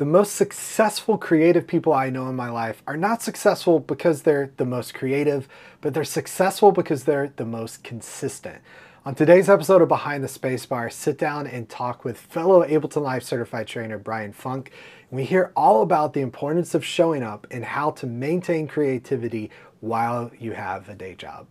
the 0.00 0.06
most 0.06 0.34
successful 0.34 1.18
creative 1.18 1.66
people 1.66 1.92
I 1.92 2.08
know 2.08 2.26
in 2.30 2.34
my 2.34 2.48
life 2.48 2.82
are 2.86 2.96
not 2.96 3.20
successful 3.20 3.78
because 3.80 4.22
they're 4.22 4.50
the 4.56 4.64
most 4.64 4.94
creative, 4.94 5.46
but 5.82 5.92
they're 5.92 6.04
successful 6.04 6.72
because 6.72 7.04
they're 7.04 7.34
the 7.36 7.44
most 7.44 7.84
consistent. 7.84 8.62
On 9.04 9.14
today's 9.14 9.50
episode 9.50 9.82
of 9.82 9.88
Behind 9.88 10.24
the 10.24 10.26
Spacebar, 10.26 10.90
sit 10.90 11.18
down 11.18 11.46
and 11.46 11.68
talk 11.68 12.02
with 12.02 12.16
fellow 12.16 12.66
Ableton 12.66 13.02
Live 13.02 13.22
certified 13.22 13.66
trainer 13.66 13.98
Brian 13.98 14.32
Funk. 14.32 14.72
We 15.10 15.24
hear 15.24 15.52
all 15.54 15.82
about 15.82 16.14
the 16.14 16.22
importance 16.22 16.74
of 16.74 16.82
showing 16.82 17.22
up 17.22 17.46
and 17.50 17.62
how 17.62 17.90
to 17.90 18.06
maintain 18.06 18.68
creativity 18.68 19.50
while 19.80 20.30
you 20.38 20.52
have 20.52 20.88
a 20.88 20.94
day 20.94 21.14
job. 21.14 21.46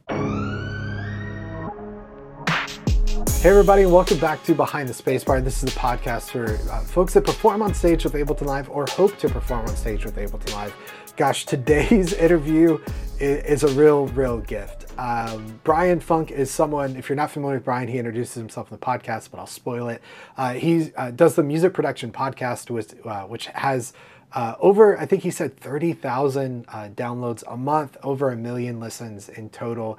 Hey 3.42 3.52
everybody, 3.52 3.84
and 3.84 3.94
welcome 3.94 4.20
back 4.20 4.44
to 4.44 4.54
Behind 4.54 4.90
the 4.90 4.94
Spacebar. 4.94 5.42
This 5.42 5.64
is 5.64 5.74
the 5.74 5.80
podcast 5.80 6.32
for 6.32 6.56
uh, 6.70 6.82
folks 6.82 7.14
that 7.14 7.24
perform 7.24 7.62
on 7.62 7.74
stage 7.74 8.04
with 8.04 8.12
Ableton 8.12 8.48
Live 8.48 8.70
or 8.70 8.86
hope 8.90 9.18
to 9.20 9.30
perform 9.30 9.62
on 9.62 9.78
stage 9.78 10.04
with 10.04 10.18
Ableton 10.18 10.52
Live. 10.52 10.76
Gosh, 11.16 11.46
today's 11.46 12.12
interview 12.26 12.78
is, 13.18 13.64
a 13.64 13.70
real, 13.70 14.08
real 14.08 14.40
gift. 14.40 14.88
Um, 15.00 15.58
Brian 15.64 16.02
Funk 16.02 16.32
is 16.32 16.52
someone, 16.52 16.98
if 16.98 17.08
you're 17.08 17.16
not 17.16 17.32
familiar 17.32 17.56
with 17.56 17.64
Brian, 17.64 17.88
he 17.88 17.98
introduces 17.98 18.34
himself 18.34 18.70
in 18.74 18.78
the 18.78 18.86
podcast, 18.86 19.32
but 19.32 19.40
I'll 19.40 19.48
spoil 19.48 19.88
it. 19.88 20.02
Uh, 20.36 20.56
he 20.56 20.92
uh, 20.98 21.12
does 21.12 21.36
the 21.36 21.44
music 21.44 21.74
production 21.74 22.12
podcast, 22.12 22.70
which, 22.70 22.90
uh, 23.06 23.24
which 23.24 23.46
has 23.46 23.94
uh, 24.34 24.56
over, 24.60 25.00
I 25.00 25.06
think 25.06 25.24
he 25.24 25.32
said 25.32 25.58
30,000 25.58 26.66
uh, 26.68 26.90
downloads 26.90 27.44
a 27.48 27.58
month, 27.58 27.98
over 28.04 28.32
a 28.32 28.36
million 28.36 28.80
listens 28.82 29.30
in 29.30 29.50
total 29.50 29.98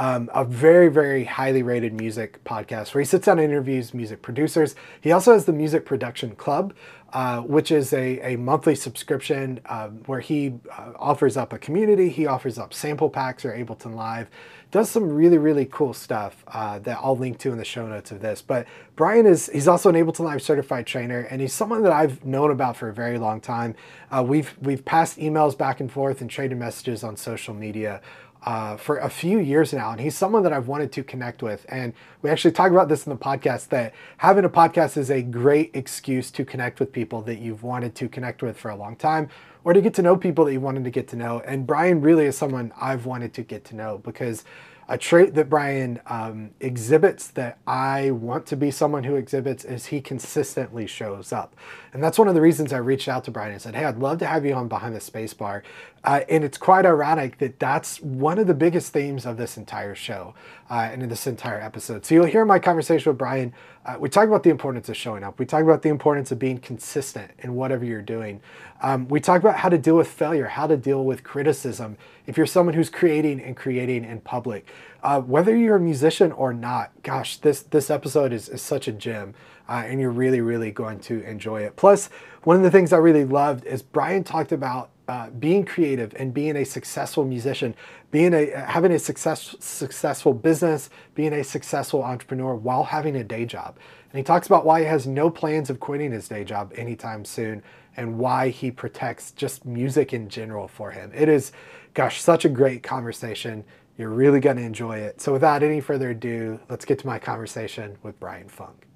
um, 0.00 0.30
a 0.32 0.46
very, 0.46 0.88
very 0.88 1.24
highly 1.24 1.62
rated 1.62 1.92
music 1.92 2.42
podcast 2.42 2.94
where 2.94 3.02
he 3.02 3.04
sits 3.04 3.26
down 3.26 3.38
and 3.38 3.52
interviews 3.52 3.92
music 3.92 4.22
producers. 4.22 4.74
He 4.98 5.12
also 5.12 5.34
has 5.34 5.44
the 5.44 5.52
Music 5.52 5.84
Production 5.84 6.34
Club, 6.36 6.72
uh, 7.12 7.40
which 7.40 7.70
is 7.70 7.92
a, 7.92 8.18
a 8.20 8.36
monthly 8.36 8.74
subscription 8.74 9.60
um, 9.66 10.02
where 10.06 10.20
he 10.20 10.54
uh, 10.72 10.92
offers 10.98 11.36
up 11.36 11.52
a 11.52 11.58
community, 11.58 12.08
he 12.08 12.26
offers 12.26 12.58
up 12.58 12.72
sample 12.72 13.10
packs 13.10 13.44
or 13.44 13.52
Ableton 13.52 13.94
Live, 13.94 14.30
does 14.70 14.88
some 14.88 15.06
really, 15.06 15.36
really 15.36 15.66
cool 15.66 15.92
stuff 15.92 16.44
uh, 16.48 16.78
that 16.78 16.98
I'll 17.02 17.16
link 17.16 17.36
to 17.40 17.52
in 17.52 17.58
the 17.58 17.64
show 17.64 17.86
notes 17.86 18.10
of 18.10 18.22
this. 18.22 18.40
But 18.40 18.66
Brian 18.96 19.26
is, 19.26 19.50
he's 19.52 19.68
also 19.68 19.90
an 19.90 19.96
Ableton 19.96 20.20
Live 20.20 20.40
certified 20.40 20.86
trainer 20.86 21.20
and 21.30 21.42
he's 21.42 21.52
someone 21.52 21.82
that 21.82 21.92
I've 21.92 22.24
known 22.24 22.50
about 22.50 22.74
for 22.74 22.88
a 22.88 22.94
very 22.94 23.18
long 23.18 23.38
time. 23.38 23.74
Uh, 24.10 24.24
we've, 24.26 24.56
we've 24.62 24.82
passed 24.82 25.18
emails 25.18 25.58
back 25.58 25.78
and 25.78 25.92
forth 25.92 26.22
and 26.22 26.30
traded 26.30 26.56
messages 26.56 27.04
on 27.04 27.18
social 27.18 27.52
media 27.52 28.00
uh, 28.44 28.76
for 28.76 28.98
a 28.98 29.10
few 29.10 29.38
years 29.38 29.72
now, 29.72 29.90
and 29.90 30.00
he's 30.00 30.16
someone 30.16 30.42
that 30.42 30.52
I've 30.52 30.68
wanted 30.68 30.92
to 30.92 31.02
connect 31.02 31.42
with. 31.42 31.66
And 31.68 31.92
we 32.22 32.30
actually 32.30 32.52
talk 32.52 32.70
about 32.70 32.88
this 32.88 33.06
in 33.06 33.10
the 33.10 33.18
podcast 33.18 33.68
that 33.68 33.94
having 34.18 34.44
a 34.44 34.48
podcast 34.48 34.96
is 34.96 35.10
a 35.10 35.22
great 35.22 35.70
excuse 35.74 36.30
to 36.32 36.44
connect 36.44 36.80
with 36.80 36.92
people 36.92 37.22
that 37.22 37.38
you've 37.38 37.62
wanted 37.62 37.94
to 37.96 38.08
connect 38.08 38.42
with 38.42 38.56
for 38.56 38.70
a 38.70 38.76
long 38.76 38.96
time, 38.96 39.28
or 39.64 39.72
to 39.72 39.80
get 39.80 39.94
to 39.94 40.02
know 40.02 40.16
people 40.16 40.44
that 40.46 40.52
you 40.52 40.60
wanted 40.60 40.84
to 40.84 40.90
get 40.90 41.08
to 41.08 41.16
know. 41.16 41.40
And 41.40 41.66
Brian 41.66 42.00
really 42.00 42.26
is 42.26 42.36
someone 42.36 42.72
I've 42.80 43.06
wanted 43.06 43.34
to 43.34 43.42
get 43.42 43.64
to 43.66 43.76
know 43.76 43.98
because 43.98 44.44
a 44.90 44.98
trait 44.98 45.34
that 45.34 45.48
Brian 45.48 46.00
um, 46.08 46.50
exhibits 46.58 47.28
that 47.28 47.58
I 47.64 48.10
want 48.10 48.44
to 48.46 48.56
be 48.56 48.72
someone 48.72 49.04
who 49.04 49.14
exhibits 49.14 49.64
is 49.64 49.86
he 49.86 50.00
consistently 50.00 50.88
shows 50.88 51.32
up. 51.32 51.54
And 51.92 52.02
that's 52.02 52.18
one 52.18 52.26
of 52.26 52.34
the 52.34 52.40
reasons 52.40 52.72
I 52.72 52.78
reached 52.78 53.06
out 53.06 53.22
to 53.24 53.30
Brian 53.30 53.52
and 53.52 53.62
said, 53.62 53.76
Hey, 53.76 53.84
I'd 53.84 53.98
love 53.98 54.18
to 54.18 54.26
have 54.26 54.44
you 54.44 54.52
on 54.52 54.66
Behind 54.66 54.92
the 54.92 54.98
Spacebar. 54.98 55.62
Uh, 56.02 56.20
and 56.30 56.44
it's 56.44 56.56
quite 56.56 56.86
ironic 56.86 57.38
that 57.38 57.58
that's 57.60 58.00
one 58.00 58.38
of 58.38 58.46
the 58.46 58.54
biggest 58.54 58.92
themes 58.92 59.26
of 59.26 59.36
this 59.36 59.56
entire 59.56 59.94
show 59.94 60.34
uh, 60.70 60.88
and 60.90 61.02
in 61.02 61.08
this 61.08 61.26
entire 61.26 61.60
episode. 61.60 62.06
So 62.06 62.14
you'll 62.14 62.24
hear 62.24 62.44
my 62.46 62.58
conversation 62.58 63.10
with 63.10 63.18
Brian. 63.18 63.52
Uh, 63.84 63.96
we 63.98 64.08
talk 64.08 64.26
about 64.26 64.42
the 64.42 64.50
importance 64.50 64.88
of 64.88 64.96
showing 64.96 65.22
up. 65.22 65.38
We 65.38 65.44
talk 65.44 65.62
about 65.62 65.82
the 65.82 65.90
importance 65.90 66.32
of 66.32 66.38
being 66.38 66.58
consistent 66.58 67.32
in 67.40 67.54
whatever 67.54 67.84
you're 67.84 68.00
doing. 68.00 68.40
Um, 68.82 69.08
we 69.08 69.20
talk 69.20 69.40
about 69.40 69.56
how 69.56 69.68
to 69.68 69.76
deal 69.76 69.96
with 69.96 70.08
failure, 70.08 70.46
how 70.46 70.66
to 70.66 70.76
deal 70.76 71.04
with 71.04 71.22
criticism. 71.22 71.98
If 72.26 72.38
you're 72.38 72.46
someone 72.46 72.74
who's 72.74 72.90
creating 72.90 73.40
and 73.42 73.54
creating 73.54 74.04
in 74.04 74.20
public, 74.20 74.68
uh, 75.02 75.20
whether 75.20 75.54
you're 75.54 75.76
a 75.76 75.80
musician 75.80 76.32
or 76.32 76.54
not, 76.54 76.92
gosh, 77.02 77.36
this 77.38 77.62
this 77.62 77.90
episode 77.90 78.32
is, 78.32 78.48
is 78.48 78.62
such 78.62 78.88
a 78.88 78.92
gem, 78.92 79.34
uh, 79.68 79.82
and 79.86 80.00
you're 80.00 80.10
really 80.10 80.40
really 80.40 80.70
going 80.70 81.00
to 81.00 81.22
enjoy 81.24 81.62
it. 81.62 81.76
Plus, 81.76 82.08
one 82.44 82.56
of 82.56 82.62
the 82.62 82.70
things 82.70 82.92
I 82.92 82.98
really 82.98 83.24
loved 83.24 83.64
is 83.64 83.82
Brian 83.82 84.24
talked 84.24 84.52
about 84.52 84.90
uh, 85.10 85.28
being 85.30 85.64
creative 85.64 86.14
and 86.14 86.32
being 86.32 86.54
a 86.54 86.64
successful 86.64 87.24
musician, 87.24 87.74
being 88.12 88.32
a 88.32 88.56
having 88.56 88.92
a 88.92 88.98
success, 88.98 89.56
successful 89.58 90.32
business, 90.32 90.88
being 91.16 91.32
a 91.32 91.42
successful 91.42 92.04
entrepreneur 92.04 92.54
while 92.54 92.84
having 92.84 93.16
a 93.16 93.24
day 93.24 93.44
job. 93.44 93.76
And 94.12 94.18
he 94.18 94.22
talks 94.22 94.46
about 94.46 94.64
why 94.64 94.82
he 94.82 94.86
has 94.86 95.08
no 95.08 95.28
plans 95.28 95.68
of 95.68 95.80
quitting 95.80 96.12
his 96.12 96.28
day 96.28 96.44
job 96.44 96.72
anytime 96.76 97.24
soon 97.24 97.64
and 97.96 98.18
why 98.18 98.50
he 98.50 98.70
protects 98.70 99.32
just 99.32 99.64
music 99.64 100.12
in 100.12 100.28
general 100.28 100.68
for 100.68 100.92
him. 100.92 101.10
It 101.12 101.28
is, 101.28 101.50
gosh, 101.92 102.20
such 102.20 102.44
a 102.44 102.48
great 102.48 102.84
conversation. 102.84 103.64
You're 103.98 104.10
really 104.10 104.38
going 104.38 104.58
to 104.58 104.62
enjoy 104.62 104.98
it. 104.98 105.20
So, 105.20 105.32
without 105.32 105.64
any 105.64 105.80
further 105.80 106.10
ado, 106.10 106.60
let's 106.68 106.84
get 106.84 107.00
to 107.00 107.06
my 107.08 107.18
conversation 107.18 107.98
with 108.04 108.20
Brian 108.20 108.48
Funk. 108.48 108.86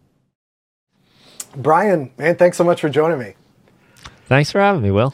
Brian, 1.56 2.12
man, 2.18 2.36
thanks 2.36 2.56
so 2.56 2.62
much 2.62 2.80
for 2.80 2.88
joining 2.88 3.18
me. 3.18 3.34
Thanks 4.26 4.52
for 4.52 4.60
having 4.60 4.80
me, 4.80 4.92
Will. 4.92 5.12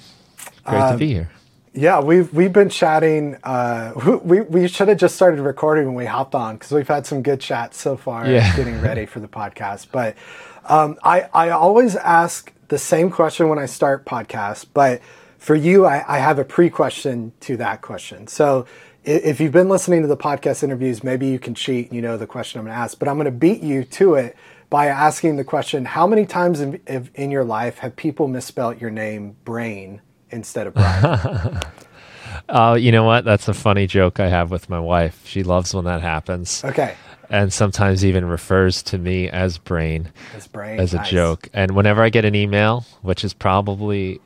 Great 0.64 0.80
um, 0.80 0.92
to 0.92 0.98
be 0.98 1.12
here. 1.12 1.30
Yeah, 1.72 2.00
we've 2.00 2.32
we've 2.32 2.52
been 2.52 2.68
chatting. 2.68 3.36
Uh, 3.44 4.18
we 4.24 4.40
we 4.40 4.68
should 4.68 4.88
have 4.88 4.98
just 4.98 5.14
started 5.14 5.40
recording 5.40 5.86
when 5.86 5.94
we 5.94 6.06
hopped 6.06 6.34
on 6.34 6.56
because 6.56 6.72
we've 6.72 6.88
had 6.88 7.06
some 7.06 7.22
good 7.22 7.40
chats 7.40 7.80
so 7.80 7.96
far, 7.96 8.28
yeah. 8.28 8.54
getting 8.56 8.80
ready 8.80 9.06
for 9.06 9.20
the 9.20 9.28
podcast. 9.28 9.86
But 9.92 10.16
um, 10.64 10.98
I 11.04 11.28
I 11.32 11.50
always 11.50 11.96
ask 11.96 12.52
the 12.68 12.78
same 12.78 13.10
question 13.10 13.48
when 13.48 13.58
I 13.58 13.66
start 13.66 14.04
podcasts, 14.04 14.66
but 14.72 15.00
for 15.38 15.54
you, 15.54 15.86
I, 15.86 16.04
I 16.06 16.18
have 16.18 16.38
a 16.38 16.44
pre 16.44 16.70
question 16.70 17.32
to 17.40 17.56
that 17.58 17.82
question. 17.82 18.26
So 18.26 18.66
if 19.04 19.40
you've 19.40 19.52
been 19.52 19.68
listening 19.68 20.02
to 20.02 20.08
the 20.08 20.16
podcast 20.16 20.62
interviews, 20.62 21.02
maybe 21.02 21.26
you 21.26 21.38
can 21.38 21.54
cheat 21.54 21.86
and 21.86 21.96
you 21.96 22.02
know 22.02 22.16
the 22.16 22.26
question 22.26 22.58
I'm 22.58 22.66
going 22.66 22.74
to 22.74 22.80
ask, 22.80 22.98
but 22.98 23.08
I'm 23.08 23.16
going 23.16 23.24
to 23.26 23.30
beat 23.30 23.62
you 23.62 23.84
to 23.84 24.14
it 24.14 24.36
by 24.68 24.86
asking 24.86 25.36
the 25.36 25.44
question 25.44 25.84
How 25.84 26.06
many 26.06 26.26
times 26.26 26.60
in, 26.60 26.80
in 27.14 27.30
your 27.30 27.44
life 27.44 27.78
have 27.78 27.96
people 27.96 28.28
misspelled 28.28 28.80
your 28.80 28.90
name 28.90 29.36
brain 29.44 30.00
instead 30.30 30.66
of 30.66 30.74
Brian? 30.74 31.60
uh, 32.48 32.76
you 32.78 32.92
know 32.92 33.04
what? 33.04 33.24
That's 33.24 33.48
a 33.48 33.54
funny 33.54 33.86
joke 33.86 34.20
I 34.20 34.28
have 34.28 34.50
with 34.50 34.68
my 34.68 34.80
wife. 34.80 35.26
She 35.26 35.42
loves 35.42 35.74
when 35.74 35.84
that 35.84 36.00
happens. 36.00 36.64
Okay. 36.64 36.94
And 37.28 37.52
sometimes 37.52 38.04
even 38.04 38.24
refers 38.24 38.82
to 38.84 38.98
me 38.98 39.28
as 39.28 39.56
brain, 39.58 40.10
as 40.34 40.48
brain, 40.48 40.80
as 40.80 40.94
a 40.94 40.98
nice. 40.98 41.10
joke. 41.10 41.48
And 41.52 41.72
whenever 41.72 42.02
I 42.02 42.08
get 42.08 42.24
an 42.24 42.34
email, 42.34 42.84
which 43.02 43.22
is 43.22 43.32
probably 43.32 44.20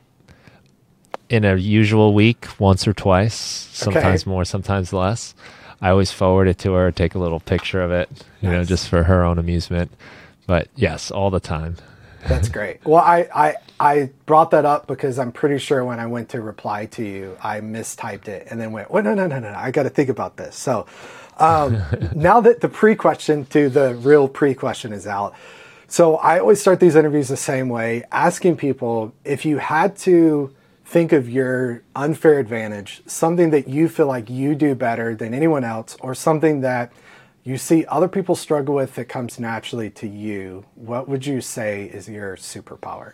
in 1.29 1.45
a 1.45 1.55
usual 1.55 2.15
week, 2.15 2.47
once 2.59 2.87
or 2.87 2.93
twice, 2.93 3.35
sometimes 3.35 4.23
okay. 4.23 4.29
more, 4.31 4.43
sometimes 4.43 4.91
less, 4.91 5.35
I 5.81 5.89
always 5.89 6.11
forward 6.11 6.47
it 6.47 6.57
to 6.59 6.73
her, 6.73 6.91
take 6.91 7.13
a 7.13 7.19
little 7.19 7.39
picture 7.39 7.81
of 7.81 7.91
it, 7.91 8.09
you 8.41 8.49
nice. 8.49 8.57
know, 8.57 8.63
just 8.63 8.89
for 8.89 9.03
her 9.03 9.23
own 9.23 9.37
amusement. 9.37 9.91
But 10.47 10.67
yes, 10.75 11.11
all 11.11 11.29
the 11.29 11.39
time. 11.39 11.77
That's 12.27 12.49
great. 12.49 12.83
Well, 12.85 13.03
I, 13.03 13.27
I 13.33 13.55
I 13.79 14.09
brought 14.25 14.51
that 14.51 14.65
up 14.65 14.87
because 14.87 15.19
I'm 15.19 15.31
pretty 15.31 15.57
sure 15.57 15.83
when 15.83 15.99
I 15.99 16.07
went 16.07 16.29
to 16.29 16.41
reply 16.41 16.85
to 16.87 17.03
you, 17.03 17.37
I 17.43 17.59
mistyped 17.59 18.27
it 18.27 18.47
and 18.49 18.59
then 18.59 18.71
went, 18.71 18.89
well, 18.89 19.03
no, 19.03 19.13
no, 19.13 19.27
no, 19.27 19.39
no, 19.39 19.51
no. 19.51 19.57
I 19.57 19.71
got 19.71 19.83
to 19.83 19.89
think 19.89 20.09
about 20.09 20.37
this. 20.37 20.55
So 20.55 20.85
um, 21.37 21.81
now 22.15 22.41
that 22.41 22.61
the 22.61 22.69
pre 22.69 22.95
question 22.95 23.45
to 23.47 23.69
the 23.69 23.95
real 23.95 24.27
pre 24.27 24.53
question 24.53 24.93
is 24.93 25.05
out, 25.05 25.35
so 25.87 26.15
I 26.17 26.39
always 26.39 26.59
start 26.59 26.79
these 26.79 26.95
interviews 26.95 27.27
the 27.27 27.37
same 27.37 27.69
way, 27.69 28.03
asking 28.11 28.57
people 28.57 29.13
if 29.23 29.45
you 29.45 29.57
had 29.57 29.95
to 29.97 30.53
think 30.85 31.11
of 31.11 31.29
your 31.29 31.83
unfair 31.95 32.39
advantage, 32.39 33.01
something 33.05 33.49
that 33.49 33.67
you 33.67 33.89
feel 33.89 34.07
like 34.07 34.29
you 34.29 34.55
do 34.55 34.75
better 34.75 35.15
than 35.15 35.33
anyone 35.33 35.63
else, 35.63 35.97
or 35.99 36.15
something 36.15 36.61
that 36.61 36.91
you 37.45 37.57
see 37.57 37.85
other 37.85 38.07
people 38.07 38.35
struggle 38.35 38.75
with 38.75 38.93
it 38.93 38.95
that 38.95 39.05
comes 39.05 39.39
naturally 39.39 39.91
to 39.91 40.07
you, 40.07 40.65
what 40.73 41.07
would 41.07 41.25
you 41.25 41.39
say 41.41 41.85
is 41.85 42.09
your 42.09 42.35
superpower? 42.35 43.13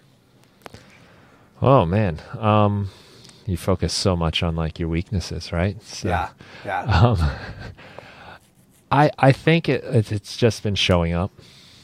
Oh 1.62 1.86
man, 1.86 2.20
um, 2.40 2.90
you 3.46 3.58
focus 3.58 3.94
so 3.94 4.16
much 4.16 4.42
on 4.42 4.56
like 4.56 4.80
your 4.80 4.88
weaknesses, 4.90 5.52
right? 5.52 5.80
So, 5.84 6.08
yeah, 6.08 6.30
yeah. 6.66 6.86
Um, 7.04 7.20
I 8.90 9.12
I 9.20 9.32
think 9.32 9.70
it, 9.70 9.84
it's 9.84 10.38
just 10.38 10.64
been 10.64 10.76
showing 10.76 11.14
up, 11.14 11.32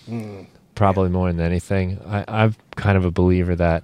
mm, 0.10 0.48
probably 0.74 1.10
more 1.10 1.32
than 1.32 1.46
anything. 1.46 2.00
I, 2.08 2.24
I'm 2.28 2.56
kind 2.76 2.98
of 2.98 3.06
a 3.06 3.12
believer 3.12 3.56
that 3.56 3.84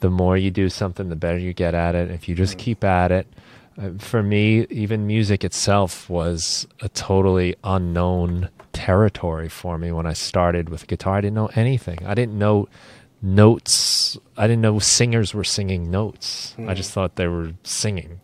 the 0.00 0.10
more 0.10 0.36
you 0.36 0.50
do 0.50 0.68
something, 0.68 1.08
the 1.08 1.16
better 1.16 1.38
you 1.38 1.52
get 1.52 1.74
at 1.74 1.94
it. 1.94 2.10
If 2.10 2.28
you 2.28 2.34
just 2.34 2.56
mm. 2.56 2.60
keep 2.60 2.84
at 2.84 3.12
it, 3.12 3.26
uh, 3.78 3.90
for 3.98 4.22
me, 4.22 4.66
even 4.70 5.06
music 5.06 5.44
itself 5.44 6.08
was 6.10 6.66
a 6.80 6.88
totally 6.88 7.56
unknown 7.64 8.48
territory 8.72 9.48
for 9.48 9.78
me 9.78 9.92
when 9.92 10.06
I 10.06 10.12
started 10.12 10.68
with 10.68 10.86
guitar. 10.86 11.16
I 11.16 11.20
didn't 11.20 11.34
know 11.34 11.50
anything. 11.54 11.98
I 12.04 12.14
didn't 12.14 12.38
know 12.38 12.68
notes. 13.22 14.18
I 14.36 14.46
didn't 14.46 14.62
know 14.62 14.78
singers 14.78 15.32
were 15.34 15.44
singing 15.44 15.90
notes. 15.90 16.54
Mm. 16.58 16.68
I 16.68 16.74
just 16.74 16.92
thought 16.92 17.16
they 17.16 17.28
were 17.28 17.52
singing, 17.62 18.20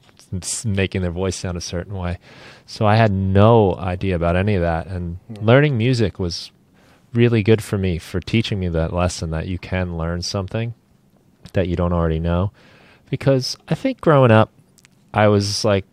making 0.65 1.03
their 1.03 1.11
voice 1.11 1.37
sound 1.37 1.56
a 1.56 1.62
certain 1.62 1.95
way. 1.95 2.19
So 2.67 2.87
I 2.87 2.97
had 2.97 3.12
no 3.12 3.75
idea 3.77 4.17
about 4.17 4.37
any 4.37 4.55
of 4.55 4.62
that. 4.62 4.87
And 4.87 5.19
mm. 5.31 5.43
learning 5.43 5.79
music 5.79 6.19
was 6.19 6.50
really 7.15 7.43
good 7.43 7.62
for 7.62 7.79
me 7.79 7.99
for 7.99 8.21
teaching 8.21 8.61
me 8.61 8.69
that 8.69 8.93
lesson 8.93 9.31
that 9.31 9.47
you 9.47 9.59
can 9.59 9.97
learn 9.97 10.21
something 10.23 10.75
that 11.55 11.69
you 11.69 11.77
don't 11.77 11.93
already 11.93 12.21
know. 12.21 12.53
Because 13.09 13.56
I 13.69 13.75
think 13.75 14.03
growing 14.03 14.31
up, 14.31 14.50
I 15.12 15.28
was 15.28 15.64
like 15.64 15.87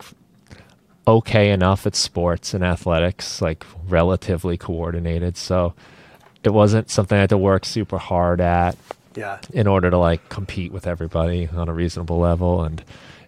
okay 1.06 1.50
enough 1.50 1.86
at 1.86 1.94
sports 1.94 2.52
and 2.52 2.64
athletics, 2.64 3.40
like 3.40 3.64
relatively 3.88 4.56
coordinated. 4.56 5.36
So 5.36 5.74
it 6.42 6.50
wasn't 6.50 6.90
something 6.90 7.16
I 7.16 7.22
had 7.22 7.30
to 7.30 7.38
work 7.38 7.64
super 7.64 7.98
hard 7.98 8.40
at 8.40 8.76
Yeah. 9.14 9.38
in 9.52 9.66
order 9.66 9.90
to 9.90 9.98
like 9.98 10.28
compete 10.28 10.72
with 10.72 10.86
everybody 10.86 11.48
on 11.48 11.68
a 11.68 11.72
reasonable 11.72 12.18
level. 12.18 12.62
And 12.62 12.82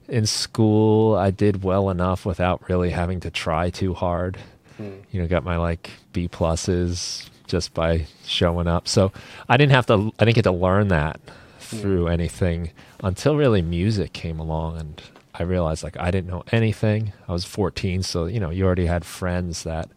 in 0.09 0.27
school, 0.27 1.15
I 1.15 1.31
did 1.31 1.63
well 1.63 1.91
enough 1.91 2.27
without 2.27 2.69
really 2.69 2.91
having 2.91 3.21
to 3.21 3.31
try 3.31 3.71
too 3.71 3.95
hard. 3.95 4.39
Hmm. 4.77 4.91
You 5.11 5.23
know, 5.23 5.29
got 5.29 5.45
my 5.45 5.57
like 5.57 5.91
B 6.13 6.29
pluses 6.29 7.29
just 7.47 7.75
by 7.75 8.07
showing 8.25 8.67
up. 8.67 8.89
So 8.89 9.13
I 9.49 9.57
didn't 9.57 9.73
have 9.73 9.87
to, 9.87 10.13
I 10.19 10.25
didn't 10.25 10.35
get 10.35 10.43
to 10.43 10.53
learn 10.53 10.89
that 10.89 11.21
hmm. 11.61 11.79
through 11.79 12.09
anything 12.09 12.71
until 13.03 13.37
really 13.37 13.63
music 13.63 14.13
came 14.13 14.39
along 14.41 14.79
and 14.79 15.03
I 15.39 15.45
realized 15.45 15.85
like 15.85 15.97
I 15.99 16.11
didn't 16.11 16.29
know 16.29 16.45
anything. 16.51 17.13
I 17.29 17.33
was 17.33 17.45
14, 17.45 18.03
so 18.03 18.27
you 18.27 18.41
know, 18.41 18.51
you 18.51 18.65
already 18.65 18.87
had 18.87 19.05
friends 19.05 19.63
that 19.63 19.89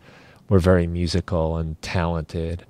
were 0.49 0.59
very 0.59 0.87
musical 0.87 1.57
and 1.57 1.81
talented. 1.81 2.65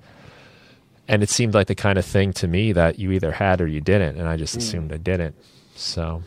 And 1.08 1.22
it 1.22 1.28
seemed 1.28 1.52
like 1.52 1.66
the 1.66 1.74
kind 1.74 1.98
of 1.98 2.06
thing 2.06 2.32
to 2.34 2.48
me 2.48 2.72
that 2.72 2.98
you 2.98 3.10
either 3.12 3.32
had 3.32 3.60
or 3.60 3.66
you 3.66 3.80
didn't, 3.80 4.16
and 4.16 4.28
I 4.28 4.36
just 4.36 4.56
assumed 4.56 4.92
I 4.92 4.96
didn't. 4.96 5.34
So 5.74 6.22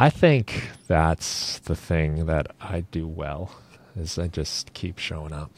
I 0.00 0.10
think 0.10 0.70
that's 0.88 1.58
the 1.60 1.76
thing 1.76 2.26
that 2.26 2.54
I 2.60 2.80
do 2.80 3.06
well 3.06 3.52
is 3.94 4.18
I 4.18 4.26
just 4.26 4.72
keep 4.74 4.98
showing 4.98 5.32
up. 5.32 5.50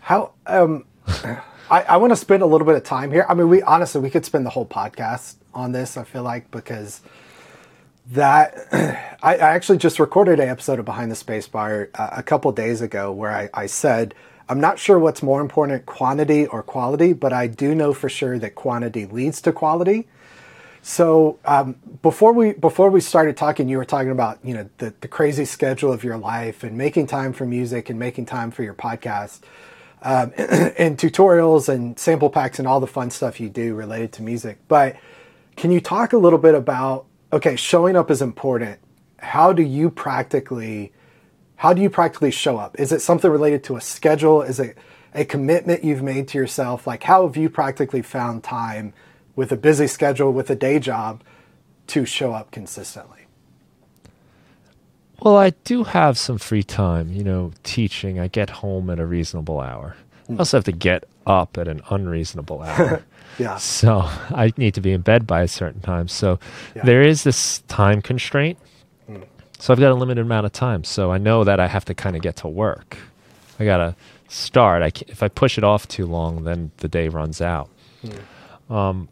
How 0.00 0.32
um 0.46 0.84
I, 1.70 1.82
I 1.82 1.96
want 1.98 2.12
to 2.12 2.16
spend 2.16 2.42
a 2.42 2.46
little 2.46 2.66
bit 2.66 2.76
of 2.76 2.84
time 2.84 3.10
here. 3.10 3.26
I 3.28 3.34
mean, 3.34 3.48
we 3.48 3.62
honestly 3.62 4.00
we 4.00 4.10
could 4.10 4.24
spend 4.24 4.46
the 4.46 4.50
whole 4.50 4.66
podcast 4.66 5.36
on 5.54 5.72
this. 5.72 5.96
I 5.96 6.04
feel 6.04 6.22
like 6.22 6.50
because 6.50 7.00
that 8.10 8.56
I, 9.22 9.36
actually 9.36 9.78
just 9.78 9.98
recorded 9.98 10.40
an 10.40 10.48
episode 10.48 10.78
of 10.78 10.84
Behind 10.84 11.10
the 11.10 11.16
Space 11.16 11.46
Bar 11.46 11.90
uh, 11.94 12.10
a 12.12 12.22
couple 12.22 12.50
days 12.52 12.80
ago 12.80 13.12
where 13.12 13.30
I, 13.30 13.50
I 13.52 13.66
said 13.66 14.14
I'm 14.48 14.60
not 14.60 14.78
sure 14.78 14.98
what's 14.98 15.22
more 15.22 15.42
important, 15.42 15.84
quantity 15.84 16.46
or 16.46 16.62
quality, 16.62 17.12
but 17.12 17.34
I 17.34 17.48
do 17.48 17.74
know 17.74 17.92
for 17.92 18.08
sure 18.08 18.38
that 18.38 18.54
quantity 18.54 19.04
leads 19.04 19.42
to 19.42 19.52
quality. 19.52 20.08
So 20.80 21.38
um, 21.44 21.76
before 22.00 22.32
we 22.32 22.52
before 22.52 22.88
we 22.88 23.00
started 23.00 23.36
talking, 23.36 23.68
you 23.68 23.76
were 23.76 23.84
talking 23.84 24.10
about 24.10 24.38
you 24.42 24.54
know 24.54 24.70
the, 24.78 24.94
the 25.00 25.08
crazy 25.08 25.44
schedule 25.44 25.92
of 25.92 26.02
your 26.02 26.16
life 26.16 26.64
and 26.64 26.78
making 26.78 27.08
time 27.08 27.34
for 27.34 27.44
music 27.44 27.90
and 27.90 27.98
making 27.98 28.24
time 28.24 28.50
for 28.50 28.62
your 28.62 28.74
podcast 28.74 29.40
um, 30.00 30.32
and 30.38 30.96
tutorials 30.96 31.68
and 31.68 31.98
sample 31.98 32.30
packs 32.30 32.58
and 32.58 32.66
all 32.66 32.80
the 32.80 32.86
fun 32.86 33.10
stuff 33.10 33.40
you 33.40 33.50
do 33.50 33.74
related 33.74 34.12
to 34.12 34.22
music. 34.22 34.58
But 34.66 34.96
can 35.56 35.72
you 35.72 35.80
talk 35.80 36.14
a 36.14 36.18
little 36.18 36.38
bit 36.38 36.54
about 36.54 37.04
okay, 37.32 37.56
showing 37.56 37.96
up 37.96 38.10
is 38.10 38.22
important. 38.22 38.78
How 39.18 39.52
do 39.52 39.62
you 39.62 39.90
practically 39.90 40.92
how 41.56 41.72
do 41.72 41.82
you 41.82 41.90
practically 41.90 42.30
show 42.30 42.56
up? 42.56 42.78
Is 42.78 42.92
it 42.92 43.00
something 43.00 43.28
related 43.28 43.64
to 43.64 43.76
a 43.76 43.80
schedule? 43.80 44.42
Is 44.42 44.60
it 44.60 44.78
a 45.12 45.24
commitment 45.24 45.82
you've 45.82 46.02
made 46.02 46.28
to 46.28 46.38
yourself? 46.38 46.86
Like 46.86 47.02
how 47.02 47.26
have 47.26 47.36
you 47.36 47.50
practically 47.50 48.02
found 48.02 48.44
time 48.44 48.92
with 49.34 49.50
a 49.50 49.56
busy 49.56 49.88
schedule 49.88 50.32
with 50.32 50.50
a 50.50 50.54
day 50.54 50.78
job 50.78 51.22
to 51.88 52.04
show 52.04 52.32
up 52.32 52.52
consistently? 52.52 53.26
Well, 55.20 55.36
I 55.36 55.50
do 55.64 55.82
have 55.82 56.16
some 56.16 56.38
free 56.38 56.62
time, 56.62 57.10
you 57.10 57.24
know, 57.24 57.50
teaching. 57.64 58.20
I 58.20 58.28
get 58.28 58.50
home 58.50 58.88
at 58.88 59.00
a 59.00 59.06
reasonable 59.06 59.58
hour. 59.58 59.96
I 60.28 60.32
hmm. 60.32 60.38
also 60.38 60.58
have 60.58 60.64
to 60.64 60.72
get 60.72 61.08
up 61.28 61.56
at 61.58 61.68
an 61.68 61.82
unreasonable 61.90 62.62
hour. 62.62 63.04
Yeah. 63.38 63.56
So 63.56 64.00
I 64.00 64.52
need 64.56 64.74
to 64.74 64.80
be 64.80 64.90
in 64.90 65.02
bed 65.02 65.24
by 65.24 65.42
a 65.42 65.48
certain 65.48 65.80
time. 65.80 66.08
So 66.08 66.40
Yeah. 66.74 66.82
there 66.82 67.02
is 67.02 67.22
this 67.22 67.60
time 67.68 68.02
constraint. 68.02 68.58
Hmm. 69.06 69.22
So 69.60 69.72
I've 69.72 69.78
got 69.78 69.92
a 69.92 69.94
limited 69.94 70.22
amount 70.22 70.46
of 70.46 70.52
time. 70.52 70.82
So 70.82 71.12
I 71.12 71.18
know 71.18 71.44
that 71.44 71.60
I 71.60 71.68
have 71.68 71.84
to 71.84 71.94
kind 71.94 72.16
of 72.16 72.22
get 72.22 72.34
to 72.36 72.48
work. 72.48 72.96
I 73.60 73.64
got 73.64 73.76
to 73.76 73.94
start. 74.28 74.82
I 74.82 74.90
if 75.06 75.22
I 75.22 75.28
push 75.28 75.56
it 75.56 75.62
off 75.62 75.86
too 75.86 76.06
long, 76.06 76.42
then 76.42 76.72
the 76.78 76.88
day 76.88 77.06
runs 77.06 77.40
out. 77.40 77.68
Hmm. 78.02 78.74
Um, 78.74 79.08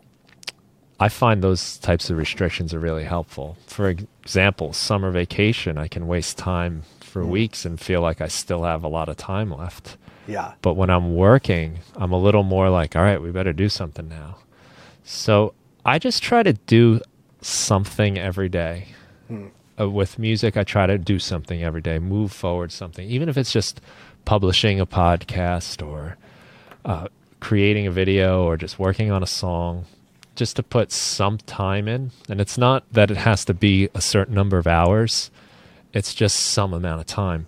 I 0.99 1.09
find 1.09 1.41
those 1.41 1.79
types 1.79 2.11
of 2.11 2.17
restrictions 2.17 2.75
are 2.75 2.81
really 2.81 3.05
helpful. 3.05 3.57
For 3.69 3.89
example, 3.89 4.73
summer 4.73 5.13
vacation, 5.13 5.79
I 5.79 5.87
can 5.87 6.09
waste 6.09 6.37
time 6.37 6.83
for 6.99 7.23
hmm. 7.23 7.31
weeks 7.31 7.65
and 7.65 7.81
feel 7.81 8.01
like 8.01 8.21
I 8.21 8.29
still 8.29 8.65
have 8.65 8.83
a 8.83 8.89
lot 8.89 9.09
of 9.09 9.17
time 9.17 9.53
left. 9.53 9.97
Yeah. 10.27 10.55
But 10.63 10.75
when 10.75 10.91
I'm 10.91 11.15
working, 11.15 11.79
I'm 11.95 12.13
a 12.13 12.19
little 12.19 12.43
more 12.43 12.69
like, 12.71 12.97
all 12.97 13.03
right, 13.03 13.21
we 13.21 13.31
better 13.31 13.53
do 13.53 13.69
something 13.69 14.09
now. 14.09 14.39
So 15.05 15.55
I 15.85 15.99
just 15.99 16.23
try 16.23 16.43
to 16.43 16.53
do 16.53 17.01
something 17.41 18.19
every 18.19 18.49
day. 18.49 18.89
Uh, 19.79 19.91
with 19.91 20.19
music, 20.19 20.57
I 20.57 20.65
try 20.65 20.87
to 20.87 20.97
do 20.97 21.19
something 21.19 21.63
every 21.63 21.83
day, 21.83 21.99
move 21.99 22.33
forward 22.33 22.73
something, 22.73 23.07
even 23.09 23.29
if 23.29 23.37
it's 23.37 23.53
just 23.53 23.81
publishing 24.25 24.81
a 24.81 24.87
podcast 24.87 25.87
or 25.87 26.17
uh, 26.85 27.09
creating 27.41 27.87
a 27.87 27.91
video 27.91 28.45
or 28.45 28.57
just 28.57 28.79
working 28.79 29.11
on 29.11 29.23
a 29.23 29.27
song, 29.27 29.85
just 30.35 30.57
to 30.57 30.63
put 30.63 30.93
some 30.93 31.37
time 31.39 31.89
in. 31.89 32.11
And 32.29 32.41
it's 32.41 32.57
not 32.57 32.91
that 32.93 33.11
it 33.11 33.19
has 33.19 33.45
to 33.45 33.55
be 33.55 33.91
a 33.95 34.01
certain 34.01 34.35
number 34.35 34.57
of 34.57 34.67
hours, 34.67 35.31
it's 35.93 36.15
just 36.15 36.39
some 36.39 36.73
amount 36.73 37.01
of 37.01 37.07
time. 37.07 37.47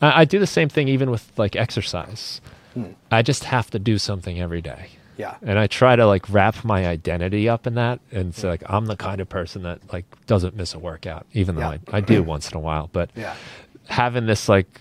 I, 0.00 0.20
I 0.20 0.24
do 0.24 0.38
the 0.38 0.46
same 0.46 0.68
thing 0.68 0.88
even 0.88 1.10
with 1.10 1.30
like 1.36 1.56
exercise. 1.56 2.40
Hmm. 2.74 2.92
I 3.10 3.22
just 3.22 3.44
have 3.44 3.70
to 3.70 3.78
do 3.78 3.98
something 3.98 4.40
every 4.40 4.60
day. 4.60 4.90
Yeah. 5.16 5.34
And 5.42 5.58
I 5.58 5.66
try 5.66 5.96
to 5.96 6.06
like 6.06 6.30
wrap 6.30 6.64
my 6.64 6.86
identity 6.86 7.48
up 7.48 7.66
in 7.66 7.74
that. 7.74 8.00
And 8.10 8.34
say 8.34 8.42
hmm. 8.42 8.48
like, 8.48 8.62
I'm 8.66 8.86
the 8.86 8.96
kind 8.96 9.20
of 9.20 9.28
person 9.28 9.62
that 9.64 9.92
like 9.92 10.04
doesn't 10.26 10.56
miss 10.56 10.74
a 10.74 10.78
workout, 10.78 11.26
even 11.32 11.56
though 11.56 11.62
Yeah. 11.62 11.78
I, 11.92 11.98
I 11.98 12.00
do 12.00 12.22
hmm. 12.22 12.28
once 12.28 12.50
in 12.50 12.56
a 12.56 12.60
while. 12.60 12.88
But 12.92 13.10
Yeah. 13.14 13.34
having 13.88 14.26
this 14.26 14.48
like, 14.48 14.80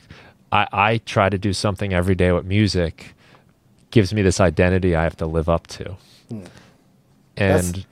I, 0.51 0.67
I 0.71 0.97
try 0.99 1.29
to 1.29 1.37
do 1.37 1.53
something 1.53 1.93
every 1.93 2.15
day 2.15 2.31
with 2.31 2.45
music 2.45 3.13
gives 3.91 4.13
me 4.13 4.21
this 4.21 4.39
identity 4.39 4.95
I 4.95 5.03
have 5.03 5.17
to 5.17 5.25
live 5.25 5.49
up 5.49 5.67
to. 5.67 5.95
And 7.37 7.85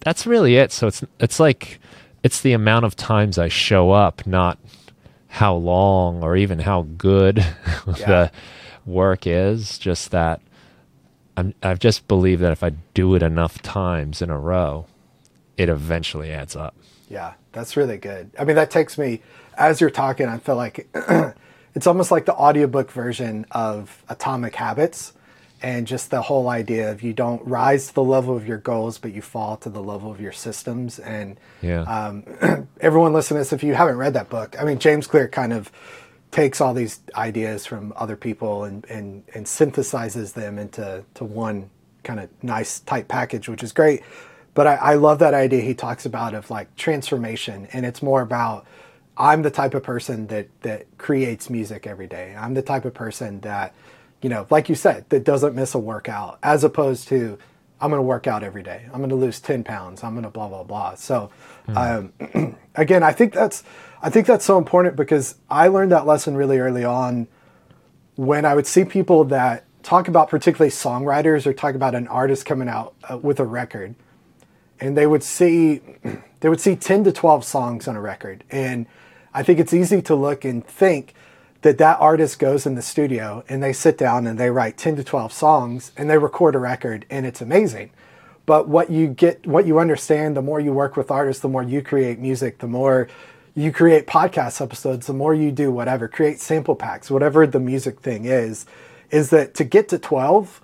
that's, 0.00 0.26
really 0.26 0.56
it. 0.56 0.72
So 0.72 0.86
it's, 0.86 1.04
it's 1.20 1.38
like, 1.40 1.78
it's 2.22 2.40
the 2.40 2.52
amount 2.52 2.84
of 2.84 2.96
times 2.96 3.38
I 3.38 3.48
show 3.48 3.90
up, 3.90 4.26
not 4.26 4.58
how 5.32 5.54
long 5.54 6.22
or 6.22 6.36
even 6.36 6.58
how 6.58 6.82
good 6.98 7.38
Yeah. 7.96 8.06
the 8.06 8.32
work 8.84 9.26
is. 9.26 9.78
Just 9.78 10.10
that 10.10 10.42
I'm, 11.38 11.54
I've 11.62 11.78
just 11.78 12.06
believed 12.06 12.42
that 12.42 12.52
if 12.52 12.62
I 12.62 12.72
do 12.92 13.14
it 13.14 13.22
enough 13.22 13.62
times 13.62 14.20
in 14.20 14.28
a 14.28 14.38
row, 14.38 14.84
it 15.56 15.70
eventually 15.70 16.30
adds 16.30 16.54
up. 16.54 16.74
Yeah, 17.08 17.32
that's 17.52 17.78
really 17.78 17.96
good. 17.96 18.30
I 18.38 18.44
mean, 18.44 18.56
that 18.56 18.70
takes 18.70 18.98
me 18.98 19.22
as 19.56 19.80
you're 19.80 19.88
talking, 19.90 20.26
I 20.28 20.36
feel 20.38 20.56
like 20.56 20.86
it's 21.74 21.86
almost 21.86 22.10
like 22.10 22.26
the 22.26 22.34
audiobook 22.34 22.90
version 22.90 23.46
of 23.52 24.02
Atomic 24.10 24.54
Habits 24.54 25.14
and 25.62 25.86
just 25.86 26.10
the 26.10 26.22
whole 26.22 26.48
idea 26.48 26.90
of 26.90 27.02
you 27.02 27.12
don't 27.12 27.46
rise 27.46 27.88
to 27.88 27.94
the 27.94 28.02
level 28.02 28.36
of 28.36 28.46
your 28.46 28.58
goals, 28.58 28.98
but 28.98 29.12
you 29.12 29.22
fall 29.22 29.56
to 29.58 29.70
the 29.70 29.82
level 29.82 30.10
of 30.10 30.20
your 30.20 30.32
systems. 30.32 30.98
And 30.98 31.38
Yeah. 31.62 31.82
um, 31.82 32.68
everyone 32.80 33.12
listening 33.12 33.36
to 33.36 33.40
this, 33.40 33.52
if 33.52 33.62
you 33.62 33.74
haven't 33.74 33.96
read 33.96 34.14
that 34.14 34.28
book, 34.28 34.56
I 34.60 34.64
mean, 34.64 34.78
James 34.78 35.06
Clear 35.06 35.28
kind 35.28 35.52
of 35.52 35.70
takes 36.32 36.60
all 36.60 36.74
these 36.74 37.00
ideas 37.14 37.64
from 37.66 37.92
other 37.96 38.16
people 38.16 38.64
and, 38.64 38.84
and, 38.86 39.22
and 39.34 39.46
synthesizes 39.46 40.32
them 40.32 40.58
into 40.58 41.04
to 41.14 41.24
one 41.24 41.70
kind 42.02 42.18
of 42.18 42.28
nice 42.42 42.80
tight 42.80 43.06
package, 43.06 43.48
which 43.48 43.62
is 43.62 43.72
great. 43.72 44.02
But 44.54 44.66
I, 44.66 44.74
I 44.74 44.94
love 44.94 45.18
that 45.20 45.34
idea 45.34 45.62
he 45.62 45.74
talks 45.74 46.04
about 46.04 46.34
of 46.34 46.50
like 46.50 46.74
transformation, 46.76 47.68
and 47.72 47.86
it's 47.86 48.02
more 48.02 48.20
about 48.20 48.66
I'm 49.16 49.42
the 49.42 49.50
type 49.50 49.74
of 49.74 49.82
person 49.82 50.26
that 50.28 50.48
that 50.62 50.86
creates 50.98 51.48
music 51.48 51.86
every 51.86 52.06
day. 52.06 52.34
I'm 52.38 52.54
the 52.54 52.62
type 52.62 52.84
of 52.84 52.94
person 52.94 53.40
that, 53.40 53.74
you 54.22 54.28
know, 54.28 54.46
like 54.50 54.68
you 54.68 54.74
said, 54.74 55.08
that 55.10 55.24
doesn't 55.24 55.54
miss 55.54 55.74
a 55.74 55.78
workout, 55.78 56.38
as 56.42 56.64
opposed 56.64 57.08
to 57.08 57.38
I'm 57.80 57.90
going 57.90 57.98
to 57.98 58.02
work 58.02 58.28
out 58.28 58.44
every 58.44 58.62
day. 58.62 58.82
I'm 58.92 58.98
going 58.98 59.10
to 59.10 59.16
lose 59.16 59.40
10 59.40 59.64
pounds. 59.64 60.04
I'm 60.04 60.12
going 60.12 60.22
to 60.22 60.30
blah, 60.30 60.48
blah, 60.48 60.62
blah. 60.62 60.94
So, 60.94 61.30
um, 61.74 62.12
again, 62.76 63.02
I 63.02 63.10
think 63.10 63.32
that's, 63.32 63.64
I 64.00 64.08
think 64.08 64.28
that's 64.28 64.44
so 64.44 64.56
important 64.56 64.94
because 64.94 65.34
I 65.50 65.66
learned 65.66 65.90
that 65.90 66.06
lesson 66.06 66.36
really 66.36 66.60
early 66.60 66.84
on 66.84 67.26
when 68.14 68.44
I 68.44 68.54
would 68.54 68.68
see 68.68 68.84
people 68.84 69.24
that 69.24 69.64
talk 69.82 70.06
about 70.06 70.30
particularly 70.30 70.70
songwriters 70.70 71.44
or 71.44 71.52
talk 71.52 71.74
about 71.74 71.96
an 71.96 72.06
artist 72.06 72.46
coming 72.46 72.68
out 72.68 72.94
uh, 73.10 73.18
with 73.18 73.40
a 73.40 73.44
record 73.44 73.96
and 74.82 74.96
they 74.96 75.06
would 75.06 75.24
see, 75.24 75.80
they 76.40 76.48
would 76.48 76.60
see 76.60 76.76
10 76.76 77.02
to 77.04 77.12
12 77.12 77.44
songs 77.44 77.88
on 77.88 77.96
a 77.96 78.00
record. 78.00 78.44
And 78.50 78.86
I 79.34 79.42
think 79.42 79.58
it's 79.58 79.74
easy 79.74 80.02
to 80.02 80.14
look 80.14 80.44
and 80.44 80.64
think, 80.64 81.14
that 81.62 81.78
that 81.78 81.98
artist 82.00 82.38
goes 82.38 82.66
in 82.66 82.74
the 82.74 82.82
studio 82.82 83.44
and 83.48 83.62
they 83.62 83.72
sit 83.72 83.96
down 83.96 84.26
and 84.26 84.38
they 84.38 84.50
write 84.50 84.76
10 84.76 84.96
to 84.96 85.04
12 85.04 85.32
songs 85.32 85.92
and 85.96 86.10
they 86.10 86.18
record 86.18 86.54
a 86.54 86.58
record 86.58 87.06
and 87.08 87.24
it's 87.24 87.40
amazing 87.40 87.90
but 88.44 88.68
what 88.68 88.90
you 88.90 89.06
get 89.06 89.46
what 89.46 89.66
you 89.66 89.78
understand 89.78 90.36
the 90.36 90.42
more 90.42 90.60
you 90.60 90.72
work 90.72 90.96
with 90.96 91.10
artists 91.10 91.42
the 91.42 91.48
more 91.48 91.62
you 91.62 91.82
create 91.82 92.18
music 92.18 92.58
the 92.58 92.66
more 92.66 93.08
you 93.54 93.72
create 93.72 94.06
podcast 94.06 94.60
episodes 94.60 95.06
the 95.06 95.12
more 95.12 95.34
you 95.34 95.50
do 95.50 95.70
whatever 95.70 96.08
create 96.08 96.40
sample 96.40 96.76
packs 96.76 97.10
whatever 97.10 97.46
the 97.46 97.60
music 97.60 98.00
thing 98.00 98.24
is 98.24 98.66
is 99.10 99.30
that 99.30 99.54
to 99.54 99.64
get 99.64 99.88
to 99.88 99.98
12 99.98 100.60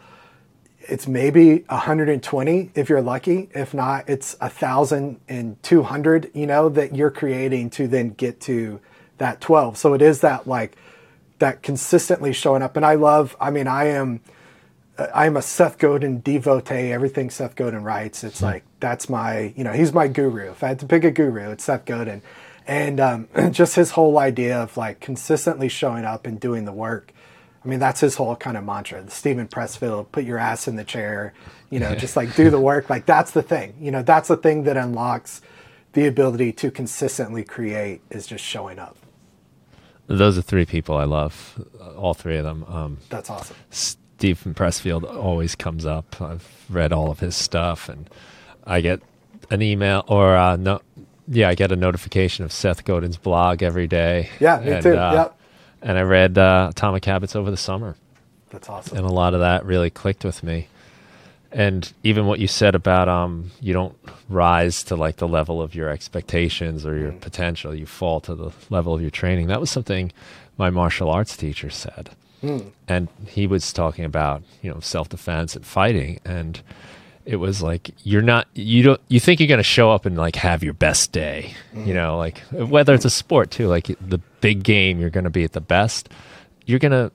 it's 0.89 1.07
maybe 1.07 1.65
120 1.69 2.71
if 2.75 2.89
you're 2.89 3.03
lucky. 3.03 3.51
If 3.55 3.75
not, 3.75 4.09
it's 4.09 4.37
a 4.41 4.49
thousand 4.49 5.21
and 5.29 5.63
two 5.63 5.83
hundred. 5.83 6.31
You 6.33 6.47
know 6.47 6.71
that 6.71 6.97
you're 6.97 7.11
creating 7.11 7.69
to 7.71 7.87
then 7.87 8.11
get 8.11 8.41
to 8.43 8.81
that 9.19 9.41
12. 9.41 9.77
So 9.77 9.93
it 9.93 10.01
is 10.03 10.21
that 10.23 10.47
like 10.47 10.77
that 11.39 11.63
consistently 11.63 12.33
showing 12.33 12.63
up. 12.63 12.77
And 12.77 12.85
I 12.85 12.95
love. 12.95 13.37
I 13.41 13.51
mean, 13.51 13.67
I 13.67 13.87
am. 13.87 14.21
I'm 15.15 15.37
a 15.37 15.43
Seth 15.43 15.79
Godin 15.79 16.21
devotee. 16.21 16.93
Everything 16.93 17.31
Seth 17.31 17.55
Godin 17.55 17.85
writes, 17.85 18.25
it's 18.25 18.43
like 18.43 18.65
that's 18.81 19.09
my, 19.09 19.55
you 19.57 19.63
know, 19.63 19.73
he's 19.73 19.93
my 19.93 20.09
guru. 20.09 20.51
If 20.51 20.65
I 20.65 20.69
had 20.69 20.81
to 20.81 20.87
pick 20.87 21.05
a 21.05 21.13
guru, 21.13 21.51
it's 21.53 21.65
Seth 21.65 21.85
Godin, 21.85 22.21
and 22.67 22.99
um, 22.99 23.29
just 23.53 23.77
his 23.77 23.93
whole 23.93 24.19
idea 24.19 24.61
of 24.61 24.77
like 24.77 25.01
consistently 25.01 25.69
showing 25.69 26.05
up 26.05 26.27
and 26.27 26.41
doing 26.41 26.65
the 26.65 26.73
work. 26.73 27.13
I 27.65 27.69
mean, 27.69 27.79
that's 27.79 28.01
his 28.01 28.17
whole 28.17 28.35
kind 28.37 28.57
of 28.57 28.65
mantra. 28.65 29.03
The 29.03 29.11
Steven 29.11 29.49
Pressfield, 29.49 30.11
put 30.13 30.25
your 30.25 30.39
ass 30.39 30.69
in 30.69 30.77
the 30.77 30.85
chair, 30.85 31.33
you 31.71 31.81
know, 31.81 31.95
just 31.95 32.17
like 32.17 32.35
do 32.35 32.51
the 32.51 32.61
work. 32.61 32.91
Like 32.91 33.07
that's 33.07 33.31
the 33.31 33.43
thing, 33.43 33.75
you 33.81 33.91
know, 33.91 34.03
that's 34.03 34.29
the 34.29 34.37
thing 34.37 34.65
that 34.65 34.77
unlocks 34.77 35.41
the 35.93 36.07
ability 36.07 36.53
to 36.53 36.71
consistently 36.71 37.45
create 37.45 38.01
is 38.11 38.27
just 38.27 38.45
showing 38.45 38.79
up. 38.79 38.97
Those 40.09 40.39
are 40.39 40.43
three 40.43 40.65
people 40.65 40.97
I 40.97 41.05
love, 41.05 41.65
all 41.97 42.15
three 42.15 42.39
of 42.39 42.45
them. 42.45 42.65
Um, 42.65 42.99
That's 43.11 43.29
awesome. 43.31 43.57
Steven 43.71 44.55
Pressfield 44.55 45.05
always 45.05 45.55
comes 45.55 45.85
up. 45.87 46.21
I've 46.21 46.47
read 46.71 46.93
all 46.93 47.11
of 47.11 47.21
his 47.21 47.37
stuff, 47.37 47.89
and 47.89 48.09
I 48.67 48.81
get 48.81 49.01
an 49.51 49.63
email 49.63 50.05
or 50.09 50.35
uh, 50.35 50.57
no, 50.57 50.81
yeah, 51.29 51.49
I 51.51 51.55
get 51.55 51.71
a 51.73 51.77
notification 51.77 52.45
of 52.45 52.53
Seth 52.53 52.85
Godin's 52.85 53.19
blog 53.19 53.63
every 53.63 53.87
day. 53.87 54.31
Yeah, 54.41 54.61
me 54.61 54.73
and, 54.73 54.83
too. 54.83 54.97
Uh, 54.97 55.13
yep. 55.13 55.39
And 55.83 55.97
I 55.99 56.03
read 56.03 56.39
uh, 56.39 56.69
Atomic 56.71 57.05
Habits 57.05 57.37
over 57.37 57.51
the 57.51 57.57
summer, 57.57 57.95
That's 58.51 58.69
awesome. 58.69 58.97
and 58.99 59.07
a 59.07 59.13
lot 59.13 59.35
of 59.35 59.41
that 59.41 59.65
really 59.65 59.91
clicked 59.91 60.25
with 60.25 60.43
me. 60.43 60.69
And 61.51 61.91
even 62.03 62.27
what 62.27 62.41
you 62.41 62.47
said 62.47 62.75
about 62.75 63.09
um, 63.09 63.51
you 63.61 63.73
don't 63.73 63.97
rise 64.29 64.83
to 64.85 64.97
like 64.97 65.17
the 65.17 65.29
level 65.29 65.63
of 65.63 65.75
your 65.75 65.89
expectations 65.89 66.85
or 66.85 66.97
your 66.97 67.11
mm-hmm. 67.11 67.21
potential, 67.21 67.75
you 67.75 67.87
fall 67.87 68.21
to 68.21 68.35
the 68.35 68.51
level 68.69 68.95
of 68.95 69.01
your 69.01 69.11
training. 69.11 69.47
That 69.47 69.61
was 69.61 69.71
something 69.71 70.13
my 70.59 70.69
martial 70.69 71.09
arts 71.09 71.37
teacher 71.37 71.71
said. 71.71 72.11
Hmm. 72.41 72.59
And 72.87 73.09
he 73.27 73.47
was 73.47 73.73
talking 73.73 74.05
about 74.05 74.43
you 74.63 74.71
know 74.71 74.81
self 74.81 75.09
defense 75.09 75.57
and 75.57 75.67
fighting, 75.67 76.21
and 76.25 76.61
it 77.25 77.37
was 77.37 77.63
like 77.63 77.91
you're 78.05 78.23
not 78.23 78.47
you 78.55 78.83
don't 78.83 79.01
you 79.09 79.21
think 79.21 79.41
you're 79.41 79.49
going 79.49 79.59
to 79.59 79.65
show 79.65 79.91
up 79.91 80.07
and 80.07 80.17
like 80.17 80.37
have 80.37 80.63
your 80.63 80.73
best 80.73 81.13
day, 81.13 81.53
you 81.73 81.81
mm-hmm. 81.81 81.93
know, 81.95 82.17
like 82.17 82.39
whether 82.51 82.95
it's 82.95 83.05
a 83.05 83.11
sport 83.11 83.51
too, 83.51 83.67
like 83.67 83.87
the 84.01 84.19
big 84.41 84.63
game, 84.63 85.01
you're 85.01 85.11
going 85.11 85.25
to 85.25 85.31
be 85.31 85.45
at 85.45 85.53
the 85.53 85.61
best. 85.61 86.11
You're 86.65 86.79
going 86.79 86.93
to 86.93 87.11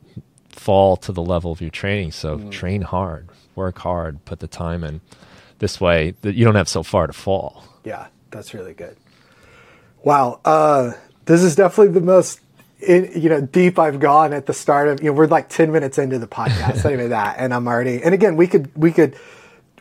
fall 0.49 0.97
to 0.97 1.11
the 1.11 1.21
level 1.21 1.51
of 1.51 1.61
your 1.61 1.69
training, 1.69 2.11
so 2.11 2.37
mm-hmm. 2.37 2.49
train 2.49 2.81
hard, 2.81 3.29
work 3.55 3.79
hard, 3.79 4.23
put 4.25 4.39
the 4.39 4.47
time 4.47 4.83
in. 4.83 5.01
This 5.59 5.79
way, 5.79 6.15
that 6.21 6.35
you 6.35 6.43
don't 6.43 6.55
have 6.55 6.67
so 6.67 6.83
far 6.83 7.07
to 7.07 7.13
fall. 7.13 7.63
Yeah, 7.83 8.07
that's 8.31 8.53
really 8.53 8.73
good. 8.73 8.97
Wow, 10.03 10.41
uh, 10.43 10.93
this 11.25 11.41
is 11.41 11.55
definitely 11.55 11.93
the 11.93 12.05
most 12.05 12.41
in, 12.79 13.11
you 13.15 13.29
know 13.29 13.41
deep 13.41 13.79
I've 13.79 13.99
gone 13.99 14.33
at 14.33 14.45
the 14.45 14.53
start 14.53 14.89
of 14.89 15.01
you 15.01 15.07
know 15.07 15.13
we're 15.13 15.27
like 15.27 15.49
ten 15.49 15.71
minutes 15.71 15.97
into 15.97 16.19
the 16.19 16.27
podcast, 16.27 16.91
even 16.91 17.09
that, 17.09 17.37
and 17.39 17.53
I'm 17.53 17.67
already. 17.67 18.03
And 18.03 18.13
again, 18.13 18.35
we 18.35 18.47
could 18.47 18.75
we 18.75 18.91
could 18.91 19.15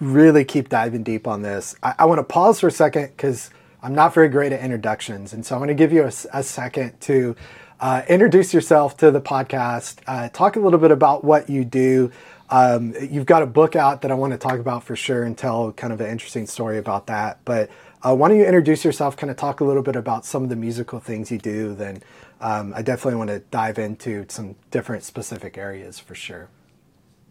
really 0.00 0.44
keep 0.44 0.68
diving 0.68 1.02
deep 1.02 1.26
on 1.26 1.42
this. 1.42 1.74
I, 1.82 1.94
I 2.00 2.04
want 2.04 2.18
to 2.18 2.24
pause 2.24 2.60
for 2.60 2.68
a 2.68 2.72
second 2.72 3.08
because 3.08 3.50
I'm 3.82 3.94
not 3.94 4.14
very 4.14 4.28
great 4.28 4.52
at 4.52 4.60
introductions, 4.60 5.32
and 5.32 5.44
so 5.44 5.54
I'm 5.54 5.60
going 5.60 5.68
to 5.68 5.74
give 5.74 5.92
you 5.92 6.04
a 6.04 6.42
second 6.42 7.00
to 7.02 7.34
uh, 7.80 8.02
introduce 8.08 8.54
yourself 8.54 8.96
to 8.98 9.10
the 9.10 9.20
podcast. 9.20 9.98
Uh, 10.06 10.28
talk 10.28 10.54
a 10.54 10.60
little 10.60 10.78
bit 10.78 10.92
about 10.92 11.24
what 11.24 11.50
you 11.50 11.64
do. 11.64 12.12
Um, 12.52 12.94
you've 13.00 13.25
got 13.25 13.42
a 13.42 13.47
book 13.47 13.76
out 13.76 14.02
that 14.02 14.11
I 14.11 14.14
want 14.14 14.35
to 14.35 14.38
talk 14.38 14.59
about 14.59 14.85
for 14.85 14.94
sure 14.94 15.23
and 15.23 15.37
tell 15.38 15.73
kind 15.73 15.90
of 15.90 16.02
an 16.02 16.11
interesting 16.11 16.47
story 16.47 16.76
about 16.76 17.06
that. 17.06 17.38
But 17.47 17.71
uh, 18.02 18.14
why 18.14 18.28
don't 18.28 18.37
you 18.37 18.44
introduce 18.44 18.85
yourself? 18.85 19.16
Kind 19.16 19.30
of 19.30 19.38
talk 19.38 19.61
a 19.61 19.64
little 19.64 19.82
bit 19.82 19.97
about 19.97 20.26
some 20.26 20.42
of 20.42 20.50
the 20.50 20.56
musical 20.56 21.00
things 21.00 21.30
you 21.30 21.38
do. 21.38 21.75
Then 21.75 22.02
um, 22.42 22.75
I 22.76 22.82
definitely 22.82 23.16
want 23.16 23.30
to 23.30 23.38
dive 23.38 23.78
into 23.78 24.26
some 24.28 24.56
different 24.71 25.02
specific 25.02 25.56
areas 25.56 25.99
for 25.99 26.14
sure. 26.14 26.50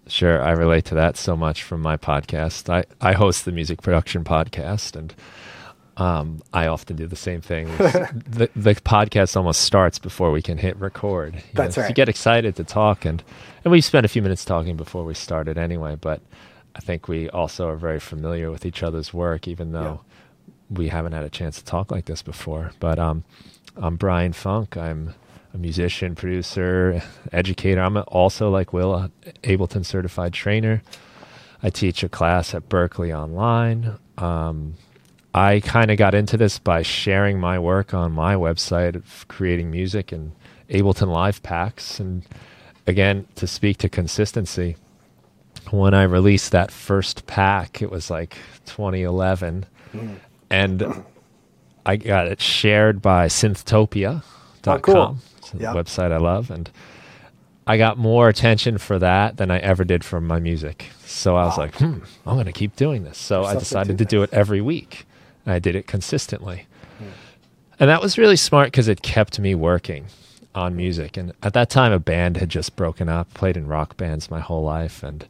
Sure, 0.08 0.42
I 0.42 0.52
relate 0.52 0.86
to 0.86 0.96
that 0.96 1.18
so 1.18 1.36
much 1.36 1.62
from 1.62 1.82
my 1.82 1.98
podcast. 1.98 2.68
I, 2.68 2.86
I 3.00 3.14
host 3.14 3.46
the 3.46 3.52
music 3.52 3.84
production 3.84 4.24
podcast, 4.24 4.96
and 4.96 5.14
um, 5.98 6.42
I 6.54 6.68
often 6.68 6.96
do 6.96 7.08
the 7.08 7.16
same 7.16 7.42
thing. 7.42 7.68
the, 7.78 8.50
the 8.56 8.76
podcast 8.76 9.36
almost 9.36 9.62
starts 9.62 10.00
before 10.00 10.32
we 10.32 10.42
can 10.42 10.58
hit 10.58 10.78
record. 10.78 11.36
you 11.36 11.42
That's 11.54 11.78
know, 11.78 11.84
right. 11.84 11.90
You 11.90 11.96
get 11.96 12.10
excited 12.10 12.56
to 12.56 12.64
talk, 12.64 13.06
and, 13.06 13.24
and 13.64 13.72
we 13.72 13.82
spent 13.82 14.06
a 14.06 14.10
few 14.10 14.22
minutes 14.22 14.46
talking 14.46 14.78
before 14.78 15.04
we 15.04 15.14
started 15.14 15.58
anyway, 15.58 15.98
but 16.00 16.22
I 16.76 16.80
think 16.80 17.08
we 17.08 17.30
also 17.30 17.68
are 17.68 17.76
very 17.76 18.00
familiar 18.00 18.50
with 18.50 18.66
each 18.66 18.84
other's 18.84 19.14
work, 19.14 19.48
even 19.48 19.74
though 19.74 20.02
we 20.70 20.88
haven't 20.88 21.12
had 21.12 21.26
a 21.26 21.30
chance 21.30 21.58
to 21.58 21.66
talk 21.66 21.92
like 21.92 22.06
this 22.06 22.22
before. 22.22 22.72
But 22.80 22.98
um, 22.98 23.24
I'm 23.76 23.98
Brian 23.98 24.34
Funk. 24.34 24.78
I'm 24.78 25.14
a 25.54 25.58
musician, 25.58 26.16
producer, 26.16 27.04
educator. 27.34 27.82
I'm 27.82 27.98
also, 28.08 28.50
like 28.50 28.72
Will, 28.72 28.94
a 28.94 29.12
Ableton 29.44 29.86
certified 29.86 30.34
trainer. 30.34 30.82
I 31.62 31.70
teach 31.70 32.04
a 32.04 32.10
class 32.10 32.56
at 32.56 32.70
Berklee 32.70 33.16
online. 33.16 33.98
Um, 34.18 34.76
I 35.34 35.62
kind 35.62 35.90
of 35.92 35.98
got 35.98 36.14
into 36.14 36.36
this 36.38 36.60
by 36.60 36.82
sharing 36.82 37.40
my 37.40 37.58
work 37.58 37.94
on 37.94 38.12
my 38.12 38.36
website 38.36 38.96
of 38.96 39.26
creating 39.30 39.72
music 39.72 40.12
and 40.12 40.34
Ableton 40.70 41.08
Live 41.08 41.42
packs. 41.42 42.00
And 42.00 42.24
again, 42.86 43.28
to 43.36 43.48
speak 43.48 43.78
to 43.78 43.90
consistency, 43.90 44.76
when 45.70 45.94
I 45.94 46.04
released 46.04 46.52
that 46.52 46.70
first 46.72 47.28
pack, 47.28 47.82
it 47.82 47.90
was 47.90 48.10
like 48.10 48.36
2011. 48.66 49.66
And 50.50 51.04
I 51.86 51.96
got 51.96 52.28
it 52.28 52.42
shared 52.42 53.02
by 53.02 53.28
Synthtopia.com. 53.28 54.22
Oh, 54.68 54.80
cool. 54.80 55.18
A 55.54 55.74
website 55.74 56.12
I 56.12 56.18
love. 56.18 56.52
And 56.52 56.70
I 57.68 57.78
got 57.78 57.98
more 57.98 58.28
attention 58.28 58.78
for 58.80 59.00
that 59.00 59.38
than 59.38 59.50
I 59.52 59.60
ever 59.60 59.84
did 59.86 60.04
for 60.04 60.20
my 60.20 60.40
music. 60.40 60.88
So 61.06 61.36
I 61.38 61.46
was 61.46 61.58
Wow. 61.58 61.64
like, 61.64 61.76
hmm, 61.76 62.00
I'm 62.26 62.36
going 62.36 62.46
to 62.48 62.52
keep 62.52 62.76
doing 62.76 63.04
this. 63.04 63.18
So 63.18 63.44
There's 63.44 63.56
I 63.56 63.60
decided 63.60 63.98
to 64.00 64.06
do 64.06 64.24
it 64.24 64.34
every 64.34 64.60
week. 64.62 65.06
I 65.46 65.60
did 65.60 65.76
it 65.76 65.88
consistently. 65.88 66.68
And 67.80 67.90
that 67.90 68.02
was 68.02 68.18
really 68.18 68.36
smart 68.36 68.68
because 68.68 68.88
it 68.88 69.02
kept 69.02 69.40
me 69.40 69.56
working 69.56 70.06
on 70.54 70.76
music. 70.76 71.18
And 71.18 71.34
at 71.42 71.54
that 71.54 71.70
time, 71.72 71.92
a 71.92 72.00
band 72.00 72.38
had 72.38 72.48
just 72.50 72.76
broken 72.76 73.10
up, 73.10 73.34
played 73.34 73.58
in 73.58 73.66
rock 73.66 73.98
bands 73.98 74.30
my 74.30 74.40
whole 74.40 74.64
life. 74.64 75.02
And, 75.02 75.28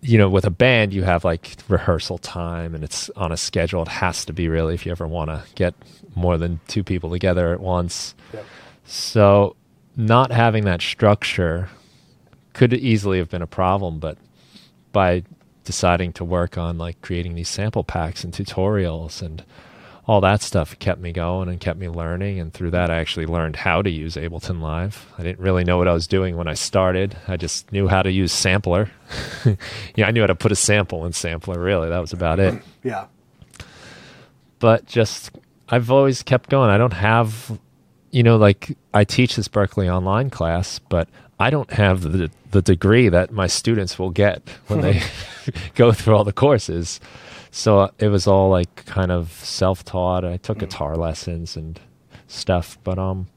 you 0.00 0.16
know, 0.16 0.30
with 0.30 0.46
a 0.46 0.50
band, 0.50 0.94
you 0.94 1.02
have 1.02 1.24
like 1.24 1.56
rehearsal 1.68 2.16
time 2.16 2.74
and 2.74 2.82
it's 2.82 3.10
on 3.10 3.32
a 3.32 3.36
schedule. 3.36 3.82
It 3.82 3.88
has 3.88 4.24
to 4.24 4.32
be 4.32 4.48
really 4.48 4.72
if 4.72 4.86
you 4.86 4.92
ever 4.92 5.06
want 5.06 5.28
to 5.28 5.42
get 5.54 5.74
more 6.14 6.38
than 6.38 6.60
two 6.68 6.82
people 6.82 7.10
together 7.10 7.52
at 7.52 7.60
once. 7.60 8.14
So, 8.86 9.56
not 9.94 10.30
having 10.30 10.64
that 10.64 10.80
structure 10.80 11.68
could 12.54 12.72
easily 12.72 13.18
have 13.18 13.28
been 13.28 13.42
a 13.42 13.46
problem, 13.46 13.98
but 13.98 14.16
by 14.92 15.22
deciding 15.66 16.14
to 16.14 16.24
work 16.24 16.56
on 16.56 16.78
like 16.78 17.02
creating 17.02 17.34
these 17.34 17.48
sample 17.50 17.84
packs 17.84 18.24
and 18.24 18.32
tutorials 18.32 19.20
and 19.20 19.44
all 20.08 20.20
that 20.20 20.40
stuff 20.40 20.78
kept 20.78 21.00
me 21.00 21.10
going 21.12 21.48
and 21.48 21.58
kept 21.60 21.78
me 21.80 21.88
learning 21.88 22.38
and 22.38 22.54
through 22.54 22.70
that 22.70 22.90
I 22.90 22.96
actually 22.98 23.26
learned 23.26 23.56
how 23.56 23.82
to 23.82 23.90
use 23.90 24.14
Ableton 24.14 24.60
Live. 24.60 25.04
I 25.18 25.24
didn't 25.24 25.40
really 25.40 25.64
know 25.64 25.78
what 25.78 25.88
I 25.88 25.92
was 25.92 26.06
doing 26.06 26.36
when 26.36 26.46
I 26.46 26.54
started. 26.54 27.16
I 27.26 27.36
just 27.36 27.72
knew 27.72 27.88
how 27.88 28.02
to 28.02 28.10
use 28.12 28.30
sampler. 28.32 28.88
yeah, 29.96 30.06
I 30.06 30.12
knew 30.12 30.20
how 30.20 30.28
to 30.28 30.36
put 30.36 30.52
a 30.52 30.56
sample 30.56 31.04
in 31.06 31.12
sampler 31.12 31.60
really. 31.60 31.88
That 31.88 31.98
was 32.00 32.12
about 32.12 32.38
it 32.38 32.54
Yeah. 32.84 33.06
but 34.60 34.86
just 34.86 35.32
I've 35.68 35.90
always 35.90 36.22
kept 36.22 36.48
going. 36.50 36.70
I 36.70 36.78
don't 36.78 36.92
have, 36.92 37.58
you 38.12 38.22
know, 38.22 38.36
like 38.36 38.76
I 38.94 39.02
teach 39.02 39.34
this 39.34 39.48
Berklee 39.48 39.92
online 39.92 40.30
class, 40.30 40.78
but 40.78 41.08
I 41.40 41.50
don't 41.50 41.70
have 41.72 42.02
the 42.02 42.30
the 42.56 42.62
degree 42.62 43.10
that 43.10 43.30
my 43.30 43.46
students 43.46 43.98
will 43.98 44.10
get 44.10 44.48
when 44.68 44.80
they 44.80 45.02
go 45.74 45.92
through 45.92 46.16
all 46.16 46.24
the 46.24 46.32
courses. 46.32 47.00
So 47.50 47.90
it 47.98 48.08
was 48.08 48.26
all 48.26 48.48
like 48.48 48.86
kind 48.86 49.12
of 49.12 49.30
self 49.32 49.84
taught. 49.84 50.24
I 50.24 50.38
took 50.38 50.56
mm. 50.56 50.60
guitar 50.60 50.96
lessons 50.96 51.56
and 51.56 51.78
stuff, 52.28 52.78
but 52.82 52.98
um, 52.98 53.28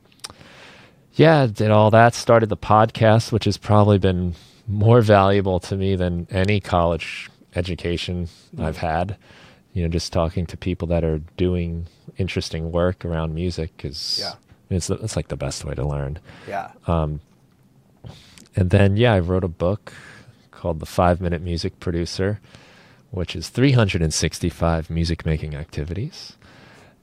yeah, 1.13 1.47
did 1.47 1.69
all 1.69 1.91
that. 1.91 2.13
Started 2.13 2.47
the 2.47 2.57
podcast, 2.57 3.33
which 3.33 3.45
has 3.45 3.57
probably 3.57 3.97
been 3.97 4.35
more 4.67 5.01
valuable 5.01 5.59
to 5.59 5.75
me 5.75 5.95
than 5.95 6.27
any 6.29 6.61
college 6.61 7.29
education 7.55 8.29
mm. 8.55 8.63
I've 8.63 8.77
had. 8.77 9.17
You 9.73 9.83
know, 9.83 9.89
just 9.89 10.13
talking 10.13 10.45
to 10.47 10.57
people 10.57 10.88
that 10.88 11.03
are 11.03 11.19
doing 11.38 11.88
interesting 12.17 12.71
work 12.71 13.03
around 13.03 13.35
music 13.35 13.81
is 13.83 14.19
yeah. 14.21 14.33
it's 14.69 14.89
it's 14.89 15.15
like 15.15 15.27
the 15.27 15.38
best 15.38 15.65
way 15.65 15.75
to 15.75 15.85
learn. 15.85 16.19
Yeah. 16.47 16.71
Um, 16.88 17.19
And 18.56 18.70
then 18.70 18.98
yeah, 18.98 19.13
I 19.13 19.20
wrote 19.20 19.44
a 19.44 19.50
book 19.50 19.94
called 20.51 20.79
The 20.79 20.86
Five 20.86 21.22
Minute 21.22 21.41
Music 21.41 21.79
Producer, 21.79 22.39
which 23.12 23.36
is 23.36 23.50
365 23.50 24.89
music 24.89 25.25
making 25.25 25.56
activities. 25.56 26.34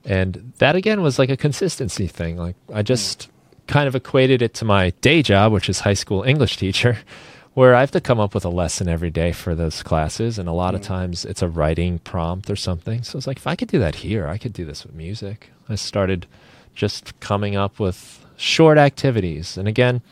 And 0.04 0.52
that 0.58 0.76
again 0.76 1.02
was 1.02 1.18
like 1.18 1.30
a 1.30 1.36
consistency 1.36 2.06
thing. 2.06 2.36
Like 2.36 2.56
I 2.72 2.80
hmm. 2.80 2.84
just 2.84 3.28
kind 3.66 3.88
of 3.88 3.94
equated 3.94 4.40
it 4.42 4.54
to 4.54 4.64
my 4.64 4.90
day 5.00 5.22
job, 5.22 5.52
which 5.52 5.68
is 5.68 5.80
high 5.80 5.94
school 5.94 6.22
English 6.22 6.56
teacher, 6.56 6.98
where 7.54 7.74
I 7.74 7.80
have 7.80 7.90
to 7.92 8.00
come 8.00 8.20
up 8.20 8.34
with 8.34 8.44
a 8.44 8.50
lesson 8.50 8.88
every 8.88 9.10
day 9.10 9.32
for 9.32 9.54
those 9.54 9.82
classes, 9.82 10.38
and 10.38 10.48
a 10.48 10.52
lot 10.52 10.74
of 10.74 10.82
hmm. 10.82 10.88
times 10.88 11.24
it's 11.24 11.42
a 11.42 11.48
writing 11.48 11.98
prompt 11.98 12.48
or 12.50 12.56
something. 12.56 13.02
So 13.02 13.18
it's 13.18 13.26
like 13.26 13.38
if 13.38 13.46
I 13.46 13.56
could 13.56 13.68
do 13.68 13.78
that 13.80 13.96
here, 13.96 14.28
I 14.28 14.38
could 14.38 14.52
do 14.52 14.64
this 14.64 14.84
with 14.84 14.94
music. 14.94 15.50
I 15.68 15.74
started 15.74 16.26
just 16.74 17.18
coming 17.20 17.56
up 17.56 17.80
with 17.80 18.24
short 18.36 18.78
activities, 18.78 19.56
and 19.56 19.66
again, 19.66 20.02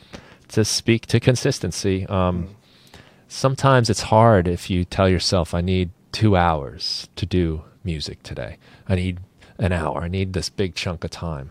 to 0.54 0.64
speak 0.64 1.06
to 1.06 1.20
consistency. 1.20 2.06
Um, 2.06 2.44
mm. 2.44 2.98
sometimes 3.28 3.90
it's 3.90 4.02
hard 4.02 4.48
if 4.48 4.70
you 4.70 4.84
tell 4.84 5.08
yourself, 5.08 5.54
"I 5.54 5.60
need 5.60 5.90
two 6.12 6.36
hours 6.36 7.08
to 7.16 7.26
do 7.26 7.62
music 7.82 8.22
today. 8.22 8.56
I 8.88 8.94
need 8.94 9.18
an 9.58 9.72
hour. 9.72 10.02
I 10.02 10.08
need 10.08 10.32
this 10.32 10.48
big 10.48 10.74
chunk 10.74 11.04
of 11.04 11.10
time." 11.10 11.50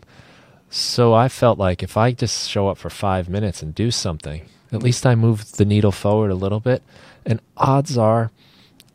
So 0.70 1.14
I 1.14 1.30
felt 1.30 1.60
like 1.60 1.84
if 1.84 1.96
I 1.98 2.12
just 2.12 2.50
show 2.50 2.68
up 2.68 2.78
for 2.78 2.90
five 2.90 3.30
minutes 3.30 3.62
and 3.62 3.76
do 3.76 3.92
something, 3.92 4.42
at 4.42 4.48
mm-hmm. 4.48 4.86
least 4.86 5.06
I 5.06 5.14
move 5.16 5.52
the 5.54 5.66
needle 5.66 5.92
forward 5.92 6.32
a 6.32 6.36
little 6.36 6.60
bit. 6.60 6.82
And 7.26 7.40
odds 7.56 7.98
are 7.98 8.32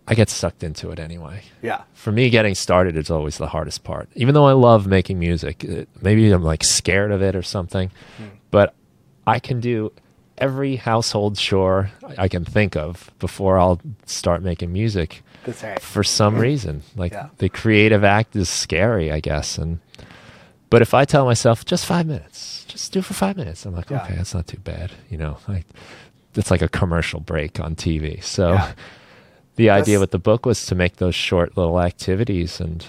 I 0.08 0.14
get 0.14 0.30
sucked 0.30 0.62
into 0.62 0.90
it 0.90 0.98
anyway. 0.98 1.42
Yeah. 1.60 1.82
For 1.92 2.10
me, 2.10 2.30
getting 2.30 2.54
started 2.54 2.96
is 2.96 3.10
always 3.10 3.36
the 3.36 3.48
hardest 3.48 3.84
part. 3.84 4.08
Even 4.14 4.34
though 4.34 4.46
I 4.46 4.52
love 4.52 4.86
making 4.86 5.18
music, 5.18 5.62
it, 5.62 5.88
maybe 6.00 6.30
I'm 6.32 6.42
like 6.42 6.64
scared 6.64 7.12
of 7.12 7.20
it 7.20 7.36
or 7.36 7.42
something, 7.42 7.90
mm. 8.18 8.30
but 8.50 8.74
I 9.28 9.38
can 9.40 9.61
do 9.61 9.92
every 10.38 10.76
household 10.76 11.37
chore 11.37 11.90
I 12.16 12.28
can 12.28 12.44
think 12.44 12.76
of 12.76 13.11
before 13.18 13.58
I'll 13.58 13.80
start 14.06 14.40
making 14.42 14.73
music 14.73 15.23
That's 15.44 15.62
right. 15.64 15.80
for 15.80 16.04
some 16.04 16.37
reason. 16.38 16.82
Like 16.97 17.12
Yeah. 17.12 17.28
the 17.38 17.49
creative 17.49 18.04
act 18.04 18.37
is 18.37 18.49
scary, 18.49 19.11
I 19.11 19.20
guess. 19.20 19.58
And 19.58 19.80
but 20.70 20.80
if 20.82 20.94
I 20.94 21.04
tell 21.04 21.25
myself 21.25 21.64
just 21.64 21.85
five 21.87 22.06
minutes, 22.06 22.64
just 22.68 22.92
do 22.92 23.00
it 23.00 23.04
for 23.04 23.14
five 23.14 23.37
minutes, 23.37 23.66
I'm 23.66 23.75
like, 23.75 23.90
Yeah. 23.90 24.02
okay, 24.04 24.14
that's 24.16 24.32
not 24.35 24.47
too 24.47 24.58
bad. 24.58 24.92
You 25.11 25.18
know, 25.18 25.38
like 25.49 25.66
it's 26.37 26.50
like 26.52 26.62
a 26.62 26.68
commercial 26.68 27.18
break 27.20 27.58
on 27.58 27.75
TV. 27.75 28.23
So 28.23 28.52
Yeah. 28.52 28.73
the 29.56 29.70
idea 29.70 29.99
with 29.99 30.12
the 30.12 30.20
book 30.20 30.47
was 30.47 30.64
to 30.66 30.75
make 30.76 30.97
those 30.97 31.16
short 31.16 31.56
little 31.56 31.80
activities 31.80 32.61
and 32.61 32.87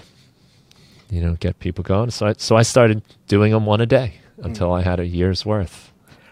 you 1.10 1.20
know 1.20 1.34
get 1.40 1.58
people 1.58 1.82
going. 1.82 2.10
So 2.10 2.26
I, 2.28 2.34
so 2.38 2.54
I 2.56 2.62
started 2.62 3.02
doing 3.26 3.50
them 3.52 3.66
one 3.66 3.80
a 3.80 3.86
day 3.86 4.14
Hmm. 4.36 4.46
until 4.46 4.72
I 4.72 4.82
had 4.82 5.00
a 5.00 5.06
year's 5.06 5.44
worth. 5.44 5.89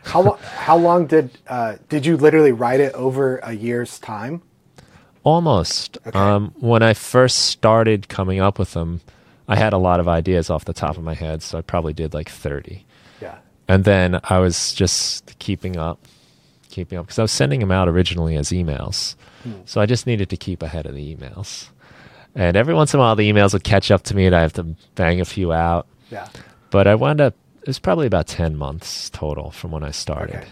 How 0.08 0.32
how 0.42 0.76
long 0.76 1.06
did 1.06 1.38
uh, 1.48 1.76
did 1.88 2.06
you 2.06 2.16
literally 2.16 2.52
write 2.52 2.80
it 2.80 2.94
over 2.94 3.38
a 3.38 3.52
year's 3.52 3.98
time? 3.98 4.42
Almost. 5.22 5.98
Okay. 6.06 6.18
Um, 6.18 6.54
when 6.58 6.82
I 6.82 6.94
first 6.94 7.38
started 7.46 8.08
coming 8.08 8.40
up 8.40 8.58
with 8.58 8.72
them, 8.72 9.00
I 9.46 9.56
had 9.56 9.72
a 9.72 9.78
lot 9.78 10.00
of 10.00 10.08
ideas 10.08 10.48
off 10.48 10.64
the 10.64 10.72
top 10.72 10.96
of 10.96 11.02
my 11.02 11.14
head, 11.14 11.42
so 11.42 11.58
I 11.58 11.60
probably 11.60 11.92
did 11.92 12.14
like 12.14 12.30
30. 12.30 12.86
Yeah. 13.20 13.38
And 13.66 13.84
then 13.84 14.20
I 14.24 14.38
was 14.38 14.72
just 14.72 15.38
keeping 15.38 15.76
up, 15.76 15.98
keeping 16.70 16.98
up, 16.98 17.06
because 17.06 17.18
I 17.18 17.22
was 17.22 17.32
sending 17.32 17.60
them 17.60 17.70
out 17.70 17.88
originally 17.88 18.36
as 18.36 18.50
emails. 18.50 19.16
So 19.64 19.80
I 19.80 19.86
just 19.86 20.06
needed 20.06 20.28
to 20.30 20.36
keep 20.36 20.62
ahead 20.62 20.84
of 20.86 20.94
the 20.94 21.14
emails. 21.14 21.68
And 22.34 22.56
every 22.56 22.74
once 22.74 22.92
in 22.92 23.00
a 23.00 23.02
while, 23.02 23.16
the 23.16 23.30
emails 23.30 23.52
would 23.54 23.64
catch 23.64 23.90
up 23.90 24.02
to 24.04 24.16
me 24.16 24.26
and 24.26 24.34
I 24.34 24.42
have 24.42 24.52
to 24.54 24.74
bang 24.94 25.20
a 25.20 25.24
few 25.24 25.52
out. 25.52 25.86
Yeah. 26.10 26.28
But 26.70 26.86
I 26.86 26.94
wound 26.94 27.20
up, 27.20 27.34
it 27.62 27.66
was 27.66 27.78
probably 27.78 28.06
about 28.06 28.26
10 28.26 28.56
months 28.56 29.10
total 29.10 29.50
from 29.50 29.70
when 29.70 29.82
I 29.82 29.90
started. 29.90 30.36
Okay. 30.36 30.48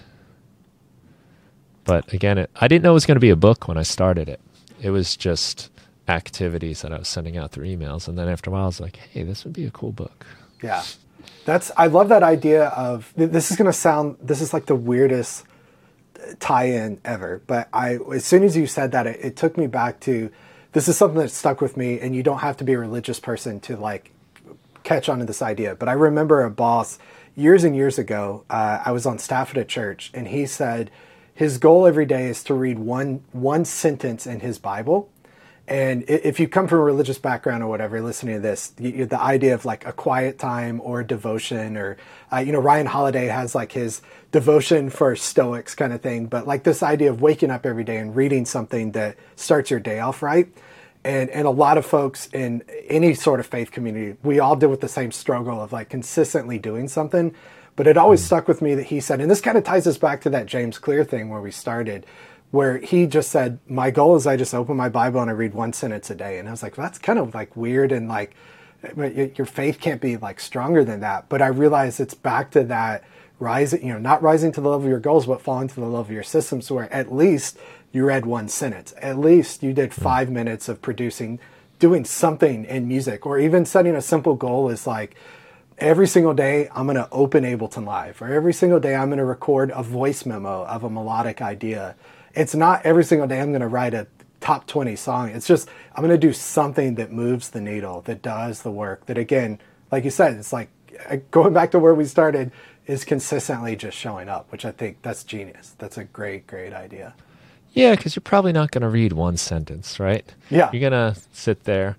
But 1.85 2.13
again, 2.13 2.39
it, 2.39 2.51
I 2.57 2.69
didn't 2.69 2.83
know 2.83 2.91
it 2.91 2.95
was 2.95 3.07
going 3.07 3.17
to 3.17 3.21
be 3.21 3.31
a 3.31 3.37
book 3.37 3.69
when 3.69 3.79
I 3.79 3.83
started 3.83 4.29
it. 4.29 4.41
It 4.81 4.91
was 4.91 5.17
just 5.17 5.71
activities 6.09 6.83
that 6.83 6.93
I 6.93 6.99
was 6.99 7.09
sending 7.09 7.37
out 7.37 7.53
through 7.53 7.67
emails. 7.67 8.09
And 8.09 8.19
then 8.19 8.29
after 8.29 8.51
a 8.51 8.53
while, 8.53 8.65
I 8.65 8.67
was 8.67 8.81
like, 8.81 8.97
hey, 8.97 9.23
this 9.23 9.45
would 9.45 9.53
be 9.53 9.65
a 9.65 9.71
cool 9.71 9.93
book. 9.93 10.27
Yeah. 10.63 10.83
That's 11.45 11.71
I 11.77 11.87
love 11.87 12.09
that 12.09 12.23
idea 12.23 12.67
of 12.69 13.13
this 13.17 13.51
is 13.51 13.57
going 13.57 13.67
to 13.67 13.73
sound 13.73 14.17
this 14.21 14.41
is 14.41 14.53
like 14.53 14.67
the 14.67 14.75
weirdest 14.75 15.45
uh, 16.21 16.35
tie-in 16.41 17.01
ever, 17.05 17.41
but 17.47 17.69
I 17.73 17.99
as 18.13 18.25
soon 18.25 18.43
as 18.43 18.57
you 18.57 18.67
said 18.67 18.93
that 18.93 19.07
it, 19.07 19.21
it 19.23 19.37
took 19.37 19.57
me 19.57 19.69
back 19.69 20.01
to 20.01 20.31
this 20.73 20.89
is 20.89 20.97
something 20.97 21.19
that 21.21 21.31
stuck 21.31 21.61
with 21.61 21.77
me 21.77 22.01
and 22.01 22.15
you 22.17 22.23
don't 22.23 22.41
have 22.41 22.57
to 22.59 22.65
be 22.65 22.73
a 22.73 22.79
religious 22.79 23.21
person 23.21 23.61
to 23.61 23.77
like 23.77 24.13
catch 24.87 25.09
on 25.09 25.19
to 25.19 25.25
this 25.25 25.43
idea. 25.43 25.75
But 25.75 25.89
I 25.89 25.93
remember 25.93 26.43
a 26.43 26.51
boss 26.51 26.99
years 27.35 27.65
and 27.65 27.77
years 27.77 27.99
ago. 27.99 28.45
Uh, 28.49 28.81
I 28.85 28.93
was 28.93 29.05
on 29.05 29.19
staff 29.19 29.51
at 29.51 29.59
a 29.59 29.65
church, 29.65 30.11
and 30.15 30.29
he 30.29 30.47
said 30.47 30.91
his 31.35 31.59
goal 31.59 31.87
every 31.87 32.07
day 32.07 32.29
is 32.29 32.43
to 32.45 32.55
read 32.55 32.79
one 32.79 33.23
one 33.33 33.65
sentence 33.65 34.27
in 34.27 34.41
his 34.41 34.59
Bible. 34.59 35.11
And 35.69 36.05
if 36.09 36.39
you 36.39 36.47
come 36.47 36.69
from 36.69 36.79
a 36.79 36.83
religious 36.83 37.19
background 37.19 37.65
or 37.65 37.67
whatever, 37.67 38.01
listening 38.01 38.37
to 38.37 38.41
this, 38.41 38.69
the 38.69 39.21
idea 39.21 39.53
of 39.53 39.65
like 39.65 39.85
a 39.85 39.93
quiet 39.93 40.39
time 40.39 40.81
or 40.81 41.03
devotion, 41.03 41.77
or 41.77 41.97
uh, 42.33 42.39
you 42.39 42.53
know, 42.53 42.61
Ryan 42.61 42.87
Holiday 42.87 43.27
has 43.27 43.53
like 43.53 43.73
his 43.73 44.01
devotion 44.31 44.91
for 44.91 45.17
Stoics 45.17 45.75
kind 45.75 45.93
of 45.93 46.01
thing. 46.03 46.27
But 46.27 46.47
like 46.47 46.63
this 46.63 46.85
idea 46.85 47.11
of 47.11 47.21
waking 47.21 47.51
up 47.51 47.67
every 47.67 47.83
day 47.83 47.97
and 47.97 48.15
reading 48.15 48.45
something 48.45 48.93
that 48.93 49.17
starts 49.35 49.69
your 49.71 49.81
day 49.81 49.99
off 49.99 50.23
right 50.23 50.49
and 51.07 51.31
and 51.31 51.47
a 51.47 51.51
lot 51.51 51.79
of 51.79 51.87
folks 51.87 52.29
in 52.33 52.65
any 52.89 53.15
sort 53.15 53.39
of 53.39 53.47
faith 53.47 53.71
community 53.71 54.17
we 54.25 54.41
all 54.41 54.57
deal 54.57 54.69
with 54.69 54.81
the 54.81 54.89
same 54.89 55.13
struggle 55.13 55.63
of 55.63 55.73
like 55.73 55.89
consistently 55.89 56.59
doing 56.59 56.89
something. 56.89 57.35
But 57.77 57.87
it 57.87 57.97
always 57.97 58.23
mm. 58.23 58.27
stuck 58.27 58.49
with 58.49 58.61
me 58.61 58.75
that 58.75 58.85
he 58.85 59.01
said 59.01 59.21
and 59.21 59.31
this 59.31 59.41
kind 59.41 59.57
of 59.57 59.63
ties 59.63 59.87
us 59.87 59.97
back 59.97 60.21
to 60.23 60.31
that 60.31 60.47
james 60.47 60.79
clear 60.79 61.05
thing 61.05 61.29
where 61.29 61.41
we 61.41 61.53
started 61.53 62.05
where 62.51 62.79
he 62.79 63.07
just 63.07 63.31
said 63.31 63.59
my 63.69 63.91
goal 63.91 64.17
is 64.17 64.27
i 64.27 64.37
just 64.37 64.53
open 64.53 64.77
my 64.77 64.89
bible 64.89 65.21
and 65.21 65.31
i 65.31 65.33
read 65.33 65.55
one 65.55 65.73
sentence 65.73 66.11
a 66.11 66.15
day. 66.15 66.39
And 66.39 66.49
i 66.49 66.51
was 66.51 66.63
like 66.63 66.77
well, 66.77 66.87
that's 66.87 66.99
kind 66.99 67.21
of 67.21 67.35
like 67.35 67.57
weird 67.57 67.93
and 67.93 68.09
like 68.09 68.35
your 68.97 69.47
faith 69.47 69.81
can't 69.81 70.01
be 70.01 70.17
like 70.17 70.41
stronger 70.41 70.85
than 70.85 71.01
that. 71.01 71.29
But 71.29 71.41
i 71.41 71.47
realized 71.47 72.01
it's 72.01 72.15
back 72.15 72.51
to 72.51 72.65
that 72.65 73.05
rising 73.39 73.87
you 73.87 73.93
know 73.93 73.99
not 73.99 74.23
rising 74.23 74.51
to 74.51 74.61
the 74.61 74.69
level 74.69 74.87
of 74.87 74.91
your 74.91 74.99
goals 74.99 75.27
but 75.27 75.43
falling 75.43 75.69
to 75.69 75.75
the 75.75 75.83
level 75.83 76.01
of 76.01 76.11
your 76.11 76.23
systems 76.23 76.71
where 76.71 76.91
at 76.91 77.13
least 77.13 77.59
you 77.93 78.05
read 78.05 78.27
one 78.27 78.49
sentence. 78.49 78.95
At 78.99 79.19
least 79.19 79.63
you 79.63 79.73
did 79.73 79.95
five 79.95 80.31
minutes 80.31 80.69
of 80.69 80.83
producing 80.83 81.39
doing 81.79 82.05
something 82.05 82.65
in 82.65 82.89
music 82.89 83.27
or 83.27 83.39
even 83.39 83.65
setting 83.65 83.95
a 83.95 84.03
simple 84.03 84.35
goal 84.35 84.71
is 84.71 84.87
like 84.87 85.15
every 85.79 86.07
single 86.07 86.33
day 86.33 86.69
i'm 86.75 86.87
going 86.87 86.97
to 86.97 87.09
open 87.11 87.45
ableton 87.45 87.85
live 87.85 88.21
or 88.23 88.33
every 88.33 88.53
single 88.53 88.81
day 88.81 88.95
i'm 88.95 89.09
going 89.09 89.19
to 89.19 89.25
record 89.25 89.71
a 89.75 89.83
voice 89.83 90.25
memo 90.25 90.65
of 90.65 90.85
a 90.85 90.91
melodic 90.91 91.43
idea. 91.43 91.95
It's 92.35 92.55
not 92.55 92.85
every 92.85 93.05
single 93.05 93.27
day 93.27 93.41
i'm 93.41 93.51
going 93.51 93.61
to 93.61 93.69
write 93.69 93.95
a 93.95 94.07
top 94.41 94.67
20 94.67 94.97
song. 94.97 95.31
It's 95.31 95.47
just 95.47 95.69
i'm 95.95 96.03
going 96.03 96.19
to 96.19 96.27
do 96.27 96.33
something 96.33 96.95
that 96.95 97.13
moves 97.13 97.51
the 97.51 97.61
needle 97.61 98.01
that 98.03 98.23
does 98.23 98.63
the 98.63 98.71
work 98.71 99.07
that 99.07 99.19
again 99.19 99.59
like 99.93 100.05
you 100.05 100.11
said 100.11 100.35
it's 100.35 100.53
like 100.53 100.71
uh, 101.11 101.17
going 101.31 101.53
back 101.53 101.71
to 101.73 101.79
where 101.79 101.95
we 101.95 102.07
started 102.07 102.53
is 102.87 103.05
consistently 103.05 103.77
just 103.77 103.99
showing 103.99 104.31
up 104.31 104.51
which 104.51 104.65
i 104.65 104.71
think 104.71 105.03
that's 105.03 105.25
genius. 105.25 105.75
That's 105.79 105.99
a 105.99 106.05
great 106.05 106.47
great 106.47 106.73
idea 106.73 107.15
Yeah, 107.77 107.95
because 107.95 108.17
you're 108.17 108.23
probably 108.23 108.53
not 108.53 108.71
going 108.73 108.83
to 108.83 108.89
read 108.89 109.13
one 109.13 109.37
sentence, 109.37 110.01
right? 110.01 110.25
Yeah. 110.51 110.71
You're 110.73 110.91
going 110.91 111.15
to 111.15 111.21
sit 111.33 111.65
there. 111.65 111.97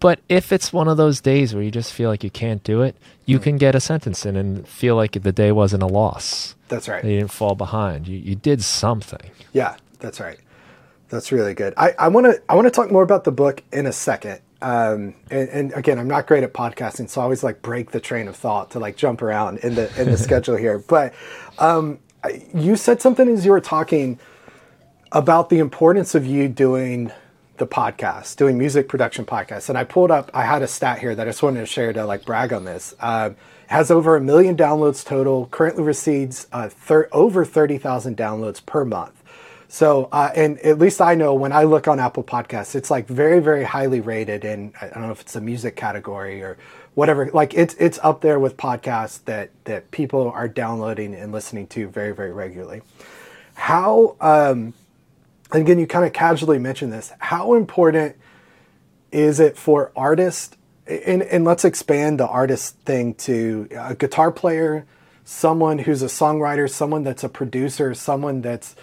But 0.00 0.18
if 0.28 0.50
it's 0.52 0.72
one 0.72 0.88
of 0.88 0.96
those 0.96 1.20
days 1.20 1.54
where 1.54 1.62
you 1.62 1.70
just 1.70 1.92
feel 1.92 2.08
like 2.10 2.24
you 2.24 2.30
can't 2.30 2.64
do 2.64 2.82
it, 2.82 2.96
you 3.26 3.36
Hmm. 3.38 3.42
can 3.44 3.56
get 3.58 3.74
a 3.74 3.80
sentence 3.80 4.26
in 4.26 4.34
and 4.36 4.66
feel 4.66 4.96
like 4.96 5.12
the 5.12 5.32
day 5.32 5.52
wasn't 5.52 5.82
a 5.82 5.86
loss. 5.86 6.54
that's 6.68 6.88
right 6.88 7.04
You 7.04 7.18
didn't 7.18 7.32
fall 7.32 7.54
behind. 7.54 8.08
You, 8.08 8.18
you 8.18 8.34
did 8.34 8.62
something. 8.62 9.30
Yeah, 9.52 9.76
that's 9.98 10.20
right. 10.20 10.38
That's 11.10 11.32
really 11.32 11.54
good. 11.54 11.74
I 11.76 11.92
I 11.98 12.08
want 12.08 12.26
to 12.26 12.40
I 12.48 12.54
want 12.54 12.66
to 12.66 12.70
talk 12.70 12.90
more 12.92 13.02
about 13.02 13.24
the 13.24 13.32
book 13.32 13.62
in 13.72 13.84
a 13.86 13.92
second. 13.92 14.40
Um, 14.62 15.14
and, 15.30 15.48
and 15.48 15.72
again, 15.72 15.98
I'm 15.98 16.06
not 16.06 16.26
great 16.28 16.44
at 16.44 16.52
podcasting, 16.52 17.08
so 17.10 17.20
I 17.20 17.24
always 17.24 17.42
like 17.42 17.62
break 17.62 17.90
the 17.90 17.98
train 18.00 18.28
of 18.28 18.36
thought 18.36 18.70
to 18.72 18.78
like 18.78 18.96
jump 18.96 19.20
around 19.20 19.58
in 19.58 19.74
the 19.74 19.90
in 20.00 20.10
the 20.10 20.16
schedule 20.26 20.56
here. 20.56 20.78
But 20.78 21.12
um, 21.58 21.98
you 22.54 22.76
said 22.76 23.02
something 23.02 23.28
as 23.28 23.44
you 23.44 23.50
were 23.50 23.60
talking 23.60 24.18
about 25.12 25.50
the 25.50 25.58
importance 25.58 26.14
of 26.14 26.26
you 26.26 26.48
doing 26.48 27.12
the 27.56 27.66
podcast, 27.66 28.36
doing 28.36 28.56
music 28.56 28.88
production 28.88 29.24
podcasts. 29.24 29.68
And 29.68 29.76
I 29.76 29.84
pulled 29.84 30.10
up, 30.10 30.30
I 30.32 30.44
had 30.44 30.62
a 30.62 30.66
stat 30.66 30.98
here 30.98 31.14
that 31.14 31.26
I 31.26 31.30
just 31.30 31.42
wanted 31.42 31.60
to 31.60 31.66
share 31.66 31.92
to 31.92 32.04
like 32.04 32.24
brag 32.24 32.52
on 32.52 32.64
this. 32.64 32.94
Uh, 32.98 33.30
has 33.66 33.90
over 33.90 34.16
a 34.16 34.20
million 34.20 34.56
downloads 34.56 35.04
total, 35.04 35.46
currently 35.46 35.84
receives 35.84 36.48
uh, 36.52 36.68
thir- 36.68 37.08
over 37.12 37.44
30,000 37.44 38.16
downloads 38.16 38.64
per 38.64 38.84
month. 38.84 39.22
So, 39.68 40.08
uh, 40.10 40.30
and 40.34 40.58
at 40.60 40.80
least 40.80 41.00
I 41.00 41.14
know 41.14 41.34
when 41.34 41.52
I 41.52 41.62
look 41.62 41.86
on 41.86 42.00
Apple 42.00 42.24
Podcasts, 42.24 42.74
it's 42.74 42.90
like 42.90 43.06
very, 43.06 43.38
very 43.38 43.62
highly 43.62 44.00
rated. 44.00 44.44
And 44.44 44.72
I 44.80 44.88
don't 44.88 45.02
know 45.02 45.12
if 45.12 45.20
it's 45.20 45.36
a 45.36 45.40
music 45.40 45.76
category 45.76 46.42
or 46.42 46.56
whatever. 46.94 47.30
Like 47.32 47.54
it's 47.54 47.74
it's 47.74 48.00
up 48.02 48.20
there 48.20 48.40
with 48.40 48.56
podcasts 48.56 49.24
that 49.26 49.50
that 49.66 49.92
people 49.92 50.30
are 50.30 50.48
downloading 50.48 51.14
and 51.14 51.30
listening 51.30 51.68
to 51.68 51.86
very, 51.86 52.12
very 52.12 52.32
regularly. 52.32 52.82
How 53.54 54.16
um, 54.20 54.74
and 55.52 55.62
again, 55.62 55.78
you 55.78 55.86
kind 55.86 56.04
of 56.04 56.12
casually 56.12 56.58
mentioned 56.58 56.92
this. 56.92 57.12
How 57.18 57.54
important 57.54 58.16
is 59.12 59.40
it 59.40 59.56
for 59.56 59.92
artists? 59.96 60.56
And, 60.86 61.22
and 61.22 61.44
let's 61.44 61.64
expand 61.64 62.18
the 62.18 62.26
artist 62.26 62.76
thing 62.80 63.14
to 63.14 63.68
a 63.76 63.94
guitar 63.94 64.32
player, 64.32 64.86
someone 65.24 65.78
who's 65.78 66.02
a 66.02 66.06
songwriter, 66.06 66.68
someone 66.68 67.04
that's 67.04 67.22
a 67.22 67.28
producer, 67.28 67.94
someone 67.94 68.40
that's 68.40 68.74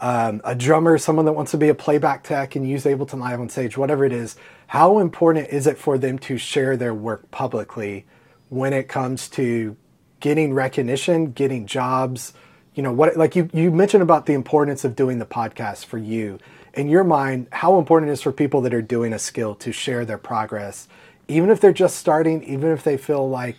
um, 0.00 0.40
a 0.44 0.54
drummer, 0.54 0.98
someone 0.98 1.26
that 1.26 1.32
wants 1.32 1.52
to 1.52 1.56
be 1.56 1.68
a 1.68 1.74
playback 1.74 2.24
tech 2.24 2.56
and 2.56 2.68
use 2.68 2.84
Ableton 2.84 3.20
Live 3.20 3.40
on 3.40 3.48
stage, 3.48 3.78
whatever 3.78 4.04
it 4.04 4.12
is. 4.12 4.36
How 4.66 4.98
important 4.98 5.50
is 5.50 5.66
it 5.68 5.78
for 5.78 5.98
them 5.98 6.18
to 6.20 6.36
share 6.38 6.76
their 6.76 6.92
work 6.92 7.30
publicly 7.30 8.04
when 8.48 8.72
it 8.72 8.88
comes 8.88 9.28
to 9.30 9.76
getting 10.18 10.54
recognition, 10.54 11.32
getting 11.32 11.66
jobs, 11.66 12.32
you 12.74 12.82
know 12.82 12.92
what 12.92 13.16
like 13.16 13.36
you 13.36 13.48
you 13.52 13.70
mentioned 13.70 14.02
about 14.02 14.26
the 14.26 14.32
importance 14.32 14.84
of 14.84 14.96
doing 14.96 15.18
the 15.18 15.26
podcast 15.26 15.84
for 15.84 15.98
you. 15.98 16.38
In 16.74 16.88
your 16.88 17.04
mind 17.04 17.48
how 17.52 17.78
important 17.78 18.10
it 18.10 18.14
is 18.14 18.22
for 18.22 18.32
people 18.32 18.60
that 18.62 18.72
are 18.72 18.82
doing 18.82 19.12
a 19.12 19.18
skill 19.18 19.54
to 19.56 19.72
share 19.72 20.04
their 20.04 20.18
progress 20.18 20.88
even 21.28 21.50
if 21.50 21.60
they're 21.60 21.72
just 21.72 21.96
starting 21.96 22.42
even 22.44 22.70
if 22.70 22.82
they 22.82 22.96
feel 22.96 23.28
like 23.28 23.56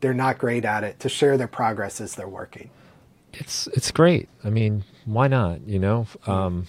they're 0.00 0.14
not 0.14 0.38
great 0.38 0.64
at 0.64 0.84
it 0.84 1.00
to 1.00 1.08
share 1.08 1.36
their 1.36 1.48
progress 1.48 2.00
as 2.00 2.14
they're 2.14 2.28
working? 2.28 2.70
It's 3.34 3.66
it's 3.68 3.90
great. 3.90 4.28
I 4.42 4.50
mean 4.50 4.84
why 5.04 5.28
not 5.28 5.60
you 5.66 5.78
know? 5.78 6.06
Um, 6.26 6.66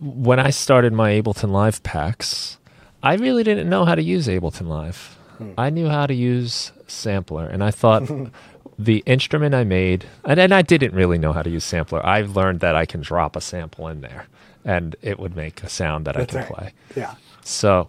when 0.00 0.38
i 0.38 0.50
started 0.50 0.92
my 0.92 1.10
ableton 1.12 1.50
live 1.50 1.82
packs 1.82 2.56
i 3.02 3.14
really 3.14 3.44
didn't 3.44 3.68
know 3.68 3.84
how 3.84 3.94
to 3.94 4.02
use 4.02 4.26
ableton 4.28 4.66
live. 4.66 5.18
Hmm. 5.36 5.52
i 5.58 5.68
knew 5.70 5.88
how 5.88 6.06
to 6.06 6.14
use 6.14 6.72
sampler 6.86 7.46
and 7.46 7.62
i 7.62 7.70
thought 7.70 8.10
the 8.84 9.02
instrument 9.06 9.54
I 9.54 9.64
made, 9.64 10.06
and, 10.24 10.40
and 10.40 10.54
I 10.54 10.62
didn't 10.62 10.94
really 10.94 11.18
know 11.18 11.32
how 11.32 11.42
to 11.42 11.50
use 11.50 11.64
sampler. 11.64 12.04
I 12.04 12.22
learned 12.22 12.60
that 12.60 12.74
I 12.74 12.86
can 12.86 13.00
drop 13.00 13.36
a 13.36 13.40
sample 13.40 13.88
in 13.88 14.00
there 14.00 14.26
and 14.64 14.96
it 15.02 15.18
would 15.18 15.36
make 15.36 15.62
a 15.62 15.68
sound 15.68 16.06
that 16.06 16.14
That's 16.14 16.34
I 16.34 16.42
can 16.42 16.54
right. 16.54 16.58
play. 16.58 16.72
Yeah. 16.96 17.14
So 17.42 17.88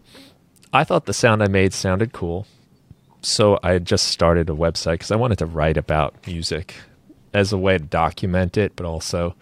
I 0.74 0.84
thought 0.84 1.06
the 1.06 1.14
sound 1.14 1.44
I 1.44 1.48
made 1.48 1.74
sounded 1.74 2.14
cool. 2.14 2.48
So 3.22 3.60
I 3.62 3.78
just 3.80 4.08
started 4.08 4.50
a 4.50 4.54
website 4.54 4.94
because 4.94 5.12
I 5.12 5.16
wanted 5.16 5.38
to 5.40 5.46
write 5.46 5.78
about 5.78 6.16
music 6.26 6.76
as 7.34 7.54
a 7.54 7.58
way 7.58 7.78
to 7.78 7.84
document 7.84 8.58
it, 8.58 8.76
but 8.76 8.86
also 8.86 9.36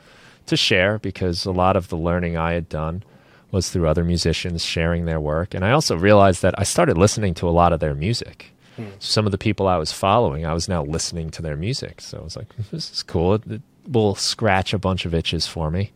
to 0.47 0.57
share 0.57 0.99
because 0.99 1.45
a 1.45 1.51
lot 1.51 1.75
of 1.75 1.89
the 1.89 1.97
learning 1.97 2.35
I 2.35 2.53
had 2.53 2.67
done 2.67 3.03
was 3.51 3.69
through 3.69 3.87
other 3.87 4.03
musicians 4.03 4.63
sharing 4.63 5.05
their 5.05 5.19
work. 5.19 5.53
And 5.53 5.63
I 5.63 5.71
also 5.71 5.95
realized 5.95 6.41
that 6.41 6.55
I 6.57 6.63
started 6.63 6.97
listening 6.97 7.33
to 7.35 7.47
a 7.47 7.51
lot 7.51 7.73
of 7.73 7.79
their 7.79 7.95
music. 7.95 8.51
Hmm. 8.79 8.89
Some 8.99 9.25
of 9.25 9.31
the 9.31 9.37
people 9.37 9.67
I 9.67 9.77
was 9.77 9.91
following, 9.91 10.45
I 10.45 10.53
was 10.53 10.69
now 10.69 10.83
listening 10.83 11.29
to 11.31 11.41
their 11.41 11.57
music. 11.57 11.99
So 11.99 12.19
I 12.19 12.23
was 12.23 12.35
like, 12.37 12.47
this 12.71 12.91
is 12.91 13.03
cool. 13.03 13.35
It, 13.35 13.51
it 13.51 13.61
will 13.87 14.15
scratch 14.15 14.73
a 14.73 14.79
bunch 14.79 15.05
of 15.05 15.13
itches 15.13 15.45
for 15.45 15.69
me. 15.69 15.91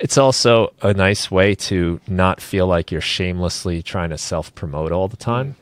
It's 0.00 0.18
also 0.18 0.72
a 0.80 0.94
nice 0.94 1.30
way 1.30 1.54
to 1.54 2.00
not 2.08 2.40
feel 2.40 2.66
like 2.66 2.90
you're 2.90 3.00
shamelessly 3.00 3.82
trying 3.82 4.10
to 4.10 4.18
self 4.18 4.54
promote 4.54 4.90
all 4.90 5.06
the 5.06 5.16
time 5.16 5.56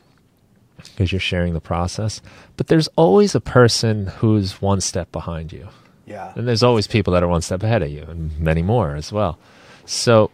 because 0.77 1.09
hmm. 1.09 1.15
you're 1.15 1.19
sharing 1.19 1.53
the 1.53 1.61
process. 1.61 2.21
But 2.55 2.67
there's 2.67 2.87
always 2.95 3.35
a 3.35 3.41
person 3.41 4.07
who's 4.07 4.61
one 4.61 4.81
step 4.81 5.11
behind 5.11 5.51
you. 5.51 5.67
Yeah. 6.05 6.33
And 6.35 6.47
there's 6.47 6.63
always 6.63 6.87
people 6.87 7.13
that 7.13 7.23
are 7.23 7.27
one 7.27 7.41
step 7.41 7.63
ahead 7.63 7.83
of 7.83 7.89
you 7.89 8.03
and 8.03 8.37
many 8.39 8.61
more 8.61 8.95
as 8.95 9.11
well. 9.11 9.37
So 9.85 10.31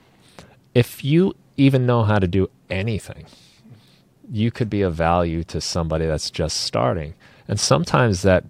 if 0.74 1.04
you 1.04 1.36
even 1.58 1.86
know 1.86 2.04
how 2.04 2.20
to 2.20 2.28
do 2.28 2.50
anything, 2.70 3.26
you 4.32 4.52
could 4.52 4.70
be 4.70 4.82
of 4.82 4.96
value 4.96 5.44
to 5.46 5.62
somebody 5.62 6.06
that's 6.06 6.30
just 6.30 6.62
starting. 6.62 7.14
And 7.48 7.60
sometimes 7.60 8.22
that 8.24 8.44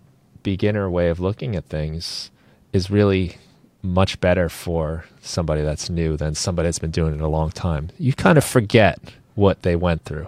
beginner 0.44 0.90
way 0.90 1.10
of 1.10 1.20
looking 1.20 1.56
at 1.56 1.66
things 1.66 2.32
is 2.74 2.90
really 2.90 3.38
much 3.82 4.20
better 4.20 4.50
for 4.50 5.06
somebody 5.22 5.62
that's 5.62 5.90
new 5.90 6.18
than 6.18 6.36
somebody 6.36 6.68
that's 6.68 6.80
been 6.80 6.92
doing 6.92 7.13
it 7.13 7.22
a 7.22 7.28
long 7.28 7.52
time. 7.52 7.90
You 7.98 8.13
kind 8.13 8.38
of 8.38 8.44
forget 8.44 9.00
what 9.36 9.62
they 9.62 9.76
went 9.76 10.04
through. 10.04 10.28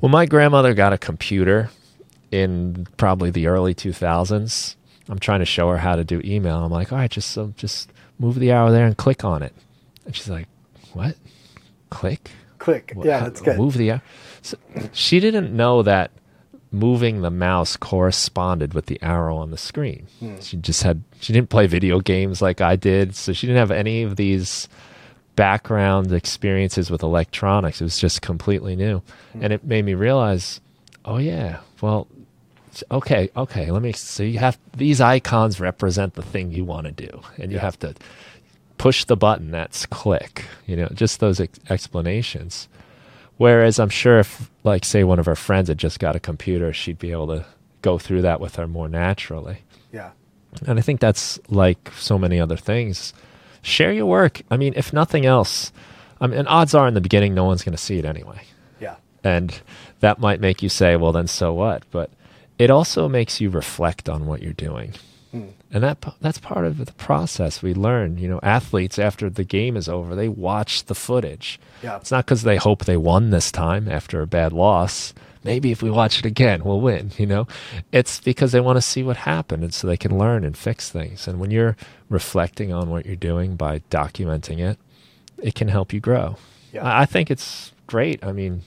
Well, 0.00 0.10
my 0.10 0.26
grandmother 0.26 0.74
got 0.74 0.92
a 0.92 0.98
computer 0.98 1.70
in 2.30 2.86
probably 2.96 3.30
the 3.30 3.46
early 3.46 3.74
2000s. 3.74 4.76
I'm 5.08 5.18
trying 5.18 5.40
to 5.40 5.46
show 5.46 5.70
her 5.70 5.78
how 5.78 5.96
to 5.96 6.04
do 6.04 6.20
email. 6.24 6.64
I'm 6.64 6.70
like, 6.70 6.92
all 6.92 6.98
right, 6.98 7.10
just 7.10 7.36
just 7.56 7.90
move 8.18 8.38
the 8.38 8.50
arrow 8.50 8.70
there 8.70 8.86
and 8.86 8.96
click 8.96 9.24
on 9.24 9.42
it. 9.42 9.54
And 10.04 10.14
she's 10.14 10.28
like, 10.28 10.46
what? 10.92 11.16
Click? 11.90 12.30
Click. 12.58 12.92
yeah, 13.02 13.20
that's 13.20 13.40
good. 13.40 13.58
Move 13.58 13.76
the. 13.76 14.00
So 14.42 14.56
she 14.92 15.20
didn't 15.20 15.54
know 15.54 15.82
that 15.82 16.10
moving 16.70 17.22
the 17.22 17.30
mouse 17.30 17.76
corresponded 17.76 18.74
with 18.74 18.86
the 18.86 19.00
arrow 19.02 19.36
on 19.36 19.50
the 19.50 19.56
screen. 19.56 20.06
Hmm. 20.20 20.40
She 20.40 20.56
just 20.56 20.82
had. 20.82 21.02
She 21.20 21.32
didn't 21.32 21.50
play 21.50 21.66
video 21.66 22.00
games 22.00 22.42
like 22.42 22.60
I 22.60 22.76
did, 22.76 23.14
so 23.14 23.32
she 23.32 23.46
didn't 23.46 23.60
have 23.60 23.70
any 23.70 24.02
of 24.02 24.16
these 24.16 24.68
background 25.36 26.12
experiences 26.12 26.90
with 26.90 27.02
electronics. 27.02 27.80
It 27.80 27.84
was 27.84 27.98
just 27.98 28.22
completely 28.22 28.76
new, 28.76 29.02
hmm. 29.32 29.42
and 29.42 29.52
it 29.52 29.64
made 29.64 29.84
me 29.84 29.94
realize, 29.94 30.60
oh 31.04 31.18
yeah, 31.18 31.60
well, 31.80 32.08
okay, 32.90 33.30
okay. 33.36 33.70
Let 33.70 33.82
me. 33.82 33.92
So 33.92 34.22
you 34.22 34.38
have 34.38 34.58
these 34.76 35.00
icons 35.00 35.60
represent 35.60 36.14
the 36.14 36.22
thing 36.22 36.50
you 36.50 36.64
want 36.64 36.86
to 36.86 36.92
do, 36.92 37.20
and 37.36 37.50
you 37.50 37.56
yeah. 37.56 37.62
have 37.62 37.78
to 37.80 37.94
push 38.78 39.04
the 39.04 39.16
button 39.16 39.50
that's 39.50 39.84
click 39.86 40.44
you 40.66 40.76
know 40.76 40.88
just 40.94 41.20
those 41.20 41.40
ex- 41.40 41.58
explanations. 41.68 42.68
Whereas 43.36 43.78
i'm 43.78 43.90
sure 43.90 44.18
if 44.18 44.50
like 44.64 44.84
say 44.84 45.04
one 45.04 45.18
of 45.18 45.28
our 45.28 45.36
friends 45.36 45.68
had 45.68 45.78
just 45.78 46.00
got 46.00 46.16
a 46.16 46.20
computer 46.20 46.72
she'd 46.72 46.98
be 46.98 47.12
able 47.12 47.28
to 47.28 47.44
go 47.82 47.98
through 47.98 48.22
that 48.22 48.40
with 48.40 48.56
her 48.56 48.66
more 48.66 48.88
naturally. 48.88 49.58
Yeah. 49.92 50.10
And 50.66 50.78
i 50.78 50.82
think 50.82 51.00
that's 51.00 51.38
like 51.48 51.90
so 51.96 52.18
many 52.18 52.40
other 52.40 52.56
things. 52.56 53.12
Share 53.62 53.92
your 53.92 54.06
work. 54.06 54.42
I 54.50 54.56
mean 54.56 54.72
if 54.76 54.92
nothing 54.92 55.26
else 55.26 55.72
I 56.20 56.26
mean, 56.26 56.38
and 56.38 56.48
odds 56.48 56.74
are 56.74 56.88
in 56.88 56.94
the 56.94 57.00
beginning 57.00 57.34
no 57.34 57.44
one's 57.44 57.62
going 57.62 57.76
to 57.76 57.82
see 57.82 57.98
it 57.98 58.04
anyway. 58.04 58.42
Yeah. 58.80 58.96
And 59.22 59.60
that 60.00 60.18
might 60.18 60.40
make 60.40 60.62
you 60.62 60.68
say 60.68 60.96
well 60.96 61.12
then 61.12 61.26
so 61.26 61.52
what? 61.52 61.82
But 61.90 62.10
it 62.58 62.70
also 62.70 63.08
makes 63.08 63.40
you 63.40 63.50
reflect 63.50 64.08
on 64.08 64.26
what 64.26 64.42
you're 64.42 64.52
doing. 64.52 64.94
And 65.70 65.84
that 65.84 66.02
that's 66.20 66.38
part 66.38 66.64
of 66.64 66.78
the 66.78 66.92
process. 66.92 67.62
We 67.62 67.74
learn, 67.74 68.16
you 68.16 68.28
know, 68.28 68.40
athletes 68.42 68.98
after 68.98 69.28
the 69.28 69.44
game 69.44 69.76
is 69.76 69.88
over, 69.88 70.14
they 70.14 70.28
watch 70.28 70.84
the 70.84 70.94
footage. 70.94 71.60
Yeah. 71.82 71.96
It's 71.96 72.10
not 72.10 72.24
because 72.24 72.42
they 72.42 72.56
hope 72.56 72.84
they 72.84 72.96
won 72.96 73.30
this 73.30 73.52
time 73.52 73.88
after 73.88 74.22
a 74.22 74.26
bad 74.26 74.52
loss. 74.52 75.12
Maybe 75.44 75.70
if 75.70 75.82
we 75.82 75.90
watch 75.90 76.18
it 76.18 76.26
again, 76.26 76.64
we'll 76.64 76.80
win, 76.80 77.12
you 77.16 77.26
know? 77.26 77.46
It's 77.92 78.20
because 78.20 78.52
they 78.52 78.60
want 78.60 78.76
to 78.76 78.82
see 78.82 79.02
what 79.02 79.18
happened 79.18 79.62
and 79.62 79.72
so 79.72 79.86
they 79.86 79.96
can 79.96 80.18
learn 80.18 80.44
and 80.44 80.56
fix 80.56 80.90
things. 80.90 81.28
And 81.28 81.38
when 81.38 81.50
you're 81.50 81.76
reflecting 82.08 82.72
on 82.72 82.90
what 82.90 83.06
you're 83.06 83.14
doing 83.14 83.54
by 83.54 83.80
documenting 83.90 84.58
it, 84.58 84.78
it 85.38 85.54
can 85.54 85.68
help 85.68 85.92
you 85.92 86.00
grow. 86.00 86.36
Yeah. 86.72 86.82
I, 86.84 87.02
I 87.02 87.06
think 87.06 87.30
it's 87.30 87.72
great. 87.86 88.24
I 88.24 88.32
mean, 88.32 88.62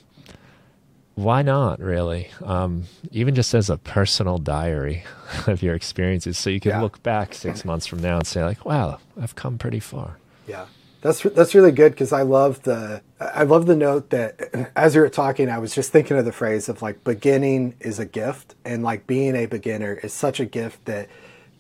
why 1.16 1.42
not 1.42 1.80
really? 1.80 2.30
Um, 2.44 2.84
even 3.12 3.36
just 3.36 3.54
as 3.54 3.70
a 3.70 3.78
personal 3.78 4.38
diary 4.38 5.04
of 5.48 5.62
your 5.62 5.76
experiences 5.76 6.38
so 6.38 6.50
you 6.50 6.60
can 6.60 6.72
yeah. 6.72 6.82
look 6.82 7.02
back 7.04 7.34
six 7.34 7.66
months 7.66 7.86
from 7.86 8.00
now 8.00 8.18
and 8.18 8.28
say 8.28 8.44
like 8.44 8.66
wow 8.66 9.00
i've 9.22 9.36
come 9.36 9.58
pretty 9.58 9.80
far. 9.80 10.18
Yeah. 10.48 10.66
That's 11.02 11.24
that's 11.24 11.56
really 11.56 11.72
good 11.72 11.94
because 11.94 12.14
i 12.14 12.22
love 12.22 12.62
the 12.62 13.02
i 13.20 13.42
love 13.42 13.66
the 13.66 13.76
note 13.76 14.12
that 14.12 14.72
as 14.76 14.94
you 14.94 15.02
were 15.02 15.10
talking 15.10 15.50
i 15.50 15.58
was 15.58 15.74
just 15.74 15.92
thinking 15.92 16.16
of 16.16 16.26
the 16.26 16.32
phrase 16.32 16.70
of 16.70 16.84
like 16.84 17.04
beginning 17.04 17.74
is 17.80 17.98
a 17.98 18.06
gift 18.06 18.54
and 18.64 18.84
like 18.84 19.08
being 19.08 19.36
a 19.36 19.48
beginner 19.48 19.96
is 20.04 20.14
such 20.14 20.40
a 20.40 20.46
gift 20.46 20.86
that 20.86 21.10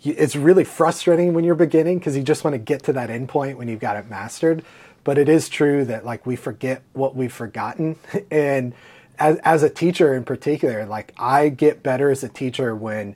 it's 0.03 0.35
really 0.35 0.63
frustrating 0.63 1.33
when 1.33 1.43
you're 1.43 1.55
beginning 1.55 1.99
because 1.99 2.17
you 2.17 2.23
just 2.23 2.43
want 2.43 2.53
to 2.53 2.59
get 2.59 2.83
to 2.83 2.93
that 2.93 3.09
end 3.09 3.29
point 3.29 3.57
when 3.57 3.67
you've 3.67 3.79
got 3.79 3.97
it 3.97 4.09
mastered. 4.09 4.63
But 5.03 5.17
it 5.17 5.29
is 5.29 5.49
true 5.49 5.85
that 5.85 6.05
like 6.05 6.25
we 6.25 6.35
forget 6.35 6.81
what 6.93 7.15
we've 7.15 7.33
forgotten. 7.33 7.97
And 8.31 8.73
as, 9.21 9.37
as 9.43 9.63
a 9.63 9.69
teacher 9.69 10.15
in 10.15 10.23
particular, 10.23 10.85
like 10.85 11.13
I 11.17 11.49
get 11.49 11.83
better 11.83 12.09
as 12.09 12.23
a 12.23 12.29
teacher 12.29 12.75
when 12.75 13.15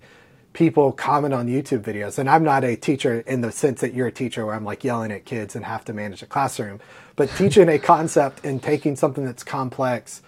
people 0.53 0.91
comment 0.91 1.33
on 1.33 1.47
YouTube 1.47 1.81
videos. 1.81 2.19
And 2.19 2.29
I'm 2.29 2.43
not 2.43 2.63
a 2.63 2.75
teacher 2.75 3.21
in 3.21 3.41
the 3.41 3.51
sense 3.51 3.81
that 3.81 3.93
you're 3.95 4.07
a 4.07 4.11
teacher 4.11 4.45
where 4.45 4.53
I'm 4.53 4.63
like 4.63 4.83
yelling 4.83 5.11
at 5.11 5.25
kids 5.25 5.55
and 5.55 5.65
have 5.65 5.83
to 5.85 5.93
manage 5.93 6.21
a 6.21 6.27
classroom, 6.27 6.79
but 7.15 7.29
teaching 7.35 7.67
a 7.67 7.79
concept 7.79 8.45
and 8.45 8.61
taking 8.61 8.95
something 8.95 9.25
that's 9.25 9.43
complex 9.43 10.21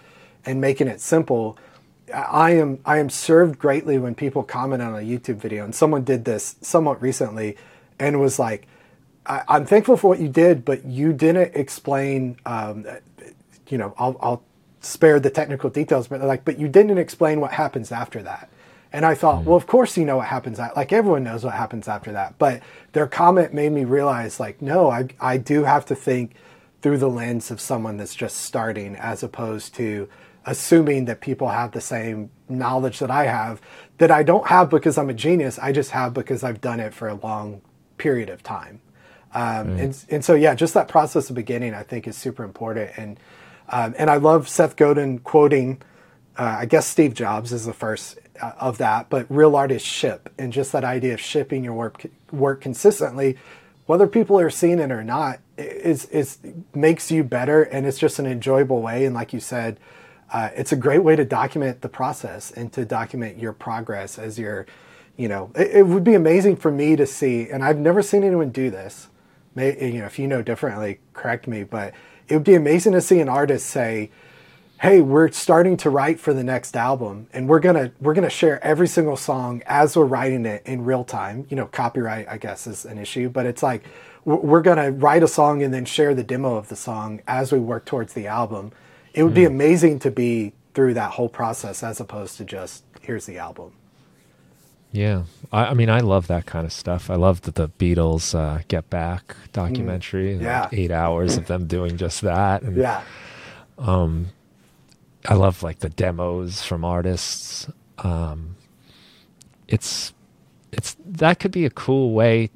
and 0.44 0.60
making 0.60 0.88
it 0.88 1.00
simple. 1.00 1.56
I 2.12 2.52
am 2.52 2.80
I 2.84 2.98
am 2.98 3.08
served 3.08 3.58
greatly 3.58 3.98
when 3.98 4.14
people 4.14 4.42
comment 4.42 4.82
on 4.82 4.94
a 4.94 5.02
YouTube 5.02 5.36
video. 5.36 5.64
And 5.64 5.74
someone 5.74 6.02
did 6.02 6.24
this 6.24 6.56
somewhat 6.60 7.00
recently 7.00 7.56
and 8.00 8.20
was 8.20 8.38
like, 8.38 8.66
I, 9.26 9.44
am 9.48 9.66
thankful 9.66 9.96
for 9.96 10.08
what 10.08 10.18
you 10.18 10.28
did, 10.28 10.64
but 10.64 10.84
you 10.84 11.12
didn't 11.12 11.54
explain. 11.54 12.38
Um, 12.44 12.86
you 13.68 13.76
know, 13.76 13.94
I'll, 13.98 14.16
I'll 14.20 14.42
spared 14.80 15.22
the 15.22 15.30
technical 15.30 15.70
details, 15.70 16.08
but 16.08 16.20
like, 16.20 16.44
but 16.44 16.58
you 16.58 16.68
didn't 16.68 16.98
explain 16.98 17.40
what 17.40 17.52
happens 17.52 17.92
after 17.92 18.22
that. 18.22 18.48
And 18.92 19.04
I 19.04 19.14
thought, 19.14 19.42
mm. 19.42 19.44
well, 19.44 19.56
of 19.56 19.66
course 19.66 19.96
you 19.96 20.04
know 20.04 20.16
what 20.16 20.28
happens. 20.28 20.58
At, 20.58 20.76
like 20.76 20.92
everyone 20.92 21.24
knows 21.24 21.44
what 21.44 21.54
happens 21.54 21.88
after 21.88 22.12
that. 22.12 22.38
But 22.38 22.62
their 22.92 23.06
comment 23.06 23.52
made 23.52 23.72
me 23.72 23.84
realize, 23.84 24.40
like, 24.40 24.62
no, 24.62 24.90
I 24.90 25.08
I 25.20 25.36
do 25.36 25.64
have 25.64 25.84
to 25.86 25.94
think 25.94 26.34
through 26.80 26.98
the 26.98 27.10
lens 27.10 27.50
of 27.50 27.60
someone 27.60 27.96
that's 27.96 28.14
just 28.14 28.36
starting, 28.36 28.96
as 28.96 29.22
opposed 29.22 29.74
to 29.74 30.08
assuming 30.46 31.04
that 31.04 31.20
people 31.20 31.48
have 31.48 31.72
the 31.72 31.80
same 31.80 32.30
knowledge 32.48 33.00
that 33.00 33.10
I 33.10 33.26
have, 33.26 33.60
that 33.98 34.10
I 34.10 34.22
don't 34.22 34.46
have 34.46 34.70
because 34.70 34.96
I'm 34.96 35.10
a 35.10 35.14
genius. 35.14 35.58
I 35.58 35.72
just 35.72 35.90
have 35.90 36.14
because 36.14 36.42
I've 36.42 36.60
done 36.60 36.80
it 36.80 36.94
for 36.94 37.08
a 37.08 37.14
long 37.14 37.60
period 37.98 38.30
of 38.30 38.42
time. 38.42 38.80
Um, 39.34 39.42
mm. 39.42 39.80
and, 39.80 40.04
and 40.08 40.24
so, 40.24 40.34
yeah, 40.34 40.54
just 40.54 40.72
that 40.72 40.88
process 40.88 41.28
of 41.28 41.36
beginning, 41.36 41.74
I 41.74 41.82
think, 41.82 42.08
is 42.08 42.16
super 42.16 42.44
important. 42.44 42.92
And 42.96 43.20
um, 43.68 43.94
and 43.98 44.10
I 44.10 44.16
love 44.16 44.48
Seth 44.48 44.76
Godin 44.76 45.18
quoting, 45.18 45.80
uh, 46.36 46.56
I 46.60 46.66
guess 46.66 46.86
Steve 46.86 47.14
Jobs 47.14 47.52
is 47.52 47.66
the 47.66 47.72
first 47.72 48.18
uh, 48.40 48.52
of 48.58 48.78
that, 48.78 49.10
but 49.10 49.26
real 49.28 49.56
artists 49.56 49.88
ship, 49.88 50.32
and 50.38 50.52
just 50.52 50.72
that 50.72 50.84
idea 50.84 51.14
of 51.14 51.20
shipping 51.20 51.64
your 51.64 51.74
work 51.74 52.06
work 52.30 52.60
consistently, 52.60 53.36
whether 53.86 54.06
people 54.06 54.38
are 54.38 54.50
seeing 54.50 54.78
it 54.78 54.90
or 54.90 55.02
not, 55.02 55.40
is 55.56 56.04
is 56.06 56.38
makes 56.74 57.10
you 57.10 57.24
better, 57.24 57.62
and 57.62 57.86
it's 57.86 57.98
just 57.98 58.18
an 58.18 58.26
enjoyable 58.26 58.80
way. 58.80 59.04
And 59.04 59.14
like 59.14 59.32
you 59.32 59.40
said, 59.40 59.78
uh, 60.32 60.50
it's 60.54 60.72
a 60.72 60.76
great 60.76 61.02
way 61.02 61.16
to 61.16 61.24
document 61.24 61.80
the 61.80 61.88
process 61.88 62.50
and 62.50 62.72
to 62.72 62.84
document 62.84 63.38
your 63.38 63.52
progress 63.52 64.18
as 64.18 64.38
you're 64.38 64.66
you 65.18 65.28
know, 65.28 65.50
it, 65.54 65.78
it 65.78 65.86
would 65.86 66.04
be 66.04 66.14
amazing 66.14 66.56
for 66.56 66.70
me 66.70 66.96
to 66.96 67.04
see, 67.04 67.50
and 67.50 67.62
I've 67.62 67.76
never 67.76 68.00
seen 68.00 68.24
anyone 68.24 68.50
do 68.50 68.70
this. 68.70 69.08
May, 69.54 69.92
you 69.92 69.98
know, 69.98 70.06
if 70.06 70.18
you 70.18 70.28
know 70.28 70.40
differently, 70.40 71.00
correct 71.12 71.48
me, 71.48 71.64
but 71.64 71.92
it 72.28 72.34
would 72.34 72.44
be 72.44 72.54
amazing 72.54 72.92
to 72.92 73.00
see 73.00 73.20
an 73.20 73.28
artist 73.28 73.66
say, 73.66 74.10
hey 74.80 75.00
we're 75.00 75.28
starting 75.32 75.76
to 75.76 75.90
write 75.90 76.20
for 76.20 76.32
the 76.32 76.44
next 76.44 76.76
album 76.76 77.26
and 77.32 77.48
we're 77.48 77.58
gonna 77.58 77.90
we're 78.00 78.14
gonna 78.14 78.30
share 78.30 78.62
every 78.62 78.86
single 78.86 79.16
song 79.16 79.60
as 79.66 79.96
we're 79.96 80.04
writing 80.04 80.46
it 80.46 80.62
in 80.66 80.84
real 80.84 81.02
time 81.02 81.44
you 81.48 81.56
know 81.56 81.66
copyright 81.66 82.28
i 82.28 82.38
guess 82.38 82.64
is 82.66 82.84
an 82.84 82.96
issue 82.96 83.28
but 83.28 83.44
it's 83.44 83.60
like 83.60 83.82
we're 84.24 84.62
gonna 84.62 84.92
write 84.92 85.22
a 85.22 85.28
song 85.28 85.62
and 85.64 85.74
then 85.74 85.84
share 85.84 86.14
the 86.14 86.22
demo 86.22 86.54
of 86.54 86.68
the 86.68 86.76
song 86.76 87.20
as 87.26 87.50
we 87.50 87.58
work 87.58 87.84
towards 87.86 88.12
the 88.12 88.28
album 88.28 88.70
it 89.14 89.24
would 89.24 89.32
mm. 89.32 89.36
be 89.36 89.44
hmm. 89.44 89.52
amazing 89.52 89.98
to 89.98 90.12
be 90.12 90.52
through 90.74 90.94
that 90.94 91.10
whole 91.10 91.28
process 91.28 91.82
as 91.82 91.98
opposed 91.98 92.36
to 92.36 92.44
just 92.44 92.84
here's 93.00 93.26
the 93.26 93.36
album 93.36 93.72
yeah, 94.92 95.24
I, 95.52 95.66
I, 95.66 95.74
mean, 95.74 95.90
I 95.90 96.00
love 96.00 96.26
that 96.28 96.46
kind 96.46 96.66
of 96.66 96.72
stuff. 96.72 97.10
I 97.10 97.16
love 97.16 97.42
the, 97.42 97.50
the 97.50 97.68
Beatles 97.68 98.34
uh, 98.34 98.62
Get 98.68 98.88
Back 98.90 99.36
documentary. 99.52 100.36
Mm, 100.36 100.42
yeah, 100.42 100.62
like 100.62 100.72
eight 100.72 100.90
hours 100.90 101.36
of 101.36 101.46
them 101.46 101.66
doing 101.66 101.96
just 101.96 102.22
that. 102.22 102.62
And, 102.62 102.76
yeah, 102.76 103.02
um, 103.78 104.28
I 105.26 105.34
love 105.34 105.62
like 105.62 105.80
the 105.80 105.90
demos 105.90 106.62
from 106.62 106.84
artists. 106.84 107.68
Um, 107.98 108.56
it's 109.66 110.12
it's 110.72 110.96
that 111.04 111.38
could 111.38 111.52
be 111.52 111.64
a 111.64 111.70
cool 111.70 112.12
way, 112.12 112.50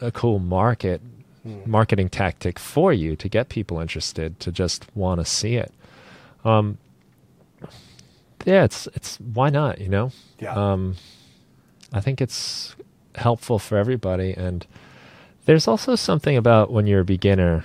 a 0.00 0.10
cool 0.10 0.38
market 0.38 1.00
mm. 1.46 1.66
marketing 1.66 2.08
tactic 2.08 2.58
for 2.58 2.92
you 2.92 3.16
to 3.16 3.28
get 3.28 3.48
people 3.48 3.80
interested 3.80 4.38
to 4.40 4.52
just 4.52 4.86
want 4.96 5.20
to 5.20 5.24
see 5.24 5.56
it. 5.56 5.72
Um, 6.44 6.78
yeah, 8.44 8.64
it's 8.64 8.86
it's 8.88 9.18
why 9.18 9.50
not, 9.50 9.80
you 9.80 9.88
know? 9.88 10.12
Yeah. 10.38 10.54
Um, 10.54 10.96
I 11.92 12.00
think 12.00 12.20
it's 12.20 12.76
helpful 13.14 13.58
for 13.58 13.78
everybody, 13.78 14.32
and 14.32 14.66
there's 15.44 15.68
also 15.68 15.96
something 15.96 16.36
about 16.36 16.70
when 16.70 16.86
you're 16.86 17.00
a 17.00 17.04
beginner 17.04 17.64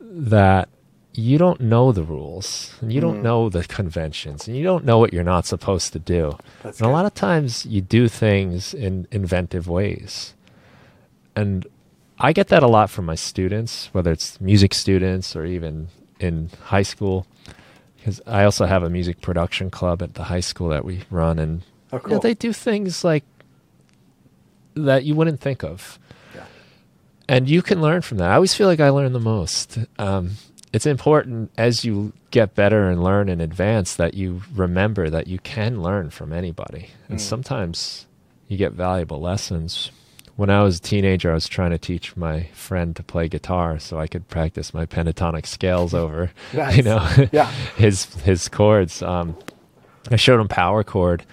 that 0.00 0.68
you 1.14 1.36
don't 1.36 1.60
know 1.60 1.92
the 1.92 2.02
rules 2.02 2.74
and 2.80 2.92
you 2.92 2.98
mm. 2.98 3.02
don't 3.02 3.22
know 3.22 3.48
the 3.48 3.64
conventions 3.64 4.48
and 4.48 4.56
you 4.56 4.64
don't 4.64 4.84
know 4.84 4.98
what 4.98 5.12
you're 5.12 5.22
not 5.22 5.44
supposed 5.44 5.92
to 5.92 5.98
do. 5.98 6.38
That's 6.62 6.78
and 6.78 6.86
good. 6.86 6.90
a 6.90 6.92
lot 6.92 7.04
of 7.04 7.14
times 7.14 7.66
you 7.66 7.82
do 7.82 8.08
things 8.08 8.72
in 8.72 9.06
inventive 9.10 9.68
ways. 9.68 10.34
And 11.36 11.66
I 12.18 12.32
get 12.32 12.48
that 12.48 12.62
a 12.62 12.66
lot 12.66 12.88
from 12.88 13.04
my 13.04 13.14
students, 13.14 13.90
whether 13.92 14.12
it's 14.12 14.40
music 14.40 14.74
students 14.74 15.36
or 15.36 15.44
even 15.44 15.88
in 16.18 16.50
high 16.64 16.82
school. 16.82 17.26
Because 17.96 18.20
I 18.26 18.44
also 18.44 18.66
have 18.66 18.82
a 18.82 18.90
music 18.90 19.20
production 19.20 19.70
club 19.70 20.02
at 20.02 20.14
the 20.14 20.24
high 20.24 20.40
school 20.40 20.68
that 20.70 20.84
we 20.84 21.04
run, 21.08 21.38
and 21.38 21.62
oh, 21.92 21.98
cool. 21.98 22.10
you 22.10 22.16
know, 22.16 22.20
they 22.20 22.34
do 22.34 22.52
things 22.52 23.04
like 23.04 23.22
that 24.74 25.04
you 25.04 25.14
wouldn't 25.14 25.40
think 25.40 25.62
of. 25.62 25.98
Yeah. 26.34 26.44
And 27.28 27.48
you 27.48 27.62
can 27.62 27.80
learn 27.80 28.02
from 28.02 28.18
that. 28.18 28.30
I 28.30 28.34
always 28.34 28.54
feel 28.54 28.66
like 28.66 28.80
I 28.80 28.90
learn 28.90 29.12
the 29.12 29.20
most. 29.20 29.78
Um, 29.98 30.32
it's 30.72 30.86
important 30.86 31.50
as 31.58 31.84
you 31.84 32.12
get 32.30 32.54
better 32.54 32.88
and 32.88 33.04
learn 33.04 33.28
in 33.28 33.40
advance 33.40 33.94
that 33.96 34.14
you 34.14 34.42
remember 34.54 35.10
that 35.10 35.26
you 35.26 35.38
can 35.38 35.82
learn 35.82 36.10
from 36.10 36.32
anybody. 36.32 36.88
And 37.08 37.18
mm. 37.18 37.22
sometimes 37.22 38.06
you 38.48 38.56
get 38.56 38.72
valuable 38.72 39.20
lessons. 39.20 39.90
When 40.36 40.48
I 40.48 40.62
was 40.62 40.78
a 40.78 40.80
teenager, 40.80 41.30
I 41.30 41.34
was 41.34 41.46
trying 41.46 41.72
to 41.72 41.78
teach 41.78 42.16
my 42.16 42.44
friend 42.54 42.96
to 42.96 43.02
play 43.02 43.28
guitar 43.28 43.78
so 43.78 43.98
I 43.98 44.06
could 44.06 44.28
practice 44.28 44.72
my 44.72 44.86
pentatonic 44.86 45.46
scales 45.46 45.92
over, 45.92 46.32
nice. 46.54 46.76
you 46.78 46.82
know, 46.82 47.06
yeah. 47.32 47.50
his 47.76 48.06
his 48.22 48.48
chords. 48.48 49.02
Um, 49.02 49.36
I 50.10 50.16
showed 50.16 50.40
him 50.40 50.48
power 50.48 50.82
chord, 50.82 51.24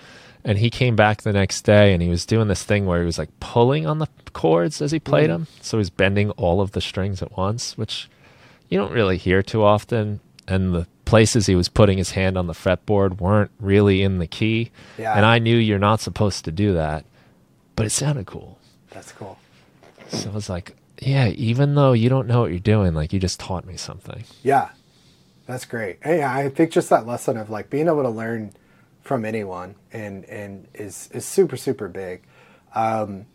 and 0.44 0.58
he 0.58 0.70
came 0.70 0.96
back 0.96 1.22
the 1.22 1.34
next 1.34 1.64
day 1.64 1.94
and 1.94 2.02
he 2.02 2.10
was 2.10 2.26
doing 2.26 2.48
this 2.48 2.64
thing 2.64 2.86
where 2.86 3.00
he 3.00 3.06
was 3.06 3.18
like 3.18 3.30
pulling 3.40 3.86
on 3.86 4.00
the 4.00 4.08
chords 4.34 4.82
as 4.82 4.92
he 4.92 5.00
played 5.00 5.30
mm. 5.30 5.34
them. 5.34 5.48
So 5.62 5.78
he's 5.78 5.90
bending 5.90 6.32
all 6.32 6.62
of 6.62 6.72
the 6.72 6.82
strings 6.82 7.22
at 7.22 7.36
once, 7.38 7.78
which 7.78 8.10
you 8.70 8.78
don't 8.78 8.92
really 8.92 9.18
hear 9.18 9.44
too 9.44 9.64
often. 9.64 10.22
And 10.48 10.74
the 10.74 10.88
places 11.06 11.46
he 11.46 11.56
was 11.56 11.70
putting 11.70 11.98
his 11.98 12.12
hand 12.12 12.38
on 12.38 12.48
the 12.48 12.54
fretboard 12.54 13.20
weren't 13.20 13.52
really 13.60 14.02
in 14.02 14.20
the 14.20 14.28
key. 14.28 14.72
Yeah. 14.98 15.14
And 15.14 15.26
I 15.26 15.40
knew 15.40 15.58
you're 15.58 15.78
not 15.78 16.00
supposed 16.00 16.46
to 16.46 16.52
do 16.52 16.74
that, 16.74 17.06
but 17.76 17.86
it 17.86 17.92
sounded 17.92 18.26
cool. 18.26 18.58
That's 18.92 19.12
cool. 19.12 19.38
So 20.10 20.30
I 20.30 20.34
was 20.34 20.50
like, 20.50 20.76
yeah, 21.00 21.28
even 21.28 21.76
though 21.76 21.94
you 21.94 22.10
don't 22.10 22.28
know 22.28 22.42
what 22.42 22.52
you're 22.52 22.60
doing, 22.60 22.94
like 22.94 23.14
you 23.14 23.20
just 23.20 23.40
taught 23.40 23.66
me 23.66 23.78
something. 23.78 24.24
Yeah. 24.44 24.70
That's 25.46 25.66
great. 25.66 25.98
Hey, 26.04 26.24
I 26.24 26.50
think 26.50 26.72
just 26.72 26.90
that 26.90 27.08
lesson 27.08 27.38
of 27.38 27.50
like 27.50 27.70
being 27.70 27.88
able 27.88 28.04
to 28.04 28.10
learn 28.10 28.54
from 29.10 29.26
anyone 29.26 29.74
and 29.92 30.24
and 30.26 30.68
is 30.76 31.10
is 31.12 31.26
super 31.26 31.58
super 31.58 31.88
big. 31.88 32.22
Um, 32.76 33.26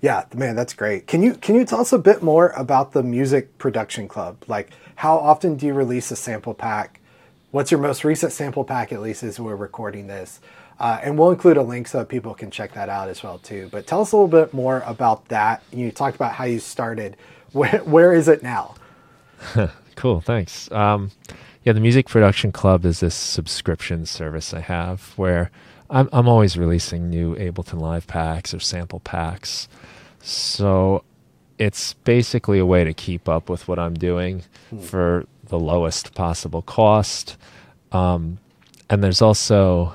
yeah, 0.00 0.24
man, 0.32 0.54
that's 0.54 0.72
great. 0.72 1.08
Can 1.08 1.20
you 1.20 1.34
can 1.34 1.56
you 1.56 1.64
tell 1.64 1.80
us 1.80 1.92
a 1.92 1.98
bit 1.98 2.22
more 2.22 2.50
about 2.50 2.92
the 2.92 3.02
music 3.02 3.58
production 3.58 4.06
club? 4.06 4.44
Like, 4.46 4.70
how 4.94 5.18
often 5.18 5.56
do 5.56 5.66
you 5.66 5.74
release 5.74 6.12
a 6.12 6.16
sample 6.16 6.54
pack? 6.54 7.00
What's 7.50 7.72
your 7.72 7.80
most 7.80 8.04
recent 8.04 8.32
sample 8.32 8.62
pack? 8.62 8.92
At 8.92 9.00
least 9.02 9.24
as 9.24 9.40
we're 9.40 9.56
recording 9.56 10.06
this, 10.06 10.38
uh, 10.78 11.00
and 11.02 11.18
we'll 11.18 11.32
include 11.32 11.56
a 11.56 11.62
link 11.64 11.88
so 11.88 12.04
people 12.04 12.32
can 12.32 12.52
check 12.52 12.72
that 12.74 12.88
out 12.88 13.08
as 13.08 13.20
well 13.24 13.38
too. 13.38 13.68
But 13.72 13.88
tell 13.88 14.02
us 14.02 14.12
a 14.12 14.16
little 14.16 14.28
bit 14.28 14.54
more 14.54 14.84
about 14.86 15.26
that. 15.26 15.64
You 15.72 15.90
talked 15.90 16.14
about 16.14 16.34
how 16.34 16.44
you 16.44 16.60
started. 16.60 17.16
Where 17.52 17.82
where 17.82 18.14
is 18.14 18.28
it 18.28 18.44
now? 18.44 18.76
cool, 19.96 20.20
thanks. 20.20 20.70
Um, 20.70 21.10
yeah, 21.64 21.72
the 21.72 21.80
music 21.80 22.08
production 22.08 22.52
club 22.52 22.84
is 22.84 23.00
this 23.00 23.14
subscription 23.14 24.06
service 24.06 24.54
I 24.54 24.60
have 24.60 25.12
where 25.16 25.50
I'm 25.90 26.08
I'm 26.12 26.28
always 26.28 26.56
releasing 26.56 27.10
new 27.10 27.34
Ableton 27.36 27.80
Live 27.80 28.06
packs 28.06 28.54
or 28.54 28.60
sample 28.60 29.00
packs. 29.00 29.68
So 30.22 31.04
it's 31.58 31.92
basically 31.92 32.58
a 32.58 32.66
way 32.66 32.84
to 32.84 32.94
keep 32.94 33.28
up 33.28 33.50
with 33.50 33.68
what 33.68 33.78
I'm 33.78 33.94
doing 33.94 34.42
hmm. 34.70 34.78
for 34.80 35.26
the 35.44 35.58
lowest 35.58 36.14
possible 36.14 36.62
cost. 36.62 37.36
Um, 37.92 38.38
and 38.88 39.04
there's 39.04 39.20
also, 39.20 39.92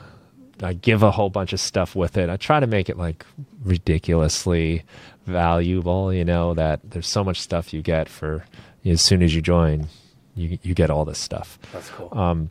I 0.61 0.73
give 0.73 1.01
a 1.01 1.11
whole 1.11 1.29
bunch 1.29 1.53
of 1.53 1.59
stuff 1.59 1.95
with 1.95 2.17
it. 2.17 2.29
I 2.29 2.37
try 2.37 2.59
to 2.59 2.67
make 2.67 2.89
it 2.89 2.97
like 2.97 3.25
ridiculously 3.63 4.83
valuable, 5.25 6.13
you 6.13 6.23
know, 6.23 6.53
that 6.53 6.81
there's 6.83 7.07
so 7.07 7.23
much 7.23 7.41
stuff 7.41 7.73
you 7.73 7.81
get 7.81 8.07
for 8.07 8.45
as 8.85 9.01
soon 9.01 9.23
as 9.23 9.33
you 9.33 9.41
join, 9.41 9.87
you, 10.35 10.57
you 10.61 10.73
get 10.73 10.89
all 10.89 11.05
this 11.05 11.19
stuff. 11.19 11.57
That's 11.71 11.89
cool. 11.89 12.17
Um, 12.17 12.49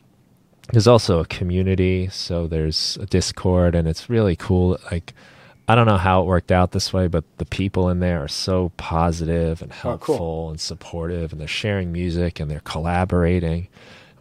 there's 0.72 0.86
also 0.86 1.20
a 1.20 1.26
community, 1.26 2.08
so 2.10 2.46
there's 2.46 2.96
a 3.00 3.06
Discord, 3.06 3.74
and 3.74 3.86
it's 3.86 4.08
really 4.08 4.34
cool. 4.34 4.78
Like, 4.90 5.12
I 5.68 5.74
don't 5.74 5.86
know 5.86 5.98
how 5.98 6.22
it 6.22 6.26
worked 6.26 6.50
out 6.50 6.72
this 6.72 6.92
way, 6.92 7.06
but 7.06 7.24
the 7.38 7.44
people 7.44 7.88
in 7.88 8.00
there 8.00 8.22
are 8.22 8.28
so 8.28 8.72
positive 8.76 9.62
and 9.62 9.72
helpful 9.72 10.14
oh, 10.14 10.18
cool. 10.18 10.50
and 10.50 10.60
supportive, 10.60 11.32
and 11.32 11.40
they're 11.40 11.48
sharing 11.48 11.92
music 11.92 12.40
and 12.40 12.50
they're 12.50 12.60
collaborating. 12.60 13.68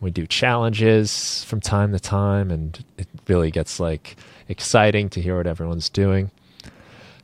We 0.02 0.12
do 0.12 0.28
challenges 0.28 1.44
from 1.46 1.62
time 1.62 1.94
to 1.94 2.00
time, 2.00 2.52
and 2.52 2.84
it 2.98 3.08
really 3.28 3.52
gets 3.52 3.80
like 3.80 4.18
exciting 4.50 5.10
to 5.12 5.22
hear 5.22 5.38
what 5.38 5.48
everyone's 5.48 5.90
doing. 5.90 6.30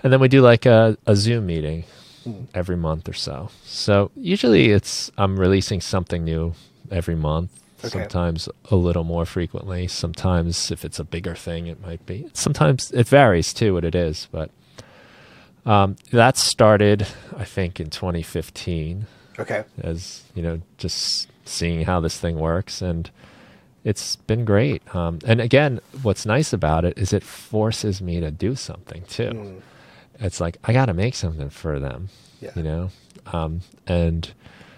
And 0.02 0.14
then 0.14 0.22
we 0.22 0.30
do 0.30 0.42
like 0.42 0.66
a, 0.66 0.98
a 1.06 1.16
Zoom 1.16 1.46
meeting. 1.46 1.84
Every 2.54 2.78
month 2.78 3.08
or 3.08 3.14
so. 3.14 3.50
So 3.64 4.12
usually 4.16 4.72
it's 4.72 5.12
I'm 5.18 5.40
releasing 5.40 5.82
something 5.82 6.24
new 6.24 6.54
every 6.92 7.16
month 7.16 7.52
Okay. 7.84 8.00
Sometimes 8.00 8.50
a 8.70 8.76
little 8.76 9.06
more 9.06 9.26
frequently. 9.26 9.88
Sometimes, 9.88 10.70
if 10.70 10.84
it's 10.84 11.00
a 11.00 11.04
bigger 11.06 11.34
thing, 11.34 11.68
it 11.68 11.82
might 11.82 12.06
be. 12.06 12.30
Sometimes 12.34 12.92
it 12.92 13.08
varies 13.08 13.54
too 13.54 13.74
what 13.74 13.86
it 13.86 13.96
is. 13.96 14.28
But 14.32 14.52
um, 15.66 15.96
that 16.12 16.36
started, 16.36 17.08
I 17.38 17.46
think, 17.46 17.80
in 17.80 17.90
2015. 17.90 19.08
Okay. 19.40 19.64
As 19.82 20.24
you 20.36 20.44
know, 20.44 20.62
just 20.78 21.30
seeing 21.46 21.86
how 21.86 22.02
this 22.02 22.20
thing 22.20 22.38
works, 22.38 22.82
and 22.82 23.10
it's 23.86 24.18
been 24.18 24.44
great. 24.44 24.84
Um, 24.94 25.20
and 25.26 25.40
again, 25.40 25.80
what's 26.02 26.26
nice 26.26 26.52
about 26.52 26.84
it 26.84 26.98
is 26.98 27.14
it 27.14 27.24
forces 27.24 28.02
me 28.02 28.20
to 28.20 28.30
do 28.30 28.56
something 28.56 29.04
too. 29.04 29.30
Mm. 29.30 29.62
It's 30.20 30.42
like 30.42 30.58
I 30.64 30.74
got 30.74 30.86
to 30.86 30.94
make 30.94 31.16
something 31.16 31.50
for 31.50 31.80
them. 31.80 32.10
Yeah. 32.42 32.52
You 32.56 32.64
know, 32.64 32.90
um, 33.34 33.62
and 33.86 34.32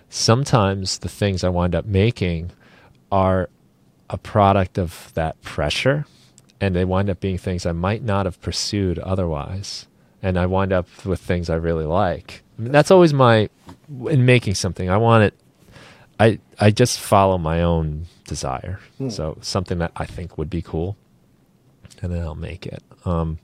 sometimes 0.09 0.99
the 0.99 1.09
things 1.09 1.43
I 1.43 1.49
wind 1.49 1.75
up 1.75 1.85
making 1.85 2.51
are 3.11 3.49
a 4.09 4.17
product 4.17 4.77
of 4.77 5.11
that 5.13 5.41
pressure 5.41 6.05
and 6.61 6.75
they 6.75 6.85
wind 6.85 7.09
up 7.09 7.19
being 7.19 7.39
things 7.39 7.65
I 7.65 7.71
might 7.71 8.03
not 8.03 8.25
have 8.25 8.39
pursued 8.39 8.99
otherwise. 8.99 9.87
And 10.21 10.37
I 10.37 10.45
wind 10.45 10.71
up 10.71 10.87
with 11.03 11.19
things 11.19 11.49
I 11.49 11.55
really 11.55 11.85
like. 11.85 12.43
I 12.57 12.61
mean, 12.61 12.71
that's 12.71 12.91
always 12.91 13.11
my 13.11 13.49
in 14.07 14.23
making 14.23 14.53
something. 14.53 14.87
I 14.87 14.97
want 14.97 15.23
it. 15.23 15.33
I 16.19 16.37
I 16.59 16.69
just 16.69 16.99
follow 16.99 17.39
my 17.39 17.63
own 17.63 18.05
desire. 18.25 18.79
Hmm. 18.99 19.09
So 19.09 19.39
something 19.41 19.79
that 19.79 19.91
I 19.95 20.05
think 20.05 20.37
would 20.37 20.51
be 20.51 20.61
cool, 20.61 20.95
and 22.03 22.13
then 22.13 22.21
I'll 22.21 22.35
make 22.35 22.67
it. 22.67 22.83
Um, 23.03 23.39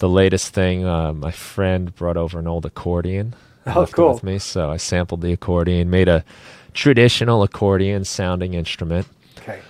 the 0.00 0.08
latest 0.08 0.52
thing, 0.52 0.84
uh, 0.84 1.12
my 1.12 1.30
friend 1.30 1.94
brought 1.94 2.16
over 2.16 2.38
an 2.38 2.48
old 2.48 2.66
accordion. 2.66 3.34
Oh, 3.66 3.86
cool! 3.86 4.14
With 4.14 4.24
me, 4.24 4.38
so 4.38 4.70
I 4.70 4.78
sampled 4.78 5.20
the 5.20 5.32
accordion, 5.32 5.90
made 5.90 6.08
a 6.08 6.24
traditional 6.74 7.42
accordion 7.42 8.04
sounding 8.04 8.54
instrument. 8.54 9.06
Okay. 9.38 9.60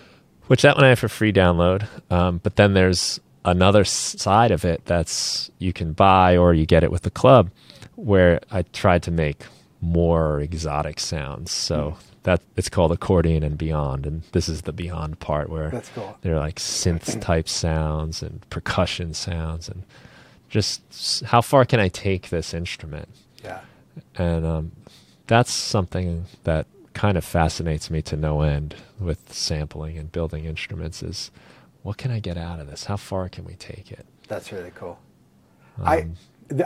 Which 0.47 0.63
that 0.63 0.77
one 0.77 0.85
I 0.85 0.91
have 0.91 0.99
for 0.99 1.09
free 1.09 1.33
download. 1.33 1.87
Um, 2.11 2.41
but 2.43 2.57
then 2.57 2.75
there's 2.75 3.21
another 3.45 3.85
side 3.85 4.51
of 4.51 4.65
it 4.65 4.85
that's 4.85 5.51
you 5.59 5.73
can 5.73 5.93
buy 5.93 6.37
or 6.37 6.55
you 6.55 6.67
get 6.67 6.85
it 6.85 6.91
with 6.91 7.03
the 7.03 7.11
club 7.11 7.51
where 7.97 8.41
I 8.51 8.63
tried 8.63 9.03
to 9.05 9.11
make 9.11 9.45
more 9.81 10.41
exotic 10.41 11.01
sounds. 11.01 11.51
So 11.51 11.77
mm. 11.77 11.97
that 12.23 12.43
it's 12.57 12.69
called 12.69 12.93
accordion 12.93 13.43
and 13.43 13.59
beyond, 13.59 14.07
and 14.07 14.23
this 14.33 14.49
is 14.49 14.63
the 14.63 14.73
beyond 14.73 15.19
part 15.19 15.51
where 15.51 15.71
that's 15.71 15.89
cool. 15.91 16.17
They're 16.23 16.39
like 16.39 16.57
synth 16.57 17.21
type 17.21 17.49
sounds 17.49 18.23
and 18.23 18.49
percussion 18.51 19.15
sounds, 19.15 19.69
and 19.69 19.83
just 20.51 21.25
how 21.27 21.41
far 21.41 21.65
can 21.65 21.81
I 21.81 21.89
take 21.89 22.29
this 22.29 22.53
instrument? 22.53 23.09
Yeah, 23.43 23.61
and 24.17 24.45
um, 24.45 24.73
that's 25.27 25.53
something 25.53 26.27
that 26.45 26.67
kind 26.93 27.17
of 27.17 27.25
fascinates 27.25 27.91
me 27.91 28.03
to 28.03 28.17
no 28.17 28.43
end 28.43 28.75
with 28.99 29.33
sampling 29.33 29.97
and 29.97 30.13
building 30.13 30.45
instruments. 30.45 31.03
Is 31.03 31.31
what 31.83 31.97
can 31.97 32.11
I 32.11 32.19
get 32.19 32.37
out 32.37 32.61
of 32.61 32.69
this? 32.69 32.85
How 32.85 32.97
far 32.97 33.29
can 33.29 33.45
we 33.45 33.55
take 33.55 33.91
it? 33.91 34.05
That's 34.29 34.53
really 34.53 34.73
cool. 34.75 34.99
Um, 35.79 35.87
I 35.87 36.07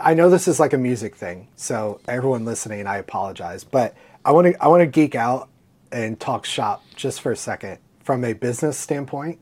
I 0.01 0.13
know 0.15 0.29
this 0.29 0.47
is 0.47 0.59
like 0.59 0.73
a 0.73 0.77
music 0.77 1.15
thing, 1.15 1.47
so 1.55 2.01
everyone 2.07 2.43
listening, 2.43 2.87
I 2.87 2.97
apologize, 2.97 3.63
but 3.63 3.95
I 4.25 4.31
want 4.31 4.47
to 4.47 4.63
I 4.63 4.67
want 4.67 4.81
to 4.81 4.87
geek 4.87 5.15
out 5.15 5.47
and 5.91 6.19
talk 6.19 6.45
shop 6.45 6.83
just 6.95 7.21
for 7.21 7.31
a 7.31 7.35
second 7.37 7.77
from 8.03 8.25
a 8.25 8.33
business 8.33 8.77
standpoint, 8.77 9.39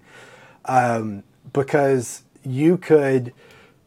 um, 0.65 1.23
because 1.53 2.23
you 2.43 2.77
could 2.77 3.33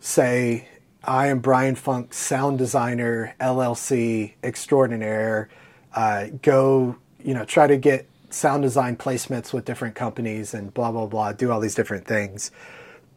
say 0.07 0.69
I 1.05 1.27
am 1.29 1.41
Brian 1.41 1.75
Funk, 1.75 2.15
sound 2.15 2.59
designer, 2.59 3.35
LLC 3.41 4.35
extraordinaire. 4.43 5.49
Uh, 5.95 6.27
go, 6.43 6.97
you 7.23 7.35
know, 7.35 7.45
try 7.45 7.67
to 7.67 7.77
get 7.77 8.09
sound 8.31 8.63
design 8.63 8.97
placements 8.97 9.53
with 9.53 9.65
different 9.65 9.95
companies 9.95 10.55
and 10.55 10.73
blah 10.73 10.93
blah 10.93 11.07
blah. 11.07 11.33
Do 11.33 11.51
all 11.51 11.61
these 11.61 11.75
different 11.75 12.07
things, 12.07 12.51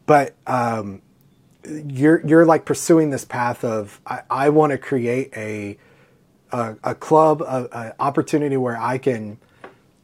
but 0.06 0.34
um, 0.46 1.02
you're 1.64 2.26
you're 2.26 2.46
like 2.46 2.64
pursuing 2.64 3.10
this 3.10 3.24
path 3.24 3.64
of 3.64 4.00
I, 4.06 4.22
I 4.30 4.48
want 4.50 4.72
to 4.72 4.78
create 4.78 5.32
a 5.36 5.78
a, 6.52 6.76
a 6.82 6.94
club, 6.94 7.42
a, 7.42 7.68
a, 7.72 7.94
opportunity 8.02 8.56
where 8.56 8.76
I 8.76 8.98
can 8.98 9.38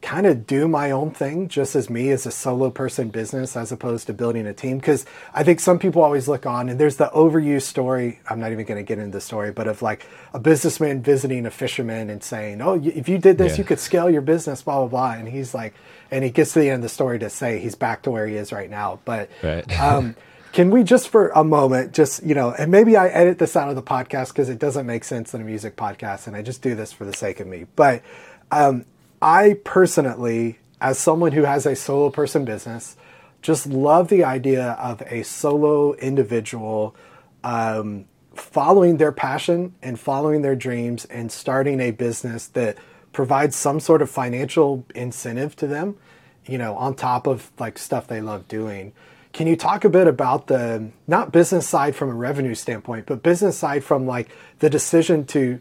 kind 0.07 0.25
of 0.25 0.47
do 0.47 0.69
my 0.69 0.93
own 0.93 1.11
thing, 1.11 1.49
just 1.49 1.75
as 1.75 1.91
me 1.91 2.11
as 2.11 2.27
a 2.27 2.31
solo 2.31 2.71
person 2.71 3.09
business, 3.09 3.57
as 3.57 3.73
opposed 3.73 4.07
to 4.07 4.13
building 4.13 4.47
a 4.47 4.55
team. 4.55 4.79
Because 4.79 5.05
I 5.35 5.43
think 5.43 5.59
some 5.59 5.81
people 5.81 6.01
always 6.01 6.29
look 6.29 6.47
on, 6.47 6.69
and 6.69 6.79
there's 6.79 6.97
the 6.97 7.11
overused 7.13 7.63
story. 7.63 8.21
I'm 8.31 8.39
not 8.39 8.53
even 8.53 8.65
going 8.67 8.79
to 8.79 8.87
get 8.87 8.99
into 8.99 9.11
the 9.11 9.21
story, 9.21 9.51
but 9.51 9.67
of 9.67 9.83
like 9.83 10.07
a 10.33 10.39
businessman 10.39 11.03
visiting 11.03 11.45
a 11.45 11.51
fisherman 11.51 12.09
and 12.09 12.23
saying, 12.23 12.63
"Oh, 12.63 12.81
if 12.81 13.09
you 13.09 13.19
did 13.19 13.37
this, 13.37 13.53
yeah. 13.53 13.59
you 13.59 13.65
could 13.65 13.81
scale 13.81 14.09
your 14.09 14.23
business." 14.23 14.63
Blah 14.63 14.87
blah 14.87 14.89
blah. 14.89 15.13
And 15.19 15.27
he's 15.27 15.55
like, 15.55 15.75
and 16.13 16.23
he 16.23 16.31
gets 16.31 16.53
to 16.53 16.61
the 16.61 16.71
end 16.71 16.77
of 16.77 16.83
the 16.83 16.89
story 16.89 17.19
to 17.19 17.29
say 17.29 17.59
he's 17.59 17.75
back 17.75 18.03
to 18.03 18.13
where 18.13 18.29
he 18.29 18.37
is 18.37 18.53
right 18.53 18.71
now. 18.71 19.01
But 19.05 19.29
right. 19.43 19.81
um, 19.81 20.15
can 20.53 20.71
we 20.71 20.85
just 20.85 21.09
for 21.09 21.31
a 21.31 21.43
moment, 21.43 21.93
just, 21.93 22.23
you 22.25 22.35
know, 22.35 22.53
and 22.53 22.71
maybe 22.71 22.97
I 22.97 23.09
edit 23.09 23.39
this 23.39 23.57
out 23.57 23.69
of 23.69 23.77
the 23.77 23.83
podcast 23.83 24.29
because 24.29 24.49
it 24.49 24.59
doesn't 24.59 24.87
make 24.87 25.05
sense 25.05 25.35
in 25.35 25.41
a 25.43 25.45
music 25.45 25.77
podcast 25.77 26.29
and 26.29 26.35
I 26.35 26.41
just 26.41 26.63
do 26.63 26.75
this 26.75 26.93
for 26.93 27.05
the 27.05 27.13
sake 27.13 27.41
of 27.41 27.47
me. 27.47 27.67
But 27.77 28.03
um, 28.51 28.87
I 29.21 29.59
personally, 29.65 30.59
as 30.81 30.99
someone 30.99 31.33
who 31.33 31.45
has 31.45 31.67
a 31.67 31.75
solo 31.77 32.11
person 32.11 32.45
business, 32.45 32.97
just 33.43 33.67
love 33.67 34.09
the 34.09 34.25
idea 34.25 34.73
of 34.73 35.03
a 35.03 35.23
solo 35.23 35.95
individual 35.95 36.97
um, 37.45 38.07
following 38.35 38.97
their 38.97 39.13
passion 39.13 39.75
and 39.83 39.99
following 39.99 40.43
their 40.43 40.57
dreams 40.57 41.05
and 41.07 41.31
starting 41.31 41.81
a 41.81 41.91
business 41.91 42.47
that 42.49 42.77
provides 43.13 43.57
some 43.57 43.81
sort 43.81 44.03
of 44.03 44.11
financial 44.11 44.85
incentive 44.95 45.57
to 45.57 45.67
them, 45.67 45.97
you 46.45 46.59
know, 46.59 46.75
on 46.77 46.95
top 46.95 47.27
of 47.27 47.51
like 47.59 47.79
stuff 47.79 48.07
they 48.07 48.21
love 48.21 48.47
doing. 48.49 48.93
Can 49.33 49.47
you 49.47 49.57
talk 49.57 49.85
a 49.85 49.89
bit 49.89 50.07
about 50.07 50.47
the 50.49 50.91
not 51.07 51.33
business 51.33 51.69
side 51.69 51.95
from 51.95 52.11
a 52.11 52.15
revenue 52.15 52.55
standpoint, 52.55 53.07
but 53.07 53.23
business 53.23 53.57
side 53.57 53.85
from 53.85 54.07
like 54.07 54.29
the 54.59 54.71
decision 54.71 55.25
to 55.27 55.61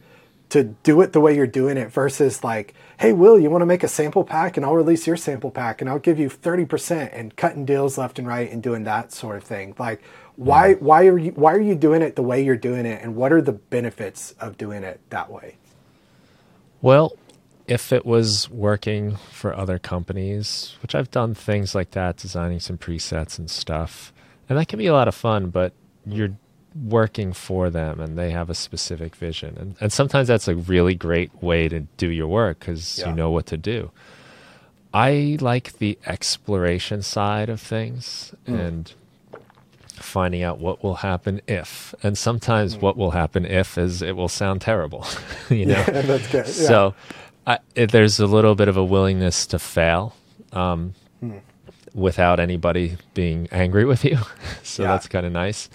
to 0.56 0.64
do 0.64 1.02
it 1.02 1.12
the 1.12 1.20
way 1.20 1.36
you're 1.36 1.46
doing 1.46 1.76
it 1.76 1.92
versus 1.92 2.42
like, 2.42 2.74
hey, 2.98 3.12
Will, 3.12 3.38
you 3.38 3.50
want 3.50 3.62
to 3.62 3.66
make 3.66 3.84
a 3.84 3.90
sample 3.90 4.24
pack 4.24 4.56
and 4.56 4.66
I'll 4.66 4.74
release 4.74 5.06
your 5.06 5.18
sample 5.18 5.52
pack 5.52 5.82
and 5.82 5.90
I'll 5.90 6.00
give 6.00 6.18
you 6.18 6.30
30% 6.30 7.10
and 7.12 7.36
cutting 7.36 7.66
deals 7.66 7.98
left 7.98 8.20
and 8.20 8.26
right 8.26 8.50
and 8.50 8.64
doing 8.64 8.86
that 8.86 9.12
sort 9.12 9.36
of 9.36 9.44
thing. 9.44 9.76
Like 9.78 10.02
why 10.38 10.76
why 10.76 11.08
are 11.08 11.18
you 11.18 11.32
why 11.32 11.52
are 11.54 11.60
you 11.60 11.76
doing 11.76 12.02
it 12.02 12.16
the 12.16 12.22
way 12.22 12.42
you're 12.42 12.56
doing 12.56 12.86
it 12.86 13.02
and 13.04 13.18
what 13.18 13.34
are 13.34 13.42
the 13.42 13.52
benefits 13.52 14.34
of 14.40 14.58
doing 14.58 14.84
it 14.84 15.02
that 15.10 15.30
way? 15.30 15.58
Well, 16.82 17.18
if 17.68 17.92
it 17.92 18.06
was 18.06 18.50
working 18.50 19.18
for 19.32 19.54
other 19.54 19.78
companies, 19.78 20.78
which 20.82 20.96
I've 20.96 21.12
done 21.12 21.34
things 21.34 21.76
like 21.76 21.92
that, 21.92 22.16
designing 22.16 22.62
some 22.62 22.78
presets 22.78 23.38
and 23.38 23.52
stuff, 23.52 24.14
and 24.48 24.58
that 24.58 24.70
can 24.70 24.80
be 24.80 24.88
a 24.88 24.94
lot 24.94 25.10
of 25.10 25.16
fun, 25.16 25.50
but 25.50 25.74
you're 26.06 26.38
working 26.76 27.32
for 27.32 27.70
them 27.70 28.00
and 28.00 28.18
they 28.18 28.32
have 28.32 28.50
a 28.50 28.56
specific 28.56 29.16
vision. 29.16 29.56
And, 29.58 29.76
and 29.80 29.94
sometimes 29.94 30.28
that's 30.28 30.48
a 30.48 30.56
really 30.56 30.94
great 30.96 31.32
way 31.42 31.70
to 31.70 31.82
do 31.98 32.10
your 32.10 32.28
work 32.28 32.60
because 32.60 33.00
yeah. 33.00 33.10
you 33.10 33.16
know 33.16 33.32
what 33.32 33.46
to 33.48 33.58
do. 33.58 33.92
I 34.94 35.38
like 35.42 35.74
the 35.80 35.98
exploration 36.06 37.02
side 37.02 37.50
of 37.50 37.60
things 37.62 38.34
mm. 38.48 38.60
and 38.60 38.94
finding 39.94 40.44
out 40.44 40.60
what 40.60 40.84
will 40.84 40.96
happen 40.96 41.42
if. 41.48 41.96
And 42.04 42.18
sometimes 42.18 42.78
mm. 42.78 42.82
what 42.82 42.98
will 42.98 43.12
happen 43.12 43.46
if 43.46 43.78
is 43.78 44.02
it 44.02 44.16
will 44.16 44.30
sound 44.30 44.62
terrible, 44.62 45.06
you 45.50 45.66
know? 45.66 45.74
Yeah, 45.74 46.02
that's 46.02 46.28
good. 46.28 46.46
Yeah. 46.48 46.52
So 46.52 46.96
I, 47.48 47.60
it, 47.76 47.92
there's 47.92 48.20
a 48.20 48.26
little 48.26 48.56
bit 48.56 48.68
of 48.68 48.78
a 48.78 48.84
willingness 48.84 49.46
to 49.48 49.60
fail 49.60 50.16
um, 50.52 50.94
hmm. 51.20 51.38
without 51.94 52.40
anybody 52.40 52.98
being 53.14 53.48
angry 53.52 53.86
with 53.86 54.04
you. 54.04 54.18
so 54.64 54.84
yeah. 54.84 54.90
that's 54.90 55.08
kind 55.08 55.26
of 55.26 55.32
nice. 55.32 55.70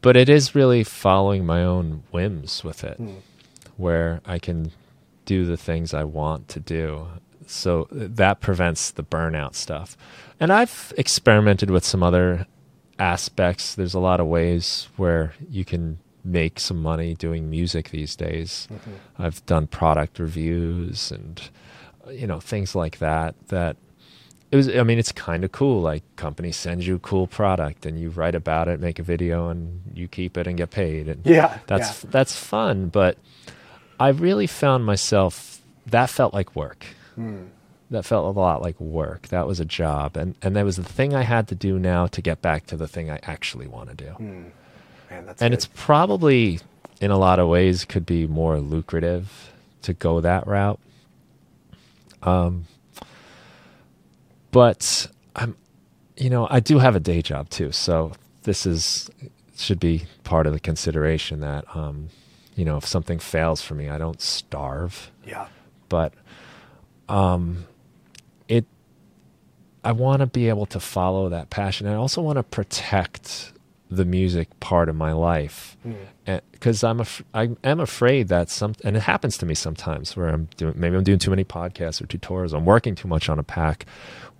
But 0.00 0.16
it 0.16 0.28
is 0.28 0.54
really 0.54 0.84
following 0.84 1.44
my 1.44 1.64
own 1.64 2.02
whims 2.10 2.62
with 2.62 2.84
it, 2.84 2.96
hmm. 2.96 3.14
where 3.76 4.20
I 4.24 4.38
can 4.38 4.72
do 5.24 5.44
the 5.44 5.56
things 5.56 5.92
I 5.92 6.04
want 6.04 6.48
to 6.48 6.60
do. 6.60 7.06
So 7.46 7.88
that 7.90 8.40
prevents 8.40 8.90
the 8.90 9.02
burnout 9.02 9.54
stuff. 9.54 9.96
And 10.38 10.52
I've 10.52 10.92
experimented 10.96 11.70
with 11.70 11.84
some 11.84 12.02
other 12.02 12.46
aspects. 12.98 13.74
There's 13.74 13.94
a 13.94 14.00
lot 14.00 14.20
of 14.20 14.26
ways 14.26 14.88
where 14.96 15.34
you 15.48 15.64
can 15.64 15.98
make 16.24 16.60
some 16.60 16.82
money 16.82 17.14
doing 17.14 17.48
music 17.48 17.90
these 17.90 18.16
days. 18.16 18.68
Mm-hmm. 18.70 19.22
I've 19.22 19.44
done 19.46 19.66
product 19.66 20.18
reviews 20.18 21.10
and 21.10 21.40
you 22.10 22.26
know 22.26 22.40
things 22.40 22.74
like 22.74 22.98
that 22.98 23.34
that 23.48 23.76
it 24.50 24.56
was 24.56 24.68
I 24.74 24.82
mean 24.82 24.98
it's 24.98 25.12
kind 25.12 25.44
of 25.44 25.52
cool 25.52 25.80
like 25.80 26.02
company 26.16 26.52
sends 26.52 26.86
you 26.86 26.96
a 26.96 26.98
cool 26.98 27.26
product 27.26 27.84
and 27.84 28.00
you 28.00 28.10
write 28.10 28.34
about 28.34 28.68
it, 28.68 28.80
make 28.80 28.98
a 28.98 29.02
video 29.02 29.48
and 29.48 29.82
you 29.94 30.08
keep 30.08 30.36
it 30.36 30.46
and 30.46 30.56
get 30.56 30.70
paid 30.70 31.08
and 31.08 31.24
yeah 31.24 31.58
that's 31.66 32.04
yeah. 32.04 32.10
that's 32.10 32.36
fun 32.36 32.88
but 32.88 33.18
I 34.00 34.08
really 34.08 34.46
found 34.46 34.84
myself 34.84 35.60
that 35.86 36.10
felt 36.10 36.34
like 36.34 36.54
work. 36.54 36.86
Mm. 37.18 37.48
That 37.90 38.04
felt 38.04 38.36
a 38.36 38.38
lot 38.38 38.60
like 38.60 38.78
work. 38.78 39.28
That 39.28 39.46
was 39.46 39.60
a 39.60 39.64
job 39.64 40.16
and 40.16 40.34
and 40.42 40.56
that 40.56 40.64
was 40.64 40.76
the 40.76 40.84
thing 40.84 41.14
I 41.14 41.22
had 41.22 41.48
to 41.48 41.54
do 41.54 41.78
now 41.78 42.06
to 42.08 42.22
get 42.22 42.40
back 42.40 42.66
to 42.66 42.76
the 42.76 42.88
thing 42.88 43.10
I 43.10 43.18
actually 43.22 43.66
want 43.66 43.90
to 43.90 43.94
do. 43.94 44.10
Mm. 44.12 44.50
Man, 45.10 45.28
and 45.28 45.38
good. 45.38 45.52
it's 45.52 45.68
probably 45.74 46.60
in 47.00 47.10
a 47.10 47.18
lot 47.18 47.38
of 47.38 47.48
ways 47.48 47.84
could 47.84 48.04
be 48.04 48.26
more 48.26 48.58
lucrative 48.58 49.52
to 49.82 49.92
go 49.92 50.20
that 50.20 50.46
route. 50.46 50.80
Um, 52.22 52.66
but 54.50 55.08
I'm, 55.36 55.56
you 56.16 56.30
know, 56.30 56.46
I 56.50 56.60
do 56.60 56.78
have 56.78 56.96
a 56.96 57.00
day 57.00 57.22
job 57.22 57.50
too, 57.50 57.72
so 57.72 58.12
this 58.42 58.66
is 58.66 59.10
should 59.56 59.80
be 59.80 60.04
part 60.24 60.46
of 60.46 60.52
the 60.52 60.60
consideration 60.60 61.40
that, 61.40 61.64
um, 61.74 62.08
you 62.54 62.64
know, 62.64 62.76
if 62.76 62.86
something 62.86 63.18
fails 63.18 63.60
for 63.60 63.74
me, 63.74 63.88
I 63.88 63.98
don't 63.98 64.20
starve. 64.20 65.10
Yeah. 65.26 65.48
But, 65.88 66.14
um, 67.08 67.66
it, 68.46 68.66
I 69.84 69.92
want 69.92 70.20
to 70.20 70.26
be 70.26 70.48
able 70.48 70.66
to 70.66 70.80
follow 70.80 71.28
that 71.28 71.50
passion. 71.50 71.86
I 71.86 71.94
also 71.94 72.22
want 72.22 72.36
to 72.36 72.42
protect 72.42 73.52
the 73.90 74.04
music 74.04 74.60
part 74.60 74.88
of 74.88 74.94
my 74.94 75.12
life 75.12 75.76
because 76.52 76.80
mm. 76.82 76.90
I'm 76.90 77.00
af- 77.00 77.24
I 77.32 77.48
am 77.64 77.80
afraid 77.80 78.28
that 78.28 78.50
some 78.50 78.74
and 78.84 78.96
it 78.96 79.00
happens 79.00 79.38
to 79.38 79.46
me 79.46 79.54
sometimes 79.54 80.14
where 80.14 80.28
I'm 80.28 80.48
doing 80.58 80.74
maybe 80.76 80.96
I'm 80.96 81.04
doing 81.04 81.18
too 81.18 81.30
many 81.30 81.44
podcasts 81.44 82.02
or 82.02 82.06
tutorials 82.06 82.52
I'm 82.52 82.66
working 82.66 82.94
too 82.94 83.08
much 83.08 83.30
on 83.30 83.38
a 83.38 83.42
pack 83.42 83.86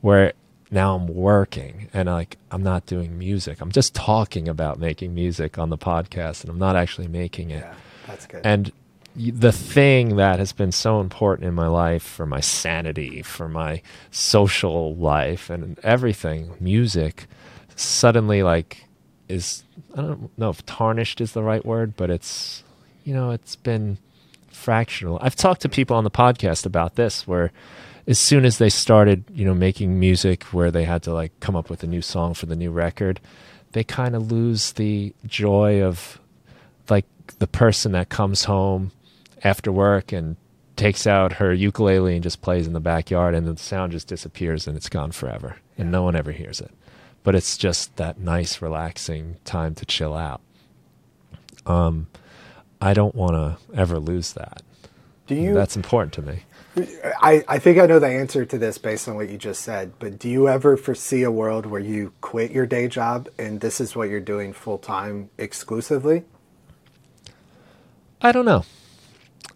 where 0.00 0.32
now 0.70 0.94
I'm 0.94 1.06
working 1.06 1.88
and 1.92 2.08
like 2.08 2.36
I'm 2.50 2.62
not 2.62 2.86
doing 2.86 3.18
music. 3.18 3.60
I'm 3.60 3.72
just 3.72 3.94
talking 3.94 4.48
about 4.48 4.78
making 4.78 5.14
music 5.14 5.58
on 5.58 5.70
the 5.70 5.78
podcast 5.78 6.42
and 6.42 6.50
I'm 6.50 6.58
not 6.58 6.76
actually 6.76 7.08
making 7.08 7.50
it. 7.50 7.62
Yeah, 7.62 7.74
that's 8.06 8.26
good. 8.26 8.40
And 8.44 8.72
the 9.16 9.52
thing 9.52 10.16
that 10.16 10.38
has 10.38 10.52
been 10.52 10.70
so 10.70 11.00
important 11.00 11.48
in 11.48 11.54
my 11.54 11.66
life 11.66 12.02
for 12.02 12.26
my 12.26 12.40
sanity 12.40 13.22
for 13.22 13.48
my 13.48 13.82
social 14.10 14.94
life 14.94 15.50
and 15.50 15.78
everything 15.82 16.54
music 16.60 17.26
suddenly 17.74 18.42
like 18.42 18.84
is 19.28 19.64
I 19.94 20.02
don't 20.02 20.38
know 20.38 20.50
if 20.50 20.64
tarnished 20.66 21.20
is 21.20 21.32
the 21.32 21.42
right 21.42 21.64
word, 21.64 21.96
but 21.96 22.10
it's 22.10 22.62
you 23.04 23.14
know 23.14 23.30
it's 23.30 23.56
been 23.56 23.98
fractional. 24.48 25.18
I've 25.22 25.36
talked 25.36 25.62
to 25.62 25.68
people 25.68 25.96
on 25.96 26.04
the 26.04 26.10
podcast 26.10 26.66
about 26.66 26.96
this 26.96 27.26
where 27.26 27.52
as 28.08 28.18
soon 28.18 28.46
as 28.46 28.56
they 28.56 28.70
started, 28.70 29.22
you 29.34 29.44
know, 29.44 29.54
making 29.54 30.00
music 30.00 30.44
where 30.44 30.70
they 30.70 30.84
had 30.84 31.02
to 31.02 31.12
like 31.12 31.38
come 31.40 31.54
up 31.54 31.68
with 31.68 31.82
a 31.82 31.86
new 31.86 32.00
song 32.00 32.32
for 32.32 32.46
the 32.46 32.56
new 32.56 32.70
record, 32.70 33.20
they 33.72 33.84
kind 33.84 34.16
of 34.16 34.32
lose 34.32 34.72
the 34.72 35.14
joy 35.26 35.82
of 35.82 36.18
like 36.88 37.04
the 37.38 37.46
person 37.46 37.92
that 37.92 38.08
comes 38.08 38.44
home 38.44 38.90
after 39.44 39.70
work 39.70 40.10
and 40.10 40.36
takes 40.74 41.06
out 41.06 41.34
her 41.34 41.52
ukulele 41.52 42.14
and 42.14 42.22
just 42.22 42.40
plays 42.40 42.66
in 42.66 42.72
the 42.72 42.80
backyard 42.80 43.34
and 43.34 43.46
the 43.46 43.60
sound 43.60 43.92
just 43.92 44.08
disappears 44.08 44.66
and 44.66 44.74
it's 44.74 44.88
gone 44.88 45.12
forever 45.12 45.56
and 45.76 45.92
no 45.92 46.02
one 46.02 46.16
ever 46.16 46.32
hears 46.32 46.62
it. 46.62 46.70
But 47.24 47.34
it's 47.34 47.58
just 47.58 47.94
that 47.96 48.18
nice 48.18 48.62
relaxing 48.62 49.36
time 49.44 49.74
to 49.74 49.84
chill 49.84 50.14
out. 50.14 50.40
Um 51.66 52.06
I 52.80 52.94
don't 52.94 53.14
want 53.14 53.32
to 53.32 53.76
ever 53.76 53.98
lose 53.98 54.32
that. 54.34 54.62
Do 55.26 55.34
you? 55.34 55.52
That's 55.52 55.76
important 55.76 56.14
to 56.14 56.22
me. 56.22 56.44
I, 57.20 57.44
I 57.48 57.58
think 57.58 57.78
I 57.78 57.86
know 57.86 57.98
the 57.98 58.08
answer 58.08 58.44
to 58.44 58.58
this 58.58 58.78
based 58.78 59.08
on 59.08 59.16
what 59.16 59.28
you 59.28 59.38
just 59.38 59.62
said, 59.62 59.92
but 59.98 60.18
do 60.18 60.28
you 60.28 60.48
ever 60.48 60.76
foresee 60.76 61.22
a 61.22 61.30
world 61.30 61.66
where 61.66 61.80
you 61.80 62.12
quit 62.20 62.50
your 62.50 62.66
day 62.66 62.88
job 62.88 63.28
and 63.38 63.60
this 63.60 63.80
is 63.80 63.96
what 63.96 64.08
you're 64.08 64.20
doing 64.20 64.52
full 64.52 64.78
time 64.78 65.30
exclusively? 65.38 66.24
I 68.20 68.32
don't 68.32 68.44
know. 68.44 68.64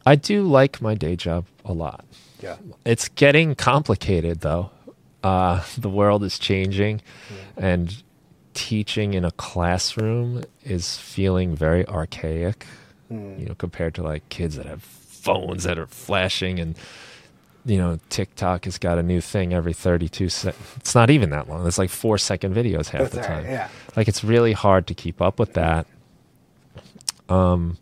I 0.05 0.16
do 0.16 0.43
like 0.43 0.81
my 0.81 0.95
day 0.95 1.16
job 1.16 1.47
a 1.64 1.73
lot. 1.73 2.05
Yeah. 2.41 2.57
It's 2.85 3.09
getting 3.09 3.55
complicated 3.55 4.41
though. 4.41 4.70
Uh, 5.23 5.62
the 5.79 5.89
world 5.89 6.25
is 6.25 6.39
changing 6.39 7.01
and 7.57 8.03
teaching 8.55 9.14
in 9.14 9.25
a 9.25 9.31
classroom 9.31 10.43
is 10.64 10.97
feeling 10.97 11.55
very 11.55 11.87
archaic, 11.87 12.66
you 13.09 13.47
know, 13.47 13.55
compared 13.55 13.95
to 13.95 14.03
like 14.03 14.29
kids 14.29 14.57
that 14.57 14.66
have 14.66 14.83
phones 14.83 15.62
that 15.64 15.79
are 15.79 15.87
flashing 15.87 16.59
and 16.59 16.77
you 17.65 17.79
know, 17.79 17.99
TikTok 18.09 18.65
has 18.65 18.79
got 18.79 18.99
a 18.99 19.03
new 19.03 19.21
thing 19.21 19.53
every 19.55 19.73
32 19.73 20.29
sec- 20.29 20.55
It's 20.77 20.95
not 20.95 21.11
even 21.11 21.31
that 21.31 21.49
long. 21.49 21.67
It's 21.67 21.79
like 21.79 21.91
4 21.91 22.19
second 22.19 22.55
videos 22.55 22.89
half 22.89 23.03
That's 23.03 23.15
the 23.15 23.21
time. 23.23 23.45
right, 23.45 23.53
yeah. 23.53 23.69
Like 23.97 24.09
it's 24.09 24.25
really 24.25 24.53
hard 24.53 24.87
to 24.89 24.95
keep 24.95 25.21
up 25.23 25.39
with 25.39 25.53
that. 25.55 25.87
Um 27.29 27.79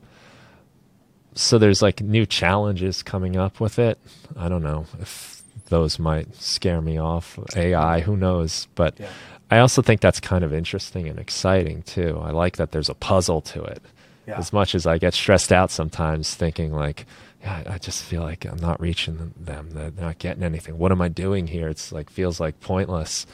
so 1.35 1.59
there's 1.59 1.81
like 1.81 2.01
new 2.03 2.27
challenges 2.27 3.03
coming 3.03 3.37
up 3.37 3.61
with 3.61 3.79
it. 3.79 3.99
I 4.37 4.49
don't 4.49 4.63
know 4.63 4.87
if 5.01 5.43
those 5.69 5.99
might 5.99 6.35
scare 6.37 6.81
me 6.83 6.99
off. 6.99 7.39
AI, 7.57 8.01
who 8.01 8.17
knows? 8.17 8.67
But 8.75 8.99
Yeah. 8.99 9.09
I 9.53 9.59
also 9.59 9.83
think 9.83 10.01
that's 10.01 10.21
kind 10.21 10.45
of 10.45 10.53
interesting 10.53 11.09
and 11.09 11.19
exciting 11.19 11.83
too. 11.83 12.21
I 12.23 12.31
like 12.31 12.57
that 12.57 12.73
there's 12.73 12.89
a 12.89 12.95
puzzle 12.95 13.41
to 13.43 13.63
it. 13.65 13.83
Yeah. 14.27 14.39
As 14.39 14.53
much 14.53 14.75
as 14.75 14.87
I 14.87 14.99
get 14.99 15.15
stressed 15.15 15.53
out 15.53 15.71
sometimes 15.71 16.35
thinking 16.35 16.73
like, 16.73 17.07
yeah, 17.43 17.63
I 17.67 17.79
just 17.79 18.03
feel 18.03 18.23
like 18.23 18.45
I'm 18.45 18.59
not 18.59 18.81
reaching 18.81 19.33
them. 19.37 19.71
They're 19.71 19.93
not 19.93 20.19
getting 20.19 20.43
anything. 20.43 20.79
What 20.79 20.93
am 20.93 21.01
I 21.01 21.09
doing 21.09 21.47
here? 21.47 21.69
It's 21.69 21.91
like 21.91 22.11
feels 22.11 22.39
like 22.41 22.61
pointless. 22.61 23.27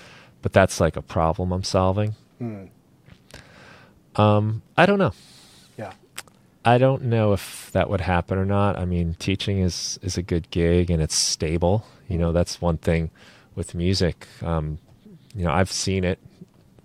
But 0.43 0.53
that's 0.53 0.81
like 0.81 0.97
a 0.97 1.03
problem 1.03 1.51
I'm 1.53 1.65
solving. 1.65 2.15
Hmm. 2.39 2.67
Um, 4.15 4.63
I 4.77 4.87
don't 4.87 4.99
know. 4.99 5.13
Yeah. 5.77 5.93
I 6.65 6.79
don't 6.79 7.05
know 7.05 7.33
if 7.33 7.71
that 7.73 7.91
would 7.91 8.01
happen 8.01 8.39
or 8.39 8.45
not. 8.45 8.79
I 8.79 8.85
mean, 8.85 9.17
teaching 9.19 9.59
is 9.59 9.99
is 10.03 10.17
a 10.17 10.23
good 10.23 10.51
gig 10.51 10.91
and 10.91 11.03
it's 11.03 11.17
stable. 11.17 11.85
You 12.09 12.19
know, 12.19 12.33
that's 12.33 12.61
one 12.61 12.79
thing 12.79 13.11
with 13.55 13.75
music. 13.75 14.27
Um, 14.43 14.79
you 15.35 15.45
know, 15.45 15.51
I've 15.53 15.71
seen 15.71 16.05
it 16.05 16.19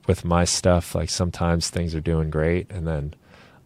with 0.07 0.25
my 0.25 0.43
stuff. 0.43 0.95
Like 0.95 1.09
sometimes 1.09 1.69
things 1.69 1.93
are 1.93 2.01
doing 2.01 2.29
great, 2.29 2.69
and 2.71 2.87
then 2.87 3.13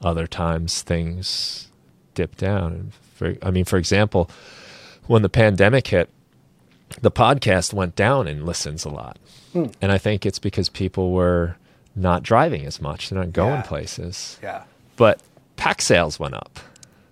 other 0.01 0.27
times 0.27 0.81
things 0.81 1.71
dip 2.13 2.35
down. 2.35 2.73
And 2.73 2.91
for, 3.15 3.35
I 3.41 3.49
mean, 3.49 3.65
for 3.65 3.77
example, 3.77 4.29
when 5.07 5.23
the 5.23 5.29
pandemic 5.29 5.87
hit, 5.87 6.09
the 7.01 7.09
podcast 7.11 7.73
went 7.73 7.95
down 7.95 8.27
in 8.27 8.45
listens 8.45 8.85
a 8.85 8.89
lot, 8.89 9.17
Hmm. 9.53 9.65
and 9.81 9.91
I 9.91 9.97
think 9.97 10.25
it's 10.25 10.37
because 10.39 10.69
people 10.69 11.11
were 11.11 11.55
not 11.95 12.21
driving 12.21 12.65
as 12.65 12.79
much. 12.79 13.09
They're 13.09 13.17
not 13.19 13.33
going 13.33 13.55
Yeah. 13.55 13.61
places 13.63 14.37
Yeah. 14.43 14.63
but 14.97 15.21
pack 15.55 15.81
sales 15.81 16.19
went 16.19 16.35
up. 16.35 16.59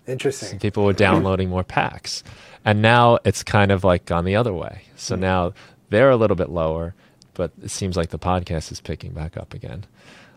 Interesting. 0.06 0.58
People 0.60 0.84
were 0.84 0.92
downloading 0.92 1.48
more 1.48 1.64
packs. 1.64 2.22
And 2.66 2.80
now 2.82 3.18
it's 3.24 3.42
kind 3.42 3.72
of 3.72 3.82
like 3.84 4.04
gone 4.06 4.24
the 4.26 4.36
other 4.36 4.52
way. 4.52 4.82
So 4.96 5.16
now 5.16 5.52
they're 5.90 6.10
a 6.10 6.16
little 6.16 6.36
bit 6.36 6.50
lower, 6.50 6.94
but 7.34 7.50
it 7.62 7.70
seems 7.70 7.96
like 7.96 8.10
the 8.10 8.18
podcast 8.18 8.70
is 8.70 8.80
picking 8.80 9.12
back 9.12 9.36
up 9.36 9.54
again. 9.54 9.84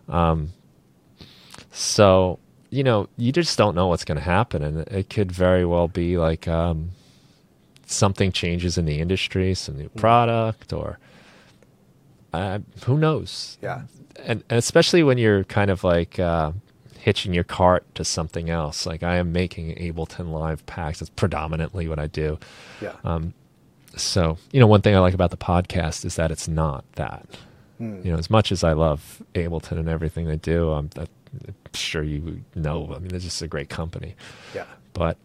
Um, 0.09 0.53
so, 1.71 2.39
you 2.77 2.83
know, 2.83 3.09
you 3.17 3.31
just 3.31 3.57
don't 3.57 3.73
know 3.73 3.87
what's 3.87 4.05
going 4.05 4.19
to 4.19 4.23
happen. 4.23 4.61
And 4.61 4.87
it 4.89 5.09
could 5.09 5.31
very 5.31 5.65
well 5.65 5.87
be 5.87 6.15
like 6.15 6.47
um, 6.47 6.91
something 7.87 8.31
changes 8.31 8.77
in 8.77 8.85
the 8.85 8.99
industry, 8.99 9.55
some 9.55 9.79
new 9.79 9.89
product, 9.89 10.71
or 10.71 10.99
uh, 12.33 12.59
who 12.85 12.99
knows? 12.99 13.57
Yeah. 13.63 13.81
and, 14.23 14.43
and 14.47 14.59
especially 14.59 15.01
when 15.01 15.17
you're 15.17 15.43
kind 15.45 15.71
of 15.71 15.83
like 15.83 16.19
uh, 16.19 16.51
hitching 16.99 17.33
your 17.33 17.43
cart 17.43 17.83
to 17.95 18.05
something 18.05 18.51
else. 18.51 18.85
Like 18.85 19.01
I 19.01 19.15
am 19.15 19.31
making 19.31 19.75
Ableton 19.77 20.31
Live 20.31 20.63
packs. 20.67 20.99
That's 20.99 21.09
predominantly 21.09 21.87
what 21.87 21.97
I 21.97 22.05
do. 22.05 22.37
Yeah. 22.79 22.93
Um, 23.03 23.33
so 23.95 24.37
you 24.51 24.59
know, 24.59 24.67
one 24.67 24.83
thing 24.83 24.95
I 24.95 24.99
like 24.99 25.15
about 25.15 25.31
the 25.31 25.37
podcast 25.37 26.05
is 26.05 26.15
that 26.17 26.29
it's 26.29 26.47
not 26.47 26.85
that. 26.93 27.25
Hmm. 27.79 28.01
You 28.03 28.11
know, 28.11 28.19
as 28.19 28.29
much 28.29 28.51
as 28.51 28.63
I 28.63 28.73
love 28.73 29.23
Ableton 29.33 29.79
and 29.79 29.89
everything 29.89 30.27
they 30.27 30.35
do, 30.35 30.69
I'm, 30.69 30.91
I'm 31.47 31.55
sure 31.73 32.03
you 32.03 32.43
know. 32.55 32.93
I 32.95 32.99
mean, 32.99 33.09
they're 33.09 33.19
just 33.19 33.41
a 33.41 33.47
great 33.47 33.69
company. 33.69 34.15
Yeah. 34.55 34.65
But 34.93 35.17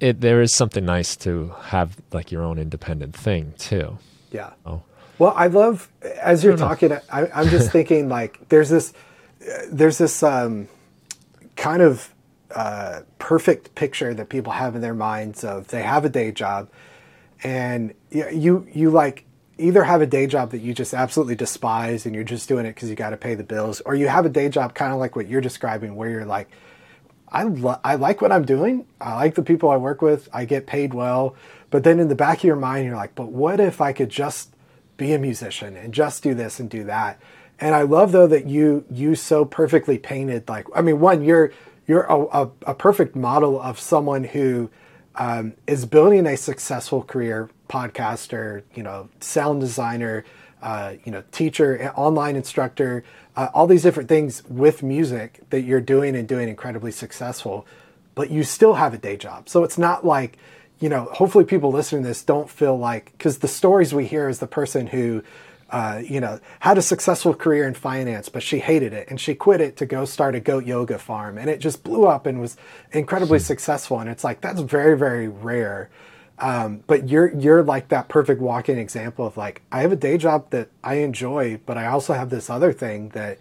it, 0.00 0.20
there 0.20 0.40
is 0.40 0.54
something 0.54 0.84
nice 0.84 1.16
to 1.16 1.54
have 1.62 1.96
like 2.12 2.32
your 2.32 2.42
own 2.42 2.58
independent 2.58 3.14
thing 3.16 3.54
too. 3.58 3.98
Yeah. 4.30 4.50
Oh, 4.66 4.82
Well, 5.18 5.32
I 5.36 5.46
love 5.48 5.88
as 6.20 6.42
you're 6.42 6.56
talking. 6.56 6.92
I, 7.10 7.26
I'm 7.34 7.48
just 7.48 7.70
thinking 7.76 8.08
like 8.08 8.48
there's 8.48 8.68
this, 8.70 8.92
there's 9.70 9.98
this 9.98 10.22
um, 10.22 10.68
kind 11.56 11.82
of 11.82 12.12
uh, 12.54 13.00
perfect 13.18 13.74
picture 13.74 14.12
that 14.14 14.28
people 14.28 14.52
have 14.52 14.74
in 14.74 14.80
their 14.82 14.94
minds 14.94 15.44
of 15.44 15.68
they 15.68 15.82
have 15.82 16.04
a 16.04 16.08
day 16.08 16.30
job, 16.32 16.68
and 17.42 17.94
y- 18.12 18.28
you 18.30 18.66
you 18.72 18.90
like 18.90 19.24
either 19.58 19.84
have 19.84 20.00
a 20.00 20.06
day 20.06 20.26
job 20.26 20.50
that 20.50 20.60
you 20.60 20.74
just 20.74 20.94
absolutely 20.94 21.34
despise 21.34 22.06
and 22.06 22.14
you're 22.14 22.24
just 22.24 22.48
doing 22.48 22.66
it 22.66 22.74
because 22.74 22.88
you 22.90 22.96
got 22.96 23.10
to 23.10 23.16
pay 23.16 23.34
the 23.34 23.44
bills, 23.44 23.80
or 23.82 23.94
you 23.94 24.08
have 24.08 24.26
a 24.26 24.30
day 24.30 24.48
job 24.48 24.74
kind 24.74 24.92
of 24.92 24.98
like 24.98 25.16
what 25.16 25.28
you're 25.28 25.40
describing 25.40 25.94
where 25.96 26.10
you're 26.10 26.24
like, 26.24 26.48
I, 27.28 27.44
lo- 27.44 27.80
I 27.82 27.94
like 27.94 28.20
what 28.20 28.32
I'm 28.32 28.44
doing. 28.44 28.86
I 29.00 29.14
like 29.14 29.34
the 29.34 29.42
people 29.42 29.70
I 29.70 29.76
work 29.76 30.02
with. 30.02 30.28
I 30.32 30.44
get 30.44 30.66
paid 30.66 30.92
well. 30.94 31.34
But 31.70 31.84
then 31.84 31.98
in 31.98 32.08
the 32.08 32.14
back 32.14 32.38
of 32.38 32.44
your 32.44 32.56
mind, 32.56 32.86
you're 32.86 32.96
like, 32.96 33.14
but 33.14 33.28
what 33.28 33.58
if 33.58 33.80
I 33.80 33.92
could 33.92 34.10
just 34.10 34.54
be 34.98 35.12
a 35.14 35.18
musician 35.18 35.76
and 35.76 35.94
just 35.94 36.22
do 36.22 36.34
this 36.34 36.60
and 36.60 36.68
do 36.68 36.84
that? 36.84 37.18
And 37.58 37.74
I 37.74 37.82
love 37.82 38.12
though 38.12 38.26
that 38.26 38.46
you 38.46 38.84
you 38.90 39.14
so 39.14 39.44
perfectly 39.44 39.96
painted 39.96 40.48
like 40.48 40.66
I 40.74 40.82
mean 40.82 40.98
one 40.98 41.22
you're 41.22 41.52
you're 41.86 42.02
a, 42.02 42.20
a, 42.20 42.50
a 42.66 42.74
perfect 42.74 43.14
model 43.14 43.60
of 43.60 43.78
someone 43.78 44.24
who 44.24 44.68
um, 45.14 45.54
is 45.66 45.86
building 45.86 46.26
a 46.26 46.36
successful 46.36 47.02
career 47.02 47.50
podcaster 47.72 48.62
you 48.74 48.82
know 48.82 49.08
sound 49.20 49.60
designer 49.60 50.24
uh, 50.62 50.92
you 51.04 51.10
know 51.10 51.22
teacher 51.32 51.90
online 51.96 52.36
instructor 52.36 53.02
uh, 53.36 53.48
all 53.54 53.66
these 53.66 53.82
different 53.82 54.10
things 54.10 54.42
with 54.48 54.82
music 54.82 55.40
that 55.48 55.62
you're 55.62 55.80
doing 55.80 56.14
and 56.14 56.28
doing 56.28 56.48
incredibly 56.48 56.92
successful 56.92 57.66
but 58.14 58.30
you 58.30 58.44
still 58.44 58.74
have 58.74 58.92
a 58.92 58.98
day 58.98 59.16
job 59.16 59.48
so 59.48 59.64
it's 59.64 59.78
not 59.78 60.04
like 60.04 60.36
you 60.80 60.88
know 60.90 61.08
hopefully 61.14 61.44
people 61.44 61.72
listening 61.72 62.02
to 62.02 62.08
this 62.08 62.22
don't 62.22 62.50
feel 62.50 62.76
like 62.78 63.10
because 63.12 63.38
the 63.38 63.48
stories 63.48 63.94
we 63.94 64.04
hear 64.06 64.28
is 64.28 64.38
the 64.38 64.46
person 64.46 64.86
who 64.88 65.22
uh, 65.70 66.02
you 66.04 66.20
know, 66.20 66.38
had 66.60 66.76
a 66.76 66.82
successful 66.82 67.32
career 67.32 67.66
in 67.66 67.72
finance, 67.72 68.28
but 68.28 68.42
she 68.42 68.58
hated 68.58 68.92
it 68.92 69.08
and 69.08 69.18
she 69.18 69.34
quit 69.34 69.58
it 69.58 69.74
to 69.78 69.86
go 69.86 70.04
start 70.04 70.34
a 70.34 70.40
goat 70.40 70.66
yoga 70.66 70.98
farm. 70.98 71.38
And 71.38 71.48
it 71.48 71.60
just 71.60 71.82
blew 71.82 72.04
up 72.04 72.26
and 72.26 72.38
was 72.38 72.58
incredibly 72.92 73.38
successful. 73.38 73.98
And 73.98 74.10
it's 74.10 74.22
like, 74.22 74.42
that's 74.42 74.60
very, 74.60 74.98
very 74.98 75.28
rare. 75.28 75.88
Um, 76.42 76.82
but 76.88 77.08
you're, 77.08 77.32
you're 77.38 77.62
like 77.62 77.88
that 77.88 78.08
perfect 78.08 78.40
walking 78.40 78.76
example 78.76 79.24
of 79.24 79.36
like, 79.36 79.62
I 79.70 79.82
have 79.82 79.92
a 79.92 79.96
day 79.96 80.18
job 80.18 80.50
that 80.50 80.70
I 80.82 80.94
enjoy, 80.94 81.60
but 81.64 81.78
I 81.78 81.86
also 81.86 82.14
have 82.14 82.30
this 82.30 82.50
other 82.50 82.72
thing 82.72 83.10
that 83.10 83.38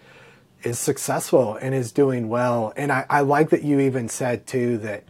is 0.62 0.78
successful 0.78 1.56
and 1.56 1.74
is 1.74 1.92
doing 1.92 2.30
well. 2.30 2.72
And 2.78 2.92
I, 2.92 3.08
I 3.10 3.22
like 3.22 3.50
that 3.50 3.64
you 3.64 3.80
even 3.80 4.08
said 4.08 4.46
too 4.46 4.78
that 4.80 5.04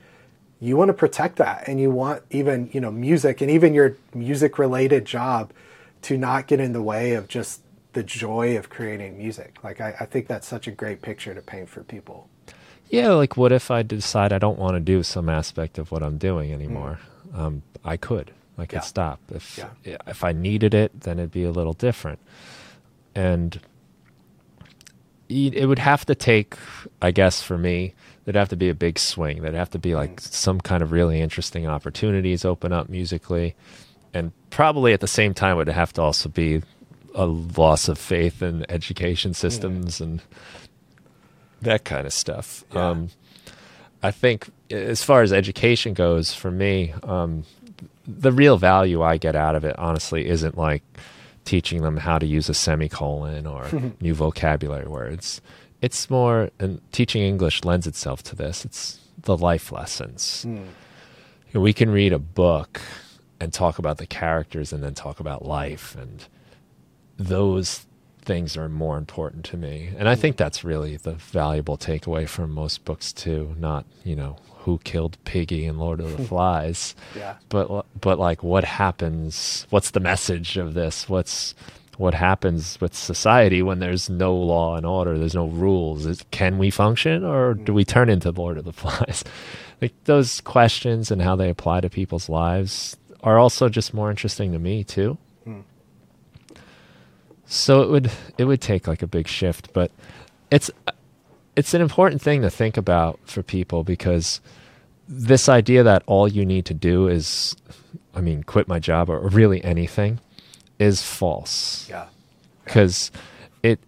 you 0.62 0.78
want 0.78 0.88
to 0.88 0.94
protect 0.94 1.36
that 1.36 1.68
and 1.68 1.82
you 1.82 1.92
want 1.92 2.24
even, 2.30 2.70
you 2.72 2.80
know, 2.80 2.92
music 2.92 3.42
and 3.42 3.52
even 3.52 3.74
your 3.74 3.98
music 4.14 4.58
related 4.58 5.04
job 5.04 5.52
to 6.04 6.18
not 6.18 6.48
get 6.48 6.62
in 6.62 6.72
the 6.72 6.82
way 6.82 7.12
of 7.12 7.28
just 7.28 7.62
the 7.92 8.04
joy 8.04 8.56
of 8.56 8.70
creating 8.70 9.18
music. 9.18 9.58
Like 9.66 9.82
I, 9.82 9.98
I 10.00 10.06
think 10.06 10.28
that's 10.28 10.48
such 10.48 10.66
a 10.66 10.72
great 10.72 11.02
picture 11.02 11.34
to 11.34 11.42
paint 11.42 11.68
for 11.68 11.84
people. 11.84 12.30
Yeah, 12.90 13.10
like 13.10 13.36
what 13.36 13.52
if 13.52 13.70
I 13.70 13.84
decide 13.84 14.32
I 14.32 14.38
don't 14.38 14.58
want 14.58 14.76
to 14.76 14.80
do 14.80 15.04
some 15.04 15.28
aspect 15.28 15.78
of 15.78 15.92
what 15.92 16.04
I'm 16.04 16.18
doing 16.18 16.54
anymore? 16.54 17.00
Um, 17.34 17.62
I 17.84 17.98
could. 17.98 18.32
I 18.58 18.66
could 18.66 18.78
Yeah. 18.78 18.82
stop. 18.82 19.20
If 19.34 19.58
Yeah. 19.84 19.98
if 20.08 20.24
I 20.24 20.32
needed 20.34 20.74
it, 20.74 21.02
then 21.02 21.20
it'd 21.20 21.32
be 21.32 21.44
a 21.44 21.52
little 21.52 21.74
different. 21.74 22.20
And 23.16 23.60
it 25.30 25.66
would 25.68 25.80
have 25.80 26.06
to 26.06 26.14
take, 26.16 26.56
I 27.02 27.12
guess, 27.12 27.42
for 27.42 27.58
me, 27.58 27.94
there'd 28.26 28.36
have 28.36 28.50
to 28.50 28.58
be 28.58 28.68
a 28.70 28.76
big 28.76 29.00
swing. 29.00 29.42
There'd 29.42 29.56
have 29.56 29.70
to 29.72 29.80
be 29.80 29.96
like 29.96 30.20
some 30.20 30.60
kind 30.60 30.84
of 30.84 30.92
really 30.92 31.22
interesting 31.22 31.66
opportunities 31.68 32.44
open 32.44 32.74
up 32.74 32.90
musically, 32.90 33.56
and 34.14 34.34
probably 34.50 34.92
at 34.94 35.00
the 35.00 35.08
same 35.08 35.34
time 35.34 35.56
would 35.56 35.70
have 35.70 35.94
to 35.94 36.02
also 36.02 36.28
be 36.28 36.62
a 37.16 37.26
loss 37.26 37.88
of 37.88 37.98
faith 37.98 38.42
in 38.42 38.66
education 38.70 39.34
systems 39.34 40.00
yeah. 40.00 40.06
and 40.08 40.22
that 41.62 41.86
kind 41.86 42.06
of 42.06 42.14
stuff. 42.14 42.64
Um, 42.76 43.10
I 44.04 44.12
think 44.12 44.50
as 44.72 45.04
far 45.04 45.22
as 45.22 45.34
education 45.34 45.94
goes, 45.94 46.34
for 46.34 46.52
me, 46.52 46.94
um, 47.04 47.44
the 48.08 48.32
real 48.32 48.58
value 48.58 49.02
I 49.02 49.18
get 49.18 49.36
out 49.36 49.56
of 49.56 49.64
it, 49.64 49.78
honestly, 49.78 50.28
isn't 50.28 50.58
like 50.58 50.84
teaching 51.46 51.82
them 51.82 51.98
how 51.98 52.18
to 52.18 52.26
use 52.26 52.50
a 52.50 52.54
semicolon 52.54 53.46
or 53.46 53.68
new 54.02 54.14
vocabulary 54.14 54.88
words. 54.88 55.42
It's 55.82 56.10
more, 56.10 56.50
and 56.60 56.82
teaching 56.92 57.24
English 57.24 57.64
lends 57.64 57.88
itself 57.88 58.22
to 58.24 58.36
this. 58.36 58.66
It's 58.66 59.00
the 59.24 59.38
life 59.38 59.72
lessons. 59.72 60.46
Mm. 60.48 60.68
We 61.54 61.74
can 61.74 61.90
read 61.90 62.14
a 62.14 62.20
book 62.20 62.82
and 63.40 63.52
talk 63.52 63.80
about 63.80 63.98
the 63.98 64.06
characters 64.06 64.72
and 64.72 64.84
then 64.84 64.94
talk 64.94 65.20
about 65.20 65.46
life 65.46 65.96
and 65.96 66.26
those 67.18 67.86
things 68.22 68.56
are 68.58 68.70
more 68.70 68.98
important 68.98 69.46
to 69.46 69.58
me. 69.58 69.92
And 69.98 70.08
I 70.08 70.16
think 70.16 70.38
that's 70.38 70.64
really 70.64 70.98
the 70.98 71.14
valuable 71.14 71.78
takeaway 71.78 72.28
from 72.28 72.52
most 72.52 72.86
books 72.86 73.12
too, 73.12 73.56
not, 73.60 73.86
you 74.04 74.16
know, 74.16 74.38
who 74.60 74.80
killed 74.84 75.18
Piggy 75.26 75.66
in 75.66 75.78
Lord 75.78 76.00
of 76.00 76.16
the 76.16 76.24
Flies. 76.28 76.96
yeah. 77.16 77.36
But 77.50 77.86
but 78.00 78.20
like 78.20 78.44
what 78.44 78.64
happens 78.64 79.66
what's 79.70 79.92
the 79.92 80.00
message 80.00 80.58
of 80.58 80.74
this? 80.74 81.10
What's 81.10 81.56
what 81.98 82.14
happens 82.14 82.80
with 82.82 82.96
society 82.96 83.62
when 83.62 83.80
there's 83.80 84.10
no 84.10 84.36
law 84.36 84.76
and 84.76 84.86
order, 84.86 85.18
there's 85.18 85.36
no 85.36 85.48
rules? 85.48 86.06
Is, 86.06 86.24
can 86.32 86.58
we 86.58 86.70
function 86.70 87.24
or 87.24 87.54
mm-hmm. 87.54 87.66
do 87.66 87.74
we 87.74 87.86
turn 87.86 88.10
into 88.10 88.32
Lord 88.32 88.58
of 88.58 88.66
the 88.66 88.74
Flies? 88.82 89.24
like 89.82 89.94
those 90.06 90.42
questions 90.42 91.10
and 91.12 91.22
how 91.22 91.36
they 91.36 91.50
apply 91.50 91.82
to 91.82 91.90
people's 91.90 92.30
lives 92.30 92.96
are 93.24 93.40
also 93.40 93.68
just 93.68 93.94
more 93.94 94.10
interesting 94.10 94.52
to 94.52 94.60
me 94.60 94.84
too. 94.84 95.18
So 97.52 97.82
it 97.82 97.90
would 97.90 98.12
it 98.38 98.46
would 98.46 98.62
take 98.62 98.88
like 98.88 99.02
a 99.02 99.08
big 99.08 99.28
shift, 99.28 99.74
but 99.74 99.92
it's 100.50 100.72
it's 101.58 101.74
an 101.74 101.82
important 101.82 102.22
thing 102.22 102.44
to 102.44 102.50
think 102.50 102.78
about 102.78 103.20
for 103.26 103.44
people 103.44 103.84
because 103.84 104.40
this 105.06 105.50
idea 105.50 105.84
that 105.84 106.02
all 106.06 106.30
you 106.30 106.46
need 106.46 106.66
to 106.68 106.74
do 106.74 107.10
is 107.10 107.54
I 108.16 108.22
mean 108.22 108.44
quit 108.44 108.70
my 108.70 108.80
job 108.80 109.10
or 109.10 109.20
really 109.28 109.62
anything 109.66 110.22
is 110.80 111.02
false. 111.02 111.90
Yeah. 111.90 112.06
Cuz 112.68 113.12
it 113.62 113.82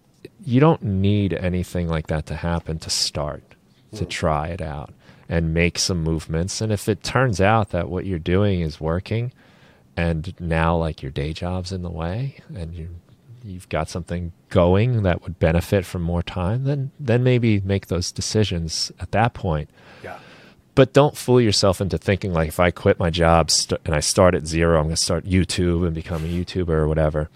you 0.44 0.60
don't 0.60 0.82
need 0.82 1.32
anything 1.32 1.88
like 1.88 2.08
that 2.08 2.26
to 2.26 2.34
happen 2.34 2.78
to 2.80 2.90
start 2.90 3.54
to 3.94 4.04
mm. 4.04 4.10
try 4.10 4.48
it 4.48 4.60
out 4.60 4.92
and 5.26 5.54
make 5.54 5.78
some 5.78 6.02
movements 6.02 6.60
and 6.60 6.70
if 6.70 6.86
it 6.86 7.02
turns 7.02 7.40
out 7.40 7.70
that 7.70 7.88
what 7.88 8.04
you're 8.04 8.18
doing 8.18 8.60
is 8.60 8.78
working 8.78 9.32
and 9.96 10.34
now 10.38 10.76
like 10.76 11.02
your 11.02 11.12
day 11.12 11.32
job's 11.32 11.72
in 11.72 11.80
the 11.80 11.90
way 11.90 12.36
and 12.54 12.74
you 12.74 12.90
you've 13.44 13.68
got 13.68 13.88
something 13.88 14.32
going 14.48 15.02
that 15.02 15.22
would 15.22 15.38
benefit 15.38 15.84
from 15.84 16.02
more 16.02 16.22
time, 16.22 16.64
then 16.64 16.90
then 16.98 17.22
maybe 17.22 17.60
make 17.60 17.86
those 17.88 18.10
decisions 18.10 18.90
at 18.98 19.12
that 19.12 19.34
point. 19.34 19.68
Yeah. 20.02 20.18
But 20.74 20.92
don't 20.92 21.16
fool 21.16 21.40
yourself 21.40 21.80
into 21.80 21.98
thinking 21.98 22.32
like 22.32 22.48
if 22.48 22.58
I 22.58 22.70
quit 22.70 22.98
my 22.98 23.10
job 23.10 23.50
st- 23.50 23.80
and 23.84 23.94
I 23.94 24.00
start 24.00 24.34
at 24.34 24.46
zero, 24.46 24.78
I'm 24.78 24.86
going 24.86 24.96
to 24.96 25.02
start 25.02 25.24
YouTube 25.24 25.86
and 25.86 25.94
become 25.94 26.24
a 26.24 26.28
YouTuber 26.28 26.70
or 26.70 26.88
whatever. 26.88 27.28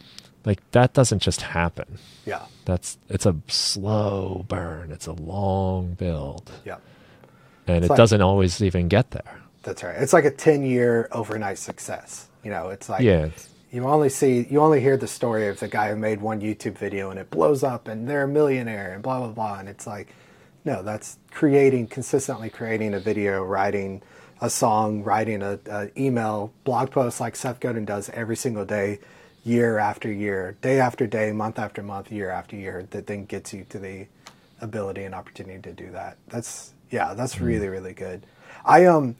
Like 0.44 0.68
that 0.72 0.94
doesn't 0.94 1.20
just 1.20 1.42
happen. 1.42 1.98
Yeah. 2.24 2.42
That's 2.64 2.98
it's 3.09 3.26
a 3.26 3.36
slow 3.48 4.44
burn. 4.48 4.90
It's 4.90 5.06
a 5.06 5.12
long 5.12 5.94
build. 5.94 6.50
Yeah. 6.64 6.78
And 7.66 7.78
it's 7.78 7.86
it 7.86 7.90
like, 7.90 7.96
doesn't 7.98 8.22
always 8.22 8.62
even 8.62 8.88
get 8.88 9.11
there. 9.11 9.40
That's 9.62 9.82
right. 9.82 9.96
It's 10.00 10.12
like 10.12 10.24
a 10.24 10.30
10 10.30 10.64
year 10.64 11.09
overnight 11.12 11.59
success. 11.59 12.28
You 12.42 12.50
know, 12.50 12.68
it's 12.70 12.88
like 12.88 13.02
yeah 13.02 13.28
you 13.70 13.84
only 13.86 14.08
see 14.08 14.46
you 14.48 14.60
only 14.60 14.80
hear 14.80 14.96
the 14.96 15.06
story 15.06 15.48
of 15.48 15.60
the 15.60 15.68
guy 15.68 15.90
who 15.90 15.96
made 15.96 16.20
one 16.20 16.40
YouTube 16.40 16.78
video 16.78 17.10
and 17.10 17.18
it 17.18 17.30
blows 17.30 17.62
up 17.62 17.86
and 17.86 18.08
they're 18.08 18.24
a 18.24 18.28
millionaire 18.28 18.92
and 18.92 19.02
blah 19.02 19.18
blah 19.18 19.28
blah. 19.28 19.58
And 19.58 19.68
it's 19.68 19.86
like 19.86 20.14
no 20.64 20.82
that's 20.82 21.18
creating 21.30 21.88
consistently 21.88 22.48
creating 22.48 22.94
a 22.94 23.00
video 23.00 23.44
writing 23.44 24.02
a 24.40 24.48
song 24.48 25.02
writing 25.02 25.42
a, 25.42 25.58
a 25.70 26.00
email 26.00 26.52
blog 26.64 26.90
post 26.90 27.20
like 27.20 27.36
Seth 27.36 27.60
Godin 27.60 27.84
does 27.84 28.08
every 28.10 28.36
single 28.36 28.64
day 28.64 29.00
year 29.44 29.78
after 29.78 30.10
year 30.10 30.56
day 30.62 30.80
after 30.80 31.06
day 31.06 31.32
month 31.32 31.58
after 31.58 31.82
month 31.82 32.10
year 32.10 32.30
after 32.30 32.56
year 32.56 32.86
that 32.90 33.06
then 33.06 33.24
gets 33.26 33.52
you 33.52 33.66
to 33.68 33.78
the 33.78 34.06
ability 34.60 35.04
and 35.04 35.14
opportunity 35.14 35.60
to 35.60 35.72
do 35.72 35.90
that. 35.92 36.16
That's 36.28 36.72
yeah 36.90 37.12
that's 37.12 37.34
mm-hmm. 37.34 37.44
really 37.44 37.68
really 37.68 37.92
good. 37.92 38.24
I 38.64 38.86
um 38.86 39.16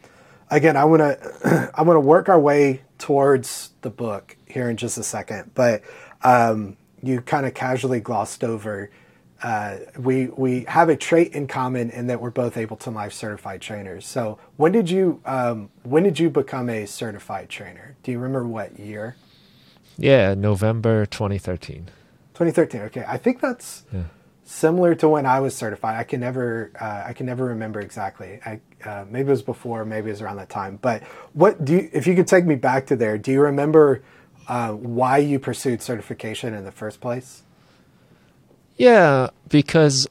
again 0.51 0.78
I 0.78 0.86
want 0.86 1.03
to 1.42 1.70
I 1.74 1.82
want 1.82 1.96
to 1.96 2.01
work 2.01 2.30
our 2.30 2.40
way 2.40 2.80
towards 2.96 3.72
the 3.82 3.90
book 3.90 4.38
here 4.59 4.69
in 4.69 4.77
just 4.77 4.99
a 4.99 5.05
second, 5.05 5.53
but 5.55 5.83
um, 6.23 6.77
you 7.01 7.21
kind 7.21 7.47
of 7.47 7.55
casually 7.55 8.01
glossed 8.01 8.43
over. 8.43 8.91
Uh, 9.41 9.77
we 9.97 10.27
we 10.27 10.65
have 10.65 10.89
a 10.89 10.97
trait 10.97 11.33
in 11.33 11.47
common 11.47 11.91
in 11.91 12.09
that 12.09 12.21
we're 12.21 12.31
both 12.31 12.57
Ableton 12.57 12.93
Live 12.93 13.15
certified 13.15 13.61
trainers. 13.61 14.05
So 14.05 14.39
when 14.57 14.73
did 14.73 14.91
you 14.91 15.21
um, 15.25 15.71
when 15.85 16.03
did 16.03 16.19
you 16.19 16.29
become 16.29 16.69
a 16.69 16.87
certified 16.87 17.49
trainer? 17.49 17.97
Do 18.03 18.11
you 18.11 18.19
remember 18.19 18.49
what 18.49 18.81
year? 18.81 19.15
Yeah, 19.97 20.35
November 20.35 21.07
2013. 21.07 21.87
2013. 22.35 22.81
Okay, 22.83 23.05
I 23.07 23.17
think 23.17 23.41
that's 23.41 23.85
yeah. 23.93 24.03
similar 24.45 24.97
to 24.97 25.09
when 25.09 25.25
I 25.25 25.39
was 25.39 25.55
certified. 25.55 25.97
I 25.97 26.03
can 26.03 26.19
never 26.19 26.73
uh, 26.81 27.05
I 27.07 27.13
can 27.13 27.27
never 27.27 27.45
remember 27.45 27.79
exactly. 27.81 28.41
I, 28.45 28.61
uh, 28.85 29.05
maybe 29.09 29.29
it 29.29 29.31
was 29.31 29.43
before, 29.43 29.85
maybe 29.85 30.09
it 30.09 30.15
was 30.15 30.23
around 30.23 30.39
that 30.39 30.51
time. 30.51 30.81
But 30.83 31.05
what 31.33 31.65
do 31.65 31.75
you, 31.75 31.91
if 31.93 32.09
you 32.09 32.17
could 32.17 32.27
take 32.27 32.45
me 32.45 32.57
back 32.57 32.87
to 32.87 32.97
there? 32.97 33.19
Do 33.19 33.31
you 33.31 33.41
remember 33.41 34.03
uh, 34.49 34.72
why 34.72 35.18
you 35.18 35.38
pursued 35.38 35.82
certification 35.82 36.55
in 36.55 36.64
the 36.64 36.72
first 36.72 37.01
place? 37.01 37.42
Yeah, 38.76 39.28
because 39.49 40.07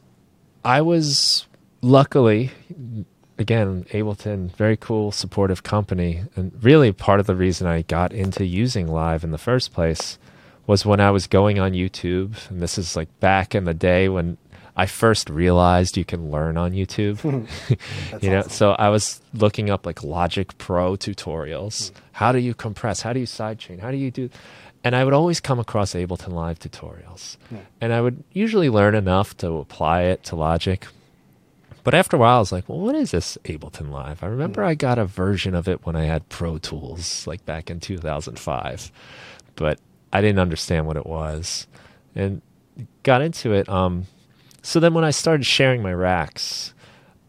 I 0.64 0.82
was 0.82 1.48
luckily, 1.82 2.52
again, 3.38 3.86
Ableton, 3.92 4.52
very 4.52 4.78
cool, 4.78 5.12
supportive 5.12 5.64
company. 5.64 6.24
And 6.36 6.52
really, 6.64 6.92
part 6.92 7.20
of 7.20 7.26
the 7.26 7.36
reason 7.36 7.66
I 7.66 7.82
got 7.84 8.14
into 8.14 8.46
using 8.46 8.88
Live 8.88 9.24
in 9.24 9.32
the 9.32 9.38
first 9.38 9.74
place 9.74 10.20
was 10.68 10.86
when 10.86 11.00
I 11.00 11.12
was 11.12 11.28
going 11.28 11.60
on 11.60 11.72
YouTube. 11.72 12.50
And 12.50 12.62
this 12.62 12.78
is 12.78 12.96
like 12.96 13.08
back 13.20 13.56
in 13.56 13.64
the 13.64 13.74
day 13.74 14.10
when 14.10 14.38
I 14.80 14.86
first 14.86 15.32
realized 15.32 15.98
you 15.98 16.06
can 16.06 16.30
learn 16.30 16.56
on 16.56 16.72
YouTube. 16.72 17.24
you 18.22 18.30
know, 18.30 18.40
awesome. 18.40 18.52
so 18.52 18.72
I 18.74 18.90
was 18.90 19.20
looking 19.34 19.72
up 19.72 19.88
like 19.88 20.04
Logic 20.04 20.56
Pro 20.60 20.96
tutorials. 20.96 21.90
Mm. 21.90 21.92
How 22.12 22.32
do 22.32 22.38
you 22.38 22.54
compress? 22.54 23.02
How 23.02 23.12
do 23.12 23.20
you 23.20 23.26
sidechain? 23.26 23.80
How 23.80 23.90
do 23.90 23.98
you 23.98 24.12
do? 24.12 24.30
And 24.84 24.96
I 24.96 25.04
would 25.04 25.16
always 25.16 25.40
come 25.40 25.60
across 25.60 25.96
Ableton 25.96 26.34
Live 26.34 26.60
tutorials, 26.60 27.38
and 27.82 27.92
I 27.92 28.00
would 28.00 28.24
usually 28.32 28.70
learn 28.70 28.94
enough 28.94 29.36
to 29.38 29.54
apply 29.54 30.04
it 30.04 30.24
to 30.26 30.36
Logic. 30.36 30.86
But 31.84 31.96
after 31.96 32.16
a 32.16 32.20
while, 32.20 32.38
I 32.38 32.40
was 32.40 32.52
like, 32.52 32.70
well, 32.70 32.80
what 32.80 32.96
is 32.96 33.12
this 33.12 33.38
Ableton 33.46 33.90
Live? 33.90 34.24
I 34.24 34.28
remember 34.28 34.62
mm. 34.62 34.68
I 34.68 34.76
got 34.76 35.00
a 35.00 35.06
version 35.06 35.56
of 35.56 35.68
it 35.68 35.86
when 35.86 35.96
I 35.96 36.04
had 36.04 36.30
Pro 36.30 36.60
Tools, 36.60 37.26
like 37.26 37.44
back 37.46 37.72
in 37.72 37.80
2005, 37.80 38.92
but 39.56 39.80
I 40.14 40.22
didn't 40.22 40.40
understand 40.40 40.86
what 40.86 40.98
it 40.98 41.08
was, 41.08 41.66
and 42.14 42.42
got 43.04 43.22
into 43.22 43.54
it. 43.54 43.68
Um, 43.68 44.06
so 44.68 44.82
then 44.82 44.94
when 44.94 45.06
I 45.06 45.12
started 45.12 45.46
sharing 45.46 45.82
my 45.82 45.94
racks, 45.94 46.74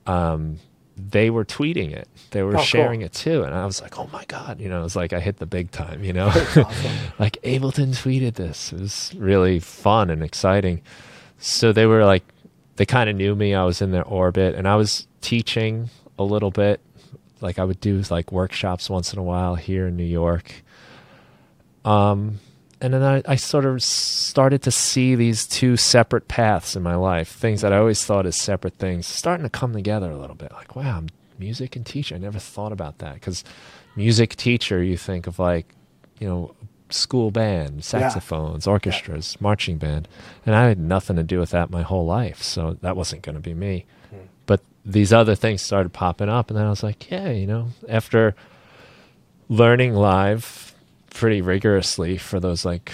um, 0.09 0.59
they 0.97 1.31
were 1.31 1.45
tweeting 1.45 1.93
it. 1.93 2.09
They 2.33 2.43
were 2.43 2.57
oh, 2.57 2.63
sharing 2.63 2.99
cool. 2.99 3.07
it 3.07 3.13
too. 3.13 3.45
And 3.45 3.55
I 3.55 3.65
was 3.65 3.81
like, 3.81 3.97
oh 3.97 4.11
my 4.13 4.25
God, 4.25 4.61
you 4.61 4.69
know, 4.69 4.81
it 4.81 4.83
was 4.83 4.97
like 4.97 5.13
I 5.13 5.21
hit 5.21 5.37
the 5.37 5.47
big 5.47 5.71
time, 5.71 6.03
you 6.03 6.13
know? 6.13 6.27
Awesome. 6.35 6.67
like 7.17 7.41
Ableton 7.45 7.95
tweeted 7.95 8.35
this. 8.35 8.73
It 8.73 8.81
was 8.81 9.15
really 9.17 9.61
fun 9.61 10.11
and 10.11 10.25
exciting. 10.25 10.83
So 11.39 11.73
they 11.73 11.87
were 11.87 12.05
like, 12.05 12.25
they 12.75 12.85
kind 12.85 13.09
of 13.09 13.15
knew 13.15 13.37
me. 13.37 13.55
I 13.55 13.63
was 13.63 13.81
in 13.81 13.93
their 13.93 14.05
orbit 14.05 14.57
and 14.57 14.67
I 14.67 14.75
was 14.75 15.07
teaching 15.21 15.91
a 16.19 16.25
little 16.25 16.51
bit. 16.51 16.81
Like 17.41 17.61
I 17.61 17.65
would 17.65 17.79
do 17.79 18.03
like 18.11 18.33
workshops 18.33 18.91
once 18.91 19.13
in 19.13 19.21
a 19.21 19.23
while 19.23 19.55
here 19.55 19.87
in 19.87 19.97
New 19.97 20.03
York. 20.03 20.53
Um, 21.85 22.41
and 22.81 22.95
then 22.95 23.03
I, 23.03 23.23
I, 23.27 23.37
sort 23.37 23.65
of 23.65 23.83
started 23.83 24.63
to 24.63 24.71
see 24.71 25.15
these 25.15 25.47
two 25.47 25.77
separate 25.77 26.29
paths 26.29 26.77
in 26.77 26.83
my 26.83 26.95
life, 26.95 27.29
things 27.29 27.61
that 27.63 27.73
I 27.73 27.79
always 27.79 28.05
thought 28.05 28.27
as 28.27 28.37
separate 28.37 28.79
things, 28.79 29.07
starting 29.07 29.45
to 29.45 29.51
come 29.51 29.73
together 29.73 30.11
a 30.11 30.17
little 30.17 30.37
bit. 30.37 30.53
Like, 30.53 30.77
wow, 30.77 31.03
music 31.39 31.77
and 31.77 31.85
teacher. 31.85 32.15
I 32.15 32.19
never 32.19 32.39
thought 32.39 32.73
about 32.73 32.99
that 32.99 33.15
because 33.15 33.45
music 33.97 34.37
teacher, 34.37 34.83
you 34.83 34.97
think 34.97 35.27
of 35.27 35.39
like, 35.39 35.75
you 36.21 36.29
know, 36.29 36.55
school 36.91 37.31
band, 37.31 37.85
saxophones, 37.85 38.67
yeah. 38.67 38.73
orchestras, 38.73 39.35
yeah. 39.35 39.43
marching 39.43 39.79
band, 39.79 40.09
and 40.47 40.55
I 40.55 40.69
had 40.69 40.79
nothing 40.79 41.17
to 41.17 41.23
do 41.23 41.39
with 41.39 41.51
that 41.51 41.71
my 41.71 41.83
whole 41.83 42.07
life, 42.07 42.43
so 42.43 42.79
that 42.81 42.97
wasn't 42.97 43.23
going 43.23 43.35
to 43.35 43.41
be 43.43 43.55
me. 43.55 43.87
Hmm. 44.11 44.17
But 44.47 44.63
these 44.85 45.13
other 45.13 45.35
things 45.35 45.63
started 45.63 45.93
popping 45.93 46.29
up, 46.29 46.49
and 46.49 46.59
then 46.59 46.67
I 46.67 46.71
was 46.71 46.83
like, 46.83 47.11
yeah, 47.11 47.31
you 47.31 47.47
know, 47.47 47.69
after 47.89 48.35
learning 49.49 49.95
live 49.95 50.68
pretty 51.11 51.41
rigorously 51.41 52.17
for 52.19 52.41
those 52.41 52.65
like 52.65 52.91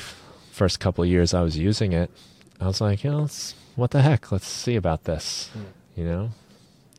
first 0.50 0.80
couple 0.80 1.04
of 1.04 1.10
years 1.10 1.34
I 1.34 1.42
was 1.42 1.56
using 1.58 1.92
it. 1.92 2.10
I 2.60 2.66
was 2.66 2.80
like, 2.80 3.04
you 3.04 3.10
know, 3.10 3.28
what 3.76 3.90
the 3.90 4.02
heck? 4.02 4.30
Let's 4.30 4.46
see 4.46 4.76
about 4.76 5.04
this, 5.04 5.50
Mm. 5.56 5.64
you 5.96 6.04
know, 6.04 6.30